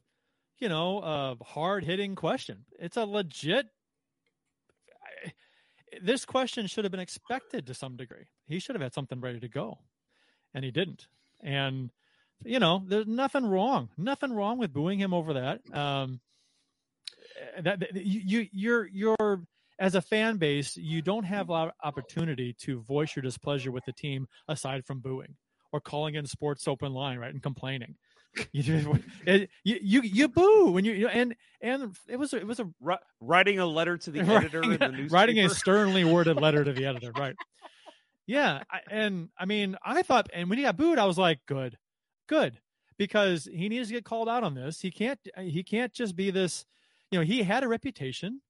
you 0.59 0.69
know 0.69 0.99
a 0.99 1.43
hard 1.43 1.83
hitting 1.83 2.15
question. 2.15 2.65
It's 2.79 2.97
a 2.97 3.05
legit. 3.05 3.67
This 6.01 6.25
question 6.25 6.67
should 6.67 6.85
have 6.85 6.91
been 6.91 6.99
expected 6.99 7.67
to 7.67 7.73
some 7.73 7.97
degree. 7.97 8.27
He 8.47 8.59
should 8.59 8.75
have 8.75 8.81
had 8.81 8.93
something 8.93 9.19
ready 9.19 9.39
to 9.39 9.47
go, 9.47 9.79
and 10.53 10.63
he 10.63 10.71
didn't. 10.71 11.07
And 11.41 11.91
you 12.45 12.59
know, 12.59 12.83
there's 12.85 13.07
nothing 13.07 13.45
wrong, 13.45 13.89
nothing 13.97 14.31
wrong 14.33 14.57
with 14.57 14.73
booing 14.73 14.99
him 14.99 15.13
over 15.13 15.33
that. 15.33 15.61
Um, 15.75 16.21
Uh, 17.57 17.61
that, 17.61 17.79
that 17.79 17.95
you 18.05 18.21
you- 18.25 18.49
you're 18.51 18.87
you're 18.87 19.41
as 19.79 19.93
a 19.95 20.01
fan 20.01 20.37
base, 20.37 20.75
you 20.75 21.01
don't 21.03 21.23
have 21.23 21.49
a 21.49 21.51
lot 21.51 21.67
of 21.67 21.73
opportunity 21.83 22.51
to 22.61 22.81
voice 22.81 23.15
your 23.15 23.21
displeasure 23.21 23.71
with 23.71 23.85
the 23.85 23.93
team 23.93 24.27
aside 24.47 24.83
from 24.85 24.99
booing 24.99 25.35
or 25.71 25.79
calling 25.79 26.15
in 26.15 26.25
sports 26.25 26.67
open 26.67 26.93
line, 26.93 27.19
right, 27.19 27.33
and 27.33 27.43
complaining. 27.43 27.95
You 28.51 28.61
just, 28.61 28.87
it, 29.25 29.49
you, 29.63 29.79
you 29.81 30.01
you 30.01 30.27
boo 30.27 30.71
when 30.71 30.85
you, 30.85 30.91
you 30.93 31.07
and 31.07 31.35
and 31.61 31.95
it 32.07 32.17
was 32.17 32.33
it 32.33 32.45
was 32.45 32.59
a 32.59 32.67
writing 33.19 33.57
a 33.57 33.65
letter 33.65 33.97
to 33.97 34.11
the 34.11 34.19
editor 34.35 34.61
in 34.61 34.77
the 34.79 35.07
writing 35.11 35.39
a 35.39 35.49
sternly 35.49 36.03
worded 36.05 36.39
letter 36.39 36.63
to 36.63 36.71
the 36.71 36.85
editor, 36.85 37.11
right? 37.17 37.35
Yeah, 38.27 38.63
I, 38.69 38.79
and 38.91 39.29
I 39.39 39.45
mean, 39.45 39.77
I 39.83 40.01
thought, 40.03 40.29
and 40.33 40.49
when 40.49 40.57
he 40.59 40.65
got 40.65 40.77
booed, 40.77 40.99
I 40.99 41.05
was 41.05 41.17
like, 41.17 41.39
good, 41.47 41.77
good, 42.27 42.59
because 42.97 43.47
he 43.51 43.69
needs 43.69 43.87
to 43.87 43.93
get 43.95 44.05
called 44.05 44.27
out 44.29 44.43
on 44.43 44.53
this. 44.53 44.81
He 44.81 44.91
can't 44.91 45.19
he 45.39 45.63
can't 45.63 45.93
just 45.93 46.15
be 46.15 46.29
this, 46.29 46.65
you 47.11 47.19
know, 47.19 47.25
he 47.25 47.43
had 47.43 47.63
a 47.63 47.67
reputation, 47.67 48.41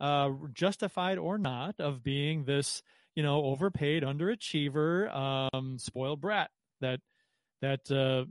uh, 0.00 0.30
justified 0.52 1.18
or 1.18 1.38
not, 1.38 1.76
of 1.78 2.02
being 2.02 2.44
this, 2.44 2.82
you 3.14 3.22
know, 3.22 3.44
overpaid 3.44 4.02
underachiever, 4.02 5.14
um, 5.14 5.78
spoiled 5.78 6.20
brat 6.20 6.50
that 6.80 7.00
that 7.62 7.90
uh, 7.90 8.24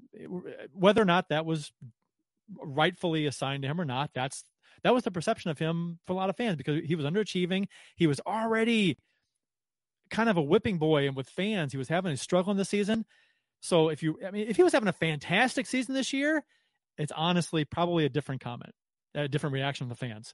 whether 0.74 1.02
or 1.02 1.06
not 1.06 1.30
that 1.30 1.46
was 1.46 1.72
rightfully 2.62 3.26
assigned 3.26 3.64
to 3.64 3.68
him 3.70 3.82
or 3.82 3.86
not, 3.86 4.12
that's 4.14 4.44
that 4.84 4.94
was 4.94 5.04
the 5.04 5.12
perception 5.12 5.50
of 5.52 5.58
him 5.58 6.00
for 6.06 6.14
a 6.14 6.16
lot 6.16 6.30
of 6.30 6.38
fans 6.38 6.58
because 6.58 6.84
he 6.86 6.96
was 6.96 7.06
underachieving. 7.06 7.68
He 7.96 8.08
was 8.08 8.20
already 8.26 8.98
kind 10.12 10.30
of 10.30 10.38
a 10.38 10.42
whipping 10.42 10.78
boy, 10.78 11.08
and 11.08 11.16
with 11.16 11.28
fans, 11.30 11.72
he 11.72 11.78
was 11.78 11.88
having 11.88 12.12
a 12.12 12.18
struggle 12.18 12.52
in 12.52 12.58
the 12.58 12.66
season. 12.66 13.06
So 13.62 13.90
if 13.90 14.04
you, 14.04 14.20
I 14.26 14.32
mean, 14.32 14.48
if 14.48 14.58
he 14.58 14.64
was 14.64 14.74
having 14.74 14.90
a 14.90 14.94
fantastic 14.94 15.66
season 15.66 15.96
this 15.96 16.14
year, 16.14 16.44
it's 16.98 17.12
honestly 17.16 17.66
probably 17.66 18.06
a 18.06 18.10
different 18.10 18.42
comment, 18.42 18.74
a 19.16 19.28
different 19.28 19.54
reaction 19.54 19.86
from 19.86 19.90
the 19.90 19.96
fans. 19.96 20.34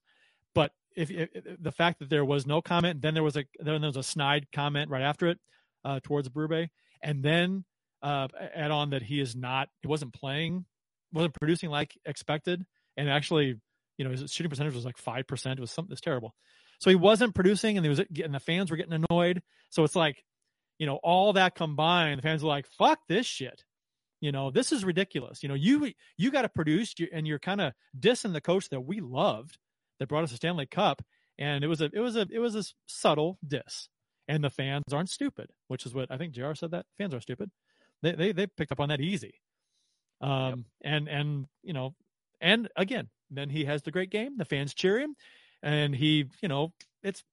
But 0.54 0.72
if, 0.96 1.10
if 1.10 1.30
the 1.60 1.72
fact 1.72 2.00
that 2.00 2.10
there 2.10 2.26
was 2.26 2.46
no 2.46 2.62
comment, 2.62 3.02
then 3.02 3.14
there 3.14 3.24
was 3.24 3.38
a 3.38 3.46
then 3.60 3.82
there 3.82 3.90
was 3.90 3.98
a 3.98 4.04
snide 4.04 4.48
comment 4.54 4.90
right 4.90 5.02
after 5.02 5.28
it 5.28 5.40
uh, 5.86 6.00
towards 6.04 6.28
Berube, 6.30 6.70
and 7.02 7.24
then 7.24 7.64
uh, 8.02 8.28
add 8.54 8.72
on 8.72 8.90
that 8.90 9.04
he 9.04 9.20
is 9.20 9.36
not, 9.36 9.70
he 9.82 9.88
wasn't 9.88 10.14
playing, 10.14 10.66
wasn't 11.14 11.34
producing 11.36 11.70
like 11.70 11.98
expected, 12.06 12.66
and 12.98 13.10
actually, 13.10 13.60
you 13.98 14.06
know, 14.06 14.12
his 14.12 14.32
shooting 14.32 14.50
percentage 14.50 14.74
was 14.74 14.86
like 14.86 14.98
five 14.98 15.28
percent. 15.28 15.60
It 15.60 15.62
was 15.62 15.72
something 15.72 15.90
that's 15.90 16.02
terrible. 16.02 16.34
So 16.80 16.90
he 16.90 16.96
wasn't 16.96 17.36
producing, 17.36 17.78
and 17.78 17.86
he 17.86 17.90
was 17.90 18.02
getting 18.12 18.32
the 18.32 18.40
fans 18.40 18.72
were 18.72 18.78
getting 18.78 19.06
annoyed. 19.10 19.42
So 19.70 19.84
it's 19.84 19.96
like, 19.96 20.24
you 20.80 20.88
know, 20.88 21.00
all 21.04 21.34
that 21.34 21.56
combined, 21.56 22.18
the 22.18 22.24
fans 22.24 22.44
were 22.44 22.50
like, 22.50 22.68
"Fuck 22.78 23.00
this 23.08 23.26
shit." 23.26 23.64
You 24.22 24.32
know, 24.32 24.52
this 24.52 24.72
is 24.72 24.86
ridiculous. 24.86 25.44
You 25.44 25.50
know, 25.50 25.56
you 25.56 25.92
you 26.18 26.32
got 26.32 26.44
to 26.44 26.50
produce, 26.50 26.94
and 27.12 27.28
you're 27.28 27.40
kind 27.40 27.60
of 27.60 27.74
dissing 28.00 28.34
the 28.34 28.42
coach 28.42 28.70
that 28.70 28.82
we 28.82 29.02
loved, 29.02 29.58
that 30.00 30.08
brought 30.08 30.24
us 30.24 30.32
a 30.32 30.36
Stanley 30.36 30.68
Cup, 30.68 31.02
and 31.38 31.64
it 31.64 31.68
was 31.68 31.82
a 31.82 31.90
it 31.92 32.00
was 32.00 32.16
a 32.16 32.28
it 32.32 32.40
was 32.40 32.56
a 32.56 32.64
subtle 32.86 33.38
diss. 33.46 33.90
And 34.28 34.44
the 34.44 34.50
fans 34.50 34.94
aren't 34.94 35.10
stupid, 35.10 35.48
which 35.68 35.86
is 35.86 35.94
what 35.94 36.10
I 36.12 36.18
think 36.18 36.34
Jr. 36.34 36.54
said 36.54 36.72
that 36.72 36.86
fans 36.98 37.14
are 37.14 37.20
stupid. 37.20 37.50
They 38.02 38.14
they 38.14 38.32
they 38.32 38.48
picked 38.48 38.72
up 38.72 38.80
on 38.80 38.90
that 38.90 39.02
easy. 39.02 39.34
Um 40.22 40.66
and 40.84 41.10
and 41.10 41.48
you 41.64 41.74
know, 41.74 41.96
and 42.40 42.70
again, 42.76 43.10
then 43.32 43.50
he 43.50 43.66
has 43.66 43.82
the 43.82 43.92
great 43.92 44.12
game. 44.12 44.38
The 44.38 44.46
fans 44.46 44.74
cheer 44.74 45.00
him, 45.00 45.16
and 45.64 45.96
he 45.96 46.30
you 46.42 46.48
know 46.48 46.74
it's. 47.04 47.24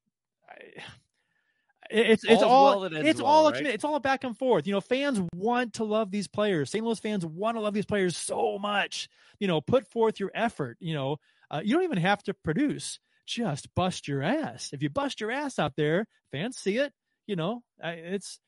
It's 1.90 2.24
it's 2.24 2.42
All's 2.42 2.42
all 2.42 2.80
well 2.80 2.84
it's 2.84 3.20
well, 3.20 3.30
all 3.30 3.50
right? 3.50 3.66
it's 3.66 3.84
all 3.84 3.98
back 4.00 4.24
and 4.24 4.36
forth. 4.36 4.66
You 4.66 4.74
know, 4.74 4.80
fans 4.80 5.20
want 5.34 5.74
to 5.74 5.84
love 5.84 6.10
these 6.10 6.28
players. 6.28 6.70
St. 6.70 6.84
Louis 6.84 6.98
fans 6.98 7.24
want 7.24 7.56
to 7.56 7.60
love 7.60 7.74
these 7.74 7.86
players 7.86 8.16
so 8.16 8.58
much. 8.58 9.08
You 9.38 9.48
know, 9.48 9.60
put 9.60 9.86
forth 9.90 10.20
your 10.20 10.30
effort. 10.34 10.76
You 10.80 10.94
know, 10.94 11.16
uh, 11.50 11.60
you 11.64 11.74
don't 11.74 11.84
even 11.84 11.98
have 11.98 12.22
to 12.24 12.34
produce. 12.34 12.98
Just 13.26 13.74
bust 13.74 14.08
your 14.08 14.22
ass. 14.22 14.70
If 14.72 14.82
you 14.82 14.90
bust 14.90 15.20
your 15.20 15.30
ass 15.30 15.58
out 15.58 15.74
there, 15.76 16.06
fans 16.32 16.56
see 16.56 16.76
it. 16.78 16.92
You 17.26 17.36
know, 17.36 17.62
it's 17.82 18.38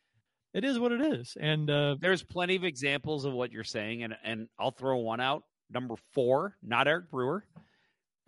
it 0.54 0.64
is 0.64 0.78
what 0.78 0.92
it 0.92 1.00
is. 1.00 1.36
And 1.38 1.70
uh, 1.70 1.96
There's 2.00 2.22
plenty 2.22 2.56
of 2.56 2.64
examples 2.64 3.24
of 3.24 3.32
what 3.32 3.52
you're 3.52 3.64
saying, 3.64 4.02
and 4.02 4.16
and 4.24 4.48
I'll 4.58 4.70
throw 4.70 4.96
one 4.98 5.20
out. 5.20 5.44
Number 5.70 5.94
four, 6.12 6.56
not 6.62 6.88
Eric 6.88 7.10
Brewer, 7.10 7.44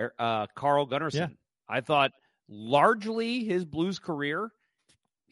Er- 0.01 0.15
uh, 0.19 0.47
Carl 0.55 0.87
Gunnarsson. 0.87 1.15
Yeah. 1.15 1.27
I 1.69 1.81
thought 1.81 2.13
largely 2.49 3.45
his 3.45 3.65
Blues 3.65 3.99
career, 3.99 4.51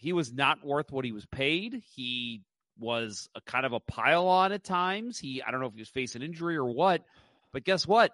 he 0.01 0.15
was 0.15 0.33
not 0.33 0.65
worth 0.65 0.91
what 0.91 1.05
he 1.05 1.13
was 1.13 1.27
paid. 1.27 1.83
He 1.95 2.43
was 2.79 3.29
a 3.35 3.41
kind 3.43 3.67
of 3.67 3.75
a 3.75 3.81
pile 3.81 4.27
on 4.27 4.51
at 4.51 4.65
times. 4.65 5.19
He 5.19 5.43
I 5.43 5.51
don't 5.51 5.61
know 5.61 5.67
if 5.67 5.75
he 5.75 5.81
was 5.81 5.91
facing 5.91 6.23
injury 6.23 6.57
or 6.57 6.65
what, 6.65 7.05
but 7.53 7.65
guess 7.65 7.87
what? 7.87 8.13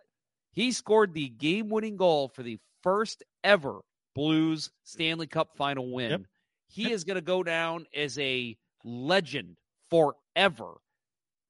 He 0.50 0.72
scored 0.72 1.14
the 1.14 1.28
game 1.28 1.68
winning 1.68 1.96
goal 1.96 2.28
for 2.28 2.42
the 2.42 2.58
first 2.82 3.22
ever 3.44 3.80
Blues 4.16 4.70
Stanley 4.82 5.28
Cup 5.28 5.56
final 5.56 5.92
win. 5.92 6.10
Yep. 6.10 6.20
He 6.68 6.92
is 6.92 7.04
going 7.04 7.14
to 7.16 7.22
go 7.22 7.44
down 7.44 7.86
as 7.94 8.18
a 8.18 8.56
legend 8.84 9.56
forever. 9.88 10.74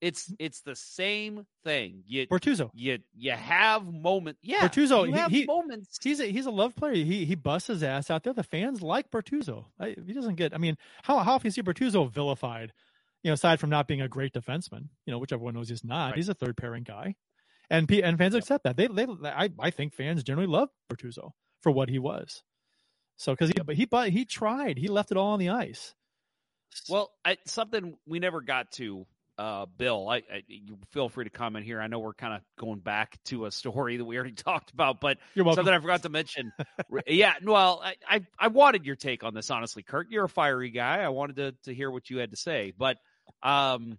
It's 0.07 0.27
mm-hmm. 0.27 0.35
it's 0.39 0.61
the 0.61 0.77
same 0.77 1.47
thing. 1.65 2.05
You 2.07 2.29
Bortuzzo. 2.29 2.71
you 2.75 3.01
you 3.17 3.33
have 3.33 3.85
moment. 3.85 4.39
Yeah, 4.41 4.69
Bortuzzo, 4.69 5.05
you 5.09 5.15
have 5.15 5.33
he- 5.33 5.47
moments. 5.47 5.99
He's 6.01 6.21
a 6.21 6.27
he's 6.27 6.47
a 6.47 6.51
love 6.53 6.77
player. 6.77 6.95
He 6.95 7.25
he 7.25 7.35
busts 7.35 7.67
his 7.67 7.83
ass 7.83 8.09
out 8.09 8.23
there. 8.23 8.33
The 8.33 8.45
fans 8.45 8.83
like 8.83 9.11
Bortuzzo. 9.11 9.65
I, 9.81 9.97
he 10.07 10.13
doesn't 10.13 10.37
get. 10.37 10.55
I 10.55 10.59
mean, 10.59 10.77
how 11.03 11.19
how 11.19 11.35
often 11.35 11.49
you 11.49 11.51
see 11.51 11.63
Bortuzzo 11.63 12.09
vilified? 12.09 12.73
You 13.25 13.31
know, 13.31 13.35
aside 13.35 13.59
from 13.59 13.71
not 13.71 13.89
being 13.89 14.01
a 14.01 14.09
great 14.09 14.33
defenseman, 14.33 14.91
you 15.07 15.13
know, 15.13 15.19
which 15.19 15.33
everyone 15.33 15.55
knows 15.55 15.71
he's 15.71 15.83
not. 15.83 16.15
He's 16.15 16.29
a 16.29 16.35
third 16.35 16.57
pairing 16.57 16.85
guy, 16.85 17.17
and 17.69 17.89
P, 17.89 18.01
and 18.01 18.17
fans 18.17 18.37
accept 18.37 18.63
that. 18.63 18.77
They 18.77 18.87
they 18.87 19.07
I 19.25 19.51
I 19.59 19.71
think 19.71 19.93
fans 19.93 20.23
generally 20.23 20.47
love 20.47 20.69
Bortuzzo 20.89 21.33
for 21.63 21.73
what 21.73 21.89
he 21.89 21.99
was. 21.99 22.45
So 23.17 23.33
because 23.33 23.49
he 23.49 23.55
but 23.67 23.75
he 23.75 23.87
but 23.87 24.11
he 24.11 24.25
tried. 24.25 24.79
He 24.79 24.87
left 24.87 25.11
it 25.11 25.17
all 25.17 25.33
on 25.33 25.41
the 25.41 25.49
ice. 25.49 25.97
Well, 26.89 27.11
I, 27.25 27.39
something 27.47 27.97
we 28.07 28.21
never 28.21 28.41
got 28.41 28.71
to 28.73 29.07
uh, 29.39 29.67
Bill, 29.77 30.09
I, 30.09 30.17
I, 30.17 30.43
you 30.49 30.79
feel 30.93 31.09
free 31.09 31.25
to 31.25 31.31
comment 31.31 31.65
here. 31.65 31.81
I 31.81 31.89
know 31.89 31.99
we're 31.99 32.15
kind 32.15 32.35
of 32.35 32.41
going 32.59 32.79
back 32.79 33.19
to 33.27 33.47
a 33.47 33.51
story 33.51 33.99
that 33.99 34.05
we 34.05 34.17
already 34.17 34.33
talked 34.35 34.73
about, 34.73 35.01
but 35.01 35.19
something 35.37 35.75
I 35.75 35.79
forgot 35.79 36.03
to 36.03 36.09
mention. 36.09 36.53
yeah, 37.07 37.35
well, 37.45 37.83
I, 37.85 37.97
I, 38.09 38.27
I 38.39 38.49
wanted 38.49 38.87
your 38.87 38.97
take 38.97 39.25
on 39.25 39.35
this, 39.35 39.51
honestly, 39.51 39.83
Kurt. 39.83 40.11
You're 40.11 40.25
a 40.25 40.29
fiery 40.29 40.71
guy. 40.71 41.01
I 41.03 41.09
wanted 41.09 41.37
to 41.37 41.53
to 41.65 41.75
hear 41.75 41.91
what 41.91 42.09
you 42.09 42.19
had 42.19 42.31
to 42.31 42.37
say, 42.37 42.73
but 42.77 42.97
um, 43.43 43.99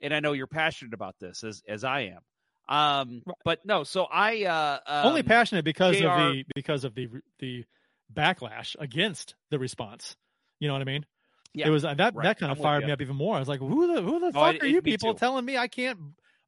and 0.00 0.14
I 0.14 0.20
know 0.20 0.32
you're 0.32 0.46
passionate 0.46 0.94
about 0.94 1.18
this 1.18 1.44
as 1.44 1.62
as 1.68 1.84
I 1.84 2.00
am. 2.00 2.20
Um, 2.68 3.22
but 3.44 3.66
no, 3.66 3.82
so 3.82 4.04
I 4.04 4.44
uh, 4.44 4.78
um, 4.86 5.06
only 5.08 5.22
passionate 5.24 5.64
because 5.64 5.98
JR, 5.98 6.08
of 6.08 6.32
the 6.32 6.44
because 6.54 6.84
of 6.84 6.94
the 6.94 7.08
the 7.40 7.64
backlash 8.12 8.76
against 8.78 9.34
the 9.50 9.58
response. 9.58 10.16
You 10.60 10.68
know 10.68 10.74
what 10.74 10.82
I 10.82 10.86
mean? 10.86 11.04
Yeah, 11.52 11.66
it 11.66 11.70
was 11.70 11.84
uh, 11.84 11.94
that 11.94 12.14
right. 12.14 12.24
that 12.24 12.38
kind 12.38 12.52
of 12.52 12.58
I'm 12.58 12.62
fired 12.62 12.84
me 12.86 12.92
up 12.92 13.00
even 13.00 13.16
more. 13.16 13.34
I 13.36 13.40
was 13.40 13.48
like, 13.48 13.58
who 13.60 13.92
the 13.94 14.02
who 14.02 14.20
the 14.20 14.26
Oh, 14.26 14.32
fuck 14.32 14.54
it- 14.56 14.62
are 14.62 14.66
you 14.66 14.82
people 14.82 15.14
too. 15.14 15.18
telling 15.18 15.44
me 15.44 15.56
I 15.56 15.66
can't 15.68 15.98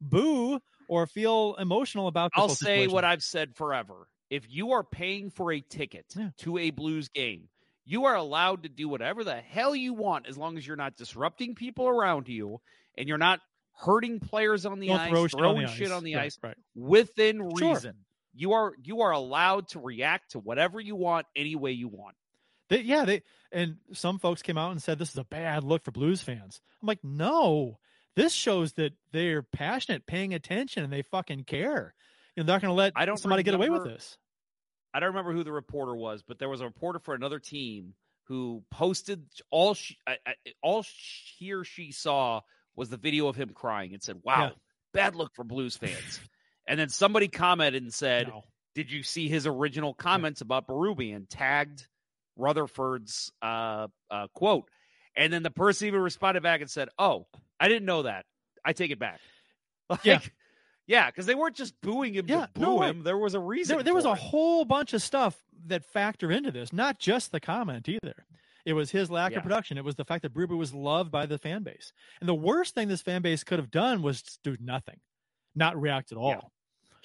boo 0.00 0.60
or 0.88 1.06
feel 1.06 1.56
emotional 1.58 2.06
about 2.08 2.30
this 2.34 2.40
I'll 2.42 2.48
say 2.50 2.56
situation? 2.82 2.92
what 2.94 3.04
I've 3.04 3.22
said 3.22 3.54
forever. 3.56 4.08
If 4.30 4.44
you 4.48 4.72
are 4.72 4.82
paying 4.84 5.30
for 5.30 5.52
a 5.52 5.60
ticket 5.60 6.06
to 6.38 6.58
a 6.58 6.70
Blues 6.70 7.08
game, 7.08 7.48
you 7.84 8.04
are 8.06 8.14
allowed 8.14 8.62
to 8.62 8.68
do 8.68 8.88
whatever 8.88 9.24
the 9.24 9.36
hell 9.36 9.74
you 9.74 9.92
want 9.92 10.26
as 10.26 10.38
long 10.38 10.56
as 10.56 10.66
you're 10.66 10.76
not 10.76 10.96
disrupting 10.96 11.54
people 11.54 11.86
around 11.88 12.28
you 12.28 12.60
and 12.96 13.08
you're 13.08 13.18
not 13.18 13.40
hurting 13.74 14.20
players 14.20 14.64
on 14.66 14.78
the 14.80 14.86
Don't 14.88 15.00
ice, 15.00 15.10
throw 15.10 15.26
shit 15.26 15.34
on 15.34 15.40
throwing 15.40 15.66
the 15.66 15.72
shit 15.72 15.86
ice. 15.88 15.92
on 15.92 16.04
the 16.04 16.14
Right, 16.14 16.24
ice 16.26 16.38
right. 16.42 16.56
within 16.74 17.38
Sure. 17.58 17.74
reason. 17.74 17.94
You 18.34 18.52
are 18.52 18.72
you 18.82 19.02
are 19.02 19.10
allowed 19.10 19.68
to 19.68 19.80
react 19.80 20.30
to 20.32 20.38
whatever 20.38 20.80
you 20.80 20.96
want 20.96 21.26
any 21.36 21.54
way 21.56 21.72
you 21.72 21.88
want. 21.88 22.16
They, 22.70 22.80
yeah, 22.80 23.04
they 23.04 23.22
and 23.52 23.76
some 23.92 24.18
folks 24.18 24.42
came 24.42 24.58
out 24.58 24.72
and 24.72 24.82
said 24.82 24.98
this 24.98 25.10
is 25.10 25.18
a 25.18 25.24
bad 25.24 25.64
look 25.64 25.82
for 25.84 25.90
Blues 25.90 26.22
fans. 26.22 26.60
I'm 26.80 26.86
like, 26.88 27.02
no, 27.02 27.78
this 28.16 28.32
shows 28.32 28.74
that 28.74 28.92
they're 29.12 29.42
passionate, 29.42 30.06
paying 30.06 30.34
attention, 30.34 30.84
and 30.84 30.92
they 30.92 31.02
fucking 31.02 31.44
care. 31.44 31.94
You 32.34 32.42
know, 32.42 32.46
they're 32.46 32.54
not 32.56 32.62
going 32.62 32.72
to 32.72 32.76
let 32.76 32.92
I 32.96 33.04
don't 33.04 33.18
somebody 33.18 33.42
get 33.42 33.54
away 33.54 33.70
with 33.70 33.84
this. 33.84 34.18
I 34.94 35.00
don't 35.00 35.08
remember 35.10 35.32
who 35.32 35.44
the 35.44 35.52
reporter 35.52 35.94
was, 35.94 36.22
but 36.22 36.38
there 36.38 36.48
was 36.48 36.60
a 36.60 36.64
reporter 36.66 36.98
for 36.98 37.14
another 37.14 37.38
team 37.38 37.94
who 38.24 38.62
posted 38.70 39.24
all 39.50 39.74
she, 39.74 39.96
I, 40.06 40.18
I, 40.26 40.34
all 40.62 40.84
he 41.38 41.52
or 41.52 41.64
she 41.64 41.92
saw 41.92 42.40
was 42.76 42.88
the 42.88 42.96
video 42.96 43.28
of 43.28 43.36
him 43.36 43.50
crying 43.50 43.92
and 43.94 44.02
said, 44.02 44.20
"Wow, 44.22 44.42
Yeah. 44.42 44.50
bad 44.92 45.14
look 45.14 45.34
for 45.34 45.44
Blues 45.44 45.76
fans." 45.76 46.20
and 46.66 46.78
then 46.78 46.88
somebody 46.88 47.28
commented 47.28 47.82
and 47.82 47.92
said, 47.92 48.28
No. 48.28 48.44
"Did 48.74 48.90
you 48.90 49.02
see 49.02 49.28
his 49.28 49.46
original 49.46 49.94
comments 49.94 50.40
about 50.40 50.66
Berube 50.68 51.14
and 51.14 51.28
tagged 51.28 51.86
Rutherford's 52.36 53.30
uh, 53.42 53.88
uh, 54.10 54.26
quote?" 54.34 54.68
And 55.16 55.32
then 55.32 55.42
the 55.42 55.50
person 55.50 55.88
even 55.88 56.00
responded 56.00 56.42
back 56.42 56.60
and 56.60 56.70
said, 56.70 56.88
"Oh, 56.98 57.26
I 57.60 57.68
didn't 57.68 57.84
know 57.86 58.02
that. 58.02 58.24
I 58.64 58.72
take 58.72 58.90
it 58.90 58.98
back." 58.98 59.20
Like, 59.90 60.04
Yeah. 60.04 60.20
yeah, 60.86 61.06
because 61.10 61.26
they 61.26 61.34
weren't 61.34 61.56
just 61.56 61.78
booing 61.82 62.14
him 62.14 62.26
Yeah, 62.28 62.46
to 62.46 62.52
boo 62.54 62.60
no 62.62 62.82
him. 62.82 63.02
There 63.02 63.18
was 63.18 63.34
a 63.34 63.40
reason. 63.40 63.76
There, 63.76 63.82
there 63.84 63.94
was 63.94 64.06
a 64.06 64.12
it. 64.12 64.18
whole 64.18 64.64
bunch 64.64 64.94
of 64.94 65.02
stuff 65.02 65.36
that 65.66 65.84
factor 65.84 66.30
into 66.30 66.50
this, 66.50 66.72
not 66.72 66.98
just 66.98 67.30
the 67.32 67.40
comment 67.40 67.88
either. 67.88 68.24
It 68.64 68.72
was 68.74 68.92
his 68.92 69.10
lack 69.10 69.32
Yeah. 69.32 69.38
of 69.38 69.42
production. 69.42 69.76
It 69.76 69.84
was 69.84 69.96
the 69.96 70.04
fact 70.04 70.22
that 70.22 70.32
Berube 70.32 70.56
was 70.56 70.72
loved 70.72 71.10
by 71.10 71.26
the 71.26 71.36
fan 71.36 71.62
base. 71.64 71.92
And 72.20 72.28
the 72.28 72.34
worst 72.34 72.74
thing 72.74 72.88
this 72.88 73.02
fan 73.02 73.20
base 73.20 73.42
could 73.44 73.58
have 73.58 73.70
done 73.72 74.00
was 74.02 74.22
do 74.44 74.56
nothing, 74.60 75.00
not 75.54 75.78
react 75.78 76.10
at 76.12 76.16
all. 76.16 76.52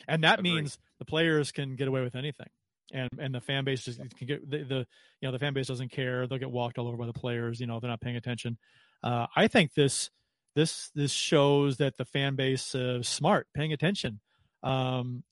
And 0.07 0.23
that 0.23 0.39
Agreed. 0.39 0.53
means 0.53 0.77
the 0.99 1.05
players 1.05 1.51
can 1.51 1.75
get 1.75 1.87
away 1.87 2.03
with 2.03 2.15
anything. 2.15 2.49
And 2.93 3.09
and 3.19 3.35
the 3.35 3.41
fan 3.41 3.65
base 3.65 3.83
just 3.83 3.99
can 3.99 4.27
get 4.27 4.49
the, 4.49 4.63
the 4.63 4.87
you 5.21 5.27
know 5.27 5.31
the 5.31 5.39
fan 5.39 5.53
base 5.53 5.67
doesn't 5.67 5.91
care. 5.91 6.25
They'll 6.25 6.39
get 6.39 6.51
walked 6.51 6.77
all 6.77 6.87
over 6.87 6.97
by 6.97 7.05
the 7.05 7.13
players. 7.13 7.59
You 7.59 7.67
know 7.67 7.79
they're 7.79 7.89
not 7.89 8.01
paying 8.01 8.15
attention. 8.15 8.57
Uh, 9.03 9.27
I 9.35 9.47
think 9.47 9.73
this 9.73 10.09
this 10.55 10.89
this 10.95 11.11
shows 11.11 11.77
that 11.77 11.97
the 11.97 12.05
fan 12.05 12.35
base 12.35 12.73
is 12.73 13.07
smart, 13.07 13.47
paying 13.53 13.73
attention. 13.73 14.19
Um, 14.63 15.23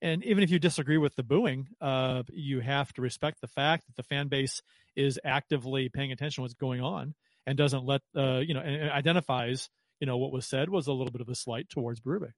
and 0.00 0.24
even 0.24 0.42
if 0.42 0.50
you 0.50 0.58
disagree 0.58 0.98
with 0.98 1.14
the 1.14 1.22
booing, 1.22 1.68
uh, 1.80 2.24
you 2.30 2.58
have 2.60 2.92
to 2.94 3.02
respect 3.02 3.40
the 3.40 3.46
fact 3.46 3.86
that 3.86 3.94
the 3.94 4.02
fan 4.02 4.26
base 4.26 4.60
is 4.96 5.20
actively 5.24 5.88
paying 5.88 6.10
attention 6.10 6.36
to 6.36 6.42
what's 6.42 6.54
going 6.54 6.80
on 6.80 7.14
and 7.46 7.56
doesn't 7.56 7.84
let 7.84 8.00
uh, 8.16 8.38
you 8.38 8.54
know 8.54 8.60
and, 8.60 8.74
and 8.74 8.90
identifies 8.90 9.68
you 10.00 10.06
know 10.06 10.18
what 10.18 10.32
was 10.32 10.46
said 10.46 10.68
was 10.68 10.88
a 10.88 10.92
little 10.92 11.12
bit 11.12 11.20
of 11.20 11.28
a 11.28 11.34
slight 11.34 11.68
towards 11.68 12.00
Berube. 12.00 12.32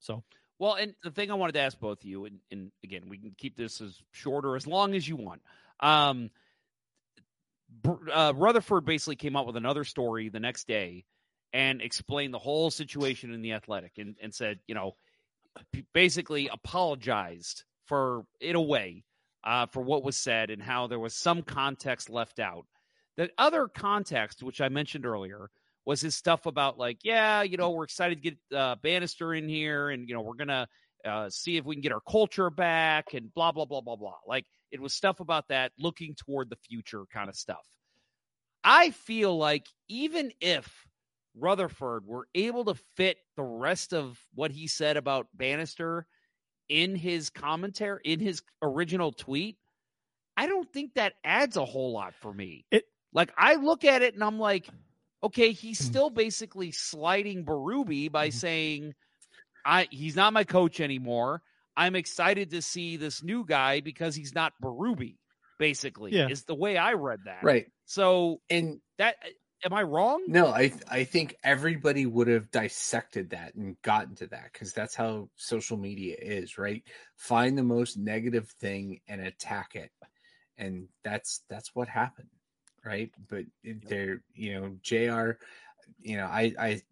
So 0.00 0.22
Well, 0.58 0.74
and 0.74 0.94
the 1.02 1.10
thing 1.10 1.30
I 1.30 1.34
wanted 1.34 1.52
to 1.52 1.60
ask 1.60 1.78
both 1.78 2.00
of 2.00 2.04
you, 2.04 2.24
and, 2.24 2.38
and 2.50 2.72
again, 2.82 3.04
we 3.08 3.18
can 3.18 3.34
keep 3.36 3.56
this 3.56 3.80
as 3.80 3.96
short 4.10 4.44
or 4.44 4.56
as 4.56 4.66
long 4.66 4.94
as 4.94 5.06
you 5.06 5.16
want. 5.16 5.40
Um, 5.80 6.30
uh, 8.12 8.32
Rutherford 8.34 8.84
basically 8.84 9.16
came 9.16 9.36
out 9.36 9.46
with 9.46 9.56
another 9.56 9.84
story 9.84 10.28
the 10.28 10.40
next 10.40 10.66
day 10.66 11.04
and 11.52 11.80
explained 11.80 12.34
the 12.34 12.38
whole 12.38 12.70
situation 12.70 13.32
in 13.32 13.42
the 13.42 13.52
Athletic 13.52 13.92
and, 13.98 14.16
and 14.20 14.34
said, 14.34 14.58
you 14.66 14.74
know, 14.74 14.96
basically 15.92 16.48
apologized 16.48 17.64
for, 17.86 18.24
in 18.40 18.56
a 18.56 18.60
way, 18.60 19.04
uh, 19.44 19.66
for 19.66 19.80
what 19.80 20.02
was 20.02 20.16
said 20.16 20.50
and 20.50 20.62
how 20.62 20.86
there 20.88 20.98
was 20.98 21.14
some 21.14 21.42
context 21.42 22.10
left 22.10 22.40
out. 22.40 22.66
The 23.16 23.30
other 23.38 23.68
context, 23.68 24.42
which 24.42 24.60
I 24.60 24.68
mentioned 24.68 25.06
earlier, 25.06 25.50
was 25.88 26.02
his 26.02 26.14
stuff 26.14 26.44
about 26.44 26.78
like, 26.78 26.98
yeah, 27.02 27.40
you 27.40 27.56
know, 27.56 27.70
we're 27.70 27.84
excited 27.84 28.22
to 28.22 28.30
get 28.30 28.38
uh, 28.54 28.76
Bannister 28.82 29.32
in 29.32 29.48
here, 29.48 29.88
and 29.88 30.06
you 30.06 30.14
know, 30.14 30.20
we're 30.20 30.34
gonna 30.34 30.68
uh, 31.02 31.30
see 31.30 31.56
if 31.56 31.64
we 31.64 31.74
can 31.74 31.80
get 31.80 31.92
our 31.92 32.02
culture 32.06 32.50
back, 32.50 33.14
and 33.14 33.32
blah 33.32 33.52
blah 33.52 33.64
blah 33.64 33.80
blah 33.80 33.96
blah. 33.96 34.18
Like 34.26 34.44
it 34.70 34.82
was 34.82 34.92
stuff 34.92 35.20
about 35.20 35.48
that, 35.48 35.72
looking 35.78 36.14
toward 36.14 36.50
the 36.50 36.56
future 36.56 37.04
kind 37.10 37.30
of 37.30 37.36
stuff. 37.36 37.66
I 38.62 38.90
feel 38.90 39.38
like 39.38 39.66
even 39.88 40.30
if 40.42 40.70
Rutherford 41.34 42.04
were 42.04 42.28
able 42.34 42.66
to 42.66 42.74
fit 42.94 43.16
the 43.38 43.44
rest 43.44 43.94
of 43.94 44.20
what 44.34 44.50
he 44.50 44.66
said 44.66 44.98
about 44.98 45.28
Bannister 45.32 46.06
in 46.68 46.96
his 46.96 47.30
commentary, 47.30 48.00
in 48.04 48.20
his 48.20 48.42
original 48.60 49.10
tweet, 49.10 49.56
I 50.36 50.48
don't 50.48 50.70
think 50.70 50.94
that 50.94 51.14
adds 51.24 51.56
a 51.56 51.64
whole 51.64 51.92
lot 51.92 52.14
for 52.14 52.34
me. 52.34 52.66
It 52.70 52.84
like 53.14 53.32
I 53.38 53.54
look 53.54 53.86
at 53.86 54.02
it 54.02 54.12
and 54.12 54.22
I'm 54.22 54.38
like, 54.38 54.68
okay, 55.22 55.52
he's 55.52 55.78
hmm. 55.78 55.86
still 55.86 56.10
basically 56.10 56.72
sliding 56.72 57.44
Berube 57.44 58.10
by 58.10 58.28
mm-hmm. 58.28 58.38
saying, 58.38 58.94
I 59.64 59.88
he's 59.90 60.16
not 60.16 60.32
my 60.32 60.44
coach 60.44 60.80
anymore. 60.80 61.42
I'm 61.76 61.94
excited 61.94 62.50
to 62.50 62.62
see 62.62 62.96
this 62.96 63.22
new 63.22 63.44
guy 63.44 63.80
because 63.80 64.16
he's 64.16 64.34
not 64.34 64.52
Berube, 64.62 65.16
basically, 65.58 66.12
Yeah. 66.12 66.28
is 66.28 66.44
the 66.44 66.54
way 66.54 66.76
I 66.76 66.94
read 66.94 67.20
that. 67.26 67.44
Right. 67.44 67.66
So 67.84 68.40
and 68.50 68.80
that 68.98 69.16
eh, 69.22 69.30
am 69.64 69.72
I 69.72 69.82
wrong? 69.82 70.24
No, 70.26 70.46
I 70.46 70.72
I 70.90 71.04
think 71.04 71.36
everybody 71.44 72.06
would 72.06 72.28
have 72.28 72.50
dissected 72.50 73.30
that 73.30 73.54
and 73.54 73.80
gotten 73.82 74.16
to 74.16 74.26
that 74.28 74.52
because 74.52 74.72
that's 74.72 74.94
how 74.94 75.28
social 75.36 75.76
media 75.76 76.16
is, 76.20 76.58
right? 76.58 76.82
Find 77.16 77.56
the 77.56 77.62
most 77.62 77.96
negative 77.96 78.48
thing 78.60 79.00
and 79.06 79.20
attack 79.20 79.74
it, 79.74 79.90
and 80.56 80.88
that's 81.04 81.42
that's 81.48 81.74
what 81.74 81.88
happened, 81.88 82.30
right? 82.84 83.10
But 83.28 83.44
they're 83.64 84.22
you 84.34 84.60
know, 84.60 84.76
Jr. 84.82 85.32
You 86.00 86.18
know, 86.18 86.26
I 86.26 86.52
I 86.58 86.82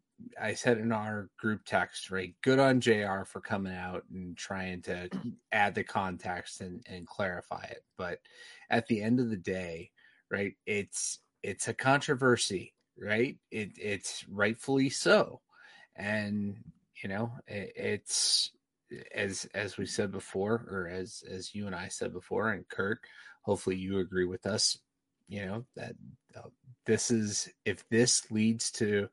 I 0.40 0.54
said 0.54 0.78
in 0.78 0.92
our 0.92 1.28
group 1.38 1.62
text, 1.64 2.10
right? 2.10 2.34
Good 2.42 2.58
on 2.58 2.80
Jr. 2.80 3.24
for 3.24 3.40
coming 3.40 3.74
out 3.74 4.04
and 4.12 4.36
trying 4.36 4.82
to 4.82 5.08
mm-hmm. 5.08 5.30
add 5.52 5.74
the 5.74 5.84
context 5.84 6.60
and 6.60 6.82
and 6.86 7.06
clarify 7.06 7.64
it, 7.64 7.84
but 7.96 8.20
at 8.70 8.86
the 8.86 9.02
end 9.02 9.20
of 9.20 9.30
the 9.30 9.36
day, 9.36 9.90
right? 10.30 10.54
It's 10.66 11.20
it's 11.42 11.68
a 11.68 11.74
controversy, 11.74 12.74
right? 12.98 13.36
It 13.50 13.72
it's 13.76 14.24
rightfully 14.28 14.90
so, 14.90 15.40
and 15.94 16.56
you 17.02 17.08
know 17.08 17.32
it, 17.46 17.72
it's 17.76 18.50
as 19.14 19.46
as 19.54 19.76
we 19.76 19.86
said 19.86 20.12
before, 20.12 20.66
or 20.70 20.88
as 20.88 21.22
as 21.28 21.54
you 21.54 21.66
and 21.66 21.74
I 21.74 21.88
said 21.88 22.12
before, 22.12 22.50
and 22.50 22.68
Kurt, 22.68 23.00
hopefully 23.42 23.76
you 23.76 23.98
agree 23.98 24.26
with 24.26 24.46
us. 24.46 24.78
You 25.28 25.46
know 25.46 25.64
that 25.74 25.92
uh, 26.36 26.48
this 26.86 27.10
is 27.10 27.48
if 27.64 27.88
this 27.88 28.30
leads 28.30 28.70
to 28.72 29.08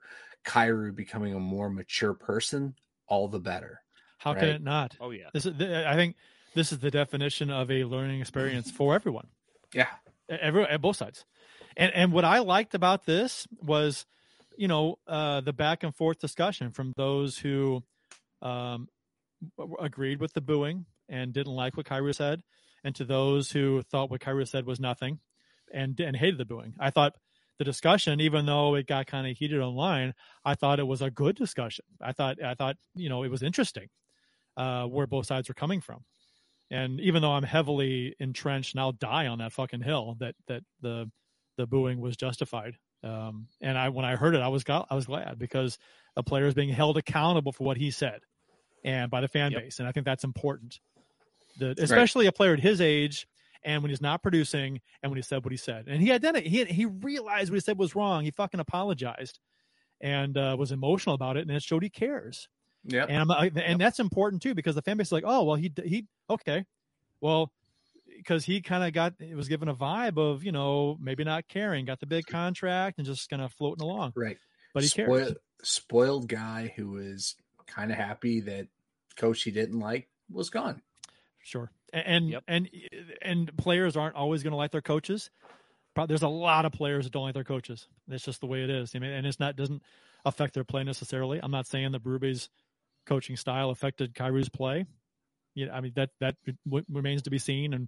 Kyrou 0.45 0.95
becoming 0.95 1.33
a 1.33 1.39
more 1.39 1.69
mature 1.69 2.13
person, 2.13 2.75
all 3.07 3.27
the 3.27 3.39
better. 3.39 3.81
How 4.19 4.33
can 4.33 4.43
right? 4.43 4.55
it 4.55 4.63
not? 4.63 4.95
Oh 4.99 5.11
yeah. 5.11 5.29
This 5.33 5.45
is 5.45 5.57
th- 5.57 5.85
I 5.85 5.95
think 5.95 6.15
this 6.53 6.71
is 6.71 6.79
the 6.79 6.91
definition 6.91 7.49
of 7.49 7.71
a 7.71 7.83
learning 7.83 8.21
experience 8.21 8.71
for 8.71 8.95
everyone. 8.95 9.27
Yeah. 9.73 9.87
Every 10.29 10.63
at 10.63 10.81
both 10.81 10.97
sides. 10.97 11.25
And 11.75 11.91
and 11.93 12.13
what 12.13 12.25
I 12.25 12.39
liked 12.39 12.75
about 12.75 13.05
this 13.05 13.47
was, 13.59 14.05
you 14.57 14.67
know, 14.67 14.99
uh, 15.07 15.41
the 15.41 15.53
back 15.53 15.83
and 15.83 15.95
forth 15.95 16.19
discussion 16.19 16.71
from 16.71 16.93
those 16.95 17.37
who 17.37 17.83
um, 18.41 18.87
agreed 19.79 20.19
with 20.19 20.33
the 20.33 20.41
booing 20.41 20.85
and 21.09 21.33
didn't 21.33 21.53
like 21.53 21.75
what 21.75 21.85
Kyrou 21.85 22.15
said, 22.15 22.43
and 22.83 22.95
to 22.95 23.03
those 23.03 23.51
who 23.51 23.81
thought 23.81 24.11
what 24.11 24.21
Kyrou 24.21 24.47
said 24.47 24.65
was 24.65 24.79
nothing 24.79 25.19
and 25.73 25.99
and 25.99 26.15
hated 26.15 26.37
the 26.37 26.45
booing. 26.45 26.75
I 26.79 26.89
thought 26.89 27.13
the 27.59 27.65
discussion, 27.65 28.19
even 28.19 28.45
though 28.45 28.75
it 28.75 28.87
got 28.87 29.07
kind 29.07 29.27
of 29.27 29.37
heated 29.37 29.59
online, 29.59 30.13
I 30.45 30.55
thought 30.55 30.79
it 30.79 30.87
was 30.87 31.01
a 31.01 31.11
good 31.11 31.35
discussion. 31.35 31.85
I 32.01 32.11
thought 32.13 32.41
I 32.43 32.53
thought 32.53 32.77
you 32.95 33.09
know 33.09 33.23
it 33.23 33.31
was 33.31 33.43
interesting 33.43 33.89
uh, 34.57 34.85
where 34.85 35.07
both 35.07 35.25
sides 35.25 35.47
were 35.49 35.55
coming 35.55 35.81
from. 35.81 36.05
And 36.71 36.99
even 37.01 37.21
though 37.21 37.33
I'm 37.33 37.43
heavily 37.43 38.15
entrenched 38.19 38.73
and 38.73 38.81
I'll 38.81 38.93
die 38.93 39.27
on 39.27 39.39
that 39.39 39.53
fucking 39.53 39.81
hill 39.81 40.15
that 40.19 40.35
that 40.47 40.63
the 40.81 41.11
the 41.57 41.67
booing 41.67 41.99
was 41.99 42.17
justified. 42.17 42.77
Um, 43.03 43.47
and 43.61 43.77
I 43.77 43.89
when 43.89 44.05
I 44.05 44.15
heard 44.15 44.33
it, 44.33 44.41
I 44.41 44.47
was 44.47 44.63
got, 44.63 44.87
I 44.89 44.95
was 44.95 45.05
glad 45.05 45.37
because 45.37 45.77
a 46.15 46.23
player 46.23 46.47
is 46.47 46.53
being 46.53 46.69
held 46.69 46.97
accountable 46.97 47.51
for 47.51 47.63
what 47.63 47.77
he 47.77 47.91
said 47.91 48.21
and 48.83 49.11
by 49.11 49.21
the 49.21 49.27
fan 49.27 49.51
Yep. 49.51 49.61
base. 49.61 49.79
And 49.79 49.87
I 49.87 49.91
think 49.91 50.05
that's 50.05 50.23
important. 50.23 50.79
The, 51.59 51.75
especially 51.77 52.25
a 52.25 52.31
player 52.31 52.53
at 52.53 52.59
his 52.59 52.81
age 52.81 53.27
and 53.65 53.81
when 53.81 53.89
he's 53.89 54.01
not 54.01 54.21
producing 54.21 54.81
and 55.01 55.11
when 55.11 55.17
he 55.17 55.21
said 55.21 55.43
what 55.43 55.51
he 55.51 55.57
said. 55.57 55.87
And 55.87 56.01
he 56.01 56.11
identified, 56.11 56.47
he, 56.47 56.65
he 56.65 56.85
realized 56.85 57.49
what 57.51 57.55
he 57.55 57.61
said 57.61 57.77
was 57.77 57.95
wrong. 57.95 58.23
He 58.23 58.31
fucking 58.31 58.59
apologized 58.59 59.39
and 60.01 60.37
uh, 60.37 60.55
was 60.59 60.71
emotional 60.71 61.15
about 61.15 61.37
it. 61.37 61.41
And 61.47 61.51
it 61.51 61.63
showed 61.63 61.83
he 61.83 61.89
cares. 61.89 62.47
Yeah. 62.85 63.05
And 63.07 63.31
I- 63.31 63.51
and 63.55 63.79
that's 63.79 63.99
important 63.99 64.41
too 64.41 64.53
because 64.53 64.75
the 64.75 64.81
fan 64.81 64.97
base 64.97 65.07
is 65.07 65.11
like, 65.13 65.23
oh 65.25 65.43
well, 65.43 65.55
he 65.55 65.71
he 65.85 66.05
okay, 66.29 66.65
well, 67.21 67.51
because 68.17 68.43
he 68.43 68.61
kind 68.61 68.83
of 68.83 68.91
got 68.91 69.13
it 69.19 69.35
was 69.35 69.47
given 69.47 69.69
a 69.69 69.73
vibe 69.75 70.17
of 70.17 70.43
you 70.43 70.51
know 70.51 70.97
maybe 70.99 71.23
not 71.23 71.47
caring, 71.47 71.85
got 71.85 72.01
the 72.01 72.05
big 72.05 72.25
contract 72.25 72.97
and 72.97 73.07
just 73.07 73.29
kind 73.29 73.41
of 73.41 73.53
floating 73.53 73.81
along. 73.83 74.11
Right. 74.15 74.37
But 74.73 74.83
he 74.83 74.89
cares. 74.89 75.07
Spoiled, 75.07 75.37
spoiled 75.63 76.27
guy 76.27 76.73
who 76.75 76.89
was 76.89 77.35
kind 77.65 77.89
of 77.91 77.97
happy 77.97 78.41
that 78.41 78.67
coach 79.15 79.43
he 79.43 79.51
didn't 79.51 79.79
like 79.79 80.09
was 80.29 80.49
gone. 80.49 80.81
Sure. 81.41 81.71
And 81.93 82.05
and 82.07 82.41
and, 82.47 82.69
and 83.21 83.57
players 83.57 83.95
aren't 83.95 84.15
always 84.15 84.43
going 84.43 84.51
to 84.51 84.57
like 84.57 84.71
their 84.71 84.81
coaches. 84.81 85.29
There's 86.07 86.23
a 86.23 86.27
lot 86.27 86.65
of 86.65 86.71
players 86.71 87.05
that 87.05 87.13
don't 87.13 87.23
like 87.23 87.35
their 87.35 87.43
coaches. 87.43 87.87
That's 88.07 88.23
just 88.25 88.41
the 88.41 88.47
way 88.47 88.63
it 88.63 88.69
is. 88.71 88.93
I 88.95 88.99
mean, 88.99 89.11
and 89.11 89.27
it's 89.27 89.39
not 89.39 89.55
doesn't 89.55 89.83
affect 90.25 90.55
their 90.55 90.63
play 90.63 90.83
necessarily. 90.83 91.39
I'm 91.41 91.51
not 91.51 91.67
saying 91.67 91.91
that 91.91 92.03
Berube's 92.03 92.49
coaching 93.05 93.35
style 93.37 93.69
affected 93.69 94.15
Kyrou's 94.15 94.49
play. 94.49 94.85
You 95.53 95.67
know, 95.67 95.73
I 95.73 95.81
mean 95.81 95.93
that 95.95 96.09
that 96.19 96.35
w- 96.65 96.85
remains 96.89 97.21
to 97.23 97.29
be 97.29 97.37
seen. 97.37 97.73
And 97.75 97.87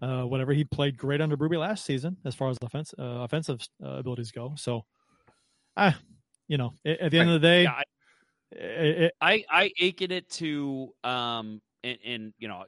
uh, 0.00 0.22
whatever 0.24 0.52
he 0.54 0.64
played 0.64 0.96
great 0.96 1.20
under 1.20 1.36
Berube 1.36 1.58
last 1.58 1.84
season 1.84 2.16
as 2.24 2.34
far 2.34 2.48
as 2.48 2.56
offense 2.62 2.94
uh, 2.98 3.02
offensive 3.02 3.60
uh, 3.84 3.88
abilities 3.98 4.32
go. 4.32 4.54
So, 4.56 4.86
ah, 5.76 5.98
you 6.48 6.56
know, 6.56 6.72
at, 6.84 6.98
at 7.00 7.10
the 7.10 7.18
end 7.18 7.28
of 7.30 7.40
the 7.42 7.46
day, 7.46 7.62
Yeah, 7.64 7.72
I- 7.72 7.82
it- 8.52 8.98
it- 9.02 9.14
I 9.20 9.44
I 9.50 9.70
aken 9.80 10.10
it 10.12 10.30
to 10.30 10.94
um 11.04 11.60
and, 11.82 11.98
and 12.04 12.34
you 12.38 12.48
know 12.48 12.64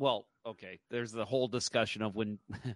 well 0.00 0.26
okay 0.46 0.80
there's 0.90 1.12
the 1.12 1.24
whole 1.24 1.46
discussion 1.46 2.02
of 2.02 2.16
when 2.16 2.38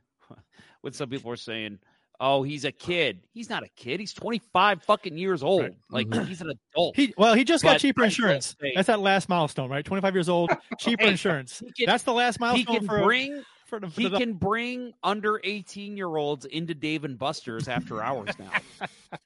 when 0.83 0.93
some 0.93 1.09
people 1.09 1.31
are 1.31 1.37
saying 1.37 1.79
oh 2.21 2.43
he's 2.45 2.65
a 2.65 2.71
kid 2.71 3.27
he's 3.33 3.51
not 3.51 3.63
a 3.65 3.69
kid 3.71 3.99
he's 3.99 4.13
25 4.13 4.83
fucking 4.85 5.19
years 5.19 5.43
old 5.43 5.71
like 5.91 6.07
he's 6.27 6.41
an 6.43 6.53
adult 6.75 6.95
He 6.95 7.13
well, 7.17 7.35
he 7.35 7.43
just 7.43 7.65
got 7.65 7.81
cheaper 7.81 8.05
insurance. 8.05 8.55
say- 8.61 8.73
That's 8.77 8.87
that 8.87 9.01
last 9.01 9.29
milestone, 9.29 9.69
right? 9.69 9.85
Twenty 9.85 10.01
five 10.01 10.15
years 10.15 10.29
old, 10.29 10.51
cheaper 10.79 11.03
Hey, 11.05 11.11
insurance. 11.11 11.61
can- 11.77 11.87
That's 11.87 12.05
the 12.05 12.13
last 12.13 12.39
milestone 12.39 12.75
he 12.75 12.79
can 12.81 12.87
for 12.87 13.03
bring 13.03 13.43
for 13.67 13.81
the, 13.81 13.89
for 13.91 14.01
he 14.01 14.09
the- 14.09 14.19
can 14.19 14.35
bring 14.35 14.93
under 15.03 15.41
18 15.43 15.97
year 15.97 16.15
olds 16.17 16.45
into 16.45 16.73
Dave 16.75 17.05
and 17.05 17.19
Buster's 17.19 17.67
after 17.67 18.01
hours 18.03 18.31
now 18.39 18.51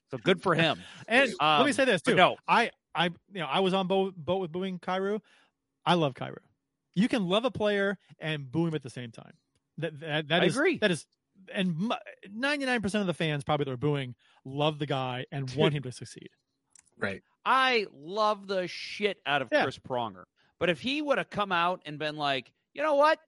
so 0.09 0.17
good 0.17 0.41
for 0.41 0.55
him 0.55 0.79
And 1.07 1.29
let 1.39 1.59
me 1.59 1.65
Um, 1.67 1.73
say 1.73 1.85
this 1.85 2.01
too. 2.01 2.15
no 2.15 2.37
I 2.47 2.71
I 2.95 3.05
you 3.05 3.41
know 3.41 3.45
I 3.47 3.59
was 3.59 3.73
on 3.75 3.85
boat 3.87 4.15
boat 4.17 4.39
with 4.41 4.51
booing 4.51 4.79
Kyrou. 4.79 5.19
I 5.85 5.93
love 5.93 6.13
Kyrou. 6.15 6.37
You 6.99 7.07
can 7.07 7.27
love 7.27 7.45
a 7.45 7.51
player 7.51 7.97
and 8.19 8.51
boo 8.51 8.67
him 8.67 8.75
at 8.75 8.83
the 8.83 8.89
same 8.89 9.11
time. 9.11 9.33
That 9.77 9.99
that, 10.01 10.27
that 10.29 10.41
I 10.41 10.45
is- 10.45 10.55
agree. 10.55 10.77
That 10.77 10.91
is 10.91 11.05
and 11.53 11.93
ninety 12.29 12.65
nine 12.65 12.81
percent 12.81 13.01
of 13.01 13.07
the 13.07 13.13
fans 13.13 13.43
probably 13.43 13.63
that 13.65 13.71
are 13.71 13.77
booing 13.77 14.15
love 14.45 14.77
the 14.79 14.85
guy 14.85 15.25
and 15.31 15.49
want 15.55 15.73
him 15.73 15.83
to 15.83 15.91
succeed. 15.91 16.29
Right. 16.97 17.23
I 17.45 17.87
love 17.93 18.47
the 18.47 18.67
shit 18.67 19.17
out 19.25 19.41
of 19.41 19.47
Yeah. 19.51 19.63
Chris 19.63 19.79
Pronger. 19.79 20.23
But 20.59 20.69
if 20.69 20.81
he 20.81 21.01
would 21.01 21.17
have 21.17 21.29
come 21.29 21.53
out 21.53 21.81
and 21.85 21.97
been 21.97 22.17
like, 22.17 22.51
you 22.73 22.83
know 22.83 22.95
what? 22.95 23.19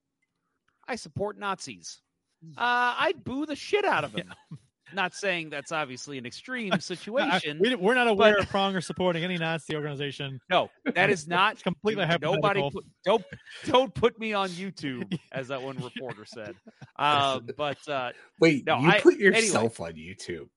I 0.85 0.97
support 0.97 1.39
Nazis. 1.39 2.01
Mm. 2.45 2.57
Uh, 2.57 2.95
I'd 2.99 3.23
boo 3.23 3.45
the 3.45 3.55
shit 3.55 3.85
out 3.85 4.03
of 4.03 4.13
him. 4.13 4.33
Not 4.93 5.13
saying 5.13 5.49
that's 5.49 5.71
obviously 5.71 6.17
an 6.17 6.25
extreme 6.25 6.71
situation. 6.79 7.59
we, 7.59 7.75
we're 7.75 7.93
not 7.93 8.07
aware 8.07 8.33
but- 8.35 8.43
of 8.43 8.49
Pronger 8.49 8.83
supporting 8.83 9.23
any 9.23 9.37
Nazi 9.37 9.75
organization. 9.75 10.39
No, 10.49 10.69
that 10.95 11.09
is 11.09 11.27
not 11.27 11.53
It's 11.53 11.63
completely 11.63 12.05
Nobody 12.05 12.27
hypothetical. 12.61 12.71
put, 12.71 12.85
don't 13.05 13.25
don't 13.65 13.93
put 13.93 14.19
me 14.19 14.33
on 14.33 14.49
YouTube, 14.49 15.17
as 15.31 15.47
that 15.49 15.61
one 15.61 15.77
reporter 15.77 16.25
said. 16.25 16.55
Um, 16.97 17.47
but 17.57 17.87
uh, 17.89 18.11
Wait, 18.39 18.65
no, 18.67 18.77
you 18.79 18.89
I- 18.91 18.99
put 18.99 19.15
anyway. 19.15 19.37
yourself 19.37 19.79
on 19.79 19.93
YouTube. 19.93 20.49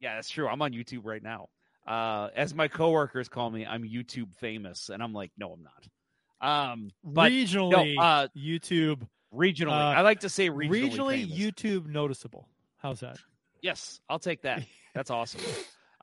Yeah, 0.00 0.16
that's 0.16 0.28
true. 0.28 0.48
I'm 0.48 0.60
on 0.60 0.72
YouTube 0.72 1.02
right 1.04 1.22
now. 1.22 1.48
Uh, 1.86 2.28
as 2.34 2.54
my 2.54 2.66
coworkers 2.66 3.28
call 3.28 3.50
me, 3.50 3.64
I'm 3.64 3.84
YouTube 3.84 4.34
famous, 4.36 4.88
and 4.88 5.00
I'm 5.00 5.12
like, 5.12 5.30
no, 5.38 5.52
I'm 5.52 5.62
not. 5.62 6.72
Um, 6.72 6.90
but 7.04 7.30
regionally, 7.30 7.94
no, 7.94 8.02
uh, 8.02 8.26
YouTube. 8.36 9.06
regionally, 9.32 9.70
uh, 9.70 9.96
I 9.96 10.00
like 10.00 10.20
to 10.20 10.28
say 10.28 10.48
regionally. 10.48 10.90
regionally 10.90 11.20
famous. 11.28 11.38
YouTube 11.38 11.86
noticeable. 11.86 12.48
How's 12.78 12.98
that? 13.00 13.18
Yes, 13.62 14.00
I'll 14.08 14.18
take 14.18 14.42
that. 14.42 14.62
That's 14.94 15.10
awesome. 15.10 15.40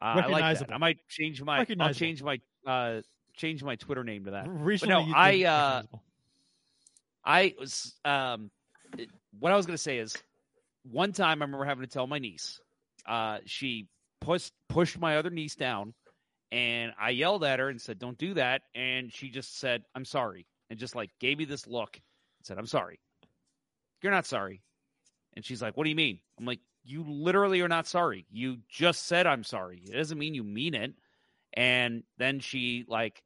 Uh, 0.01 0.05
I 0.23 0.27
like 0.27 0.41
that. 0.59 0.73
I 0.73 0.77
might 0.77 0.97
change 1.09 1.43
my. 1.43 1.57
I'll 1.81 1.93
change 1.93 2.23
my. 2.23 2.39
Uh, 2.65 3.01
change 3.35 3.61
my 3.65 3.75
Twitter 3.75 4.01
name 4.05 4.23
to 4.23 4.31
that. 4.31 4.45
Regionally, 4.45 4.87
no, 4.87 5.13
I. 5.13 5.43
Uh. 5.43 5.81
I 7.25 7.53
was. 7.59 7.95
Um, 8.05 8.49
it- 8.97 9.09
what 9.39 9.51
I 9.51 9.57
was 9.57 9.65
going 9.65 9.75
to 9.75 9.81
say 9.83 9.97
is, 9.97 10.15
one 10.89 11.11
time 11.11 11.41
I 11.41 11.45
remember 11.45 11.65
having 11.65 11.83
to 11.85 11.89
tell 11.91 12.07
my 12.07 12.17
niece. 12.17 12.61
Uh, 13.05 13.39
she 13.45 13.87
pushed 14.21 14.53
pushed 14.69 14.97
my 14.99 15.17
other 15.17 15.29
niece 15.29 15.55
down, 15.55 15.93
and 16.51 16.93
I 16.97 17.09
yelled 17.09 17.43
at 17.43 17.59
her 17.59 17.67
and 17.67 17.79
said, 17.81 17.99
"Don't 17.99 18.17
do 18.17 18.33
that." 18.35 18.61
And 18.73 19.11
she 19.11 19.29
just 19.29 19.59
said, 19.59 19.83
"I'm 19.95 20.05
sorry," 20.05 20.47
and 20.69 20.79
just 20.79 20.95
like 20.95 21.09
gave 21.19 21.37
me 21.37 21.43
this 21.43 21.67
look 21.67 21.95
and 21.97 22.45
said, 22.45 22.57
"I'm 22.57 22.67
sorry." 22.67 23.01
You're 24.01 24.13
not 24.13 24.25
sorry. 24.25 24.61
And 25.35 25.43
she's 25.43 25.61
like, 25.61 25.75
"What 25.75 25.83
do 25.83 25.89
you 25.89 25.95
mean?" 25.97 26.19
I'm 26.39 26.45
like, 26.45 26.59
"You 26.89 27.03
literally 27.07 27.61
are 27.61 27.67
not 27.67 27.85
sorry. 27.87 28.25
You 28.31 28.57
just 28.67 29.05
said 29.05 29.27
I'm 29.27 29.43
sorry. 29.43 29.81
It 29.85 29.93
doesn't 29.93 30.17
mean 30.17 30.33
you 30.33 30.43
mean 30.43 30.73
it." 30.73 30.93
And 31.53 32.03
then 32.17 32.39
she 32.39 32.85
like 32.87 33.23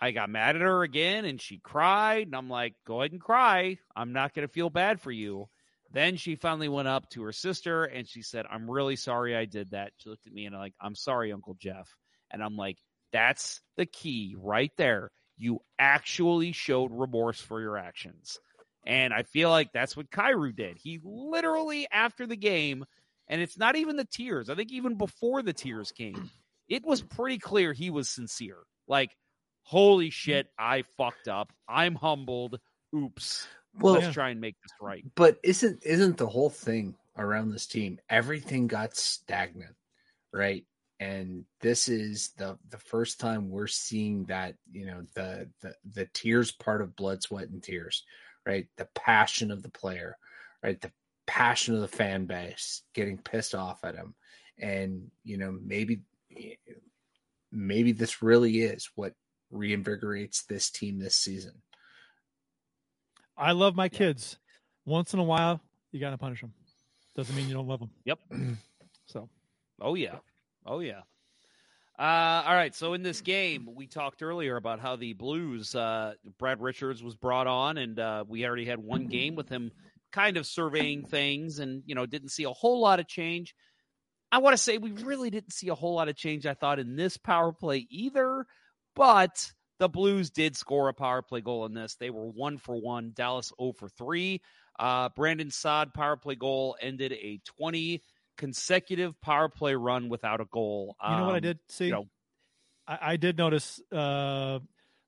I 0.00 0.12
got 0.12 0.30
mad 0.30 0.56
at 0.56 0.62
her 0.62 0.82
again 0.82 1.24
and 1.24 1.40
she 1.40 1.58
cried 1.58 2.26
and 2.26 2.36
I'm 2.36 2.48
like, 2.48 2.74
"Go 2.86 3.00
ahead 3.00 3.12
and 3.12 3.20
cry. 3.20 3.78
I'm 3.96 4.12
not 4.12 4.34
going 4.34 4.46
to 4.46 4.52
feel 4.52 4.70
bad 4.70 5.00
for 5.00 5.10
you." 5.10 5.48
Then 5.90 6.16
she 6.16 6.36
finally 6.36 6.68
went 6.68 6.88
up 6.88 7.08
to 7.10 7.22
her 7.24 7.32
sister 7.32 7.84
and 7.84 8.08
she 8.08 8.22
said, 8.22 8.46
"I'm 8.48 8.70
really 8.70 8.96
sorry 8.96 9.36
I 9.36 9.44
did 9.46 9.72
that." 9.72 9.92
She 9.96 10.08
looked 10.08 10.26
at 10.26 10.32
me 10.32 10.46
and 10.46 10.54
I'm 10.54 10.60
like, 10.60 10.74
"I'm 10.80 10.94
sorry, 10.94 11.32
Uncle 11.32 11.54
Jeff." 11.54 11.94
And 12.30 12.42
I'm 12.42 12.56
like, 12.56 12.78
"That's 13.12 13.60
the 13.76 13.86
key 13.86 14.34
right 14.38 14.72
there. 14.76 15.10
You 15.36 15.60
actually 15.78 16.52
showed 16.52 16.92
remorse 16.92 17.40
for 17.40 17.60
your 17.60 17.76
actions." 17.76 18.38
And 18.84 19.12
I 19.14 19.22
feel 19.22 19.48
like 19.50 19.72
that's 19.72 19.96
what 19.96 20.10
Kyrou 20.10 20.54
did. 20.54 20.76
He 20.76 21.00
literally 21.04 21.86
after 21.92 22.26
the 22.26 22.36
game, 22.36 22.84
and 23.28 23.40
it's 23.40 23.56
not 23.56 23.76
even 23.76 23.96
the 23.96 24.04
tears. 24.04 24.50
I 24.50 24.54
think 24.54 24.72
even 24.72 24.96
before 24.96 25.42
the 25.42 25.52
tears 25.52 25.92
came, 25.92 26.30
it 26.68 26.84
was 26.84 27.00
pretty 27.02 27.38
clear 27.38 27.72
he 27.72 27.90
was 27.90 28.08
sincere. 28.08 28.58
Like, 28.88 29.16
holy 29.62 30.10
shit, 30.10 30.48
I 30.58 30.82
fucked 30.96 31.28
up. 31.28 31.52
I'm 31.68 31.94
humbled. 31.94 32.58
Oops. 32.94 33.46
Well- 33.78 33.94
Let's 33.94 34.12
try 34.12 34.30
and 34.30 34.40
make 34.40 34.56
this 34.62 34.72
right. 34.80 35.04
But 35.14 35.38
isn't 35.42 35.82
isn't 35.84 36.16
the 36.16 36.26
whole 36.26 36.50
thing 36.50 36.96
around 37.16 37.50
this 37.50 37.66
team? 37.66 37.98
Everything 38.10 38.66
got 38.66 38.96
stagnant, 38.96 39.76
right? 40.32 40.64
And 41.00 41.44
this 41.60 41.88
is 41.88 42.30
the 42.36 42.58
the 42.68 42.78
first 42.78 43.18
time 43.18 43.48
we're 43.48 43.66
seeing 43.66 44.24
that 44.26 44.56
you 44.70 44.86
know 44.86 45.04
the 45.14 45.48
the 45.62 45.74
the 45.94 46.06
tears 46.12 46.50
part 46.52 46.82
of 46.82 46.94
blood, 46.96 47.22
sweat, 47.22 47.48
and 47.48 47.62
tears, 47.62 48.04
right? 48.46 48.66
The 48.76 48.88
passion 48.94 49.50
of 49.50 49.62
the 49.62 49.70
player, 49.70 50.16
right? 50.62 50.80
The 50.80 50.92
passion 51.26 51.74
of 51.74 51.80
the 51.80 51.88
fan 51.88 52.26
base 52.26 52.82
getting 52.94 53.18
pissed 53.18 53.54
off 53.54 53.84
at 53.84 53.94
him, 53.94 54.14
and 54.58 55.10
you 55.24 55.36
know 55.36 55.56
maybe 55.62 56.00
maybe 57.50 57.92
this 57.92 58.22
really 58.22 58.60
is 58.62 58.90
what 58.94 59.14
reinvigorates 59.52 60.46
this 60.46 60.70
team 60.70 60.98
this 60.98 61.16
season. 61.16 61.62
I 63.36 63.52
love 63.52 63.74
my 63.74 63.88
kids. 63.88 64.38
Once 64.84 65.14
in 65.14 65.20
a 65.20 65.24
while, 65.24 65.60
you 65.90 66.00
got 66.00 66.10
to 66.10 66.18
punish 66.18 66.40
them. 66.40 66.52
Doesn't 67.14 67.34
mean 67.36 67.48
you 67.48 67.54
don't 67.54 67.68
love 67.68 67.80
them. 67.80 67.90
Yep. 68.04 68.18
So, 69.06 69.28
Oh 69.80 69.94
yeah. 69.94 70.18
Oh 70.64 70.78
yeah. 70.78 71.02
Uh, 72.02 72.42
all 72.48 72.54
right. 72.54 72.74
So 72.74 72.94
in 72.94 73.04
this 73.04 73.20
game, 73.20 73.68
we 73.76 73.86
talked 73.86 74.24
earlier 74.24 74.56
about 74.56 74.80
how 74.80 74.96
the 74.96 75.12
Blues, 75.12 75.72
uh, 75.76 76.14
Brad 76.36 76.60
Richards 76.60 77.00
was 77.00 77.14
brought 77.14 77.46
on, 77.46 77.78
and 77.78 77.96
uh, 77.96 78.24
we 78.26 78.44
already 78.44 78.64
had 78.64 78.80
one 78.80 79.06
game 79.06 79.36
with 79.36 79.48
him, 79.48 79.70
kind 80.10 80.36
of 80.36 80.44
surveying 80.44 81.04
things, 81.04 81.60
and 81.60 81.84
you 81.86 81.94
know 81.94 82.04
didn't 82.04 82.30
see 82.30 82.42
a 82.42 82.50
whole 82.50 82.80
lot 82.80 82.98
of 82.98 83.06
change. 83.06 83.54
I 84.32 84.38
want 84.38 84.54
to 84.54 84.60
say 84.60 84.78
we 84.78 84.90
really 84.90 85.30
didn't 85.30 85.52
see 85.52 85.68
a 85.68 85.76
whole 85.76 85.94
lot 85.94 86.08
of 86.08 86.16
change. 86.16 86.44
I 86.44 86.54
thought 86.54 86.80
in 86.80 86.96
this 86.96 87.16
power 87.16 87.52
play 87.52 87.86
either, 87.88 88.46
but 88.96 89.52
the 89.78 89.88
Blues 89.88 90.30
did 90.30 90.56
score 90.56 90.88
a 90.88 90.94
power 90.94 91.22
play 91.22 91.40
goal 91.40 91.66
in 91.66 91.72
this. 91.72 91.94
They 91.94 92.10
were 92.10 92.26
one 92.26 92.58
for 92.58 92.74
one. 92.74 93.12
Dallas 93.14 93.52
0 93.60 93.74
for 93.78 93.88
three. 93.88 94.42
Uh, 94.76 95.10
Brandon 95.14 95.52
Saad 95.52 95.94
power 95.94 96.16
play 96.16 96.34
goal 96.34 96.76
ended 96.80 97.12
a 97.12 97.40
20 97.58 98.02
consecutive 98.36 99.20
power 99.20 99.48
play 99.48 99.74
run 99.74 100.08
without 100.08 100.40
a 100.40 100.44
goal. 100.46 100.96
you 101.02 101.16
know 101.16 101.26
what 101.26 101.34
I 101.34 101.38
Um, 101.38 101.42
did 101.42 101.58
see? 101.68 101.86
You 101.86 101.92
know, 101.92 102.06
I, 102.86 102.98
I 103.12 103.16
did 103.16 103.36
notice 103.36 103.80
uh, 103.92 104.58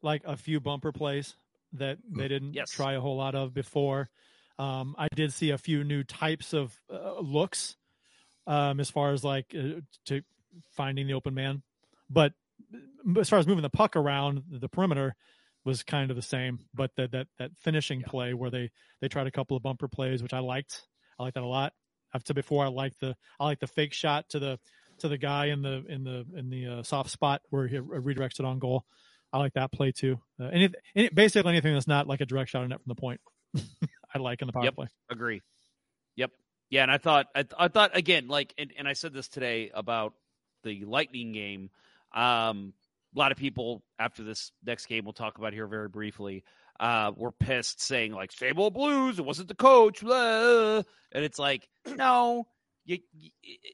like 0.02 0.22
a 0.24 0.36
few 0.36 0.60
bumper 0.60 0.92
plays 0.92 1.34
that 1.74 1.98
Mm, 2.10 2.18
they 2.18 2.28
didn't 2.28 2.54
try 2.68 2.94
a 2.94 3.00
whole 3.00 3.16
lot 3.16 3.34
of 3.34 3.52
before. 3.52 4.08
Um, 4.58 4.94
I 4.96 5.08
did 5.14 5.32
see 5.32 5.50
a 5.50 5.58
few 5.58 5.82
new 5.82 6.04
types 6.04 6.52
of 6.52 6.80
uh, 6.92 7.18
looks 7.20 7.76
um, 8.46 8.78
as 8.78 8.90
far 8.90 9.12
as 9.12 9.24
like 9.24 9.54
uh, 9.58 9.80
to 10.06 10.22
finding 10.72 11.06
the 11.08 11.14
open 11.14 11.34
man, 11.34 11.62
but 12.08 12.32
as 13.18 13.28
far 13.28 13.38
as 13.38 13.46
moving 13.46 13.62
the 13.62 13.70
puck 13.70 13.96
around 13.96 14.44
the 14.50 14.68
perimeter 14.68 15.16
was 15.64 15.82
kind 15.82 16.10
of 16.10 16.16
the 16.16 16.22
same, 16.22 16.60
but 16.74 16.90
that 16.96 17.12
that 17.12 17.26
that 17.38 17.50
finishing 17.58 18.00
yeah. 18.00 18.06
play 18.06 18.34
where 18.34 18.50
they 18.50 18.70
they 19.00 19.08
tried 19.08 19.26
a 19.26 19.32
couple 19.32 19.56
of 19.56 19.62
bumper 19.62 19.88
plays, 19.88 20.22
which 20.22 20.34
I 20.34 20.38
liked. 20.40 20.86
I 21.18 21.24
like 21.24 21.34
that 21.34 21.42
a 21.42 21.46
lot. 21.46 21.72
I've 22.14 22.22
said 22.24 22.36
before, 22.36 22.64
I 22.64 22.68
like 22.68 22.98
the 23.00 23.16
I 23.40 23.44
like 23.44 23.60
the 23.60 23.66
fake 23.66 23.92
shot 23.92 24.28
to 24.30 24.38
the 24.38 24.58
to 24.98 25.08
the 25.08 25.18
guy 25.18 25.46
in 25.46 25.62
the 25.62 25.84
in 25.88 26.04
the 26.04 26.24
in 26.36 26.48
the 26.48 26.66
uh, 26.66 26.82
soft 26.82 27.10
spot 27.10 27.42
where 27.50 27.66
he 27.66 27.76
redirects 27.76 28.38
it 28.38 28.46
on 28.46 28.58
goal. 28.58 28.84
I 29.32 29.38
like 29.38 29.54
that 29.54 29.72
play 29.72 29.90
too. 29.90 30.20
Uh, 30.40 30.44
any, 30.44 30.70
any, 30.94 31.08
basically 31.08 31.50
anything 31.50 31.74
that's 31.74 31.88
not 31.88 32.06
like 32.06 32.20
a 32.20 32.26
direct 32.26 32.50
shot 32.50 32.62
on 32.62 32.68
net 32.68 32.80
from 32.80 32.90
the 32.90 33.00
point, 33.00 33.20
I 34.14 34.18
like 34.18 34.40
in 34.40 34.46
the 34.46 34.52
power 34.52 34.64
yep, 34.64 34.76
play. 34.76 34.86
Agree. 35.10 35.42
Yep. 36.14 36.30
Yeah, 36.70 36.84
and 36.84 36.90
I 36.92 36.98
thought 36.98 37.26
I, 37.34 37.44
I 37.58 37.68
thought 37.68 37.96
again 37.96 38.28
like 38.28 38.54
and, 38.56 38.72
and 38.78 38.86
I 38.86 38.92
said 38.92 39.12
this 39.12 39.28
today 39.28 39.70
about 39.74 40.14
the 40.62 40.84
Lightning 40.84 41.32
game. 41.32 41.70
Um, 42.14 42.74
a 43.14 43.18
lot 43.18 43.32
of 43.32 43.38
people 43.38 43.82
after 43.98 44.22
this 44.22 44.52
next 44.64 44.86
game 44.86 45.04
we'll 45.04 45.12
talk 45.12 45.38
about 45.38 45.52
here 45.52 45.66
very 45.66 45.88
briefly 45.88 46.44
uh, 46.80 47.12
were 47.16 47.32
pissed 47.32 47.80
saying 47.80 48.12
like 48.12 48.32
stable 48.32 48.70
blues 48.70 49.18
it 49.18 49.24
wasn't 49.24 49.48
the 49.48 49.54
coach 49.54 50.00
blah. 50.02 50.82
and 51.12 51.24
it's 51.24 51.38
like 51.38 51.68
no 51.96 52.46
you 52.84 52.98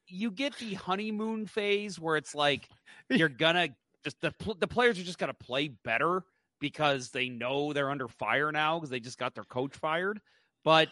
you 0.07 0.31
get 0.31 0.57
the 0.59 0.75
honeymoon 0.75 1.47
phase 1.47 1.99
where 1.99 2.17
it's 2.17 2.35
like 2.35 2.69
you're 3.09 3.29
gonna 3.29 3.69
just 4.05 4.21
the 4.21 4.33
the 4.59 4.67
players 4.69 4.99
are 4.99 5.05
just 5.05 5.19
gonna 5.19 5.35
play 5.35 5.69
better 5.69 6.23
because 6.61 7.11
they 7.11 7.29
know 7.29 7.73
they're 7.73 7.91
under 7.91 8.09
fire 8.09 8.53
now 8.53 8.79
because 8.79 8.91
they 8.91 9.01
just 9.01 9.19
got 9.19 9.35
their 9.35 9.45
coach 9.45 9.75
fired 9.77 10.21
but 10.63 10.89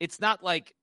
it's 0.00 0.20
not 0.20 0.44
like 0.44 0.74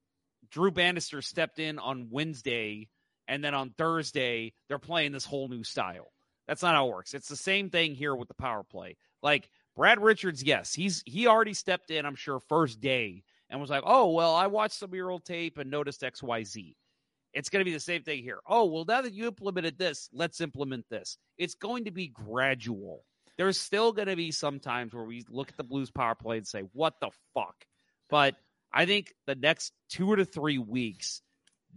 Drew 0.51 0.71
Bannister 0.71 1.21
stepped 1.21 1.59
in 1.59 1.79
on 1.79 2.09
Wednesday 2.11 2.89
and 3.27 3.43
then 3.43 3.53
on 3.53 3.69
Thursday 3.77 4.53
they're 4.67 4.79
playing 4.79 5.11
this 5.11 5.25
whole 5.25 5.47
new 5.47 5.63
style 5.63 6.11
that's 6.47 6.61
not 6.61 6.75
how 6.75 6.87
it 6.87 6.93
works. 6.93 7.13
It's 7.13 7.27
the 7.27 7.35
same 7.35 7.69
thing 7.69 7.95
here 7.95 8.15
with 8.15 8.27
the 8.27 8.33
power 8.33 8.63
play. 8.63 8.97
Like 9.21 9.49
Brad 9.75 10.01
Richards, 10.01 10.43
yes, 10.43 10.73
he's 10.73 11.03
he 11.05 11.27
already 11.27 11.53
stepped 11.53 11.91
in, 11.91 12.05
I'm 12.05 12.15
sure, 12.15 12.39
first 12.39 12.79
day 12.79 13.23
and 13.49 13.59
was 13.59 13.69
like, 13.69 13.83
oh, 13.85 14.11
well, 14.11 14.33
I 14.33 14.47
watched 14.47 14.75
some 14.75 14.89
of 14.89 14.95
your 14.95 15.11
old 15.11 15.25
tape 15.25 15.57
and 15.57 15.69
noticed 15.69 16.01
XYZ. 16.01 16.75
It's 17.33 17.49
going 17.49 17.59
to 17.59 17.69
be 17.69 17.73
the 17.73 17.79
same 17.79 18.01
thing 18.01 18.23
here. 18.23 18.39
Oh, 18.47 18.65
well, 18.65 18.85
now 18.87 19.01
that 19.01 19.13
you 19.13 19.27
implemented 19.27 19.77
this, 19.77 20.09
let's 20.13 20.39
implement 20.39 20.85
this. 20.89 21.17
It's 21.37 21.55
going 21.55 21.85
to 21.85 21.91
be 21.91 22.07
gradual. 22.07 23.03
There's 23.37 23.59
still 23.59 23.91
going 23.91 24.07
to 24.07 24.15
be 24.15 24.31
some 24.31 24.59
times 24.59 24.93
where 24.93 25.03
we 25.03 25.25
look 25.29 25.49
at 25.49 25.57
the 25.57 25.63
Blues 25.63 25.91
power 25.91 26.15
play 26.15 26.37
and 26.37 26.47
say, 26.47 26.63
what 26.71 26.93
the 27.01 27.09
fuck? 27.33 27.65
But 28.09 28.35
I 28.71 28.85
think 28.85 29.13
the 29.27 29.35
next 29.35 29.73
two 29.89 30.15
to 30.15 30.23
three 30.23 30.57
weeks, 30.57 31.21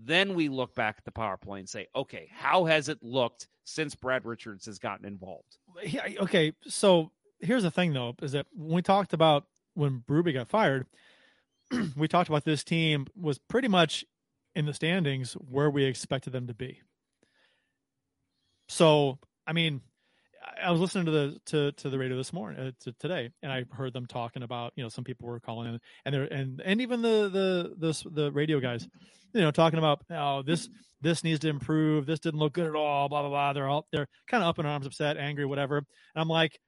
then 0.00 0.34
we 0.34 0.48
look 0.48 0.76
back 0.76 0.96
at 0.98 1.04
the 1.04 1.10
power 1.10 1.36
play 1.36 1.58
and 1.58 1.68
say, 1.68 1.88
okay, 1.94 2.28
how 2.32 2.64
has 2.66 2.88
it 2.88 3.02
looked 3.02 3.48
since 3.64 3.96
Brad 3.96 4.24
Richards 4.24 4.66
has 4.66 4.78
gotten 4.78 5.04
involved? 5.04 5.58
Yeah, 5.82 6.08
Okay, 6.20 6.52
so 6.66 7.10
here's 7.40 7.62
the 7.62 7.70
thing 7.70 7.92
though, 7.92 8.14
is 8.22 8.32
that 8.32 8.46
when 8.52 8.76
we 8.76 8.82
talked 8.82 9.12
about 9.12 9.44
when 9.74 10.02
Berube 10.08 10.34
got 10.34 10.48
fired, 10.48 10.86
we 11.96 12.08
talked 12.08 12.28
about 12.28 12.44
this 12.44 12.64
team 12.64 13.06
was 13.16 13.38
pretty 13.38 13.68
much 13.68 14.04
in 14.54 14.66
the 14.66 14.74
standings 14.74 15.34
where 15.34 15.70
we 15.70 15.84
expected 15.84 16.32
them 16.32 16.46
to 16.46 16.54
be. 16.54 16.82
So, 18.68 19.18
I 19.46 19.52
mean, 19.52 19.80
I 20.62 20.70
was 20.70 20.80
listening 20.80 21.06
to 21.06 21.10
the 21.10 21.40
to, 21.46 21.72
to 21.72 21.90
the 21.90 21.98
radio 21.98 22.16
this 22.16 22.32
morning 22.32 22.60
uh, 22.60 22.70
to 22.80 22.92
today, 22.92 23.30
and 23.42 23.52
I 23.52 23.64
heard 23.70 23.92
them 23.92 24.06
talking 24.06 24.42
about 24.42 24.72
you 24.76 24.82
know 24.82 24.88
some 24.88 25.04
people 25.04 25.28
were 25.28 25.40
calling 25.40 25.74
in, 25.74 25.80
and 26.04 26.14
they're 26.14 26.24
and 26.24 26.60
and 26.64 26.80
even 26.80 27.02
the 27.02 27.28
the 27.28 27.74
the 27.78 28.10
the 28.10 28.32
radio 28.32 28.60
guys, 28.60 28.86
you 29.32 29.40
know, 29.40 29.50
talking 29.50 29.78
about 29.78 30.02
oh 30.10 30.42
this 30.42 30.68
this 31.00 31.22
needs 31.22 31.40
to 31.40 31.48
improve, 31.48 32.06
this 32.06 32.20
didn't 32.20 32.40
look 32.40 32.52
good 32.52 32.66
at 32.66 32.74
all, 32.74 33.08
blah 33.08 33.22
blah 33.22 33.30
blah. 33.30 33.52
They're 33.52 33.68
all 33.68 33.86
they're 33.92 34.08
kind 34.28 34.42
of 34.42 34.48
up 34.48 34.58
in 34.58 34.66
arms, 34.66 34.86
upset, 34.86 35.16
angry, 35.16 35.46
whatever. 35.46 35.78
And 35.78 35.86
I'm 36.16 36.28
like, 36.28 36.58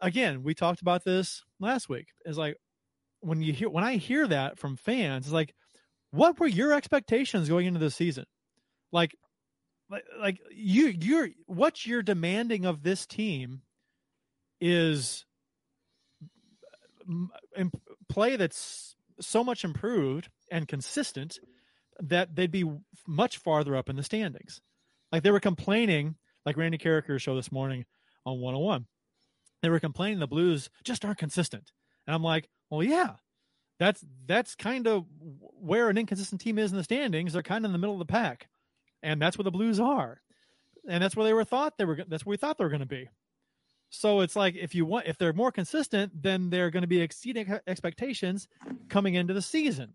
again, 0.00 0.42
we 0.42 0.54
talked 0.54 0.80
about 0.80 1.04
this 1.04 1.42
last 1.58 1.88
week. 1.88 2.08
It's 2.24 2.38
like 2.38 2.56
when 3.20 3.42
you 3.42 3.52
hear 3.52 3.68
when 3.68 3.84
I 3.84 3.96
hear 3.96 4.26
that 4.26 4.58
from 4.58 4.76
fans, 4.76 5.26
it's 5.26 5.32
like, 5.32 5.54
what 6.10 6.38
were 6.40 6.46
your 6.46 6.72
expectations 6.72 7.48
going 7.48 7.66
into 7.66 7.80
the 7.80 7.90
season? 7.90 8.24
Like 8.92 9.14
like, 9.90 10.04
like 10.18 10.38
you 10.50 10.94
you're 11.00 11.28
what 11.46 11.84
you're 11.86 12.02
demanding 12.02 12.64
of 12.64 12.82
this 12.82 13.06
team 13.06 13.62
is 14.60 15.24
play 18.08 18.36
that's 18.36 18.94
so 19.20 19.42
much 19.42 19.64
improved 19.64 20.28
and 20.50 20.68
consistent 20.68 21.38
that 21.98 22.34
they'd 22.34 22.50
be 22.50 22.64
much 23.06 23.38
farther 23.38 23.76
up 23.76 23.88
in 23.90 23.96
the 23.96 24.02
standings. 24.02 24.60
Like 25.12 25.22
they 25.22 25.30
were 25.30 25.40
complaining, 25.40 26.14
like 26.46 26.56
Randy 26.56 26.78
Karraker 26.78 27.20
show 27.20 27.34
this 27.34 27.52
morning 27.52 27.84
on 28.24 28.40
101. 28.40 28.86
They 29.62 29.68
were 29.68 29.80
complaining 29.80 30.18
the 30.20 30.26
Blues 30.26 30.70
just 30.84 31.04
aren't 31.04 31.18
consistent. 31.18 31.72
And 32.06 32.14
I'm 32.14 32.22
like, 32.22 32.48
well, 32.70 32.82
yeah, 32.82 33.14
that's 33.78 34.04
that's 34.26 34.54
kind 34.54 34.86
of 34.86 35.04
where 35.60 35.88
an 35.88 35.98
inconsistent 35.98 36.40
team 36.40 36.58
is 36.58 36.70
in 36.70 36.78
the 36.78 36.84
standings. 36.84 37.32
They're 37.32 37.42
kind 37.42 37.64
of 37.64 37.68
in 37.68 37.72
the 37.72 37.78
middle 37.78 37.94
of 37.94 38.00
the 38.00 38.12
pack 38.12 38.48
and 39.02 39.20
that's 39.20 39.38
where 39.38 39.44
the 39.44 39.50
Blues 39.50 39.80
are, 39.80 40.20
and 40.88 41.02
that's 41.02 41.16
where 41.16 41.24
they 41.24 41.32
were 41.32 41.44
thought 41.44 41.78
they 41.78 41.84
were. 41.84 41.98
That's 42.08 42.24
where 42.24 42.32
we 42.32 42.36
thought 42.36 42.58
they 42.58 42.64
were 42.64 42.70
going 42.70 42.80
to 42.80 42.86
be. 42.86 43.08
So 43.90 44.20
it's 44.20 44.36
like 44.36 44.54
if 44.56 44.74
you 44.74 44.86
want, 44.86 45.06
if 45.06 45.18
they're 45.18 45.32
more 45.32 45.52
consistent, 45.52 46.22
then 46.22 46.50
they're 46.50 46.70
going 46.70 46.82
to 46.82 46.88
be 46.88 47.00
exceeding 47.00 47.58
expectations 47.66 48.48
coming 48.88 49.14
into 49.14 49.34
the 49.34 49.42
season. 49.42 49.94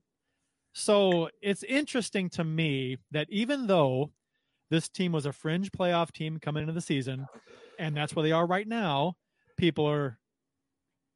So 0.73 1.29
it's 1.41 1.63
interesting 1.63 2.29
to 2.31 2.43
me 2.43 2.97
that 3.11 3.27
even 3.29 3.67
though 3.67 4.11
this 4.69 4.89
team 4.89 5.13
was 5.13 5.25
a 5.25 5.31
fringe 5.31 5.71
playoff 5.71 6.11
team 6.11 6.39
coming 6.39 6.61
into 6.61 6.73
the 6.73 6.81
season, 6.81 7.27
and 7.79 7.95
that's 7.95 8.15
where 8.15 8.23
they 8.23 8.33
are 8.33 8.45
right 8.45 8.67
now, 8.67 9.15
people 9.57 9.85
are 9.89 10.19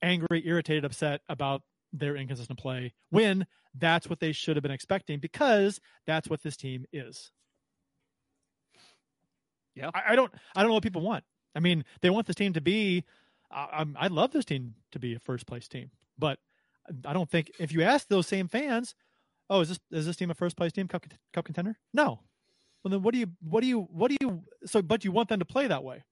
angry, 0.01 0.41
irritated, 0.45 0.85
upset 0.85 1.21
about 1.29 1.61
their 1.91 2.15
inconsistent 2.15 2.59
play 2.59 2.93
when 3.09 3.47
that's 3.73 4.09
what 4.09 4.19
they 4.19 4.31
should 4.31 4.55
have 4.55 4.63
been 4.63 4.71
expecting 4.71 5.19
because 5.19 5.79
that's 6.05 6.29
what 6.29 6.43
this 6.43 6.55
team 6.55 6.85
is. 6.91 7.31
Yeah, 9.75 9.91
I, 9.93 10.13
I, 10.13 10.15
don't. 10.15 10.33
I 10.55 10.61
don't 10.61 10.69
know 10.69 10.73
what 10.75 10.83
people 10.83 11.01
want. 11.01 11.23
I 11.55 11.59
mean, 11.59 11.85
they 12.01 12.09
want 12.09 12.27
this 12.27 12.35
team 12.35 12.53
to 12.53 12.61
be. 12.61 13.05
Uh, 13.51 13.85
I 13.95 14.07
love 14.07 14.31
this 14.31 14.45
team 14.45 14.75
to 14.91 14.99
be 14.99 15.15
a 15.15 15.19
first 15.19 15.47
place 15.47 15.67
team, 15.67 15.89
but 16.17 16.39
I 17.05 17.13
don't 17.13 17.29
think 17.29 17.51
if 17.59 17.71
you 17.71 17.81
ask 17.81 18.07
those 18.07 18.27
same 18.27 18.47
fans, 18.47 18.93
oh, 19.49 19.61
is 19.61 19.69
this 19.69 19.79
is 19.91 20.05
this 20.05 20.15
team 20.15 20.31
a 20.31 20.33
first 20.33 20.57
place 20.57 20.71
team 20.71 20.87
cup 20.87 21.05
cup 21.33 21.45
contender? 21.45 21.77
No. 21.93 22.19
Well, 22.83 22.91
then 22.91 23.01
what 23.01 23.13
do 23.13 23.19
you 23.19 23.27
what 23.41 23.61
do 23.61 23.67
you 23.67 23.81
what 23.91 24.09
do 24.09 24.17
you 24.21 24.43
so? 24.65 24.81
But 24.81 25.03
you 25.03 25.11
want 25.11 25.29
them 25.29 25.39
to 25.39 25.45
play 25.45 25.67
that 25.67 25.83
way, 25.83 26.03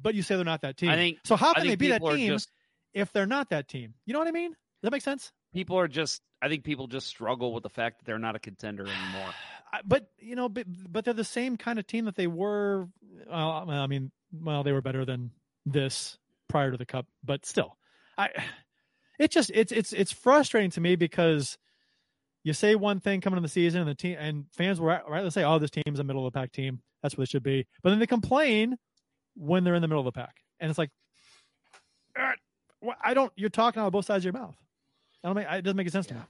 but 0.00 0.14
you 0.14 0.22
say 0.22 0.36
they're 0.36 0.44
not 0.44 0.62
that 0.62 0.76
team. 0.76 0.90
I 0.90 0.96
think 0.96 1.18
so. 1.24 1.36
How 1.36 1.52
can 1.54 1.66
they 1.66 1.76
be 1.76 1.88
that 1.88 2.02
team 2.02 2.32
just, 2.32 2.50
if 2.94 3.12
they're 3.12 3.26
not 3.26 3.50
that 3.50 3.68
team? 3.68 3.94
You 4.06 4.12
know 4.12 4.18
what 4.18 4.28
I 4.28 4.32
mean? 4.32 4.50
Does 4.50 4.82
that 4.82 4.92
make 4.92 5.02
sense? 5.02 5.32
People 5.52 5.78
are 5.78 5.88
just. 5.88 6.22
I 6.40 6.48
think 6.48 6.62
people 6.62 6.86
just 6.86 7.08
struggle 7.08 7.52
with 7.52 7.64
the 7.64 7.70
fact 7.70 7.98
that 7.98 8.04
they're 8.04 8.18
not 8.18 8.36
a 8.36 8.38
contender 8.38 8.84
anymore 8.84 9.34
but 9.84 10.08
you 10.18 10.36
know, 10.36 10.48
but, 10.48 10.66
but 10.90 11.04
they're 11.04 11.14
the 11.14 11.24
same 11.24 11.56
kind 11.56 11.78
of 11.78 11.86
team 11.86 12.04
that 12.06 12.16
they 12.16 12.26
were. 12.26 12.88
Uh, 13.30 13.64
I 13.66 13.86
mean, 13.86 14.10
well, 14.32 14.62
they 14.62 14.72
were 14.72 14.82
better 14.82 15.04
than 15.04 15.30
this 15.66 16.18
prior 16.48 16.70
to 16.70 16.76
the 16.76 16.86
cup, 16.86 17.06
but 17.24 17.46
still, 17.46 17.76
I. 18.16 18.30
It 19.18 19.32
just 19.32 19.50
it's 19.52 19.72
it's 19.72 19.92
it's 19.92 20.12
frustrating 20.12 20.70
to 20.70 20.80
me 20.80 20.94
because 20.94 21.58
you 22.44 22.52
say 22.52 22.76
one 22.76 23.00
thing 23.00 23.20
coming 23.20 23.36
in 23.36 23.42
the 23.42 23.48
season 23.48 23.80
and 23.80 23.90
the 23.90 23.94
team 23.96 24.16
and 24.16 24.44
fans 24.52 24.80
will 24.80 24.86
rightly 24.86 25.30
say, 25.30 25.42
"Oh, 25.42 25.58
this 25.58 25.72
team's 25.72 25.98
a 25.98 26.04
middle 26.04 26.24
of 26.24 26.32
the 26.32 26.38
pack 26.38 26.52
team. 26.52 26.82
That's 27.02 27.18
what 27.18 27.24
it 27.24 27.30
should 27.30 27.42
be." 27.42 27.66
But 27.82 27.90
then 27.90 27.98
they 27.98 28.06
complain 28.06 28.76
when 29.38 29.64
they're 29.64 29.74
in 29.74 29.82
the 29.82 29.88
middle 29.88 30.00
of 30.00 30.12
the 30.12 30.18
pack, 30.18 30.34
and 30.60 30.68
it's 30.68 30.78
like, 30.78 30.90
I 33.02 33.14
don't. 33.14 33.32
You're 33.36 33.50
talking 33.50 33.80
out 33.80 33.86
of 33.86 33.92
both 33.92 34.06
sides 34.06 34.24
of 34.24 34.32
your 34.32 34.40
mouth. 34.40 34.56
I 35.24 35.28
don't 35.28 35.36
make. 35.36 35.46
It 35.48 35.62
doesn't 35.62 35.76
make 35.76 35.88
sense 35.90 36.06
yeah. 36.06 36.14
to 36.14 36.18
me. 36.18 36.24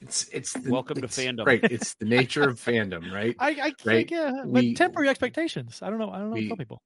It's 0.00 0.28
it's 0.28 0.52
the, 0.52 0.70
welcome 0.70 1.02
it's, 1.02 1.16
to 1.16 1.22
fandom. 1.22 1.46
Right. 1.46 1.60
It's 1.64 1.94
the 1.94 2.04
nature 2.04 2.48
of 2.48 2.60
fandom, 2.60 3.12
right? 3.12 3.34
I, 3.40 3.50
I 3.50 3.72
right? 3.84 4.10
yeah, 4.10 4.30
but 4.44 4.48
we, 4.48 4.74
temporary 4.74 5.08
expectations. 5.08 5.80
I 5.82 5.90
don't 5.90 5.98
know. 5.98 6.10
I 6.10 6.18
don't 6.18 6.30
know. 6.30 6.34
We, 6.34 6.48
tell 6.48 6.56
people. 6.56 6.82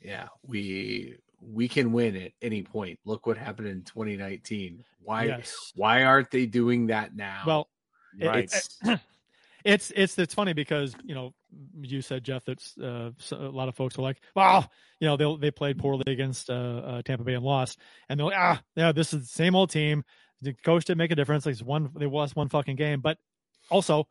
Yeah, 0.00 0.28
we 0.46 1.16
we 1.40 1.68
can 1.68 1.92
win 1.92 2.16
at 2.16 2.32
any 2.42 2.62
point. 2.62 2.98
Look 3.04 3.26
what 3.26 3.36
happened 3.36 3.68
in 3.68 3.82
2019. 3.82 4.84
Why 5.00 5.24
yes. 5.24 5.72
why 5.74 6.04
aren't 6.04 6.30
they 6.30 6.46
doing 6.46 6.86
that 6.86 7.14
now? 7.16 7.42
Well, 7.46 7.68
right. 8.20 8.44
It's, 8.44 8.78
it's 9.64 9.90
it's 9.96 10.18
it's 10.18 10.34
funny 10.34 10.52
because 10.52 10.94
you 11.04 11.14
know 11.14 11.34
you 11.80 12.02
said 12.02 12.22
Jeff 12.22 12.44
that 12.44 12.62
uh, 12.82 13.10
a 13.34 13.48
lot 13.48 13.68
of 13.68 13.74
folks 13.74 13.98
are 13.98 14.02
like, 14.02 14.20
well, 14.36 14.70
you 15.00 15.08
know 15.08 15.16
they 15.16 15.36
they 15.40 15.50
played 15.50 15.78
poorly 15.78 16.04
against 16.06 16.50
uh, 16.50 16.82
uh, 16.84 17.02
Tampa 17.02 17.24
Bay 17.24 17.34
and 17.34 17.44
lost, 17.44 17.80
and 18.08 18.18
they're 18.18 18.26
like, 18.26 18.36
ah, 18.38 18.62
yeah, 18.76 18.92
this 18.92 19.12
is 19.12 19.20
the 19.22 19.26
same 19.26 19.54
old 19.54 19.70
team. 19.70 20.04
The 20.42 20.52
coach 20.52 20.84
didn't 20.84 20.98
make 20.98 21.10
a 21.10 21.14
difference. 21.14 21.46
Like 21.46 21.58
one, 21.58 21.90
they 21.96 22.06
lost 22.06 22.36
one 22.36 22.48
fucking 22.48 22.76
game. 22.76 23.00
But 23.00 23.16
also, 23.70 24.06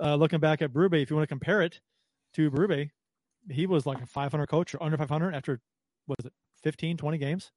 uh, 0.00 0.16
looking 0.16 0.40
back 0.40 0.60
at 0.62 0.72
Berube, 0.72 1.00
if 1.00 1.10
you 1.10 1.16
want 1.16 1.28
to 1.28 1.32
compare 1.32 1.62
it 1.62 1.80
to 2.34 2.50
Berube, 2.50 2.90
he 3.48 3.66
was 3.66 3.86
like 3.86 4.00
a 4.00 4.06
500 4.06 4.46
coach 4.48 4.74
or 4.74 4.82
under 4.82 4.96
500 4.96 5.34
after 5.34 5.60
was 6.08 6.24
it 6.24 6.32
15, 6.64 6.96
20 6.96 7.18
games 7.18 7.52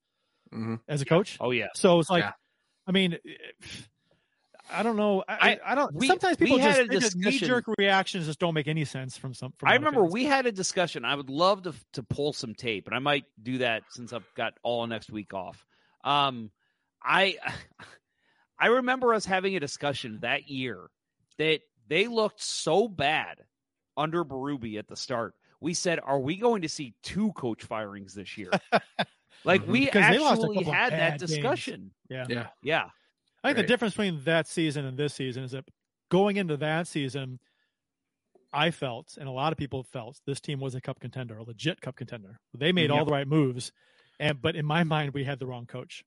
mm-hmm. 0.54 0.76
as 0.88 1.02
a 1.02 1.06
coach. 1.06 1.38
Oh 1.40 1.52
yeah. 1.52 1.68
So 1.74 2.00
it's 2.00 2.10
like, 2.10 2.24
yeah. 2.24 2.32
I 2.88 2.92
mean, 2.92 3.18
I 4.72 4.84
don't 4.84 4.96
know. 4.96 5.24
I, 5.28 5.52
I- 5.66 5.72
I 5.72 5.76
don't. 5.76 5.94
we- 5.94 6.08
sometimes 6.08 6.38
people 6.38 6.58
had 6.58 6.90
just 6.92 7.02
just 7.02 7.16
knee 7.18 7.38
jerk 7.40 7.66
reactions 7.78 8.26
just 8.26 8.40
don't 8.40 8.54
make 8.54 8.68
any 8.68 8.86
sense 8.86 9.18
from 9.18 9.34
some. 9.34 9.54
From 9.58 9.70
I 9.70 9.74
remember 9.76 10.02
fans. 10.02 10.14
we 10.14 10.26
had 10.26 10.46
a 10.46 10.52
discussion. 10.52 11.06
I 11.06 11.16
would 11.16 11.30
love 11.30 11.64
to 11.64 11.74
to 11.94 12.04
pull 12.04 12.34
some 12.34 12.54
tape, 12.56 12.88
and 12.88 12.96
I 12.96 13.00
might 13.00 13.26
do 13.42 13.60
that 13.60 13.84
since 13.92 14.12
I've 14.14 14.28
got 14.36 14.54
all 14.64 14.86
next 14.88 15.12
week 15.12 15.34
off. 15.34 15.66
Um, 16.04 16.50
I 17.04 17.38
I 18.60 18.68
remember 18.68 19.14
us 19.14 19.26
having 19.26 19.56
a 19.56 19.60
discussion 19.60 20.20
that 20.22 20.50
year 20.50 20.90
that 21.38 21.60
they 21.88 22.08
looked 22.08 22.42
so 22.42 22.88
bad 22.88 23.38
under 23.98 24.24
Berube 24.26 24.78
at 24.80 24.88
the 24.88 24.96
start. 24.96 25.36
We 25.62 25.74
said, 25.74 26.00
"Are 26.04 26.20
we 26.20 26.38
going 26.38 26.64
to 26.64 26.70
see 26.70 26.96
two 27.04 27.32
coach 27.34 27.64
firings 27.64 28.14
this 28.14 28.38
year?" 28.38 28.50
like 29.44 29.68
we 29.68 29.86
Because 29.86 30.10
they 30.10 30.18
lost 30.18 30.42
a 30.42 30.46
actually 30.46 30.64
had 30.64 30.92
that 30.94 30.98
bad 30.98 31.20
games. 31.20 31.32
discussion. 31.32 31.92
Yeah. 32.10 32.26
Yeah. 32.30 32.48
Yeah. 32.64 32.86
I 33.46 33.50
think 33.50 33.58
Right. 33.58 33.62
the 33.64 33.68
difference 33.68 33.94
between 33.94 34.24
that 34.24 34.48
season 34.48 34.86
and 34.86 34.98
this 34.98 35.14
season 35.14 35.44
is 35.44 35.52
that 35.52 35.66
going 36.10 36.38
into 36.38 36.58
that 36.58 36.88
season, 36.88 37.40
I 38.54 38.72
felt, 38.72 39.18
and 39.20 39.28
a 39.28 39.32
lot 39.32 39.52
of 39.52 39.58
people 39.58 39.84
felt, 39.84 40.20
this 40.26 40.40
team 40.40 40.60
was 40.60 40.76
a 40.76 40.82
cup 40.82 41.00
contender, 41.00 41.38
a 41.38 41.44
legit 41.44 41.82
cup 41.82 41.96
contender. 41.96 42.40
They 42.54 42.72
made 42.72 42.90
all 42.90 43.04
the 43.06 43.12
right 43.12 43.28
moves, 43.28 43.72
and 44.20 44.42
but 44.42 44.56
in 44.56 44.66
my 44.66 44.84
mind, 44.84 45.14
we 45.14 45.24
had 45.26 45.40
the 45.40 45.46
wrong 45.46 45.66
coach. 45.66 46.04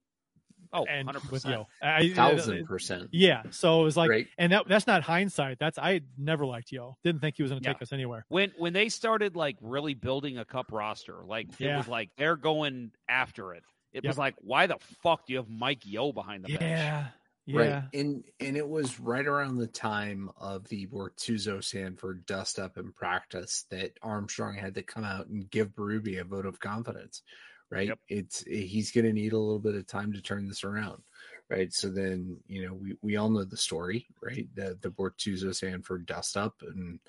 Oh, 0.73 0.85
and 0.85 1.09
100%. 1.09 1.31
with 1.31 1.47
Yeo, 1.47 1.67
I, 1.81 2.11
Thousand 2.13 2.67
percent. 2.67 3.09
Yeah, 3.13 3.45
so 3.51 3.81
it 3.81 3.85
was 3.85 3.97
like, 3.97 4.11
Right. 4.11 4.29
and 4.37 4.53
that 4.53 4.67
that's 4.69 4.87
not 4.87 5.03
hindsight. 5.03 5.59
That's 5.59 5.79
I 5.79 6.01
never 6.19 6.45
liked 6.45 6.73
Yeo. 6.73 6.99
Didn't 7.05 7.21
think 7.23 7.37
he 7.37 7.43
was 7.43 7.51
going 7.53 7.63
to 7.63 7.69
Yeah. 7.69 7.73
take 7.75 7.83
us 7.83 7.93
anywhere. 7.93 8.27
when 8.29 8.51
when 8.59 8.73
they 8.75 8.89
started 8.91 9.35
like 9.37 9.57
really 9.63 9.95
building 9.95 10.37
a 10.39 10.45
cup 10.45 10.71
roster, 10.73 11.25
like 11.25 11.49
it 11.53 11.61
Yeah. 11.61 11.79
was 11.79 11.89
like 11.89 12.11
they're 12.19 12.37
going 12.37 12.91
after 13.09 13.55
it. 13.55 13.63
It 13.93 14.05
was 14.05 14.19
like, 14.19 14.35
why 14.43 14.67
the 14.67 14.77
fuck 15.03 15.27
do 15.27 15.33
you 15.33 15.39
have 15.39 15.49
Mike 15.49 15.87
Yeo 15.87 16.13
behind 16.13 16.45
the 16.45 16.59
bench? 16.59 17.13
Yeah. 17.49 17.61
Right. 17.61 17.83
And 17.95 18.25
and 18.41 18.59
it 18.59 18.69
was 18.69 19.01
right 19.01 19.27
around 19.27 19.57
the 19.57 19.67
time 19.67 20.31
of 20.39 20.69
the 20.69 20.87
Bortuzzo 20.87 21.65
Sanford 21.65 22.27
dust 22.27 22.59
up 22.59 22.77
in 22.77 22.93
practice 22.93 23.65
that 23.71 23.93
Armstrong 24.03 24.55
had 24.55 24.75
to 24.75 24.83
come 24.83 25.03
out 25.03 25.29
and 25.29 25.49
give 25.51 25.75
Berube 25.75 26.21
a 26.21 26.25
vote 26.25 26.45
of 26.45 26.61
confidence. 26.61 27.23
Right. 27.71 27.89
Yep. 27.89 27.99
It's 28.09 28.43
he's 28.43 28.93
gonna 28.93 29.15
need 29.15 29.33
a 29.33 29.39
little 29.39 29.59
bit 29.61 29.77
of 29.77 29.87
time 29.87 30.13
to 30.13 30.21
turn 30.21 30.47
this 30.47 30.63
around. 30.63 31.03
Right. 31.49 31.73
So 31.73 31.89
then, 31.89 32.37
you 32.49 32.67
know, 32.67 32.75
we, 32.75 32.97
we 33.01 33.17
all 33.17 33.31
know 33.31 33.45
the 33.45 33.57
story, 33.57 34.07
right? 34.23 34.47
The 34.55 34.77
the 34.83 34.91
Bortuzzo 34.91 35.55
Sanford 35.57 36.05
dust 36.05 36.37
up 36.37 36.57
and 36.61 37.01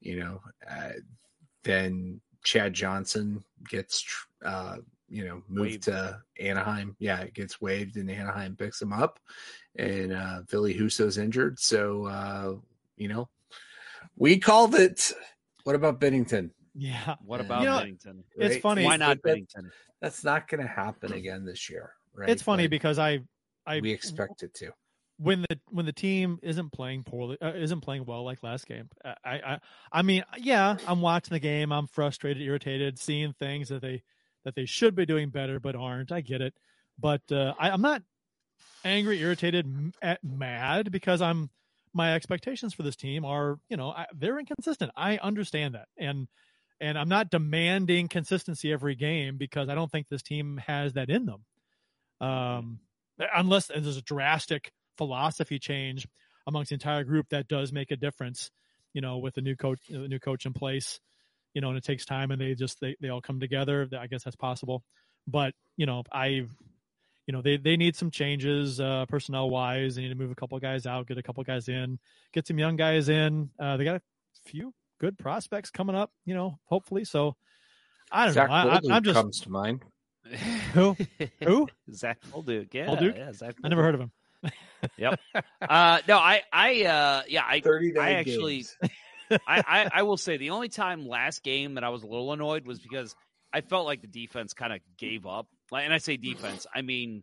you 0.00 0.20
know, 0.20 0.42
uh, 0.70 0.92
then 1.64 2.20
Chad 2.44 2.74
Johnson 2.74 3.44
gets 3.66 4.02
tr- 4.02 4.26
uh 4.44 4.76
you 5.08 5.24
know 5.24 5.42
moved 5.48 5.70
Waived. 5.70 5.82
to 5.84 6.20
Anaheim. 6.40 6.96
Yeah, 6.98 7.20
it 7.20 7.34
gets 7.34 7.60
waived 7.60 7.96
and 7.96 8.10
Anaheim 8.10 8.56
picks 8.56 8.80
him 8.82 8.92
up 8.92 9.18
and 9.76 10.12
uh 10.12 10.42
Ville 10.48 10.72
Husso's 10.72 11.18
injured. 11.18 11.58
So 11.60 12.06
uh, 12.06 12.54
you 12.96 13.08
know, 13.08 13.28
we 14.16 14.38
called 14.38 14.74
it 14.74 15.12
what 15.64 15.74
about 15.76 16.00
Binnington? 16.00 16.50
Yeah. 16.74 17.16
What 17.24 17.40
about 17.40 17.60
You 17.60 17.66
know, 17.66 17.78
Binnington? 17.78 18.22
It's 18.36 18.56
funny. 18.58 18.84
Why 18.84 18.96
not 18.96 19.18
But 19.22 19.36
Binnington? 19.36 19.70
That's 20.00 20.22
not 20.24 20.46
gonna 20.48 20.66
happen 20.66 21.12
again 21.12 21.44
this 21.44 21.68
year. 21.70 21.92
Right. 22.14 22.28
It's 22.28 22.42
funny 22.42 22.64
But 22.64 22.70
because 22.70 22.98
I, 22.98 23.20
I 23.66 23.80
we 23.80 23.90
expect 23.92 24.42
it 24.42 24.54
to. 24.54 24.72
when 25.18 25.42
the 25.48 25.58
when 25.70 25.86
the 25.86 25.92
team 25.92 26.38
isn't 26.42 26.70
playing 26.72 27.04
poorly, 27.04 27.36
uh, 27.42 27.52
isn't 27.54 27.80
playing 27.80 28.04
well 28.04 28.24
like 28.24 28.42
last 28.42 28.66
game. 28.66 28.88
I, 29.04 29.14
I 29.24 29.58
I 29.92 30.02
mean, 30.02 30.24
yeah, 30.38 30.76
I'm 30.86 31.00
watching 31.00 31.34
the 31.34 31.40
game. 31.40 31.72
I'm 31.72 31.86
frustrated, 31.86 32.42
irritated, 32.42 32.98
seeing 32.98 33.32
things 33.32 33.68
that 33.70 33.82
they 33.82 34.02
that 34.46 34.54
they 34.54 34.64
should 34.64 34.94
be 34.94 35.04
doing 35.04 35.28
better 35.28 35.58
but 35.58 35.74
aren't. 35.74 36.12
I 36.12 36.20
get 36.20 36.40
it, 36.40 36.54
but 36.98 37.20
uh, 37.32 37.52
I, 37.58 37.70
I'm 37.70 37.82
not 37.82 38.00
angry, 38.84 39.20
irritated, 39.20 39.92
at, 40.00 40.22
mad 40.22 40.92
because 40.92 41.20
I'm 41.20 41.50
my 41.92 42.14
expectations 42.14 42.72
for 42.72 42.82
this 42.82 42.94
team 42.94 43.24
are 43.24 43.58
you 43.68 43.76
know 43.76 43.90
I, 43.90 44.06
they're 44.14 44.38
inconsistent. 44.38 44.92
I 44.96 45.18
understand 45.18 45.74
that, 45.74 45.88
and 45.98 46.28
and 46.80 46.96
I'm 46.96 47.08
not 47.08 47.28
demanding 47.28 48.06
consistency 48.06 48.72
every 48.72 48.94
game 48.94 49.36
because 49.36 49.68
I 49.68 49.74
don't 49.74 49.90
think 49.90 50.08
this 50.08 50.22
team 50.22 50.62
has 50.64 50.92
that 50.92 51.10
in 51.10 51.26
them. 51.26 51.44
Um, 52.20 52.78
unless 53.34 53.66
there's 53.66 53.96
a 53.96 54.02
drastic 54.02 54.70
philosophy 54.96 55.58
change 55.58 56.06
amongst 56.46 56.68
the 56.68 56.74
entire 56.74 57.02
group 57.02 57.26
that 57.30 57.48
does 57.48 57.72
make 57.72 57.90
a 57.90 57.96
difference 57.96 58.50
you 58.94 59.00
know 59.00 59.18
with 59.18 59.34
the 59.34 59.42
new 59.42 59.56
coach 59.56 59.80
the 59.90 60.08
new 60.08 60.20
coach 60.20 60.46
in 60.46 60.52
place 60.52 61.00
you 61.56 61.62
know 61.62 61.70
and 61.70 61.78
it 61.78 61.82
takes 61.84 62.04
time 62.04 62.30
and 62.30 62.40
they 62.40 62.54
just 62.54 62.78
they, 62.80 62.94
they 63.00 63.08
all 63.08 63.22
come 63.22 63.40
together 63.40 63.88
i 63.98 64.06
guess 64.06 64.22
that's 64.22 64.36
possible 64.36 64.84
but 65.26 65.54
you 65.78 65.86
know 65.86 66.04
i 66.12 66.26
you 66.26 67.32
know 67.32 67.40
they 67.40 67.56
they 67.56 67.78
need 67.78 67.96
some 67.96 68.10
changes 68.10 68.78
uh 68.78 69.06
personnel 69.08 69.48
wise 69.48 69.96
they 69.96 70.02
need 70.02 70.10
to 70.10 70.14
move 70.14 70.30
a 70.30 70.34
couple 70.34 70.56
guys 70.60 70.84
out 70.84 71.06
get 71.06 71.16
a 71.16 71.22
couple 71.22 71.42
guys 71.42 71.68
in 71.68 71.98
get 72.34 72.46
some 72.46 72.58
young 72.58 72.76
guys 72.76 73.08
in 73.08 73.48
uh 73.58 73.78
they 73.78 73.84
got 73.84 73.96
a 73.96 74.02
few 74.44 74.72
good 75.00 75.16
prospects 75.16 75.70
coming 75.70 75.96
up 75.96 76.12
you 76.26 76.34
know 76.34 76.58
hopefully 76.66 77.04
so 77.04 77.34
i 78.12 78.26
don't 78.26 78.34
Zach 78.34 78.50
know 78.50 78.54
I, 78.54 78.60
I, 78.60 78.80
Bolduc 78.80 78.92
i'm 78.92 79.02
just 79.02 79.14
comes 79.14 79.40
to 79.40 79.50
mind. 79.50 79.82
who 80.74 80.94
who 81.42 81.68
Zach 81.90 82.18
Bolduc. 82.30 82.68
Yeah, 82.74 82.86
Bolduc? 82.88 83.16
yeah, 83.16 83.32
Zach 83.32 83.54
i 83.64 83.68
never 83.68 83.82
heard 83.82 83.94
of 83.94 84.00
him 84.02 84.12
Yep. 84.98 85.18
Uh, 85.68 85.98
no, 86.06 86.18
I, 86.18 86.42
I, 86.52 86.84
uh, 86.84 87.22
yeah, 87.28 87.44
I, 87.46 87.60
39 87.60 88.04
I 88.04 88.12
actually, 88.12 88.56
games. 88.56 88.76
I, 89.30 89.38
I, 89.48 89.90
I 89.94 90.02
will 90.02 90.16
say 90.16 90.36
the 90.36 90.50
only 90.50 90.68
time 90.68 91.06
last 91.06 91.42
game 91.42 91.74
that 91.74 91.84
I 91.84 91.88
was 91.88 92.02
a 92.02 92.06
little 92.06 92.32
annoyed 92.32 92.66
was 92.66 92.78
because 92.78 93.14
I 93.52 93.60
felt 93.60 93.86
like 93.86 94.00
the 94.02 94.06
defense 94.08 94.52
kind 94.54 94.72
of 94.72 94.80
gave 94.98 95.26
up. 95.26 95.46
Like, 95.70 95.84
and 95.84 95.92
I 95.94 95.98
say 95.98 96.16
defense, 96.16 96.66
I 96.74 96.82
mean 96.82 97.22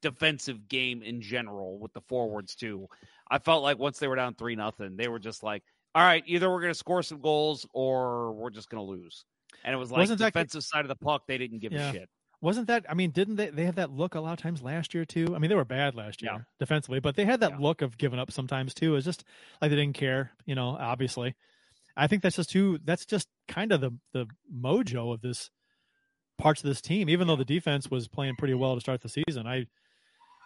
defensive 0.00 0.68
game 0.68 1.02
in 1.02 1.20
general 1.20 1.78
with 1.78 1.92
the 1.92 2.00
forwards 2.08 2.54
too. 2.54 2.88
I 3.30 3.38
felt 3.38 3.62
like 3.62 3.78
once 3.78 3.98
they 3.98 4.08
were 4.08 4.16
down 4.16 4.34
three 4.34 4.56
nothing, 4.56 4.96
they 4.96 5.08
were 5.08 5.18
just 5.20 5.42
like, 5.42 5.62
all 5.94 6.02
right, 6.02 6.22
either 6.26 6.50
we're 6.50 6.60
going 6.60 6.72
to 6.72 6.78
score 6.78 7.02
some 7.02 7.20
goals 7.20 7.66
or 7.72 8.32
we're 8.32 8.50
just 8.50 8.68
going 8.68 8.84
to 8.84 8.90
lose. 8.90 9.24
And 9.64 9.74
it 9.74 9.76
was 9.76 9.90
like 9.90 9.98
Wasn't 10.00 10.18
that- 10.20 10.32
defensive 10.32 10.64
side 10.64 10.80
of 10.84 10.88
the 10.88 10.96
puck, 10.96 11.22
they 11.28 11.38
didn't 11.38 11.58
give 11.60 11.72
Yeah. 11.72 11.90
a 11.90 11.92
shit. 11.92 12.08
Wasn't 12.42 12.66
that? 12.66 12.84
I 12.88 12.94
mean, 12.94 13.10
didn't 13.12 13.36
they? 13.36 13.48
They 13.50 13.64
had 13.64 13.76
that 13.76 13.90
look 13.92 14.14
a 14.16 14.20
lot 14.20 14.32
of 14.32 14.38
times 14.40 14.60
last 14.62 14.92
year 14.94 15.04
too. 15.04 15.34
I 15.34 15.38
mean, 15.38 15.48
they 15.48 15.54
were 15.54 15.64
bad 15.64 15.94
last 15.94 16.20
year 16.22 16.32
Yeah. 16.32 16.40
defensively, 16.58 16.98
but 17.00 17.14
they 17.16 17.24
had 17.24 17.40
that 17.40 17.52
Yeah. 17.52 17.58
look 17.58 17.80
of 17.82 17.96
giving 17.96 18.18
up 18.18 18.30
sometimes 18.32 18.74
too. 18.74 18.96
It's 18.96 19.06
just 19.06 19.24
like 19.60 19.70
they 19.70 19.76
didn't 19.76 19.94
care. 19.94 20.32
You 20.44 20.54
know, 20.56 20.76
obviously, 20.78 21.34
I 21.96 22.08
think 22.08 22.22
that's 22.22 22.36
just 22.36 22.50
too. 22.50 22.78
That's 22.84 23.06
just 23.06 23.28
kind 23.48 23.70
of 23.72 23.80
the 23.80 23.92
the 24.12 24.26
mojo 24.52 25.14
of 25.14 25.20
this 25.20 25.50
parts 26.36 26.60
of 26.64 26.68
this 26.68 26.80
team. 26.80 27.08
Even 27.08 27.28
though 27.28 27.36
the 27.36 27.44
defense 27.44 27.88
was 27.90 28.08
playing 28.08 28.34
pretty 28.36 28.54
well 28.54 28.74
to 28.74 28.80
start 28.80 29.00
the 29.02 29.08
season, 29.08 29.46
I, 29.46 29.66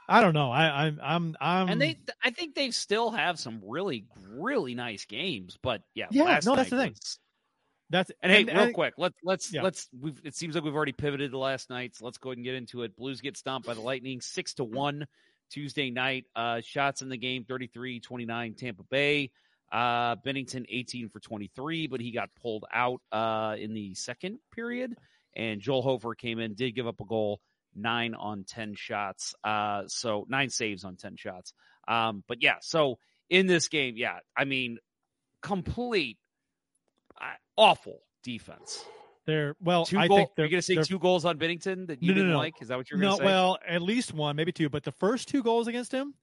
I 0.07 0.21
don't 0.21 0.35
know. 0.35 0.51
I, 0.53 0.87
I'm, 0.87 1.01
I'm, 1.03 1.37
I'm. 1.41 1.69
and 1.71 1.81
they, 1.81 1.99
I 2.23 2.31
think 2.31 2.55
they 2.55 2.71
still 2.73 3.11
have 3.11 3.39
some 3.39 3.63
really, 3.65 4.05
really 4.29 4.75
nice 4.75 5.07
games. 5.07 5.57
But 5.63 5.81
yeah, 5.95 6.07
Yeah, 6.11 6.41
no, 6.45 6.55
that's 6.57 6.69
the 6.71 6.77
thing. 6.77 6.91
was- 6.91 7.19
That's 7.91 8.11
And 8.23 8.33
hey, 8.33 8.41
and- 8.41 8.49
real 8.49 8.61
and- 8.63 8.75
quick, 8.75 8.95
let's 8.99 9.17
let's 9.23 9.53
Yeah. 9.53 9.63
let's. 9.63 9.89
We've, 9.99 10.21
it 10.25 10.35
seems 10.35 10.55
like 10.55 10.65
we've 10.65 10.75
already 10.75 10.93
pivoted 10.93 11.31
to 11.31 11.39
last 11.39 11.71
night, 11.71 11.95
so 11.97 12.05
let's 12.05 12.19
go 12.19 12.31
ahead 12.31 12.39
and 12.39 12.45
get 12.45 12.55
into 12.55 12.83
it. 12.83 12.97
Blues 12.97 13.21
get 13.21 13.37
stomped 13.37 13.67
by 13.67 13.75
the 13.75 13.81
Lightning, 13.81 14.21
six 14.21 14.55
to 14.55 14.65
one 14.65 15.07
Tuesday 15.51 15.91
night. 15.91 16.25
Uh, 16.35 16.61
shots 16.63 17.03
in 17.03 17.09
the 17.09 17.17
game, 17.17 17.45
33-29 17.45 18.57
Tampa 18.57 18.83
Bay. 18.85 19.31
Uh, 19.71 20.17
Binnington, 20.17 20.65
eighteen 20.69 21.09
for 21.09 21.21
twenty 21.21 21.51
three, 21.55 21.87
but 21.87 22.01
he 22.01 22.11
got 22.13 22.31
pulled 22.41 22.65
out 22.73 23.01
uh 23.13 23.57
in 23.59 23.75
the 23.75 23.95
second 23.95 24.39
period. 24.53 24.97
And 25.35 25.61
Joel 25.61 25.83
Hofer 25.83 26.15
came 26.15 26.39
in, 26.39 26.55
did 26.55 26.75
give 26.75 26.87
up 26.87 27.01
a 27.01 27.05
goal, 27.05 27.41
nine 27.75 28.15
on 28.15 28.45
ten 28.45 28.75
shots. 28.75 29.35
Uh, 29.45 29.83
so 29.89 30.25
nine 30.29 30.51
saves 30.51 30.85
on 30.85 30.97
ten 30.97 31.17
shots. 31.17 31.53
Um, 31.87 32.25
but 32.27 32.43
yeah, 32.43 32.57
so 32.63 32.99
in 33.29 33.47
this 33.47 33.69
game, 33.69 33.95
yeah, 33.97 34.19
I 34.37 34.45
mean, 34.45 34.79
complete 35.43 36.19
awful 37.57 38.01
defense. 38.23 38.85
they're 39.27 39.57
well. 39.61 39.85
Two 39.87 39.99
I 39.99 40.09
goal, 40.09 40.17
think 40.19 40.31
they're 40.37 40.49
going 40.49 40.59
to 40.59 40.63
say 40.63 40.77
two 40.83 40.99
goals 40.99 41.25
on 41.25 41.39
Binnington 41.39 41.87
that 41.89 42.03
you 42.03 42.09
No, 42.09 42.15
no, 42.15 42.21
didn't 42.21 42.33
no. 42.33 42.39
like? 42.39 42.61
Is 42.63 42.69
that 42.69 42.77
what 42.79 42.91
you're 42.91 43.01
going 43.01 43.11
no, 43.11 43.17
to 43.17 43.23
say? 43.23 43.25
well, 43.27 43.59
at 43.67 43.83
least 43.83 44.13
one, 44.15 44.37
maybe 44.37 44.53
two. 44.53 44.69
But 44.69 44.85
the 44.85 44.93
first 44.93 45.29
two 45.29 45.43
goals 45.43 45.67
against 45.69 45.93
him, 45.93 46.15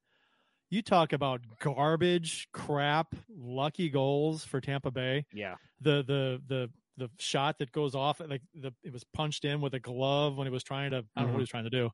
you 0.69 0.81
talk 0.81 1.13
about 1.13 1.41
garbage, 1.59 2.47
crap, 2.51 3.13
lucky 3.35 3.89
goals 3.89 4.43
for 4.45 4.59
Tampa 4.61 4.91
Bay. 4.91 5.25
yeah, 5.33 5.55
The 5.81 6.03
the 6.03 6.41
the 6.47 6.69
the 6.97 7.09
shot 7.19 7.57
that 7.59 7.71
goes 7.71 7.95
off, 7.95 8.21
like 8.25 8.41
the 8.53 8.71
it 8.83 8.93
was 8.93 9.03
punched 9.13 9.45
in 9.45 9.61
with 9.61 9.73
a 9.73 9.79
glove 9.79 10.37
when 10.37 10.45
he 10.47 10.51
was 10.51 10.63
trying 10.63 10.91
to. 10.91 11.03
I 11.15 11.21
don't 11.21 11.27
know 11.29 11.33
what 11.33 11.39
he 11.39 11.41
was 11.43 11.49
trying 11.49 11.63
to 11.65 11.69
do. 11.69 11.89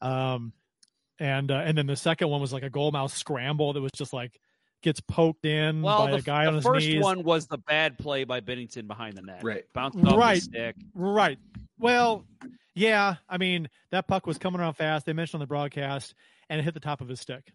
Um, 0.00 0.52
and 1.18 1.50
uh, 1.50 1.56
and 1.64 1.76
then 1.76 1.86
the 1.86 1.96
second 1.96 2.28
one 2.28 2.40
was 2.40 2.52
like 2.52 2.62
a 2.62 2.70
goal 2.70 2.92
mouth 2.92 3.12
scramble 3.12 3.72
that 3.72 3.80
was 3.80 3.90
just 3.92 4.12
like 4.12 4.38
gets 4.82 5.00
poked 5.00 5.44
in 5.44 5.82
well, 5.82 6.04
by 6.06 6.10
the, 6.12 6.16
a 6.18 6.22
guy 6.22 6.44
the 6.44 6.48
on 6.48 6.54
his 6.56 6.64
first 6.64 6.86
knees. 6.86 7.02
one 7.02 7.22
was 7.24 7.46
the 7.46 7.58
bad 7.58 7.98
play 7.98 8.24
by 8.24 8.40
Binnington 8.40 8.86
behind 8.86 9.16
the 9.16 9.22
net. 9.22 9.42
Right. 9.42 9.64
bounced 9.74 9.98
off 9.98 10.16
Right. 10.16 10.36
the 10.36 10.40
stick. 10.40 10.76
Right. 10.94 11.38
Well, 11.78 12.24
yeah. 12.74 13.16
I 13.28 13.38
mean, 13.38 13.68
that 13.90 14.06
puck 14.08 14.26
was 14.26 14.38
coming 14.38 14.60
around 14.60 14.74
fast. 14.74 15.06
They 15.06 15.12
mentioned 15.12 15.38
on 15.38 15.40
the 15.40 15.46
broadcast, 15.48 16.14
and 16.48 16.60
it 16.60 16.62
hit 16.62 16.74
the 16.74 16.80
top 16.80 17.00
of 17.00 17.08
his 17.08 17.20
stick. 17.20 17.52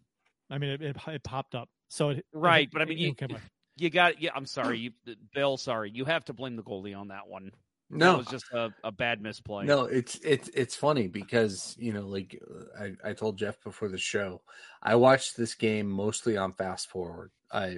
I 0.50 0.58
mean, 0.58 0.72
it, 0.72 0.82
it, 0.82 0.98
it 1.08 1.24
popped 1.24 1.56
up. 1.56 1.70
So 1.90 2.10
it, 2.10 2.26
Right, 2.34 2.68
it- 2.68 2.72
but 2.74 2.82
I 2.82 2.86
mean, 2.86 2.98
it 2.98 3.02
you, 3.02 3.14
came 3.14 3.38
you 3.78 3.90
got. 3.90 4.22
Yeah, 4.22 4.32
I'm 4.36 4.46
sorry, 4.46 4.78
you, 4.80 4.92
Bill. 5.34 5.58
Sorry, 5.58 5.90
you 5.92 6.06
have 6.06 6.26
to 6.26 6.34
blame 6.34 6.56
the 6.56 6.64
goalie 6.64 6.96
on 6.98 7.08
that 7.08 7.28
one. 7.28 7.52
No. 7.94 8.12
that 8.12 8.18
was 8.18 8.28
just 8.28 8.52
a, 8.52 8.74
a 8.84 8.92
bad 8.92 9.22
misplay. 9.22 9.66
No, 9.66 9.86
it's 9.86 10.16
it's 10.24 10.50
it's 10.50 10.76
funny 10.76 11.08
because 11.08 11.76
you 11.78 11.94
know, 11.94 12.08
like 12.08 12.40
I, 12.80 12.94
I 13.04 13.14
told 13.14 13.38
Jeff 13.38 13.62
before 13.64 13.90
the 13.90 13.98
show, 13.98 14.42
I 14.82 14.96
watched 14.96 15.38
this 15.38 15.56
game 15.56 15.90
mostly 15.90 16.38
on 16.38 16.54
fast 16.54 16.90
forward. 16.90 17.32
I 17.52 17.78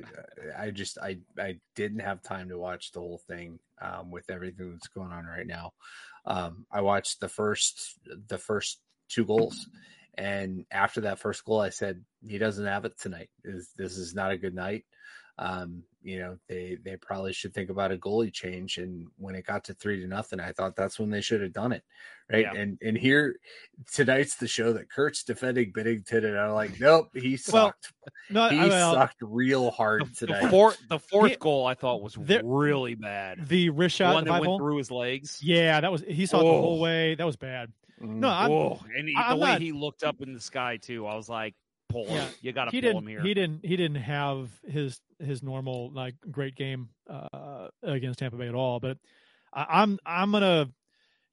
I 0.57 0.71
just 0.71 0.97
I 0.97 1.17
I 1.37 1.59
didn't 1.75 1.99
have 1.99 2.23
time 2.23 2.49
to 2.49 2.57
watch 2.57 2.91
the 2.91 2.99
whole 2.99 3.21
thing 3.27 3.59
um, 3.81 4.11
with 4.11 4.29
everything 4.29 4.71
that's 4.71 4.87
going 4.87 5.11
on 5.11 5.25
right 5.25 5.47
now. 5.47 5.73
Um, 6.25 6.65
I 6.71 6.81
watched 6.81 7.19
the 7.19 7.29
first 7.29 7.99
the 8.27 8.37
first 8.37 8.79
two 9.09 9.25
goals, 9.25 9.67
and 10.17 10.65
after 10.71 11.01
that 11.01 11.19
first 11.19 11.43
goal, 11.45 11.59
I 11.59 11.69
said 11.69 12.03
he 12.25 12.37
doesn't 12.37 12.65
have 12.65 12.85
it 12.85 12.97
tonight. 12.99 13.29
This, 13.43 13.69
this 13.77 13.97
is 13.97 14.15
not 14.15 14.31
a 14.31 14.37
good 14.37 14.55
night. 14.55 14.85
Um, 15.37 15.83
you 16.01 16.19
know, 16.19 16.37
they 16.47 16.77
they 16.83 16.95
probably 16.97 17.33
should 17.33 17.53
think 17.53 17.69
about 17.69 17.91
a 17.91 17.97
goalie 17.97 18.31
change. 18.31 18.77
And 18.77 19.07
when 19.17 19.35
it 19.35 19.45
got 19.45 19.63
to 19.65 19.73
three 19.73 19.99
to 20.01 20.07
nothing, 20.07 20.39
I 20.39 20.51
thought 20.51 20.75
that's 20.75 20.99
when 20.99 21.09
they 21.09 21.19
should 21.21 21.41
have 21.41 21.51
done 21.51 21.71
it, 21.71 21.83
right? 22.31 22.43
Yeah. 22.43 22.53
And 22.53 22.77
and 22.81 22.95
here 22.97 23.35
tonight's 23.91 24.35
the 24.35 24.47
show 24.47 24.71
that 24.73 24.89
Kurt's 24.89 25.23
defending 25.23 25.73
Binnington, 25.73 26.23
and 26.25 26.37
I'm 26.39 26.53
like, 26.53 26.79
nope, 26.79 27.09
he 27.13 27.31
Well, 27.51 27.67
sucked. 27.73 27.91
no, 28.29 28.49
he 28.49 28.59
I- 28.59 28.67
well, 28.67 28.93
sucked 28.93 29.17
real 29.21 29.71
hard 29.71 30.15
tonight. 30.15 30.43
The 30.43 30.49
fourth, 30.49 30.77
the 30.89 30.99
fourth 30.99 31.31
He- 31.31 31.37
goal 31.37 31.65
I 31.65 31.73
thought 31.73 32.01
was 32.01 32.13
There- 32.19 32.41
really 32.45 32.95
bad. 32.95 33.47
The 33.47 33.69
wrist 33.71 33.97
The 33.97 34.03
shot, 34.05 34.13
one 34.13 34.23
the 34.25 34.31
that 34.31 34.39
went 34.41 34.45
hole? 34.49 34.59
through 34.59 34.77
his 34.77 34.91
legs. 34.91 35.39
Yeah, 35.43 35.81
that 35.81 35.91
was 35.91 36.01
he 36.07 36.25
saw 36.27 36.39
it 36.39 36.43
the 36.43 36.49
Oh. 36.49 36.61
whole 36.61 36.79
way. 36.79 37.15
That 37.15 37.25
was 37.25 37.35
bad. 37.35 37.73
Mm. 37.99 38.17
No, 38.17 38.29
I'm, 38.29 38.49
Whoa. 38.51 38.79
and 38.95 39.07
he, 39.09 39.15
I'm 39.17 39.37
the 39.39 39.43
way 39.43 39.51
not- 39.53 39.61
he 39.61 39.71
looked 39.71 40.03
up 40.03 40.21
in 40.21 40.33
the 40.33 40.39
sky 40.39 40.77
too, 40.77 41.07
I 41.07 41.15
was 41.15 41.29
like, 41.29 41.55
pull 41.89 42.05
him. 42.07 42.15
Yeah, 42.17 42.27
You 42.41 42.51
got 42.51 42.65
to 42.65 42.71
he 42.71 42.81
pull 42.81 42.89
didn't. 42.89 43.03
him 43.03 43.07
here. 43.07 43.21
He 43.21 43.33
didn't. 43.33 43.65
He 43.65 43.75
didn't 43.77 44.01
have 44.01 44.49
his 44.67 44.99
his 45.19 45.41
normal 45.43 45.91
like 45.93 46.15
great 46.31 46.55
game 46.55 46.89
uh, 47.09 47.67
against 47.83 48.19
Tampa 48.19 48.37
Bay 48.37 48.47
at 48.47 48.55
all. 48.55 48.79
But 48.79 48.97
I, 49.53 49.65
I'm 49.81 49.99
I'm 50.05 50.31
gonna, 50.31 50.69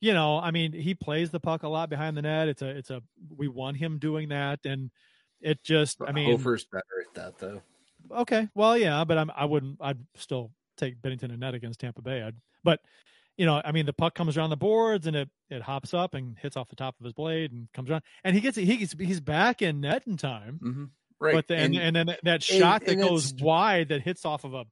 you 0.00 0.14
know, 0.14 0.38
I 0.38 0.50
mean, 0.50 0.72
he 0.72 0.94
plays 0.94 1.30
the 1.30 1.40
puck 1.40 1.62
a 1.62 1.68
lot 1.68 1.90
behind 1.90 2.16
the 2.16 2.22
net. 2.22 2.48
It's 2.48 2.62
a 2.62 2.68
it's 2.68 2.90
a 2.90 3.02
we 3.36 3.48
want 3.48 3.76
him 3.76 3.98
doing 3.98 4.28
that, 4.30 4.60
and 4.64 4.90
it 5.40 5.62
just 5.64 5.98
I 6.06 6.12
mean, 6.12 6.30
Hofer's 6.30 6.64
better 6.64 6.84
at 7.08 7.14
that 7.14 7.38
though. 7.38 7.62
okay, 8.20 8.48
well, 8.54 8.76
yeah, 8.78 9.04
but 9.04 9.18
I'm 9.18 9.30
I 9.34 9.44
wouldn't. 9.44 9.78
I'd 9.80 9.98
still 10.16 10.50
take 10.76 11.00
Binnington 11.02 11.24
and 11.30 11.40
net 11.40 11.54
against 11.54 11.80
Tampa 11.80 12.02
Bay. 12.02 12.22
I'd, 12.22 12.34
but 12.64 12.80
you 13.36 13.46
know, 13.46 13.60
I 13.64 13.72
mean, 13.72 13.86
the 13.86 13.92
puck 13.92 14.14
comes 14.14 14.36
around 14.36 14.50
the 14.50 14.56
boards 14.56 15.06
and 15.06 15.16
it 15.16 15.28
it 15.50 15.62
hops 15.62 15.94
up 15.94 16.14
and 16.14 16.36
hits 16.38 16.56
off 16.56 16.68
the 16.68 16.76
top 16.76 16.94
of 17.00 17.04
his 17.04 17.12
blade 17.12 17.52
and 17.52 17.68
comes 17.72 17.90
around, 17.90 18.02
and 18.24 18.34
he 18.34 18.40
gets 18.40 18.56
it, 18.58 18.64
he 18.64 18.76
gets 18.76 18.94
he's 18.98 19.20
back 19.20 19.62
in 19.62 19.80
net 19.80 20.06
in 20.06 20.16
time. 20.16 20.60
Mm-hmm. 20.62 20.84
Right, 21.20 21.34
But 21.34 21.46
then, 21.46 21.74
and, 21.76 21.94
then 21.94 22.16
that 22.24 22.42
shot 22.42 22.84
that 22.84 22.92
and 22.94 23.00
goes 23.00 23.32
wide 23.34 23.90
that 23.90 24.02
hits 24.02 24.24
off 24.24 24.42
of 24.42 24.54
a 24.54 24.64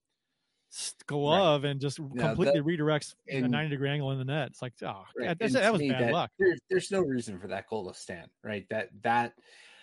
glove 1.06 1.62
and 1.64 1.80
just 1.80 1.96
completely 1.98 2.60
that- 2.60 2.64
redirects 2.66 3.14
a 3.28 3.40
90 3.40 3.70
degree 3.70 3.88
angle 3.90 4.10
in 4.12 4.18
the 4.18 4.24
net. 4.24 4.48
It's 4.48 4.62
like, 4.62 4.72
oh, 4.82 5.04
Right. 5.16 5.38
that, 5.38 5.52
that 5.52 5.72
was 5.72 5.80
bad 5.82 6.02
that- 6.02 6.12
luck. 6.12 6.30
There, 6.38 6.56
there's 6.68 6.90
no 6.90 7.00
reason 7.00 7.38
for 7.38 7.48
that 7.48 7.68
goal 7.68 7.88
to 7.88 7.94
stand, 7.98 8.30
right? 8.42 8.66
That 8.70 8.88
that 9.02 9.34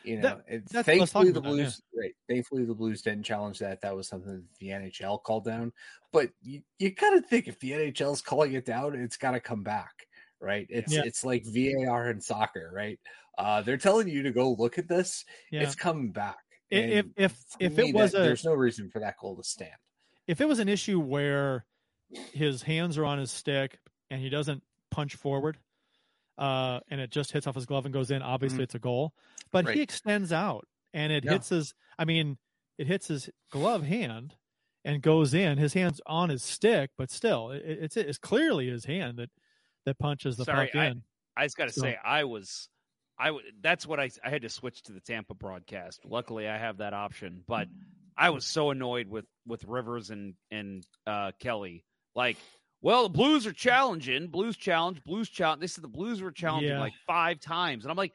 you 0.08 0.16
know, 0.18 0.42
That- 0.48 0.68
that's 0.70 0.88
what 0.88 0.96
I 0.96 1.00
was 1.00 1.12
thankfully 1.12 1.32
the 1.32 1.40
about, 1.40 1.50
yeah. 1.50 1.64
Blues, 1.64 1.82
right? 1.96 2.16
Thankfully 2.30 2.66
the 2.66 2.74
Blues 2.74 3.02
didn't 3.02 3.24
challenge 3.24 3.60
that. 3.60 3.82
That 3.82 3.96
was 3.96 4.08
something 4.08 4.32
that 4.34 4.60
the 4.60 4.70
NHL 4.70 5.22
called 5.22 5.46
down. 5.46 5.74
But 6.12 6.30
you 6.42 6.62
you 6.80 6.92
gotta 6.92 7.22
think 7.22 7.48
if 7.48 7.60
the 7.60 7.72
NHL's 7.74 8.22
calling 8.22 8.54
it 8.54 8.66
down, 8.66 8.96
it's 8.96 9.18
got 9.18 9.32
to 9.32 9.40
come 9.40 9.64
back, 9.64 10.08
right? 10.40 10.66
It's 10.70 10.94
Yeah. 10.94 11.02
it's 11.06 11.24
like 11.26 11.44
VAR 11.46 12.10
in 12.10 12.22
soccer, 12.22 12.72
right? 12.74 13.00
Uh, 13.38 13.62
they're 13.62 13.78
telling 13.78 14.08
you 14.08 14.24
to 14.24 14.32
go 14.32 14.54
look 14.54 14.78
at 14.80 14.88
this. 14.88 15.26
Yeah. 15.52 15.62
It's 15.64 15.76
coming 15.76 16.12
back. 16.12 16.38
I- 16.72 16.76
if 16.76 17.06
if 17.16 17.38
if 17.60 17.78
it 17.80 17.94
was 17.94 18.14
that- 18.14 18.22
a 18.22 18.24
there's 18.24 18.44
no 18.46 18.54
reason 18.54 18.90
for 18.90 19.00
that 19.02 19.18
goal 19.18 19.36
to 19.38 19.44
stand. 19.44 19.76
if 20.28 20.42
it 20.42 20.48
was 20.48 20.60
an 20.60 20.68
issue 20.70 21.00
where 21.00 21.66
his 22.34 22.62
hands 22.64 22.98
are 22.98 23.06
on 23.06 23.20
his 23.20 23.32
stick 23.32 23.80
and 24.10 24.22
he 24.22 24.30
doesn't 24.30 24.64
punch 24.92 25.16
forward, 25.16 25.58
uh, 26.38 26.80
and 26.90 27.02
it 27.02 27.10
just 27.12 27.32
hits 27.32 27.48
off 27.48 27.56
his 27.56 27.66
glove 27.66 27.86
and 27.86 27.94
goes 27.94 28.12
in, 28.12 28.22
obviously 28.22 28.60
Mhm. 28.60 28.64
it's 28.64 28.76
a 28.76 28.80
goal. 28.80 29.14
But 29.52 29.66
Right. 29.66 29.76
he 29.76 29.82
extends 29.82 30.32
out 30.32 30.68
and 30.94 31.12
it 31.12 31.24
Yeah. 31.26 31.32
hits 31.34 31.50
his. 31.50 31.74
I 31.98 32.06
mean, 32.06 32.38
it 32.78 32.88
hits 32.88 33.08
his 33.08 33.30
glove 33.52 33.84
hand 33.84 34.36
and 34.86 35.02
goes 35.02 35.34
in. 35.34 35.58
His 35.58 35.74
hand's 35.74 36.02
on 36.06 36.30
his 36.30 36.44
stick, 36.44 36.92
but 36.98 37.10
still, 37.10 37.52
it, 37.52 37.64
it's 37.66 37.98
it's 37.98 38.18
clearly 38.18 38.70
his 38.70 38.86
hand 38.86 39.18
that 39.18 39.32
that 39.86 39.98
punches 40.00 40.38
the 40.38 40.46
Sorry, 40.46 40.68
puck 40.68 40.76
I, 40.76 40.86
in. 40.88 41.04
I 41.36 41.46
just 41.46 41.58
got 41.58 41.68
to 41.68 41.74
So- 41.74 41.82
say, 41.82 41.98
I 42.04 42.24
was, 42.26 42.68
I 43.18 43.28
w- 43.28 43.52
that's 43.62 43.86
what 43.88 44.00
I 44.00 44.10
I 44.24 44.30
had 44.30 44.42
to 44.44 44.50
switch 44.50 44.84
to 44.84 44.92
the 44.94 45.00
Tampa 45.02 45.34
broadcast. 45.34 46.06
Luckily, 46.06 46.48
I 46.48 46.58
have 46.58 46.78
that 46.78 46.94
option, 46.94 47.44
but 47.48 47.68
I 48.18 48.30
was 48.32 48.46
so 48.46 48.70
annoyed 48.72 49.08
with 49.08 49.26
with 49.46 49.64
Rivers 49.64 50.10
and 50.12 50.36
and 50.52 50.86
uh, 51.08 51.32
Kelly. 51.40 51.84
Like, 52.16 52.38
well, 52.82 53.04
the 53.04 53.10
Blues 53.10 53.46
are 53.48 53.54
challenging, 53.54 54.28
Blues 54.28 54.56
challenge, 54.58 55.04
Blues 55.04 55.30
challenge. 55.30 55.62
They 55.62 55.68
said 55.68 55.84
the 55.84 55.88
Blues 55.90 56.22
were 56.22 56.32
challenging 56.32 56.70
Yeah. 56.72 56.80
like 56.80 56.94
five 57.06 57.40
times, 57.40 57.84
and 57.84 57.92
I'm 57.92 57.98
like, 57.98 58.14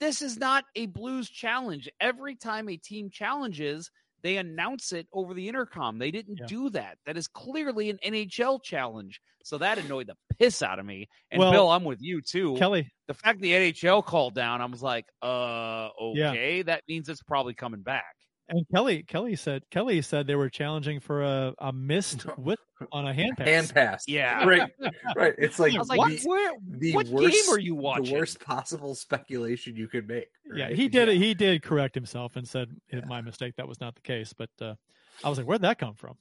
this 0.00 0.22
is 0.22 0.38
not 0.38 0.64
a 0.76 0.86
Blues 0.86 1.28
challenge. 1.28 1.88
Every 2.00 2.34
time 2.36 2.68
a 2.68 2.76
team 2.76 3.10
challenges. 3.10 3.90
They 4.22 4.38
announce 4.38 4.92
it 4.94 5.06
over 5.12 5.34
the 5.34 5.46
intercom. 5.50 5.98
They 5.98 6.10
didn't 6.10 6.38
Yeah. 6.40 6.46
do 6.46 6.70
that. 6.70 6.96
That 7.04 7.18
is 7.18 7.28
clearly 7.28 7.90
an 7.90 7.98
NHL 8.02 8.58
challenge. 8.58 9.20
So 9.44 9.58
that 9.58 9.76
annoyed 9.76 10.06
the 10.06 10.16
piss 10.38 10.62
out 10.62 10.78
of 10.78 10.86
me. 10.86 11.10
And 11.30 11.40
Well, 11.40 11.52
Bill, 11.52 11.68
I'm 11.70 11.84
with 11.84 12.00
you 12.00 12.22
too. 12.22 12.56
Kelly, 12.56 12.90
The 13.06 13.12
fact 13.12 13.40
the 13.40 13.52
NHL 13.52 14.00
called 14.02 14.34
down, 14.34 14.62
I 14.62 14.64
was 14.64 14.82
like, 14.82 15.04
uh, 15.20 15.90
Yeah. 16.14 16.30
okay, 16.30 16.62
that 16.62 16.84
means 16.88 17.10
it's 17.10 17.22
probably 17.22 17.52
coming 17.52 17.82
back. 17.82 18.16
And 18.48 18.66
Kelly, 18.74 19.02
Kelly 19.02 19.36
said, 19.36 19.62
Kelly 19.70 20.02
said 20.02 20.26
they 20.26 20.34
were 20.34 20.50
challenging 20.50 21.00
for 21.00 21.22
a, 21.22 21.54
a 21.58 21.72
missed 21.72 22.22
whip 22.38 22.58
on 22.92 23.06
a 23.06 23.14
hand 23.14 23.36
pass. 23.38 23.48
Hand 23.48 23.74
pass. 23.74 24.04
Yeah. 24.06 24.44
Right. 24.44 24.70
Right. 25.16 25.34
It's 25.38 25.58
like, 25.58 25.74
I 25.74 25.78
was 25.78 25.88
like, 25.88 26.20
the, 26.20 26.28
where, 26.28 26.52
the 26.68 26.92
what 26.92 27.06
worst, 27.08 27.34
game 27.34 27.54
are 27.54 27.58
you 27.58 27.74
watching? 27.74 28.06
The 28.06 28.14
worst 28.14 28.40
possible 28.40 28.94
speculation 28.94 29.76
you 29.76 29.86
could 29.86 30.08
make. 30.08 30.26
Yeah, 30.52 30.70
he 30.70 30.88
did. 30.88 31.08
He 31.08 31.34
did 31.34 31.62
correct 31.62 31.94
himself 31.94 32.36
and 32.36 32.46
said, 32.48 32.68
"It 32.88 33.06
"My 33.06 33.20
mistake. 33.20 33.54
That 33.56 33.68
was 33.68 33.80
not 33.80 33.94
the 33.94 34.00
case." 34.00 34.32
But 34.32 34.50
uh, 34.60 34.74
I 35.22 35.28
was 35.28 35.38
like, 35.38 35.46
"Where'd 35.46 35.62
that 35.62 35.78
come 35.78 35.94
from?" 35.94 36.16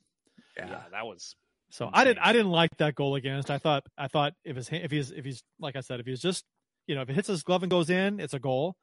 Yeah. 0.55 0.81
that 0.91 1.05
was. 1.05 1.35
So 1.71 1.89
I 1.91 2.03
didn't. 2.03 2.19
I 2.19 2.33
didn't 2.33 2.51
like 2.51 2.77
that 2.77 2.93
goal 2.93 3.15
against. 3.15 3.49
I 3.49 3.57
thought. 3.57 3.83
I 3.97 4.07
thought 4.07 4.33
if 4.45 4.55
his 4.55 4.69
if 4.71 4.91
he's 4.91 5.11
if 5.11 5.25
he's 5.25 5.43
like 5.59 5.75
I 5.75 5.81
said, 5.81 5.99
if 5.99 6.05
he's 6.05 6.21
just 6.21 6.45
you 6.85 6.93
know 6.93 7.01
if 7.01 7.09
it 7.09 7.15
hits 7.15 7.27
his 7.27 7.41
glove 7.41 7.63
and 7.63 7.71
goes 7.71 7.89
in, 7.89 8.19
it's 8.19 8.35
a 8.35 8.39
goal. 8.39 8.75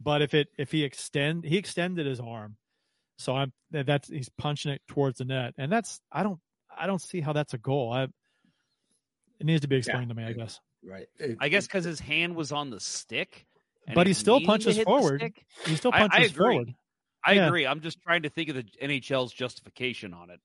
But 0.00 0.20
if 0.20 0.34
it 0.34 0.48
if 0.58 0.72
he 0.72 0.84
extend 0.84 1.44
he 1.44 1.56
extended 1.56 2.04
his 2.04 2.20
arm, 2.20 2.56
so 3.18 3.34
I'm 3.34 3.52
that's 3.70 4.08
he's 4.08 4.28
punching 4.28 4.72
it 4.72 4.82
towards 4.88 5.18
the 5.18 5.24
net, 5.24 5.54
and 5.58 5.70
that's 5.70 6.00
I 6.12 6.22
don't 6.22 6.38
I 6.76 6.86
don't 6.86 7.00
see 7.00 7.20
how 7.20 7.32
that's 7.32 7.54
a 7.54 7.58
goal. 7.58 7.92
I 7.92 8.04
it 9.38 9.44
needs 9.44 9.62
to 9.62 9.68
be 9.68 9.76
explained 9.76 10.08
to 10.08 10.14
me, 10.14 10.24
I 10.24 10.32
guess. 10.32 10.60
Right. 10.84 11.06
I 11.40 11.48
guess 11.48 11.66
because 11.66 11.84
his 11.84 12.00
hand 12.00 12.36
was 12.36 12.52
on 12.52 12.70
the 12.70 12.80
stick. 12.80 13.46
But 13.94 14.06
he 14.06 14.12
still 14.14 14.40
punches 14.40 14.78
forward. 14.80 15.22
He 15.64 15.76
still 15.76 15.92
punches 15.92 16.18
I- 16.18 16.22
I 16.22 16.24
agree. 16.26 16.36
forward. 16.54 16.74
I 17.24 17.32
Yeah. 17.34 17.46
agree. 17.46 17.66
I'm 17.66 17.80
just 17.80 18.00
trying 18.02 18.22
to 18.22 18.28
think 18.30 18.48
of 18.48 18.56
the 18.56 18.64
NHL's 18.80 19.32
justification 19.32 20.14
on 20.14 20.30
it. 20.30 20.40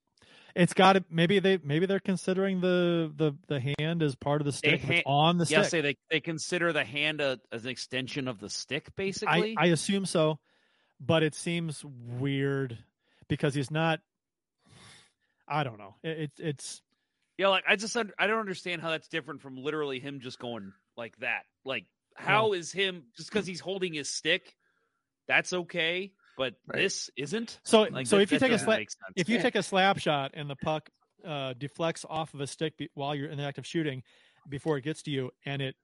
It's 0.56 0.74
got 0.74 0.94
to 0.94 1.06
maybe 1.10 1.40
they 1.40 1.58
maybe 1.64 1.86
they're 1.86 2.00
considering 2.02 2.60
the 2.60 3.12
the 3.16 3.34
the 3.48 3.74
hand 3.80 4.04
as 4.04 4.16
part 4.16 4.42
of 4.42 4.46
the 4.46 4.52
They 4.52 4.58
stick. 4.58 4.74
If 4.74 4.84
ha- 4.84 4.94
it's 4.96 5.04
on 5.06 5.38
the 5.38 5.46
yeah, 5.46 5.62
stick. 5.62 5.70
say 5.72 5.82
they, 5.82 5.98
they 6.10 6.20
consider 6.20 6.74
the 6.74 6.84
hand 6.84 7.22
a, 7.22 7.40
as 7.54 7.64
an 7.64 7.70
extension 7.72 8.28
of 8.28 8.40
the 8.40 8.50
stick, 8.50 8.86
I, 8.88 8.92
basically. 8.98 9.56
I 9.58 9.68
assume 9.68 10.06
so, 10.06 10.40
but 11.04 11.24
it 11.24 11.34
seems 11.36 11.84
weird 11.84 12.78
because 13.28 13.54
he's 13.56 13.72
not. 13.72 14.00
I 15.48 15.64
don't 15.64 15.78
know. 15.78 15.96
It, 16.04 16.20
it's 16.20 16.40
it's 16.40 16.82
Yeah, 17.38 17.48
like 17.50 17.64
I 17.68 17.76
just 17.76 17.96
un- 17.98 18.12
I 18.18 18.28
don't 18.28 18.40
understand 18.40 18.82
how 18.82 18.92
that's 18.92 19.08
different 19.08 19.42
from 19.42 19.58
literally 19.58 20.00
him 20.00 20.20
just 20.20 20.40
going 20.40 20.72
like 20.96 21.18
that. 21.18 21.44
Like 21.66 21.86
how 22.16 22.54
is 22.54 22.72
him 22.72 23.04
just 23.18 23.30
because 23.32 23.46
he's 23.48 23.60
holding 23.60 23.94
his 23.94 24.10
stick? 24.10 24.56
That's 25.28 25.54
okay, 25.54 26.12
but 26.38 26.56
this 26.68 27.10
isn't. 27.18 27.60
so. 27.64 27.84
Like, 27.84 28.08
so 28.08 28.18
that- 28.18 28.24
if 28.24 28.32
you 28.32 28.40
take 28.40 28.50
a 28.50 28.54
doesn't 28.54 28.66
slap, 28.66 28.82
if 29.16 29.30
you 29.30 29.42
take 29.42 29.56
a 29.56 29.64
slap 29.64 29.98
shot 30.00 30.32
and 30.34 30.50
the 30.50 30.56
puck 30.56 30.90
uh, 31.26 31.54
deflects 31.58 32.06
off 32.10 32.34
of 32.34 32.42
a 32.42 32.48
stick 32.48 32.78
be, 32.78 32.90
while 32.94 33.16
you're 33.16 33.30
in 33.30 33.38
the 33.38 33.44
act 33.44 33.58
of 33.58 33.66
shooting, 33.66 34.04
before 34.50 34.78
it 34.78 34.84
gets 34.84 35.04
to 35.04 35.12
you, 35.12 35.32
and 35.46 35.62
it 35.62 35.76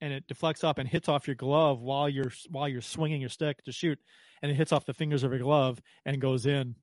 and 0.00 0.12
it 0.12 0.26
deflects 0.28 0.62
up 0.64 0.78
and 0.78 0.88
hits 0.88 1.08
off 1.08 1.26
your 1.26 1.36
glove 1.36 1.80
while 1.80 2.08
you're 2.08 2.32
while 2.50 2.68
you're 2.68 2.80
swinging 2.80 3.20
your 3.20 3.30
stick 3.30 3.62
to 3.64 3.72
shoot, 3.72 3.98
and 4.42 4.50
it 4.50 4.54
hits 4.54 4.72
off 4.72 4.86
the 4.86 4.94
fingers 4.94 5.22
of 5.24 5.30
your 5.32 5.40
glove 5.40 5.80
and 6.04 6.20
goes 6.20 6.46
in. 6.46 6.74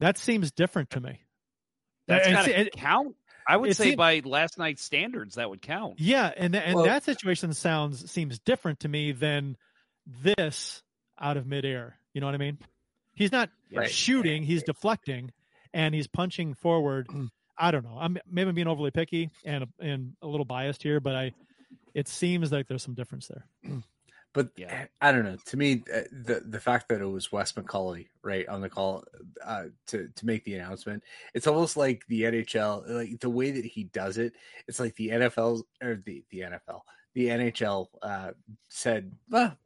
That 0.00 0.16
seems 0.18 0.50
different 0.50 0.90
to 0.90 1.00
me. 1.00 1.20
that's 2.06 2.26
and, 2.26 2.34
gotta 2.36 2.60
it- 2.60 2.72
count. 2.72 3.16
I 3.48 3.56
would 3.56 3.74
say 3.74 3.90
seem- 3.90 3.96
by 3.96 4.20
last 4.24 4.58
night's 4.58 4.82
standards, 4.82 5.34
that 5.36 5.48
would 5.48 5.62
count. 5.62 5.98
Yeah, 5.98 6.30
and 6.36 6.54
and 6.54 6.74
Well- 6.76 6.84
that 6.84 7.02
situation 7.04 7.52
sounds 7.52 8.10
seems 8.10 8.38
different 8.38 8.80
to 8.80 8.88
me 8.88 9.12
than 9.12 9.56
this 10.06 10.82
out 11.18 11.36
of 11.36 11.46
midair. 11.46 11.98
You 12.14 12.20
know 12.20 12.26
what 12.26 12.34
I 12.34 12.38
mean? 12.38 12.58
He's 13.14 13.32
not 13.32 13.50
Right. 13.72 13.90
shooting; 13.90 14.42
he's 14.44 14.62
deflecting, 14.62 15.32
and 15.74 15.94
he's 15.94 16.06
punching 16.06 16.54
forward. 16.54 17.08
Mm. 17.08 17.30
I 17.58 17.70
don't 17.70 17.84
know. 17.84 17.98
I'm 17.98 18.16
maybe 18.26 18.48
I'm 18.48 18.54
being 18.54 18.66
overly 18.68 18.90
picky 18.90 19.30
and 19.44 19.66
and 19.78 20.16
a 20.22 20.26
little 20.26 20.46
biased 20.46 20.82
here, 20.82 21.00
but 21.00 21.14
I 21.14 21.32
it 21.94 22.08
seems 22.08 22.52
like 22.52 22.68
there's 22.68 22.82
some 22.82 22.94
difference 22.94 23.28
there. 23.28 23.46
But 24.32 24.50
Yeah. 24.56 24.86
I 25.00 25.12
don't 25.12 25.24
know. 25.24 25.36
To 25.46 25.56
me, 25.56 25.82
uh, 25.92 26.02
the 26.12 26.42
the 26.46 26.60
fact 26.60 26.88
that 26.88 27.00
it 27.00 27.06
was 27.06 27.32
Wes 27.32 27.52
McCauley 27.52 28.08
right 28.22 28.46
on 28.48 28.60
the 28.60 28.68
call 28.68 29.04
uh, 29.44 29.64
to 29.88 30.08
to 30.08 30.26
make 30.26 30.44
the 30.44 30.54
announcement, 30.54 31.02
it's 31.34 31.46
almost 31.48 31.76
like 31.76 32.04
the 32.06 32.22
NHL, 32.22 32.88
like 32.88 33.18
the 33.20 33.30
way 33.30 33.50
that 33.50 33.64
he 33.64 33.84
does 33.84 34.18
it. 34.18 34.34
It's 34.68 34.78
like 34.78 34.94
the 34.94 35.08
NFL 35.08 35.62
or 35.82 36.00
the 36.06 36.24
the 36.30 36.40
NFL, 36.40 36.82
the 37.14 37.26
NHL 37.26 37.88
uh, 38.02 38.30
said, 38.68 39.10
well, 39.28 39.56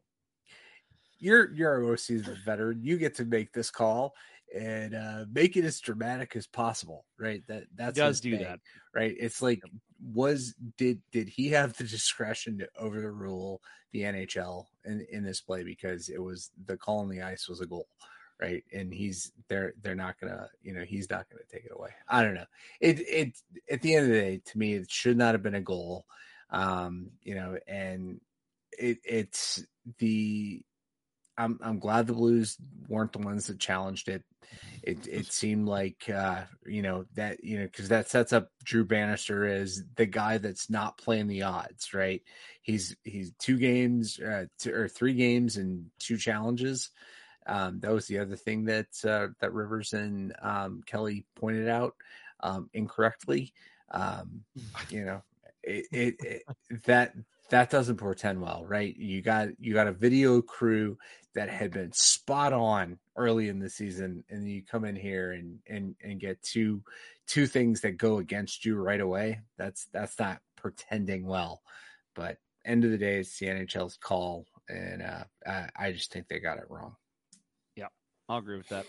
"You're 1.19 1.53
you're 1.53 1.85
our 1.87 1.97
seasoned 1.99 2.39
veteran. 2.39 2.83
You 2.83 2.97
get 2.97 3.17
to 3.17 3.25
make 3.25 3.53
this 3.53 3.71
call." 3.71 4.15
And 4.55 4.95
uh, 4.95 5.25
make 5.33 5.57
it 5.57 5.65
as 5.65 5.81
dramatic 5.81 6.37
as 6.37 6.47
possible, 6.47 7.07
right? 7.19 7.43
That 7.49 7.65
that's 7.75 7.97
does 7.97 8.21
do 8.21 8.37
thing, 8.37 8.45
that. 8.45 8.61
right? 8.95 9.13
It's 9.19 9.43
like 9.43 9.61
was 10.13 10.55
did 10.77 11.01
did 11.13 11.29
he 11.29 11.49
have 11.51 11.77
the 11.77 11.85
discretion 11.85 12.59
to 12.59 12.69
overrule 12.79 13.63
the 13.93 14.03
NHL 14.03 14.67
in 14.85 15.07
in 15.11 15.25
this 15.25 15.41
play 15.41 15.63
because 15.63 16.09
it 16.09 16.23
was 16.23 16.51
the 16.67 16.77
call 16.77 17.01
on 17.01 17.09
the 17.09 17.23
ice 17.23 17.49
was 17.49 17.61
a 17.61 17.67
goal, 17.67 17.89
right? 18.41 18.65
And 18.73 18.93
he's 18.93 19.33
they're 19.49 19.73
they're 19.83 19.95
not 19.95 20.21
gonna 20.21 20.49
you 20.63 20.75
know 20.75 20.85
he's 20.85 21.09
not 21.09 21.29
gonna 21.31 21.45
take 21.51 21.65
it 21.65 21.73
away. 21.75 21.91
I 22.09 22.23
don't 22.23 22.35
know. 22.35 22.47
It 22.81 23.01
it 23.01 23.37
at 23.71 23.83
the 23.83 23.95
end 23.95 24.07
of 24.07 24.13
the 24.13 24.21
day, 24.21 24.43
to 24.45 24.59
me, 24.59 24.75
it 24.75 24.91
should 24.91 25.17
not 25.17 25.35
have 25.35 25.43
been 25.43 25.55
a 25.55 25.61
goal. 25.61 26.07
Um, 26.51 27.11
you 27.23 27.35
know, 27.35 27.57
and 27.67 28.21
it 28.79 28.99
it's 29.05 29.65
the 29.99 30.63
I'm 31.37 31.59
I'm 31.63 31.79
glad 31.79 32.07
the 32.07 32.13
Blues 32.13 32.57
weren't 32.89 33.13
the 33.13 33.19
ones 33.19 33.47
that 33.47 33.59
challenged 33.59 34.09
it. 34.09 34.23
It 34.83 35.07
it 35.07 35.33
seemed 35.33 35.67
like 35.67 36.09
uh, 36.09 36.43
you 36.67 36.83
know 36.83 37.07
that 37.15 37.43
you 37.43 37.59
know 37.59 37.65
because 37.65 37.89
that 37.89 38.09
sets 38.09 38.33
up 38.33 38.51
Drew 38.63 38.85
Bannister 38.85 39.47
as 39.47 39.83
the 39.97 40.07
guy 40.07 40.39
that's 40.39 40.71
not 40.71 40.99
playing 40.99 41.27
the 41.27 41.43
odds, 41.43 41.95
right? 41.95 42.23
He's 42.63 42.97
he's 43.05 43.33
two 43.39 43.59
games 43.59 44.21
uh, 44.21 44.47
two, 44.59 44.75
or 44.75 44.89
three 44.89 45.15
games 45.15 45.57
and 45.57 45.87
two 45.99 46.17
challenges. 46.17 46.91
Um, 47.47 47.81
that 47.81 47.93
was 47.93 48.07
the 48.07 48.19
other 48.19 48.37
thing 48.37 48.65
that 48.67 48.89
uh, 49.05 49.29
that 49.41 49.53
Rivers 49.53 49.93
and 49.93 50.35
um, 50.41 50.83
Kelly 50.87 51.27
pointed 51.35 51.69
out 51.69 51.95
um, 52.41 52.71
incorrectly. 52.73 53.53
Um, 53.91 54.45
you 54.91 55.05
know, 55.05 55.23
it, 55.63 55.87
it, 55.93 56.15
it 56.21 56.43
that 56.85 57.15
that 57.51 57.71
doesn't 57.71 57.97
portend 57.97 58.41
well, 58.41 58.65
right? 58.67 58.97
You 58.97 59.23
got 59.23 59.49
you 59.59 59.75
got 59.75 59.87
a 59.87 59.93
video 59.93 60.41
crew 60.41 60.99
that 61.35 61.51
had 61.51 61.73
been 61.73 61.93
spot 61.93 62.53
on 62.53 62.99
early 63.17 63.49
in 63.49 63.59
the 63.59 63.69
season, 63.69 64.25
and 64.31 64.49
you 64.49 64.63
come 64.63 64.85
in 64.85 64.97
here 64.97 65.33
and 65.33 65.59
and 65.69 65.95
and 66.03 66.21
get 66.21 66.43
two 66.43 66.83
two 67.27 67.47
things 67.47 67.81
that 67.83 67.97
go 67.97 68.19
against 68.19 68.65
you 68.65 68.77
right 68.77 69.01
away. 69.01 69.41
That's 69.59 69.87
that's 69.93 70.19
not 70.19 70.41
pretending 70.57 71.27
well. 71.27 71.63
But 72.15 72.39
end 72.65 72.85
of 72.85 72.91
the 72.91 72.99
day, 72.99 73.19
it's 73.19 73.39
the 73.39 73.47
NHL's 73.47 73.97
call, 73.97 74.47
and 74.69 75.03
uh, 75.03 75.25
I, 75.47 75.69
I 75.77 75.93
just 75.93 76.13
think 76.13 76.29
they 76.29 76.39
got 76.39 76.59
it 76.59 76.71
wrong. 76.71 76.97
Yeah, 77.77 77.89
I'll 78.29 78.39
agree 78.39 78.57
with 78.57 78.69
that. 78.69 78.87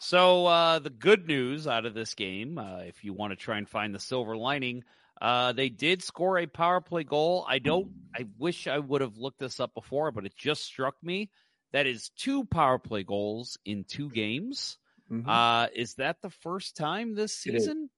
So 0.00 0.46
uh, 0.46 0.78
the 0.78 0.90
good 0.90 1.26
news 1.26 1.66
out 1.66 1.84
of 1.84 1.94
this 1.94 2.14
game, 2.14 2.58
uh, 2.58 2.80
if 2.80 3.02
you 3.02 3.12
want 3.12 3.32
to 3.32 3.36
try 3.36 3.58
and 3.58 3.68
find 3.68 3.94
the 3.94 3.98
silver 3.98 4.36
lining, 4.36 4.84
uh, 5.20 5.52
they 5.52 5.68
did 5.68 6.02
score 6.02 6.38
a 6.38 6.46
power 6.46 6.80
play 6.80 7.04
goal. 7.04 7.44
I 7.48 7.58
don't. 7.58 7.88
I 8.16 8.26
wish 8.38 8.66
I 8.66 8.78
would 8.78 9.00
have 9.00 9.16
looked 9.16 9.38
this 9.38 9.60
up 9.60 9.74
before, 9.74 10.10
but 10.12 10.24
it 10.26 10.34
just 10.36 10.64
struck 10.64 10.94
me 11.02 11.30
that 11.72 11.86
is 11.86 12.10
two 12.16 12.44
power 12.44 12.78
play 12.78 13.02
goals 13.04 13.58
in 13.64 13.84
two 13.84 14.10
games. 14.10 14.78
Mhm. 15.10 15.26
Uh, 15.26 15.68
is 15.74 15.94
that 15.94 16.20
the 16.22 16.30
first 16.30 16.76
time 16.76 17.14
this 17.14 17.46
It 17.46 17.54
is. 17.54 17.62
season? 17.64 17.90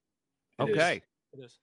It 0.59 0.69
is. 0.69 0.77
okay, 0.77 1.03
It 1.33 1.45
is. 1.45 1.59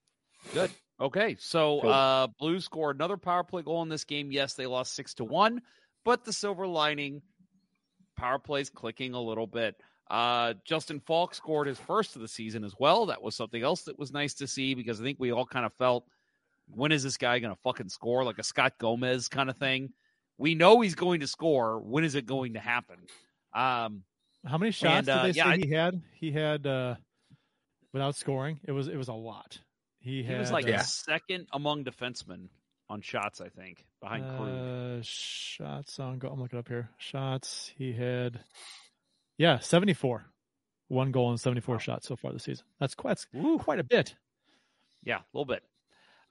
good. 0.54 0.72
Okay, 1.00 1.36
so 1.40 1.82
Cool. 1.82 1.90
uh, 1.92 2.28
Blues 2.40 2.66
scored 2.66 2.96
another 2.96 3.18
power 3.18 3.44
play 3.44 3.62
goal 3.62 3.82
in 3.84 3.90
this 3.90 4.04
game. 4.06 4.32
Yes, 4.32 4.56
they 4.56 4.66
lost 4.66 4.94
six 4.94 5.14
to 5.16 5.26
one, 5.26 5.62
but 6.04 6.24
the 6.26 6.34
silver 6.34 6.66
lining, 6.66 7.22
power 8.16 8.40
plays 8.40 8.70
clicking 8.70 9.14
a 9.14 9.22
little 9.22 9.46
bit. 9.48 9.76
Uh, 10.10 10.54
Justin 10.66 11.00
Faulk 11.02 11.36
scored 11.36 11.68
his 11.68 11.78
first 11.80 12.16
of 12.16 12.22
the 12.22 12.28
season 12.28 12.64
as 12.64 12.74
well. 12.80 13.08
That 13.08 13.22
was 13.22 13.36
something 13.36 13.62
else 13.62 13.84
that 13.84 14.00
was 14.00 14.12
nice 14.14 14.36
to 14.36 14.48
see 14.48 14.74
because 14.74 15.02
I 15.02 15.04
think 15.04 15.18
we 15.20 15.32
all 15.32 15.46
kind 15.46 15.66
of 15.66 15.74
felt, 15.74 16.06
when 16.70 16.92
is 16.92 17.04
this 17.04 17.18
guy 17.18 17.40
going 17.40 17.54
to 17.54 17.60
fucking 17.62 17.90
score? 17.90 18.24
Like 18.24 18.40
a 18.40 18.44
Scott 18.44 18.74
Gomez 18.78 19.28
kind 19.28 19.50
of 19.50 19.58
thing. 19.58 19.92
We 20.38 20.56
know 20.56 20.80
he's 20.82 20.96
going 20.96 21.20
to 21.22 21.28
score. 21.28 21.80
When 21.80 22.04
is 22.04 22.16
it 22.16 22.26
going 22.26 22.54
to 22.54 22.60
happen? 22.60 22.98
Um, 23.54 24.04
How 24.46 24.58
many 24.58 24.72
shots 24.72 25.08
And, 25.08 25.10
uh, 25.10 25.24
did 25.26 25.34
they 25.34 25.38
yeah, 25.38 25.44
say 25.46 25.50
I- 25.50 25.58
he 25.58 25.70
had? 25.72 26.02
He 26.14 26.32
had 26.32 26.68
uh 26.68 26.96
without 27.94 28.16
scoring. 28.16 28.60
It 28.66 28.72
was 28.72 28.88
it 28.88 28.96
was 28.98 29.08
a 29.08 29.14
lot. 29.14 29.58
He, 30.00 30.18
he 30.18 30.24
had 30.24 30.40
was 30.40 30.52
like 30.52 30.70
uh, 30.70 30.78
second 30.84 31.48
among 31.52 31.84
defensemen 31.84 32.48
on 32.90 33.02
shots, 33.02 33.42
I 33.42 33.50
think, 33.50 33.84
behind 34.00 34.24
Krug. 34.38 34.50
uh, 34.50 35.02
shots 35.02 36.00
on 36.00 36.20
goal. 36.20 36.32
I'm 36.34 36.40
looking 36.42 36.60
up 36.60 36.68
here. 36.70 36.90
Shots. 36.98 37.72
He 37.78 37.92
had 37.92 38.40
yeah, 39.38 39.60
74. 39.60 40.26
One 40.90 41.12
goal 41.12 41.30
and 41.32 41.40
74 41.40 41.80
shots 41.80 42.08
so 42.08 42.16
far 42.16 42.32
this 42.32 42.44
season. 42.44 42.66
That's 42.80 42.96
quite 42.96 43.10
that's 43.34 43.64
quite 43.64 43.80
a 43.80 43.84
bit. 43.84 44.16
Yeah, 45.04 45.18
a 45.20 45.26
little 45.34 45.46
bit. 45.46 45.64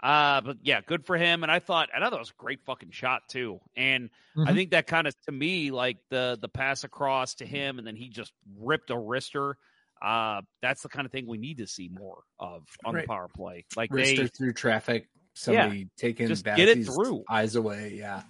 Uh, 0.02 0.40
but 0.42 0.58
yeah, 0.62 0.80
good 0.82 1.06
for 1.06 1.16
him. 1.16 1.42
And 1.42 1.50
I 1.52 1.58
thought, 1.58 1.88
I 1.94 2.00
thought 2.00 2.10
that 2.10 2.18
was 2.18 2.30
a 2.30 2.34
great 2.42 2.64
fucking 2.64 2.90
shot 2.90 3.22
too. 3.28 3.60
And 3.76 4.10
I 4.36 4.52
Mhm. 4.52 4.54
think 4.54 4.70
that 4.72 4.86
kind 4.86 5.06
of 5.06 5.14
to 5.22 5.32
me, 5.32 5.70
like 5.70 5.98
the 6.10 6.38
the 6.40 6.48
pass 6.48 6.84
across 6.84 7.34
to 7.36 7.46
him, 7.46 7.78
and 7.78 7.86
then 7.86 7.96
he 7.96 8.08
just 8.08 8.32
ripped 8.58 8.90
a 8.90 8.94
wrister. 8.94 9.54
Uh, 10.02 10.42
that's 10.60 10.82
the 10.82 10.88
kind 10.90 11.06
of 11.06 11.12
thing 11.12 11.26
we 11.26 11.38
need 11.38 11.58
to 11.58 11.66
see 11.66 11.88
more 11.88 12.22
of 12.38 12.66
on 12.84 12.94
Right. 12.94 13.02
the 13.02 13.08
power 13.08 13.28
play. 13.28 13.64
Like 13.74 13.90
Wrister 13.90 14.24
they 14.24 14.26
through 14.28 14.52
traffic, 14.52 15.08
somebody 15.34 15.88
taking 15.96 16.28
just 16.28 16.44
get 16.44 16.68
it 16.68 16.84
through. 16.84 17.24
eyes 17.30 17.56
away. 17.56 17.94
Yeah, 17.94 18.22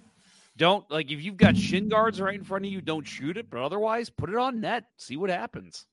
don't 0.57 0.89
like 0.91 1.11
if 1.11 1.23
you've 1.23 1.37
got 1.37 1.55
shin 1.55 1.87
guards 1.87 2.19
right 2.19 2.35
in 2.35 2.43
front 2.43 2.65
of 2.65 2.71
you, 2.71 2.81
don't 2.81 3.07
shoot 3.07 3.37
it. 3.37 3.49
But 3.49 3.61
otherwise, 3.61 4.09
put 4.09 4.29
it 4.29 4.35
on 4.35 4.61
net. 4.61 4.85
See 4.97 5.15
what 5.15 5.29
happens. 5.29 5.85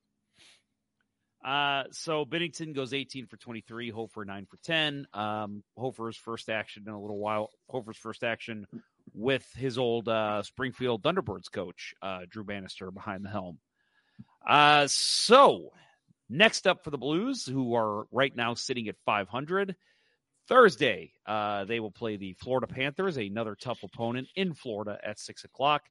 Uh, 1.45 1.85
so 1.91 2.25
Binnington 2.25 2.75
goes 2.75 2.95
18 2.95 3.27
for 3.27 3.37
23, 3.37 3.91
Hofer 3.91 4.25
9 4.25 4.47
for 4.47 4.57
10. 4.65 5.07
Um, 5.13 5.63
Hofer's 5.77 6.17
first 6.17 6.49
action 6.49 6.85
in 6.87 6.93
a 6.95 7.01
little 7.01 7.19
while. 7.19 7.51
Hofer's 7.71 7.99
first 7.99 8.25
action 8.25 8.67
with 9.13 9.47
his 9.55 9.77
old 9.77 10.09
uh, 10.09 10.43
Springfield 10.43 11.03
Thunderbirds 11.03 11.53
coach, 11.53 11.95
uh, 12.01 12.21
Drew 12.31 12.45
Bannister, 12.45 12.91
behind 12.91 13.27
the 13.27 13.29
helm. 13.29 13.59
Uh, 14.47 14.87
so 14.87 15.73
next 16.31 16.67
up 16.67 16.83
for 16.83 16.91
the 16.91 16.99
Blues, 16.99 17.45
who 17.45 17.75
are 17.75 18.07
right 18.11 18.35
now 18.35 18.55
sitting 18.55 18.89
at 18.89 18.97
500. 19.05 19.77
Thursday, 20.49 21.13
uh, 21.27 21.65
they 21.65 21.81
will 21.81 21.91
play 21.91 22.17
the 22.17 22.35
Florida 22.35 22.67
Panthers, 22.67 23.17
another 23.17 23.57
tough 23.59 23.83
opponent 23.83 24.29
in 24.37 24.55
Florida 24.55 24.99
at 25.03 25.19
six 25.19 25.45
o'clock. 25.45 25.83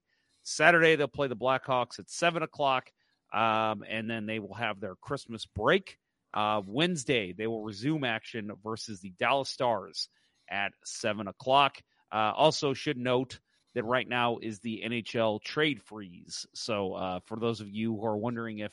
Saturday, 0.43 0.95
they'll 0.95 1.07
play 1.07 1.27
the 1.27 1.35
Blackhawks 1.35 1.99
at 1.99 2.09
seven 2.09 2.43
o'clock, 2.43 2.91
um, 3.34 3.84
and 3.88 4.09
then 4.09 4.25
they 4.25 4.39
will 4.39 4.53
have 4.53 4.80
their 4.80 4.95
Christmas 4.95 5.45
break. 5.45 5.97
Uh, 6.34 6.61
Wednesday, 6.65 7.34
they 7.34 7.47
will 7.47 7.63
resume 7.63 8.03
action 8.03 8.51
versus 8.63 8.99
the 8.99 9.13
Dallas 9.19 9.49
Stars 9.49 10.09
at 10.49 10.73
seven 10.84 11.27
o'clock. 11.27 11.77
Uh, 12.11 12.34
also, 12.35 12.73
should 12.73 12.97
note 12.97 13.39
that 13.73 13.85
right 13.85 14.07
now 14.07 14.38
is 14.41 14.59
the 14.59 14.84
NHL 14.85 15.41
trade 15.41 15.81
freeze. 15.81 16.45
So, 16.53 16.93
uh, 16.93 17.19
for 17.25 17.39
those 17.39 17.61
of 17.61 17.69
you 17.69 17.95
who 17.95 18.05
are 18.05 18.17
wondering 18.17 18.59
if 18.59 18.71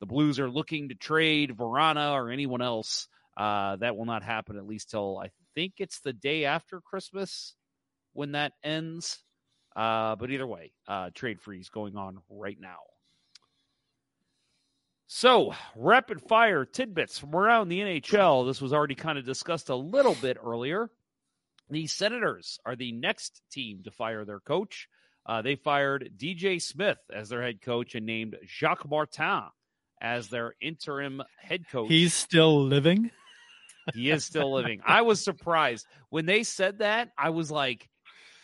the 0.00 0.06
Blues 0.06 0.40
are 0.40 0.50
looking 0.50 0.88
to 0.88 0.94
trade 0.94 1.56
Vrana 1.56 2.12
or 2.12 2.30
anyone 2.30 2.60
else, 2.60 3.08
uh, 3.36 3.76
that 3.76 3.96
will 3.96 4.04
not 4.04 4.22
happen 4.22 4.56
at 4.56 4.66
least 4.66 4.90
till 4.90 5.18
I 5.18 5.30
think 5.54 5.74
it's 5.78 6.00
the 6.00 6.12
day 6.12 6.44
after 6.44 6.80
Christmas 6.80 7.54
when 8.12 8.32
that 8.32 8.52
ends. 8.62 9.18
Uh, 9.74 10.16
but 10.16 10.30
either 10.30 10.46
way, 10.46 10.72
uh, 10.86 11.10
trade 11.14 11.40
freeze 11.40 11.70
going 11.70 11.96
on 11.96 12.18
right 12.28 12.58
now. 12.60 12.78
So, 15.06 15.54
rapid 15.76 16.22
fire 16.22 16.64
tidbits 16.64 17.18
from 17.18 17.34
around 17.34 17.68
the 17.68 17.80
NHL. 17.80 18.46
This 18.46 18.62
was 18.62 18.72
already 18.72 18.94
kind 18.94 19.18
of 19.18 19.26
discussed 19.26 19.68
a 19.68 19.76
little 19.76 20.14
bit 20.14 20.38
earlier. 20.42 20.90
The 21.68 21.86
Senators 21.86 22.58
are 22.64 22.76
the 22.76 22.92
next 22.92 23.42
team 23.50 23.82
to 23.84 23.90
fire 23.90 24.24
their 24.24 24.40
coach. 24.40 24.88
Uh, 25.24 25.42
they 25.42 25.54
fired 25.54 26.12
DJ 26.16 26.60
Smith 26.60 26.98
as 27.14 27.28
their 27.28 27.42
head 27.42 27.60
coach 27.62 27.94
and 27.94 28.04
named 28.06 28.36
Jacques 28.46 28.88
Martin 28.88 29.44
as 30.00 30.28
their 30.28 30.54
interim 30.60 31.22
head 31.38 31.68
coach. 31.70 31.88
He's 31.88 32.12
still 32.12 32.62
living. 32.62 33.10
He 33.94 34.10
is 34.10 34.24
still 34.24 34.52
living. 34.52 34.80
I 34.86 35.02
was 35.02 35.20
surprised 35.22 35.86
when 36.10 36.26
they 36.26 36.42
said 36.42 36.78
that. 36.78 37.10
I 37.18 37.30
was 37.30 37.50
like, 37.50 37.88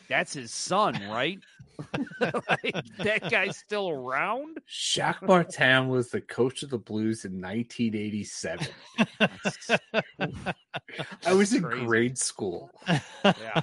"That's 0.08 0.32
his 0.32 0.50
son, 0.52 0.94
right? 1.10 1.38
like, 2.20 2.74
that 2.98 3.30
guy's 3.30 3.56
still 3.56 3.88
around." 3.90 4.58
Jacques 4.68 5.22
Martin 5.22 5.88
was 5.88 6.10
the 6.10 6.20
coach 6.20 6.62
of 6.62 6.70
the 6.70 6.78
Blues 6.78 7.24
in 7.24 7.40
1987. 7.40 8.66
I 11.24 11.32
was 11.32 11.52
in 11.54 11.62
Crazy. 11.62 11.86
grade 11.86 12.18
school. 12.18 12.70
Yeah. 12.88 13.62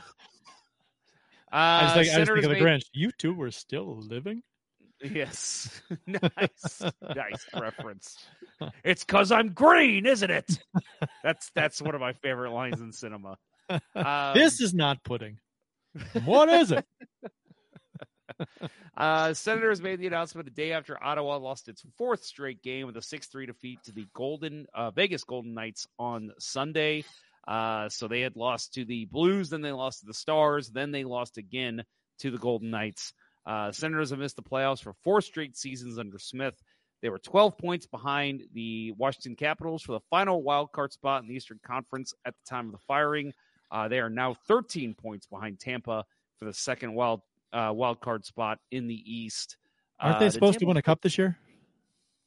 I 1.51 1.83
was 1.83 1.91
Uh, 1.91 1.95
like, 1.95 1.95
I 1.95 1.97
was 1.99 2.07
Senators 2.09 2.27
thinking 2.27 2.43
of 2.51 2.57
the 2.57 2.63
made- 2.63 2.63
Grinch. 2.63 2.85
You 2.93 3.11
two 3.17 3.33
were 3.33 3.51
still 3.51 3.97
living. 4.01 4.43
Yes, 5.01 5.81
nice, 6.07 6.83
nice 7.01 7.45
reference. 7.55 8.17
It's 8.85 9.03
because 9.03 9.33
I'm 9.33 9.49
green, 9.49 10.05
isn't 10.05 10.31
it? 10.31 10.59
That's 11.21 11.51
that's 11.53 11.81
one 11.81 11.93
of 11.93 11.99
my 11.99 12.13
favorite 12.13 12.51
lines 12.51 12.79
in 12.79 12.93
cinema. 12.93 13.37
Um, 13.69 14.33
this 14.33 14.61
is 14.61 14.73
not 14.73 15.03
pudding. 15.03 15.39
What 16.23 16.47
is 16.47 16.71
it? 16.71 16.85
uh, 18.95 19.33
Senators 19.33 19.81
made 19.81 19.99
the 19.99 20.07
announcement 20.07 20.47
a 20.47 20.51
day 20.51 20.71
after 20.71 21.01
Ottawa 21.03 21.35
lost 21.35 21.67
its 21.67 21.83
fourth 21.97 22.23
straight 22.23 22.63
game 22.63 22.87
with 22.87 22.95
a 22.95 23.01
6 23.01 23.27
3 23.27 23.45
defeat 23.45 23.83
to 23.83 23.91
the 23.91 24.07
Golden 24.13 24.67
uh, 24.73 24.91
Vegas 24.91 25.25
Golden 25.25 25.53
Knights 25.53 25.85
on 25.99 26.31
Sunday. 26.39 27.03
Uh, 27.45 27.89
so 27.89 28.07
they 28.07 28.21
had 28.21 28.35
lost 28.37 28.73
to 28.75 28.85
the 28.85 29.03
Blues, 29.05 29.49
then 29.49 29.61
they 29.61 29.73
lost 29.73 29.99
to 29.99 30.05
the 30.05 30.13
Stars, 30.13 30.69
then 30.69 30.91
they 30.91 31.03
lost 31.03 31.37
again 31.37 31.83
to 32.19 32.31
the 32.31 32.37
Golden 32.37 32.71
Knights. 32.71 33.13
Uh, 33.45 33.71
Senators 33.71 34.09
have 34.09 34.19
missed 34.19 34.35
the 34.35 34.41
playoffs 34.43 34.81
for 34.81 34.93
four 35.03 35.21
straight 35.21 35.55
seasons 35.55 35.99
under 35.99 36.17
Smith. 36.17 36.55
They 37.01 37.09
were 37.09 37.19
12 37.19 37.57
points 37.57 37.85
behind 37.85 38.43
the 38.53 38.91
Washington 38.97 39.35
Capitals 39.35 39.83
for 39.83 39.91
the 39.91 39.99
final 40.09 40.41
wild 40.41 40.71
card 40.71 40.91
spot 40.93 41.21
in 41.21 41.27
the 41.29 41.35
Eastern 41.35 41.59
Conference 41.65 42.13
at 42.25 42.33
the 42.33 42.49
time 42.49 42.65
of 42.67 42.71
the 42.71 42.79
firing. 42.87 43.33
Uh, 43.69 43.87
they 43.87 43.99
are 43.99 44.09
now 44.09 44.35
13 44.47 44.95
points 44.95 45.27
behind 45.27 45.59
Tampa 45.59 46.03
for 46.37 46.45
the 46.45 46.53
second 46.53 46.93
wild 46.95 47.21
uh, 47.53 47.71
wild 47.73 48.01
card 48.01 48.25
spot 48.25 48.59
in 48.71 48.87
the 48.87 48.95
East. 49.05 49.57
Aren't 49.99 50.17
Uh, 50.17 50.19
they 50.19 50.25
the 50.25 50.31
supposed 50.31 50.59
to 50.59 50.65
win 50.65 50.77
a 50.77 50.81
cup 50.81 51.01
this 51.01 51.17
year? 51.17 51.37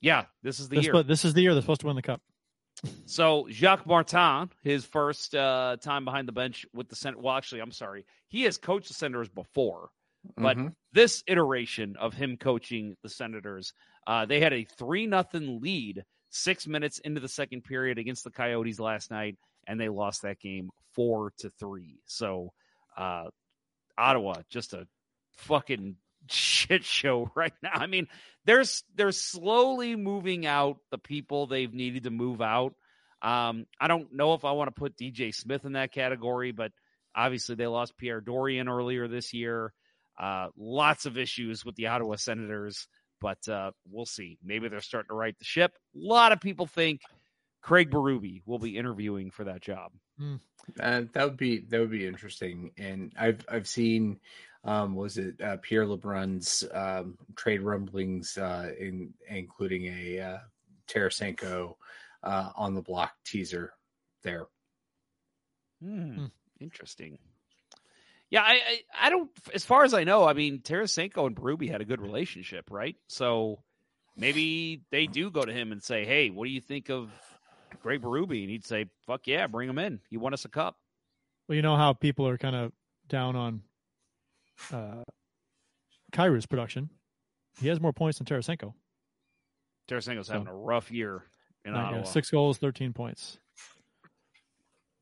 Yeah, 0.00 0.26
this 0.42 0.60
is 0.60 0.68
the 0.68 0.76
This, 0.76 0.84
year. 0.86 1.02
this 1.02 1.24
is 1.24 1.34
the 1.34 1.42
year 1.42 1.52
they're 1.54 1.60
supposed 1.62 1.80
to 1.80 1.86
win 1.88 1.96
the 1.96 2.02
cup. 2.02 2.20
So 3.06 3.48
Jacques 3.50 3.86
Martin, 3.86 4.50
his 4.62 4.84
first 4.84 5.34
uh, 5.34 5.76
time 5.80 6.04
behind 6.04 6.28
the 6.28 6.32
bench 6.32 6.64
with 6.72 6.88
the 6.88 6.94
Senate. 6.94 7.20
Well, 7.20 7.34
actually, 7.36 7.60
I'm 7.60 7.72
sorry, 7.72 8.06
he 8.28 8.42
has 8.44 8.56
coached 8.56 8.86
the 8.88 8.94
Senators 8.94 9.28
before, 9.28 9.90
but 10.36 10.56
Mhm. 10.56 10.74
this 10.92 11.22
iteration 11.26 11.96
of 11.96 12.14
him 12.14 12.36
coaching 12.36 12.96
the 13.02 13.08
Senators, 13.08 13.72
uh, 14.06 14.26
they 14.26 14.40
had 14.40 14.52
a 14.52 14.64
three 14.64 15.06
nothing 15.06 15.60
lead 15.60 16.04
six 16.30 16.66
minutes 16.66 16.98
into 17.00 17.20
the 17.20 17.28
second 17.28 17.62
period 17.64 17.98
against 17.98 18.24
the 18.24 18.30
Coyotes 18.30 18.78
last 18.80 19.10
night, 19.10 19.36
and 19.66 19.80
they 19.80 19.88
lost 19.88 20.22
that 20.22 20.38
game 20.40 20.70
four 20.94 21.32
to 21.38 21.50
three. 21.50 22.00
So 22.06 22.52
uh, 22.96 23.30
Ottawa, 23.96 24.42
just 24.50 24.72
a 24.74 24.86
fucking 25.32 25.96
shit 26.30 26.84
show 26.84 27.30
right 27.34 27.52
now. 27.62 27.70
I 27.74 27.86
mean, 27.86 28.08
they're 28.44 28.64
they're 28.94 29.12
slowly 29.12 29.96
moving 29.96 30.46
out 30.46 30.78
the 30.90 30.98
people 30.98 31.46
they've 31.46 31.72
needed 31.72 32.04
to 32.04 32.10
move 32.10 32.40
out. 32.40 32.74
Um, 33.22 33.66
I 33.80 33.88
don't 33.88 34.12
know 34.12 34.34
if 34.34 34.44
I 34.44 34.52
want 34.52 34.68
to 34.68 34.78
put 34.78 34.96
DJ 34.96 35.34
Smith 35.34 35.64
in 35.64 35.72
that 35.72 35.92
category, 35.92 36.52
but 36.52 36.72
obviously 37.14 37.56
they 37.56 37.66
lost 37.66 37.96
Pierre 37.96 38.20
Dorion 38.20 38.68
earlier 38.68 39.08
this 39.08 39.32
year. 39.34 39.72
Uh, 40.18 40.48
lots 40.56 41.06
of 41.06 41.16
issues 41.16 41.64
with 41.64 41.76
the 41.76 41.86
Ottawa 41.86 42.16
Senators, 42.16 42.88
but 43.20 43.38
uh, 43.48 43.70
we'll 43.88 44.06
see. 44.06 44.38
Maybe 44.42 44.68
they're 44.68 44.80
starting 44.80 45.08
to 45.10 45.14
right 45.14 45.38
the 45.38 45.44
ship. 45.44 45.72
A 45.94 45.98
lot 45.98 46.32
of 46.32 46.40
people 46.40 46.66
think 46.66 47.02
Craig 47.62 47.90
Berube 47.90 48.42
will 48.46 48.58
be 48.58 48.76
interviewing 48.76 49.30
for 49.30 49.44
that 49.44 49.60
job. 49.60 49.92
Uh, 50.80 51.02
that 51.12 51.24
would 51.24 51.36
be 51.36 51.60
that 51.68 51.80
would 51.80 51.90
be 51.90 52.06
interesting. 52.06 52.72
And 52.76 53.12
I've 53.18 53.44
I've 53.48 53.68
seen 53.68 54.18
um 54.64 54.94
was 54.96 55.18
it 55.18 55.40
uh, 55.40 55.56
Pierre 55.62 55.86
LeBrun's 55.86 56.64
um 56.72 57.16
trade 57.36 57.62
rumblings 57.62 58.36
uh 58.36 58.72
in 58.78 59.14
including 59.28 59.86
a 59.86 60.20
uh 60.20 60.38
Tarasenko 60.88 61.76
uh 62.22 62.50
on 62.56 62.74
the 62.74 62.82
block 62.82 63.12
teaser 63.24 63.72
there. 64.24 64.46
Hmm. 65.82 66.26
Interesting. 66.60 67.18
Yeah, 68.30 68.42
I, 68.42 68.52
I 68.52 69.06
I 69.06 69.10
don't. 69.10 69.30
As 69.54 69.64
far 69.64 69.84
as 69.84 69.94
I 69.94 70.04
know, 70.04 70.26
I 70.26 70.34
mean 70.34 70.58
Tarasenko 70.60 71.26
and 71.26 71.34
Berube 71.36 71.70
had 71.70 71.80
a 71.80 71.84
good 71.86 72.00
relationship, 72.00 72.70
right? 72.70 72.96
So 73.08 73.62
maybe 74.16 74.82
they 74.90 75.06
do 75.06 75.30
go 75.30 75.42
to 75.42 75.52
him 75.52 75.72
and 75.72 75.82
say, 75.82 76.04
"Hey, 76.04 76.28
what 76.30 76.44
do 76.44 76.50
you 76.50 76.60
think 76.60 76.90
of 76.90 77.10
Greg 77.82 78.02
Berube?" 78.02 78.40
And 78.42 78.50
he'd 78.50 78.66
say, 78.66 78.86
"Fuck 79.06 79.26
yeah, 79.26 79.46
bring 79.46 79.68
him 79.68 79.78
in. 79.78 80.00
He 80.10 80.18
won 80.18 80.34
us 80.34 80.44
a 80.44 80.48
cup." 80.50 80.76
Well, 81.48 81.56
you 81.56 81.62
know 81.62 81.76
how 81.76 81.94
people 81.94 82.28
are 82.28 82.36
kind 82.36 82.54
of 82.54 82.72
down 83.08 83.34
on 83.34 83.62
uh, 84.72 85.04
Kyrou's 86.12 86.44
production. 86.44 86.90
He 87.60 87.68
has 87.68 87.80
more 87.80 87.94
points 87.94 88.18
than 88.18 88.26
Tarasenko. 88.26 88.74
Tarasenko's 89.88 90.26
So- 90.26 90.34
having 90.34 90.48
a 90.48 90.54
rough 90.54 90.90
year 90.90 91.24
in 91.64 91.74
Ottawa. 91.74 92.02
six 92.02 92.30
goals, 92.30 92.58
thirteen 92.58 92.92
points. 92.92 93.38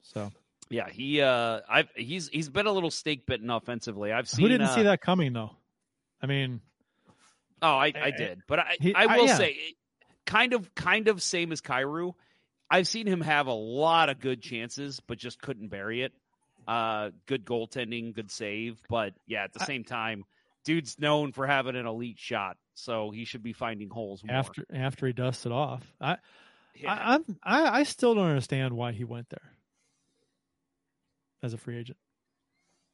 So 0.02 0.30
Yeah, 0.68 0.88
he 0.88 1.20
uh, 1.20 1.60
I've 1.68 1.88
he's 1.94 2.28
he's 2.28 2.48
been 2.48 2.66
a 2.66 2.72
little 2.72 2.90
stake 2.90 3.24
bitten 3.26 3.50
offensively. 3.50 4.12
I've 4.12 4.28
seen. 4.28 4.44
who 4.44 4.48
didn't 4.48 4.66
uh, 4.68 4.74
see 4.74 4.82
that 4.84 5.00
coming 5.00 5.32
though? 5.32 5.52
I 6.20 6.26
mean, 6.26 6.60
Oh, 7.62 7.68
I, 7.76 7.86
I 7.86 8.08
Eh, 8.08 8.10
did, 8.16 8.42
but 8.46 8.58
I 8.58 8.76
he- 8.80 8.94
I 8.94 9.04
I- 9.04 9.16
will 9.16 9.26
yeah. 9.26 9.36
say, 9.36 9.56
kind 10.26 10.52
of 10.52 10.74
kind 10.74 11.08
of 11.08 11.22
same 11.22 11.52
as 11.52 11.60
Kyrou. 11.60 12.14
I've 12.68 12.88
seen 12.88 13.06
him 13.06 13.20
have 13.20 13.46
a 13.46 13.52
lot 13.52 14.08
of 14.08 14.18
good 14.20 14.42
chances, 14.42 15.00
but 15.06 15.18
just 15.18 15.40
couldn't 15.40 15.68
bury 15.68 16.02
it. 16.02 16.12
Uh, 16.66 17.10
good 17.26 17.44
goaltending, 17.44 18.12
good 18.12 18.30
save, 18.32 18.82
but 18.88 19.14
yeah, 19.28 19.44
at 19.44 19.52
the 19.52 19.60
same 19.60 19.84
time, 19.84 20.24
dude's 20.64 20.98
known 20.98 21.30
for 21.30 21.46
having 21.46 21.76
an 21.76 21.86
elite 21.86 22.18
shot, 22.18 22.56
so 22.74 23.10
he 23.12 23.24
should 23.24 23.44
be 23.44 23.52
finding 23.52 23.88
holes 23.88 24.24
more. 24.24 24.34
after 24.34 24.64
after 24.74 25.06
he 25.06 25.12
dusted 25.12 25.52
off, 25.52 25.94
I, 26.00 26.16
Yeah. 26.74 26.92
I 26.92 27.14
I'm 27.14 27.24
I, 27.44 27.80
I 27.80 27.82
still 27.84 28.16
don't 28.16 28.26
understand 28.26 28.74
why 28.74 28.90
he 28.90 29.04
went 29.04 29.28
there 29.28 29.52
as 31.42 31.54
a 31.54 31.58
free 31.58 31.78
agent. 31.78 31.98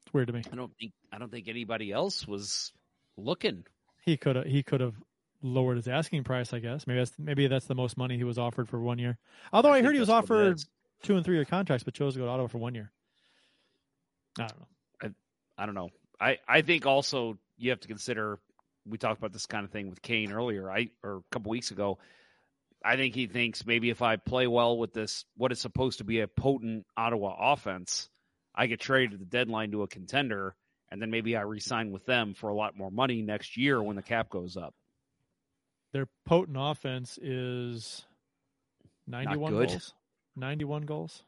It's 0.04 0.12
weird 0.12 0.28
to 0.28 0.32
me. 0.32 0.42
I 0.50 0.56
don't 0.56 0.72
think 0.78 0.92
I 1.12 1.18
don't 1.18 1.30
think 1.30 1.48
anybody 1.48 1.92
else 1.92 2.26
was 2.26 2.72
looking. 3.16 3.64
He 4.04 4.16
could 4.16 4.36
have 4.36 4.46
he 4.46 4.62
could 4.62 4.80
have 4.80 4.94
lowered 5.42 5.76
his 5.76 5.88
asking 5.88 6.24
price. 6.24 6.52
I 6.52 6.58
guess 6.58 6.86
maybe 6.86 6.98
that's 6.98 7.12
maybe 7.18 7.46
that's 7.46 7.66
the 7.66 7.74
most 7.74 7.96
money 7.96 8.16
he 8.16 8.24
was 8.24 8.38
offered 8.38 8.68
for 8.68 8.80
one 8.80 8.98
year. 8.98 9.18
Although 9.52 9.72
I, 9.72 9.78
I 9.78 9.82
heard 9.82 9.94
he 9.94 10.00
was 10.00 10.08
that's 10.08 10.28
what 10.28 10.38
it 10.38 10.42
offered 10.42 10.64
two 11.02 11.16
and 11.16 11.24
three 11.24 11.36
year 11.36 11.44
contracts, 11.44 11.84
but 11.84 11.94
chose 11.94 12.14
to 12.14 12.20
go 12.20 12.26
to 12.26 12.30
Ottawa 12.30 12.48
for 12.48 12.58
one 12.58 12.74
year. 12.74 12.90
I 14.38 14.46
don't 14.46 14.58
know. 14.58 14.66
I, 15.02 15.62
I 15.62 15.66
don't 15.66 15.74
know. 15.74 15.90
I, 16.20 16.38
I 16.48 16.62
think 16.62 16.86
also 16.86 17.38
you 17.58 17.70
have 17.70 17.80
to 17.80 17.88
consider 17.88 18.38
we 18.86 18.98
talked 18.98 19.18
about 19.18 19.32
this 19.32 19.46
kind 19.46 19.64
of 19.64 19.70
thing 19.70 19.90
with 19.90 20.02
Kane 20.02 20.32
earlier, 20.32 20.70
I 20.70 20.88
or 21.02 21.16
a 21.16 21.22
couple 21.30 21.50
weeks 21.50 21.70
ago. 21.70 21.98
I 22.84 22.96
think 22.96 23.14
he 23.14 23.26
thinks 23.26 23.64
maybe 23.64 23.90
if 23.90 24.02
I 24.02 24.16
play 24.16 24.46
well 24.46 24.76
with 24.76 24.92
this 24.92 25.24
what 25.36 25.52
is 25.52 25.60
supposed 25.60 25.98
to 25.98 26.04
be 26.04 26.20
a 26.20 26.28
potent 26.28 26.86
Ottawa 26.96 27.52
offense, 27.52 28.08
I 28.54 28.66
get 28.66 28.80
traded 28.80 29.14
at 29.14 29.18
the 29.18 29.24
deadline 29.26 29.70
to 29.72 29.82
a 29.82 29.88
contender, 29.88 30.54
and 30.90 31.00
then 31.00 31.10
maybe 31.10 31.36
I 31.36 31.42
resign 31.42 31.90
with 31.90 32.04
them 32.04 32.34
for 32.34 32.50
a 32.50 32.54
lot 32.54 32.76
more 32.76 32.90
money 32.90 33.22
next 33.22 33.56
year 33.56 33.82
when 33.82 33.96
the 33.96 34.02
cap 34.02 34.28
goes 34.28 34.56
up. 34.56 34.74
Their 35.92 36.06
potent 36.26 36.56
offense 36.58 37.18
is 37.20 38.04
ninety 39.06 39.36
one 39.36 39.52
good. 39.52 39.68
goals. 39.68 39.94
Ninety 40.36 40.64
one 40.64 40.82
goals. 40.82 41.22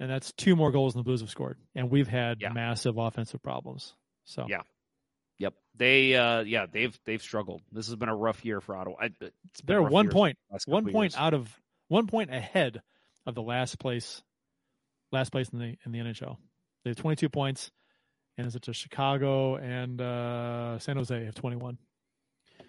And 0.00 0.10
that's 0.10 0.32
two 0.32 0.56
more 0.56 0.72
goals 0.72 0.94
than 0.94 1.00
the 1.00 1.04
Blues 1.04 1.20
have 1.20 1.30
scored. 1.30 1.56
And 1.74 1.90
we've 1.90 2.08
had 2.08 2.40
massive 2.52 2.98
offensive 2.98 3.42
problems. 3.42 3.94
So 4.24 4.46
Yeah. 4.48 4.62
Yep. 5.38 5.54
They 5.76 6.14
uh 6.14 6.40
yeah, 6.40 6.66
they've 6.70 6.98
they've 7.04 7.22
struggled. 7.22 7.62
This 7.72 7.86
has 7.86 7.96
been 7.96 8.08
a 8.08 8.16
rough 8.16 8.44
year 8.44 8.60
for 8.60 8.76
Ottawa. 8.76 8.96
I- 9.00 9.04
it's 9.06 9.60
been 9.60 9.66
they're 9.66 9.82
one 9.82 10.08
point 10.08 10.38
the 10.50 10.70
one 10.70 10.90
point 10.90 11.12
years. 11.12 11.20
out 11.20 11.34
of 11.34 11.54
one 11.88 12.06
point 12.06 12.32
ahead 12.32 12.82
of 13.26 13.34
the 13.34 13.42
last 13.42 13.78
place 13.78 14.22
last 15.14 15.30
place 15.32 15.48
in 15.50 15.58
the 15.58 15.76
in 15.86 15.92
the 15.92 15.98
NHL. 16.00 16.36
They 16.84 16.90
have 16.90 16.96
twenty 16.96 17.16
two 17.16 17.28
points 17.28 17.70
and 18.36 18.46
it's 18.46 18.58
to 18.58 18.72
Chicago 18.74 19.56
and 19.56 20.00
uh 20.00 20.78
San 20.80 20.96
Jose 20.96 21.24
have 21.24 21.34
twenty 21.34 21.56
one. 21.56 21.78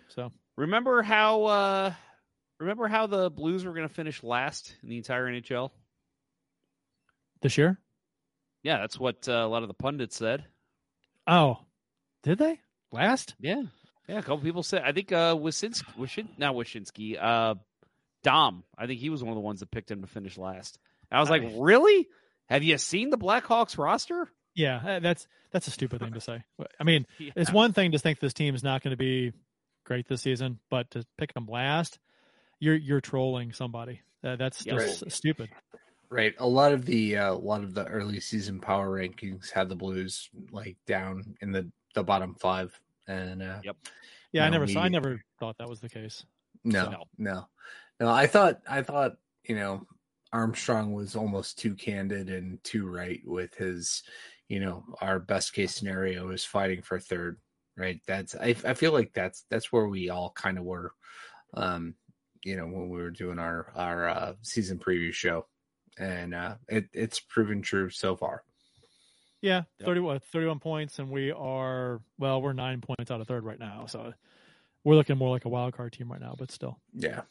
So 0.09 0.31
Remember 0.57 1.01
how 1.01 1.43
uh 1.45 1.93
remember 2.59 2.87
how 2.87 3.07
the 3.07 3.29
Blues 3.29 3.65
were 3.65 3.73
going 3.73 3.87
to 3.87 3.93
finish 3.93 4.23
last 4.23 4.73
in 4.83 4.89
the 4.89 4.97
entire 4.97 5.25
NHL? 5.27 5.71
this 7.41 7.57
year? 7.57 7.77
Yeah, 8.63 8.79
that's 8.79 8.99
what 8.99 9.27
uh, 9.27 9.33
a 9.33 9.47
lot 9.47 9.61
of 9.61 9.67
the 9.67 9.73
pundits 9.75 10.15
said. 10.15 10.45
Oh. 11.27 11.57
Did 12.23 12.39
they? 12.39 12.59
Last? 12.91 13.35
Yeah. 13.39 13.63
Yeah, 14.07 14.19
a 14.19 14.21
couple 14.21 14.39
people 14.39 14.63
said 14.63 14.83
I 14.85 14.91
think 14.93 15.11
uh 15.11 15.35
Wyshynski, 15.35 15.95
Wyshin, 15.97 16.29
not 16.37 16.55
Wyshynski, 16.55 17.17
uh 17.21 17.55
Dom. 18.23 18.63
I 18.77 18.87
think 18.87 18.99
he 18.99 19.09
was 19.09 19.21
one 19.23 19.31
of 19.31 19.35
the 19.35 19.41
ones 19.41 19.59
that 19.59 19.69
picked 19.71 19.91
him 19.91 20.01
to 20.01 20.07
finish 20.07 20.37
last. 20.37 20.79
I 21.11 21.19
was 21.19 21.29
like, 21.29 21.43
I- 21.43 21.53
"Really? 21.59 22.07
Have 22.49 22.63
you 22.63 22.77
seen 22.77 23.09
the 23.09 23.17
Blackhawks 23.17 23.77
roster?" 23.77 24.29
Yeah, 24.53 24.77
uh, 24.77 24.99
that's 24.99 25.27
that's 25.51 25.67
a 25.67 25.71
stupid 25.71 25.99
thing 25.99 26.13
to 26.13 26.21
say. 26.21 26.43
I 26.79 26.83
mean, 26.83 27.05
Yeah. 27.19 27.31
it's 27.35 27.51
one 27.51 27.73
thing 27.73 27.91
to 27.91 27.99
think 27.99 28.19
this 28.19 28.33
team 28.33 28.55
is 28.55 28.63
not 28.63 28.81
going 28.83 28.91
to 28.91 28.97
be 28.97 29.33
great 29.85 30.07
this 30.07 30.21
season, 30.21 30.59
but 30.69 30.89
to 30.91 31.05
pick 31.17 31.33
them 31.33 31.45
last, 31.47 31.99
you're 32.59 32.75
you're 32.75 33.01
trolling 33.01 33.51
somebody. 33.53 34.01
Uh, 34.23 34.35
that's 34.35 34.65
Yeah. 34.65 34.73
just 34.75 35.11
stupid. 35.11 35.49
Right. 36.09 36.33
A 36.39 36.47
lot 36.47 36.71
of 36.71 36.85
the 36.85 37.17
uh, 37.17 37.33
a 37.33 37.35
lot 37.35 37.63
of 37.63 37.73
the 37.73 37.85
early 37.85 38.19
season 38.19 38.59
power 38.59 38.89
rankings 38.89 39.49
had 39.51 39.69
the 39.69 39.75
Blues 39.75 40.29
like 40.51 40.77
down 40.85 41.35
in 41.41 41.51
the 41.51 41.69
the 41.95 42.03
bottom 42.03 42.35
five, 42.35 42.77
and 43.07 43.41
uh, 43.41 43.59
yep. 43.63 43.75
Yeah, 44.31 44.43
I 44.45 44.49
No, 44.49 44.53
never 44.53 44.67
saw. 44.67 44.81
I 44.81 44.87
never 44.89 45.21
thought 45.39 45.57
that 45.59 45.69
was 45.69 45.79
the 45.79 45.89
case. 45.89 46.25
No, 46.63 46.83
So- 46.85 46.91
no, 47.17 47.47
no. 47.99 48.09
I 48.09 48.27
thought 48.27 48.61
I 48.69 48.81
thought 48.83 49.13
you 49.43 49.55
know 49.55 49.85
Armstrong 50.35 50.91
was 50.93 51.15
almost 51.15 51.57
too 51.57 51.73
candid 51.75 52.29
and 52.29 52.61
too 52.63 52.85
right 52.87 53.21
with 53.25 53.55
his, 53.55 54.03
you 54.49 54.59
know, 54.59 54.83
our 54.99 55.17
best 55.17 55.53
case 55.53 55.73
scenario 55.73 56.29
is 56.31 56.43
fighting 56.43 56.81
for 56.81 56.99
third. 56.99 57.39
Right. 57.77 58.01
That's 58.05 58.35
I 58.35 58.55
I 58.65 58.73
feel 58.73 58.91
like 58.91 59.13
that's 59.13 59.45
that's 59.49 59.71
where 59.71 59.87
we 59.87 60.09
all 60.09 60.31
kind 60.31 60.57
of 60.57 60.65
were, 60.65 60.93
um, 61.53 61.95
you 62.43 62.55
know, 62.57 62.65
when 62.65 62.89
we 62.89 62.97
were 63.01 63.11
doing 63.11 63.39
our 63.39 63.71
our 63.75 64.09
uh, 64.09 64.33
season 64.41 64.77
preview 64.77 65.13
show, 65.13 65.45
and 65.97 66.33
uh, 66.35 66.55
it 66.67 66.87
it's 66.93 67.19
proven 67.21 67.61
true 67.61 67.89
so 67.89 68.15
far. 68.15 68.43
Yeah, 69.41 69.63
Yep. 69.79 69.85
31, 69.87 70.19
31 70.31 70.59
points, 70.59 70.99
and 70.99 71.09
we 71.09 71.31
are 71.31 72.01
well, 72.17 72.41
we're 72.41 72.53
nine 72.53 72.81
points 72.81 73.09
out 73.11 73.21
of 73.21 73.27
third 73.27 73.43
right 73.43 73.59
now, 73.59 73.85
so 73.87 74.13
we're 74.83 74.95
looking 74.95 75.17
more 75.17 75.29
like 75.29 75.45
a 75.45 75.49
wild 75.49 75.73
card 75.75 75.93
team 75.93 76.11
right 76.11 76.21
now. 76.21 76.35
But 76.37 76.51
still, 76.51 76.79
Yeah. 76.93 77.21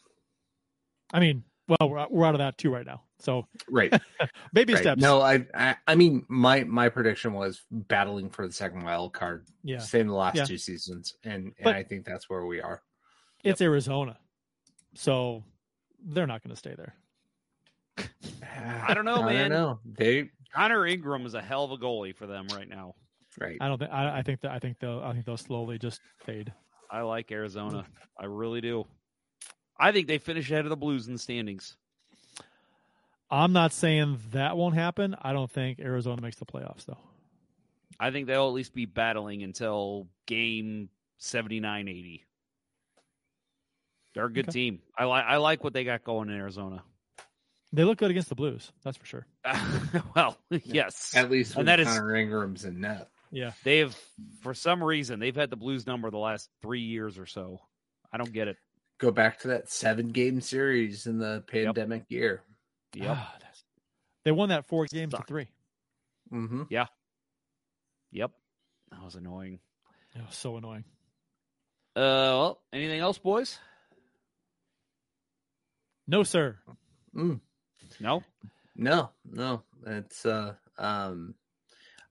I 1.12 1.20
mean, 1.20 1.44
well, 1.68 1.88
we're 1.90 2.06
we're 2.10 2.26
out 2.26 2.34
of 2.34 2.38
that 2.38 2.58
too 2.58 2.70
right 2.72 2.86
now. 2.86 3.02
So 3.18 3.46
Right. 3.70 3.90
baby 4.52 4.74
Right. 4.74 4.82
steps. 4.82 5.00
No, 5.00 5.20
I, 5.22 5.46
I 5.54 5.76
I 5.86 5.94
mean 5.94 6.24
my 6.28 6.64
my 6.64 6.88
prediction 6.88 7.32
was 7.32 7.62
battling 7.70 8.28
for 8.30 8.46
the 8.46 8.52
second 8.52 8.82
wild 8.84 9.12
card. 9.14 9.46
Yeah. 9.62 9.78
Same 9.78 10.08
the 10.08 10.14
last 10.14 10.36
Yeah. 10.36 10.44
two 10.44 10.58
seasons. 10.58 11.14
And, 11.24 11.46
and 11.46 11.54
But- 11.64 11.76
I 11.76 11.82
think 11.82 12.04
that's 12.04 12.28
where 12.28 12.44
we 12.46 12.60
are. 12.60 12.82
it's 13.42 13.60
Arizona, 13.60 14.18
so 14.94 15.42
they're 16.06 16.26
not 16.26 16.42
going 16.42 16.50
to 16.50 16.56
stay 16.58 16.74
there. 16.76 16.94
I 18.86 18.92
don't 18.94 19.04
know, 19.04 19.22
man 19.22 19.36
I 19.36 19.48
don't 19.48 19.50
know. 19.50 19.78
They 19.98 20.30
Connor 20.54 20.86
Ingram 20.86 21.26
is 21.26 21.34
a 21.34 21.42
hell 21.42 21.64
of 21.64 21.70
a 21.72 21.76
goalie 21.76 22.14
for 22.14 22.26
them 22.26 22.46
right 22.52 22.68
now. 22.68 22.94
right. 23.40 23.56
I 23.60 23.68
don't 23.68 23.78
think. 23.78 23.90
I, 23.92 24.18
I 24.18 24.22
think 24.22 24.40
that. 24.42 24.52
I 24.52 24.58
think 24.58 24.78
they'll. 24.80 25.00
I 25.04 25.12
think 25.12 25.24
they'll 25.26 25.36
slowly 25.36 25.78
just 25.78 26.00
fade. 26.24 26.52
I 26.90 27.00
like 27.02 27.32
Arizona. 27.32 27.84
I 28.18 28.26
really 28.26 28.60
do. 28.60 28.86
I 29.76 29.92
think 29.92 30.06
they 30.06 30.18
finish 30.18 30.51
ahead 30.51 30.64
of 30.64 30.70
the 30.70 30.76
Blues 30.76 31.06
in 31.06 31.14
the 31.14 31.18
standings. 31.18 31.76
I'm 33.30 33.52
not 33.52 33.72
saying 33.72 34.18
that 34.32 34.56
won't 34.56 34.74
happen. 34.74 35.16
I 35.20 35.32
don't 35.32 35.51
think 35.51 35.80
Arizona 35.80 36.22
makes 36.22 36.36
the 36.36 36.44
playoffs 36.46 36.84
though. 36.86 36.98
I 37.98 38.10
think 38.10 38.26
they'll 38.26 38.46
at 38.48 38.52
least 38.55 38.74
be 38.74 38.86
battling 38.86 39.42
until 39.42 40.09
game 40.26 40.88
79 41.18 41.88
80. 41.88 42.24
They're 44.14 44.26
a 44.26 44.32
good 44.32 44.44
Okay. 44.48 44.52
team. 44.52 44.82
I 44.96 45.05
like 45.05 45.24
I 45.24 45.36
like 45.38 45.64
what 45.64 45.72
they 45.72 45.84
got 45.84 46.05
going 46.05 46.28
in 46.28 46.36
Arizona. 46.36 46.82
They 47.72 47.82
look 47.82 47.98
good 47.98 48.10
against 48.12 48.28
the 48.28 48.36
Blues. 48.36 48.70
That's 48.84 48.96
for 48.96 49.06
sure. 49.06 49.26
well, 50.14 50.38
yes. 50.62 51.16
At 51.16 51.30
least 51.30 51.52
and 51.52 51.59
when 51.59 51.66
that 51.66 51.80
is 51.80 51.88
Connor 51.88 52.14
Ingram's 52.14 52.64
in 52.64 52.80
net. 52.80 53.09
Yeah. 53.32 53.51
they've 53.64 53.96
for 54.42 54.55
some 54.55 54.82
reason 54.84 55.18
they've 55.18 55.34
had 55.34 55.51
the 55.51 55.56
Blues 55.56 55.84
number 55.86 56.09
the 56.10 56.18
last 56.18 56.48
3 56.62 56.80
years 56.80 57.18
or 57.18 57.26
so. 57.26 57.60
I 58.12 58.16
don't 58.16 58.32
get 58.32 58.46
it. 58.46 58.56
Go 58.98 59.10
back 59.10 59.40
to 59.40 59.48
that 59.48 59.70
seven 59.70 60.08
game 60.10 60.40
series 60.40 61.06
in 61.06 61.18
the 61.18 61.42
pandemic 61.46 62.04
year. 62.08 62.42
Yep. 62.94 63.08
Ah, 63.10 63.34
that's- 63.40 63.64
they 64.24 64.32
won 64.32 64.48
that 64.50 64.66
four 64.66 64.86
games 64.86 65.12
to 65.14 65.22
three. 65.26 65.48
Mm-hmm. 66.32 66.62
Yeah. 66.70 66.86
Yep. 68.12 68.30
That 68.90 69.02
was 69.04 69.14
annoying. 69.16 69.58
It 70.14 70.22
was 70.24 70.34
so 70.36 70.56
annoying. 70.56 70.84
Uh 71.96 72.32
well, 72.38 72.62
anything 72.72 73.00
else, 73.00 73.18
boys? 73.18 73.58
No, 76.06 76.22
sir. 76.22 76.56
Mm. 77.14 77.40
No? 78.00 78.22
No, 78.76 79.10
no. 79.30 79.62
It's 79.86 80.24
uh 80.24 80.54
um 80.78 81.34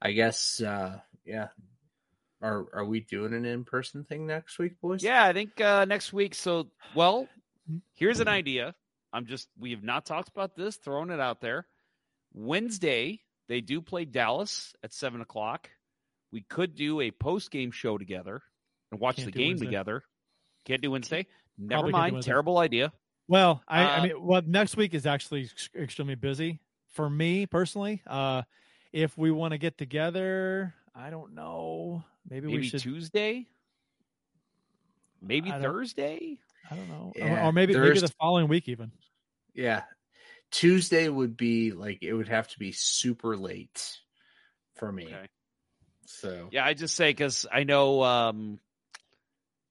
I 0.02 0.12
guess 0.12 0.62
uh 0.62 1.00
yeah. 1.26 1.48
Are 2.44 2.66
are 2.74 2.86
we 2.86 3.00
doing 3.00 3.34
an 3.34 3.46
in 3.46 3.64
person 3.64 4.04
thing 4.04 4.28
next 4.28 4.60
week, 4.60 4.74
boys? 4.82 5.02
Yeah, 5.02 5.24
I 5.26 5.34
think 5.34 5.60
uh, 5.62 5.86
next 5.86 6.12
week. 6.14 6.36
So, 6.36 6.68
well, 6.94 7.28
here's 7.96 8.20
an 8.20 8.28
idea. 8.28 8.76
I'm 9.14 9.26
just 9.26 9.48
we 9.58 9.72
have 9.72 9.82
not 9.84 10.06
talked 10.06 10.28
about 10.30 10.56
this, 10.56 10.76
throwing 10.76 11.10
it 11.10 11.20
out 11.22 11.40
there. 11.42 11.66
Wednesday 12.34 13.22
they 13.50 13.62
do 13.62 13.82
play 13.82 14.06
Dallas 14.06 14.74
at 14.84 14.94
seven 14.94 15.22
o'clock. 15.22 15.70
We 16.32 16.42
could 16.42 16.76
do 16.76 17.02
a 17.02 17.12
post 17.12 17.52
game 17.52 17.72
show 17.72 17.98
together 17.98 18.42
and 18.92 19.00
watch 19.00 19.18
Can't 19.18 19.28
the 19.28 19.32
game 19.32 19.48
Wednesday. 19.50 19.66
together. 19.68 20.04
Can't 20.66 20.82
do 20.82 20.92
Wednesday. 20.92 21.28
Never 21.58 21.84
can't 21.84 21.88
do 21.88 21.92
mind. 22.14 22.24
Terrible 22.24 22.58
idea. 22.58 22.92
Well, 23.28 23.62
I, 23.68 23.84
I 23.84 23.98
Uh, 24.00 24.04
mean, 24.04 24.26
well, 24.26 24.42
next 24.46 24.76
week 24.76 24.94
is 24.94 25.06
actually 25.06 25.50
extremely 25.76 26.16
busy 26.16 26.60
for 26.90 27.10
me 27.10 27.46
personally. 27.46 28.02
Uh, 28.08 28.42
if 28.92 29.18
we 29.18 29.30
want 29.32 29.52
to 29.52 29.58
get 29.58 29.78
together, 29.78 30.74
I 30.96 31.10
don't 31.10 31.34
know. 31.34 32.04
Maybe, 32.30 32.48
Maybe 32.48 32.60
we 32.60 32.68
should. 32.68 32.82
Tuesday. 32.82 33.48
Maybe 35.22 35.52
I 35.52 35.60
Thursday. 35.60 36.38
I 36.70 36.76
don't 36.76 36.90
know, 36.90 37.12
Or- 37.16 37.28
Yeah, 37.28 37.48
or, 37.48 37.52
maybe 37.52 37.74
maybe 37.78 38.00
the 38.00 38.14
following 38.20 38.48
week 38.48 38.68
even. 38.68 38.92
Yeah. 39.54 39.84
Tuesday 40.52 41.10
would 41.10 41.36
be 41.36 41.72
like 41.72 42.00
it 42.04 42.14
would 42.14 42.28
have 42.28 42.48
to 42.50 42.60
be 42.60 42.72
super 42.72 43.36
late 43.36 44.00
for 44.76 44.92
me. 44.92 45.08
Okay. 45.08 45.28
So 46.06 46.50
Yeah, 46.52 46.66
I 46.66 46.74
just 46.74 46.96
say 46.96 47.10
because 47.10 47.46
I 47.52 47.64
know 47.64 48.04
um, 48.04 48.60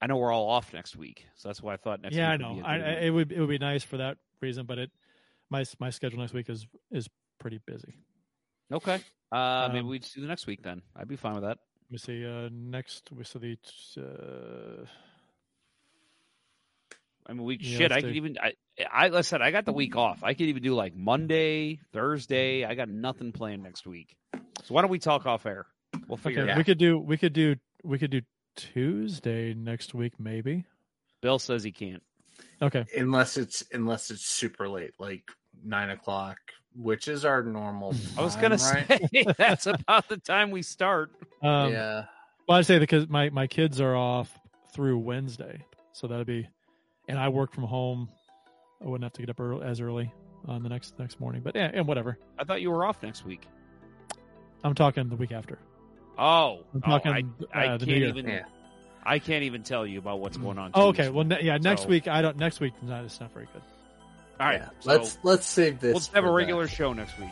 I 0.00 0.06
know 0.06 0.16
we're 0.16 0.32
all 0.32 0.48
off 0.48 0.72
next 0.72 0.96
week, 0.96 1.24
so 1.36 1.48
that's 1.48 1.62
why 1.62 1.74
I 1.74 1.76
thought 1.76 2.02
next. 2.02 2.16
yeah, 2.16 2.30
I 2.30 2.36
know. 2.36 2.54
be 2.54 2.60
a 2.60 2.64
I, 2.64 2.78
good 2.78 2.86
I, 2.86 2.92
it 2.92 3.10
would 3.10 3.32
it 3.32 3.40
would 3.40 3.48
be 3.48 3.58
nice 3.58 3.84
for 3.84 3.98
that 3.98 4.18
reason, 4.40 4.66
but 4.66 4.78
it 4.78 4.90
my 5.50 5.64
my 5.78 5.90
schedule 5.90 6.18
next 6.18 6.32
week 6.32 6.50
is 6.50 6.66
is 6.90 7.08
pretty 7.38 7.60
busy. 7.64 7.94
Okay. 8.70 9.00
Uh, 9.30 9.68
maybe 9.68 9.80
Um, 9.80 9.88
we 9.88 9.98
just 9.98 10.14
do 10.14 10.20
the 10.20 10.26
next 10.26 10.46
week 10.46 10.62
then. 10.62 10.82
I'd 10.94 11.08
be 11.08 11.16
fine 11.16 11.34
with 11.34 11.42
that. 11.44 11.58
Let 11.88 11.90
me 11.90 11.98
see. 11.98 12.26
Uh, 12.26 12.48
next 12.52 13.10
we 13.12 13.24
see 13.24 13.58
the. 13.96 14.02
Uh, 14.02 14.86
I 17.26 17.32
mean, 17.34 17.44
we 17.44 17.56
Yeah, 17.60 17.78
shit. 17.78 17.92
I 17.92 18.00
do- 18.00 18.08
could 18.08 18.16
even. 18.16 18.36
I, 18.42 18.52
I, 18.90 19.08
like 19.08 19.18
I 19.18 19.20
said, 19.22 19.42
I 19.42 19.50
got 19.50 19.64
the 19.64 19.72
week 19.72 19.96
off. 19.96 20.22
I 20.24 20.34
could 20.34 20.46
even 20.46 20.62
do 20.62 20.74
like 20.74 20.94
Monday, 20.96 21.78
Thursday. 21.92 22.64
I 22.64 22.74
got 22.74 22.88
nothing 22.88 23.32
planned 23.32 23.62
next 23.62 23.86
week. 23.86 24.16
So 24.34 24.74
why 24.74 24.82
don't 24.82 24.90
we 24.90 24.98
talk 24.98 25.26
off 25.26 25.46
air? 25.46 25.66
We'll 26.08 26.16
figure 26.16 26.42
okay, 26.42 26.52
it 26.52 26.56
we 26.56 26.64
could 26.64 26.78
do 26.78 26.98
we 26.98 27.16
could 27.16 27.32
do 27.32 27.56
we 27.84 27.98
could 27.98 28.10
do 28.10 28.22
Tuesday 28.56 29.54
next 29.54 29.94
week 29.94 30.14
maybe. 30.18 30.64
Bill 31.20 31.38
says 31.38 31.62
he 31.62 31.72
can't. 31.72 32.02
Okay. 32.60 32.84
unless 32.96 33.36
it's 33.36 33.62
unless 33.72 34.10
it's 34.10 34.24
super 34.24 34.68
late, 34.68 34.92
like 34.98 35.22
nine 35.64 35.90
o'clock, 35.90 36.38
which 36.76 37.08
is 37.08 37.24
our 37.24 37.42
normal. 37.42 37.94
I 38.16 38.22
was 38.22 38.36
gonna 38.36 38.56
right? 38.56 39.10
say 39.12 39.24
that's 39.38 39.66
about 39.66 40.08
the 40.08 40.16
time 40.16 40.50
we 40.50 40.62
start. 40.62 41.10
Um, 41.42 41.72
yeah. 41.72 42.04
Well, 42.48 42.58
I 42.58 42.62
say 42.62 42.78
because 42.78 43.08
my 43.08 43.30
my 43.30 43.46
kids 43.46 43.80
are 43.80 43.96
off 43.96 44.36
through 44.72 44.98
Wednesday, 44.98 45.64
so 45.92 46.06
that'd 46.06 46.26
be, 46.26 46.48
and 47.08 47.18
I 47.18 47.28
work 47.28 47.52
from 47.52 47.64
home. 47.64 48.08
I 48.80 48.86
wouldn't 48.86 49.04
have 49.04 49.12
to 49.14 49.22
get 49.22 49.30
up 49.30 49.38
early, 49.38 49.64
as 49.64 49.80
early 49.80 50.12
on 50.46 50.62
the 50.62 50.68
next 50.68 50.98
next 50.98 51.20
morning. 51.20 51.42
But 51.42 51.54
yeah, 51.54 51.70
and 51.72 51.86
whatever. 51.86 52.18
I 52.38 52.44
thought 52.44 52.60
you 52.60 52.70
were 52.70 52.84
off 52.84 53.02
next 53.02 53.24
week. 53.24 53.46
I'm 54.64 54.74
talking 54.74 55.08
the 55.08 55.16
week 55.16 55.32
after. 55.32 55.58
Oh, 56.18 56.64
I'm 56.74 56.82
oh, 56.84 56.90
talking, 56.98 57.12
I, 57.12 57.58
I 57.58 57.66
uh, 57.68 57.78
the 57.78 57.86
can't 57.86 57.98
new 58.00 58.06
even. 58.06 58.28
Yeah. 58.28 58.44
I 59.04 59.18
can't 59.18 59.42
even 59.42 59.64
tell 59.64 59.84
you 59.84 59.98
about 59.98 60.20
what's 60.20 60.36
going 60.36 60.58
on. 60.58 60.70
Oh, 60.74 60.82
two 60.82 60.88
okay. 60.88 61.02
weeks 61.08 61.14
Well, 61.14 61.24
ne- 61.24 61.42
yeah, 61.42 61.58
next 61.58 61.82
So- 61.82 61.88
week 61.88 62.06
I 62.06 62.22
don't. 62.22 62.36
Next 62.36 62.60
week 62.60 62.72
not. 62.82 63.04
It's 63.04 63.20
not 63.20 63.32
very 63.32 63.46
good. 63.52 63.62
All 64.42 64.48
right, 64.48 64.60
Yeah. 64.60 64.68
so 64.80 64.90
let's 64.90 65.18
let's 65.22 65.46
save 65.46 65.80
this. 65.80 65.92
we'll 65.94 66.22
have 66.22 66.30
a 66.30 66.32
regular 66.34 66.66
that. 66.66 66.72
show 66.74 66.92
next 66.92 67.18
week. 67.18 67.30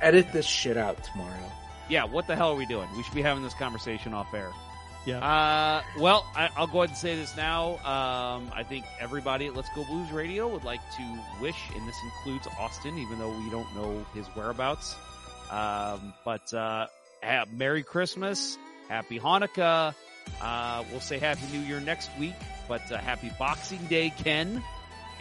Edit 0.00 0.32
this 0.32 0.46
shit 0.46 0.76
out 0.76 1.02
tomorrow. 1.04 1.52
Yeah, 1.88 2.04
what 2.04 2.26
the 2.26 2.36
hell 2.36 2.50
are 2.52 2.56
we 2.56 2.66
doing? 2.66 2.88
We 2.96 3.02
should 3.02 3.14
be 3.14 3.22
having 3.22 3.42
this 3.42 3.54
conversation 3.54 4.12
off 4.14 4.32
air. 4.34 4.50
Yeah. 5.06 5.18
Uh, 5.24 5.82
well, 6.00 6.26
I, 6.36 6.50
I'll 6.56 6.66
go 6.66 6.78
ahead 6.82 6.90
and 6.90 6.98
say 6.98 7.16
this 7.16 7.34
now. 7.36 7.76
Um, 7.78 8.50
I 8.54 8.62
think 8.62 8.84
everybody 9.00 9.46
at 9.46 9.54
Let's 9.56 9.70
Go 9.74 9.84
Blues 9.84 10.10
Radio 10.12 10.48
would 10.48 10.64
like 10.64 10.80
to 10.96 11.18
wish, 11.40 11.56
and 11.74 11.88
this 11.88 11.96
includes 12.04 12.46
Austin, 12.58 12.98
even 12.98 13.18
though 13.18 13.30
we 13.30 13.48
don't 13.48 13.74
know 13.74 14.04
his 14.14 14.26
whereabouts. 14.36 14.96
Um, 15.50 16.12
but 16.24 16.52
uh, 16.52 16.88
ha- 17.22 17.44
Merry 17.50 17.82
Christmas, 17.82 18.58
Happy 18.88 19.18
Hanukkah. 19.18 19.94
Uh, 20.42 20.84
we'll 20.90 21.00
say 21.00 21.18
Happy 21.18 21.40
New 21.52 21.60
Year 21.60 21.80
next 21.80 22.10
week, 22.18 22.34
but 22.68 22.82
uh, 22.92 22.98
Happy 22.98 23.30
Boxing 23.38 23.82
Day, 23.86 24.12
Ken, 24.18 24.62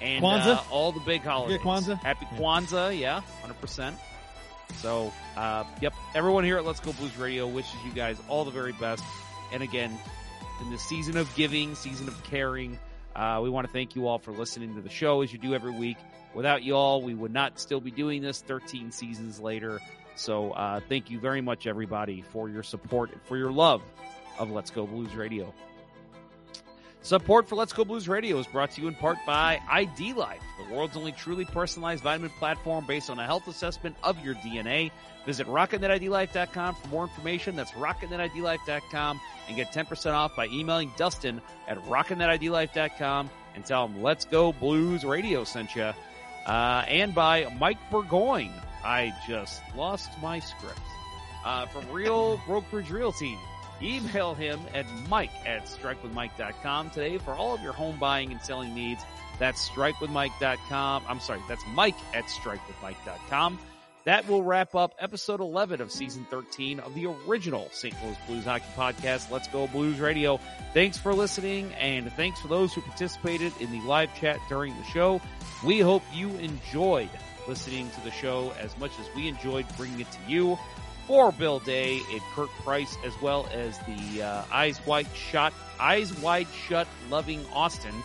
and 0.01 0.23
Kwanzaa? 0.23 0.57
uh, 0.57 0.63
all 0.71 0.91
the 0.91 0.99
big 1.01 1.21
holidays. 1.23 1.59
Yeah, 1.59 1.65
Kwanzaa? 1.65 2.01
Happy. 2.01 2.25
Kwanzaa, 2.37 2.97
yeah, 2.97 3.21
hundred 3.41 3.59
percent. 3.61 3.97
So, 4.75 5.11
uh, 5.35 5.63
yep, 5.81 5.93
everyone 6.13 6.43
here 6.43 6.57
at 6.57 6.65
Let's 6.65 6.79
Go 6.79 6.93
Blues 6.93 7.17
Radio 7.17 7.47
wishes 7.47 7.75
you 7.85 7.91
guys 7.91 8.17
all 8.27 8.45
the 8.45 8.51
very 8.51 8.73
best. 8.73 9.03
And 9.53 9.63
again, 9.63 9.97
in 10.61 10.69
the 10.69 10.77
season 10.77 11.17
of 11.17 11.33
giving, 11.35 11.73
season 11.73 12.07
of 12.07 12.21
caring, 12.23 12.77
uh, 13.15 13.39
we 13.41 13.49
want 13.49 13.65
to 13.65 13.73
thank 13.73 13.95
you 13.95 14.07
all 14.07 14.19
for 14.19 14.31
listening 14.31 14.75
to 14.75 14.81
the 14.81 14.89
show 14.89 15.21
as 15.21 15.31
you 15.31 15.39
do 15.39 15.55
every 15.55 15.71
week. 15.71 15.97
Without 16.33 16.63
you 16.63 16.75
all, 16.75 17.01
we 17.01 17.13
would 17.13 17.33
not 17.33 17.59
still 17.59 17.79
be 17.79 17.91
doing 17.91 18.21
this 18.21 18.41
13 18.41 18.91
seasons 18.91 19.39
later. 19.39 19.79
So, 20.15 20.51
uh, 20.51 20.81
thank 20.89 21.09
you 21.09 21.19
very 21.19 21.41
much, 21.41 21.65
everybody, 21.65 22.21
for 22.21 22.49
your 22.49 22.63
support 22.63 23.11
and 23.11 23.21
for 23.23 23.37
your 23.37 23.51
love 23.51 23.81
of 24.37 24.51
Let's 24.51 24.69
Go 24.69 24.85
Blues 24.85 25.15
Radio. 25.15 25.53
Support 27.07 27.47
for 27.47 27.55
Let's 27.55 27.71
Go 27.71 27.85
Blues 27.85 28.09
Radio 28.09 28.37
is 28.37 28.47
brought 28.47 28.71
to 28.71 28.81
you 28.81 28.89
in 28.89 28.93
part 28.93 29.17
by 29.25 29.61
ID 29.71 30.11
Life, 30.11 30.41
the 30.57 30.75
world's 30.75 30.97
only 30.97 31.13
truly 31.13 31.45
personalized 31.45 32.03
vitamin 32.03 32.29
platform 32.31 32.85
based 32.85 33.09
on 33.09 33.17
a 33.17 33.25
health 33.25 33.47
assessment 33.47 33.95
of 34.03 34.21
your 34.25 34.35
DNA. 34.35 34.91
Visit 35.25 35.47
RockinThatIDLife.com 35.47 36.75
for 36.75 36.87
more 36.89 37.03
information. 37.03 37.55
That's 37.55 37.71
RockinThatIDLife.com 37.71 39.21
and 39.47 39.55
get 39.55 39.71
10% 39.71 40.11
off 40.11 40.35
by 40.35 40.47
emailing 40.47 40.91
Dustin 40.97 41.41
at 41.69 41.77
RockinThatIDLife.com 41.85 43.29
and 43.55 43.65
tell 43.65 43.87
him 43.87 44.03
Let's 44.03 44.25
Go 44.25 44.51
Blues 44.51 45.05
Radio 45.05 45.45
sent 45.45 45.77
you. 45.77 45.93
Uh, 46.45 46.83
and 46.89 47.15
by 47.15 47.47
Mike 47.57 47.79
Burgoyne. 47.89 48.51
I 48.83 49.13
just 49.25 49.61
lost 49.77 50.09
my 50.21 50.39
script. 50.39 50.81
Uh, 51.45 51.67
from 51.67 51.89
Real 51.89 52.41
Brokerage 52.45 52.91
Realty. 52.91 53.37
Email 53.81 54.33
him 54.33 54.59
at 54.73 54.85
mike 55.09 55.31
at 55.45 55.65
strikewithmike.com 55.65 56.89
today 56.89 57.17
for 57.17 57.31
all 57.31 57.53
of 57.53 57.61
your 57.61 57.73
home 57.73 57.97
buying 57.99 58.31
and 58.31 58.41
selling 58.41 58.73
needs. 58.73 59.03
That's 59.39 59.69
strikewithmike.com. 59.69 61.03
I'm 61.07 61.19
sorry, 61.19 61.41
that's 61.47 61.63
mike 61.73 61.95
at 62.13 62.25
strikewithmike.com. 62.25 63.59
that 64.05 64.27
will 64.27 64.41
wrap 64.41 64.73
up 64.73 64.95
episode 64.99 65.41
11 65.41 65.81
of 65.81 65.91
season 65.91 66.25
13 66.29 66.79
of 66.79 66.93
the 66.95 67.05
original 67.27 67.67
St. 67.71 67.93
Louis 68.03 68.17
Blues 68.27 68.45
Hockey 68.45 68.65
Podcast, 68.75 69.29
Let's 69.29 69.47
Go 69.49 69.67
Blues 69.67 69.99
Radio. 69.99 70.39
Thanks 70.73 70.97
for 70.97 71.13
listening, 71.13 71.73
and 71.75 72.11
thanks 72.13 72.39
for 72.39 72.47
those 72.47 72.73
who 72.73 72.81
participated 72.81 73.51
in 73.59 73.71
the 73.71 73.81
live 73.81 74.13
chat 74.15 74.39
during 74.49 74.75
the 74.77 74.83
show. 74.85 75.21
We 75.65 75.79
hope 75.79 76.03
you 76.13 76.29
enjoyed 76.37 77.09
listening 77.47 77.89
to 77.91 78.01
the 78.01 78.11
show 78.11 78.53
as 78.59 78.77
much 78.77 78.91
as 78.99 79.07
we 79.15 79.27
enjoyed 79.27 79.65
bringing 79.77 79.99
it 80.01 80.11
to 80.11 80.19
you. 80.27 80.57
For 81.07 81.31
Bill 81.31 81.59
Day 81.59 82.01
and 82.11 82.21
Kirk 82.35 82.49
Price, 82.65 82.97
as 83.05 83.13
well 83.21 83.47
as 83.53 83.79
the 83.79 84.23
uh, 84.23 84.43
Eyes 84.51 84.85
Wide 84.85 85.07
Shut, 85.15 85.53
Eyes 85.79 86.13
Wide 86.19 86.49
Shut, 86.67 86.85
loving 87.09 87.45
Austin. 87.53 87.95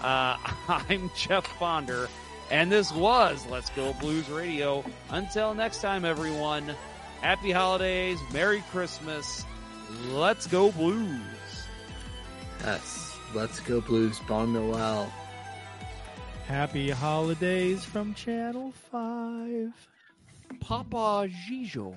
Uh, 0.00 0.36
I'm 0.68 1.10
Jeff 1.16 1.44
Ponder, 1.58 2.08
and 2.52 2.70
this 2.70 2.92
was 2.92 3.44
Let's 3.50 3.70
Go 3.70 3.92
Blues 3.94 4.28
Radio. 4.28 4.84
Until 5.10 5.52
next 5.52 5.80
time, 5.82 6.04
everyone. 6.04 6.76
Happy 7.22 7.50
holidays, 7.50 8.20
Merry 8.32 8.62
Christmas. 8.70 9.44
Let's 10.10 10.46
go 10.46 10.70
Blues. 10.70 11.20
Yes, 12.60 13.18
let's 13.34 13.58
go 13.58 13.80
Blues. 13.80 14.20
Bon 14.28 14.52
Noel. 14.52 15.12
Happy 16.46 16.90
holidays 16.90 17.84
from 17.84 18.14
Channel 18.14 18.72
5. 18.92 19.72
Papa 20.60 21.28
Gijo. 21.48 21.96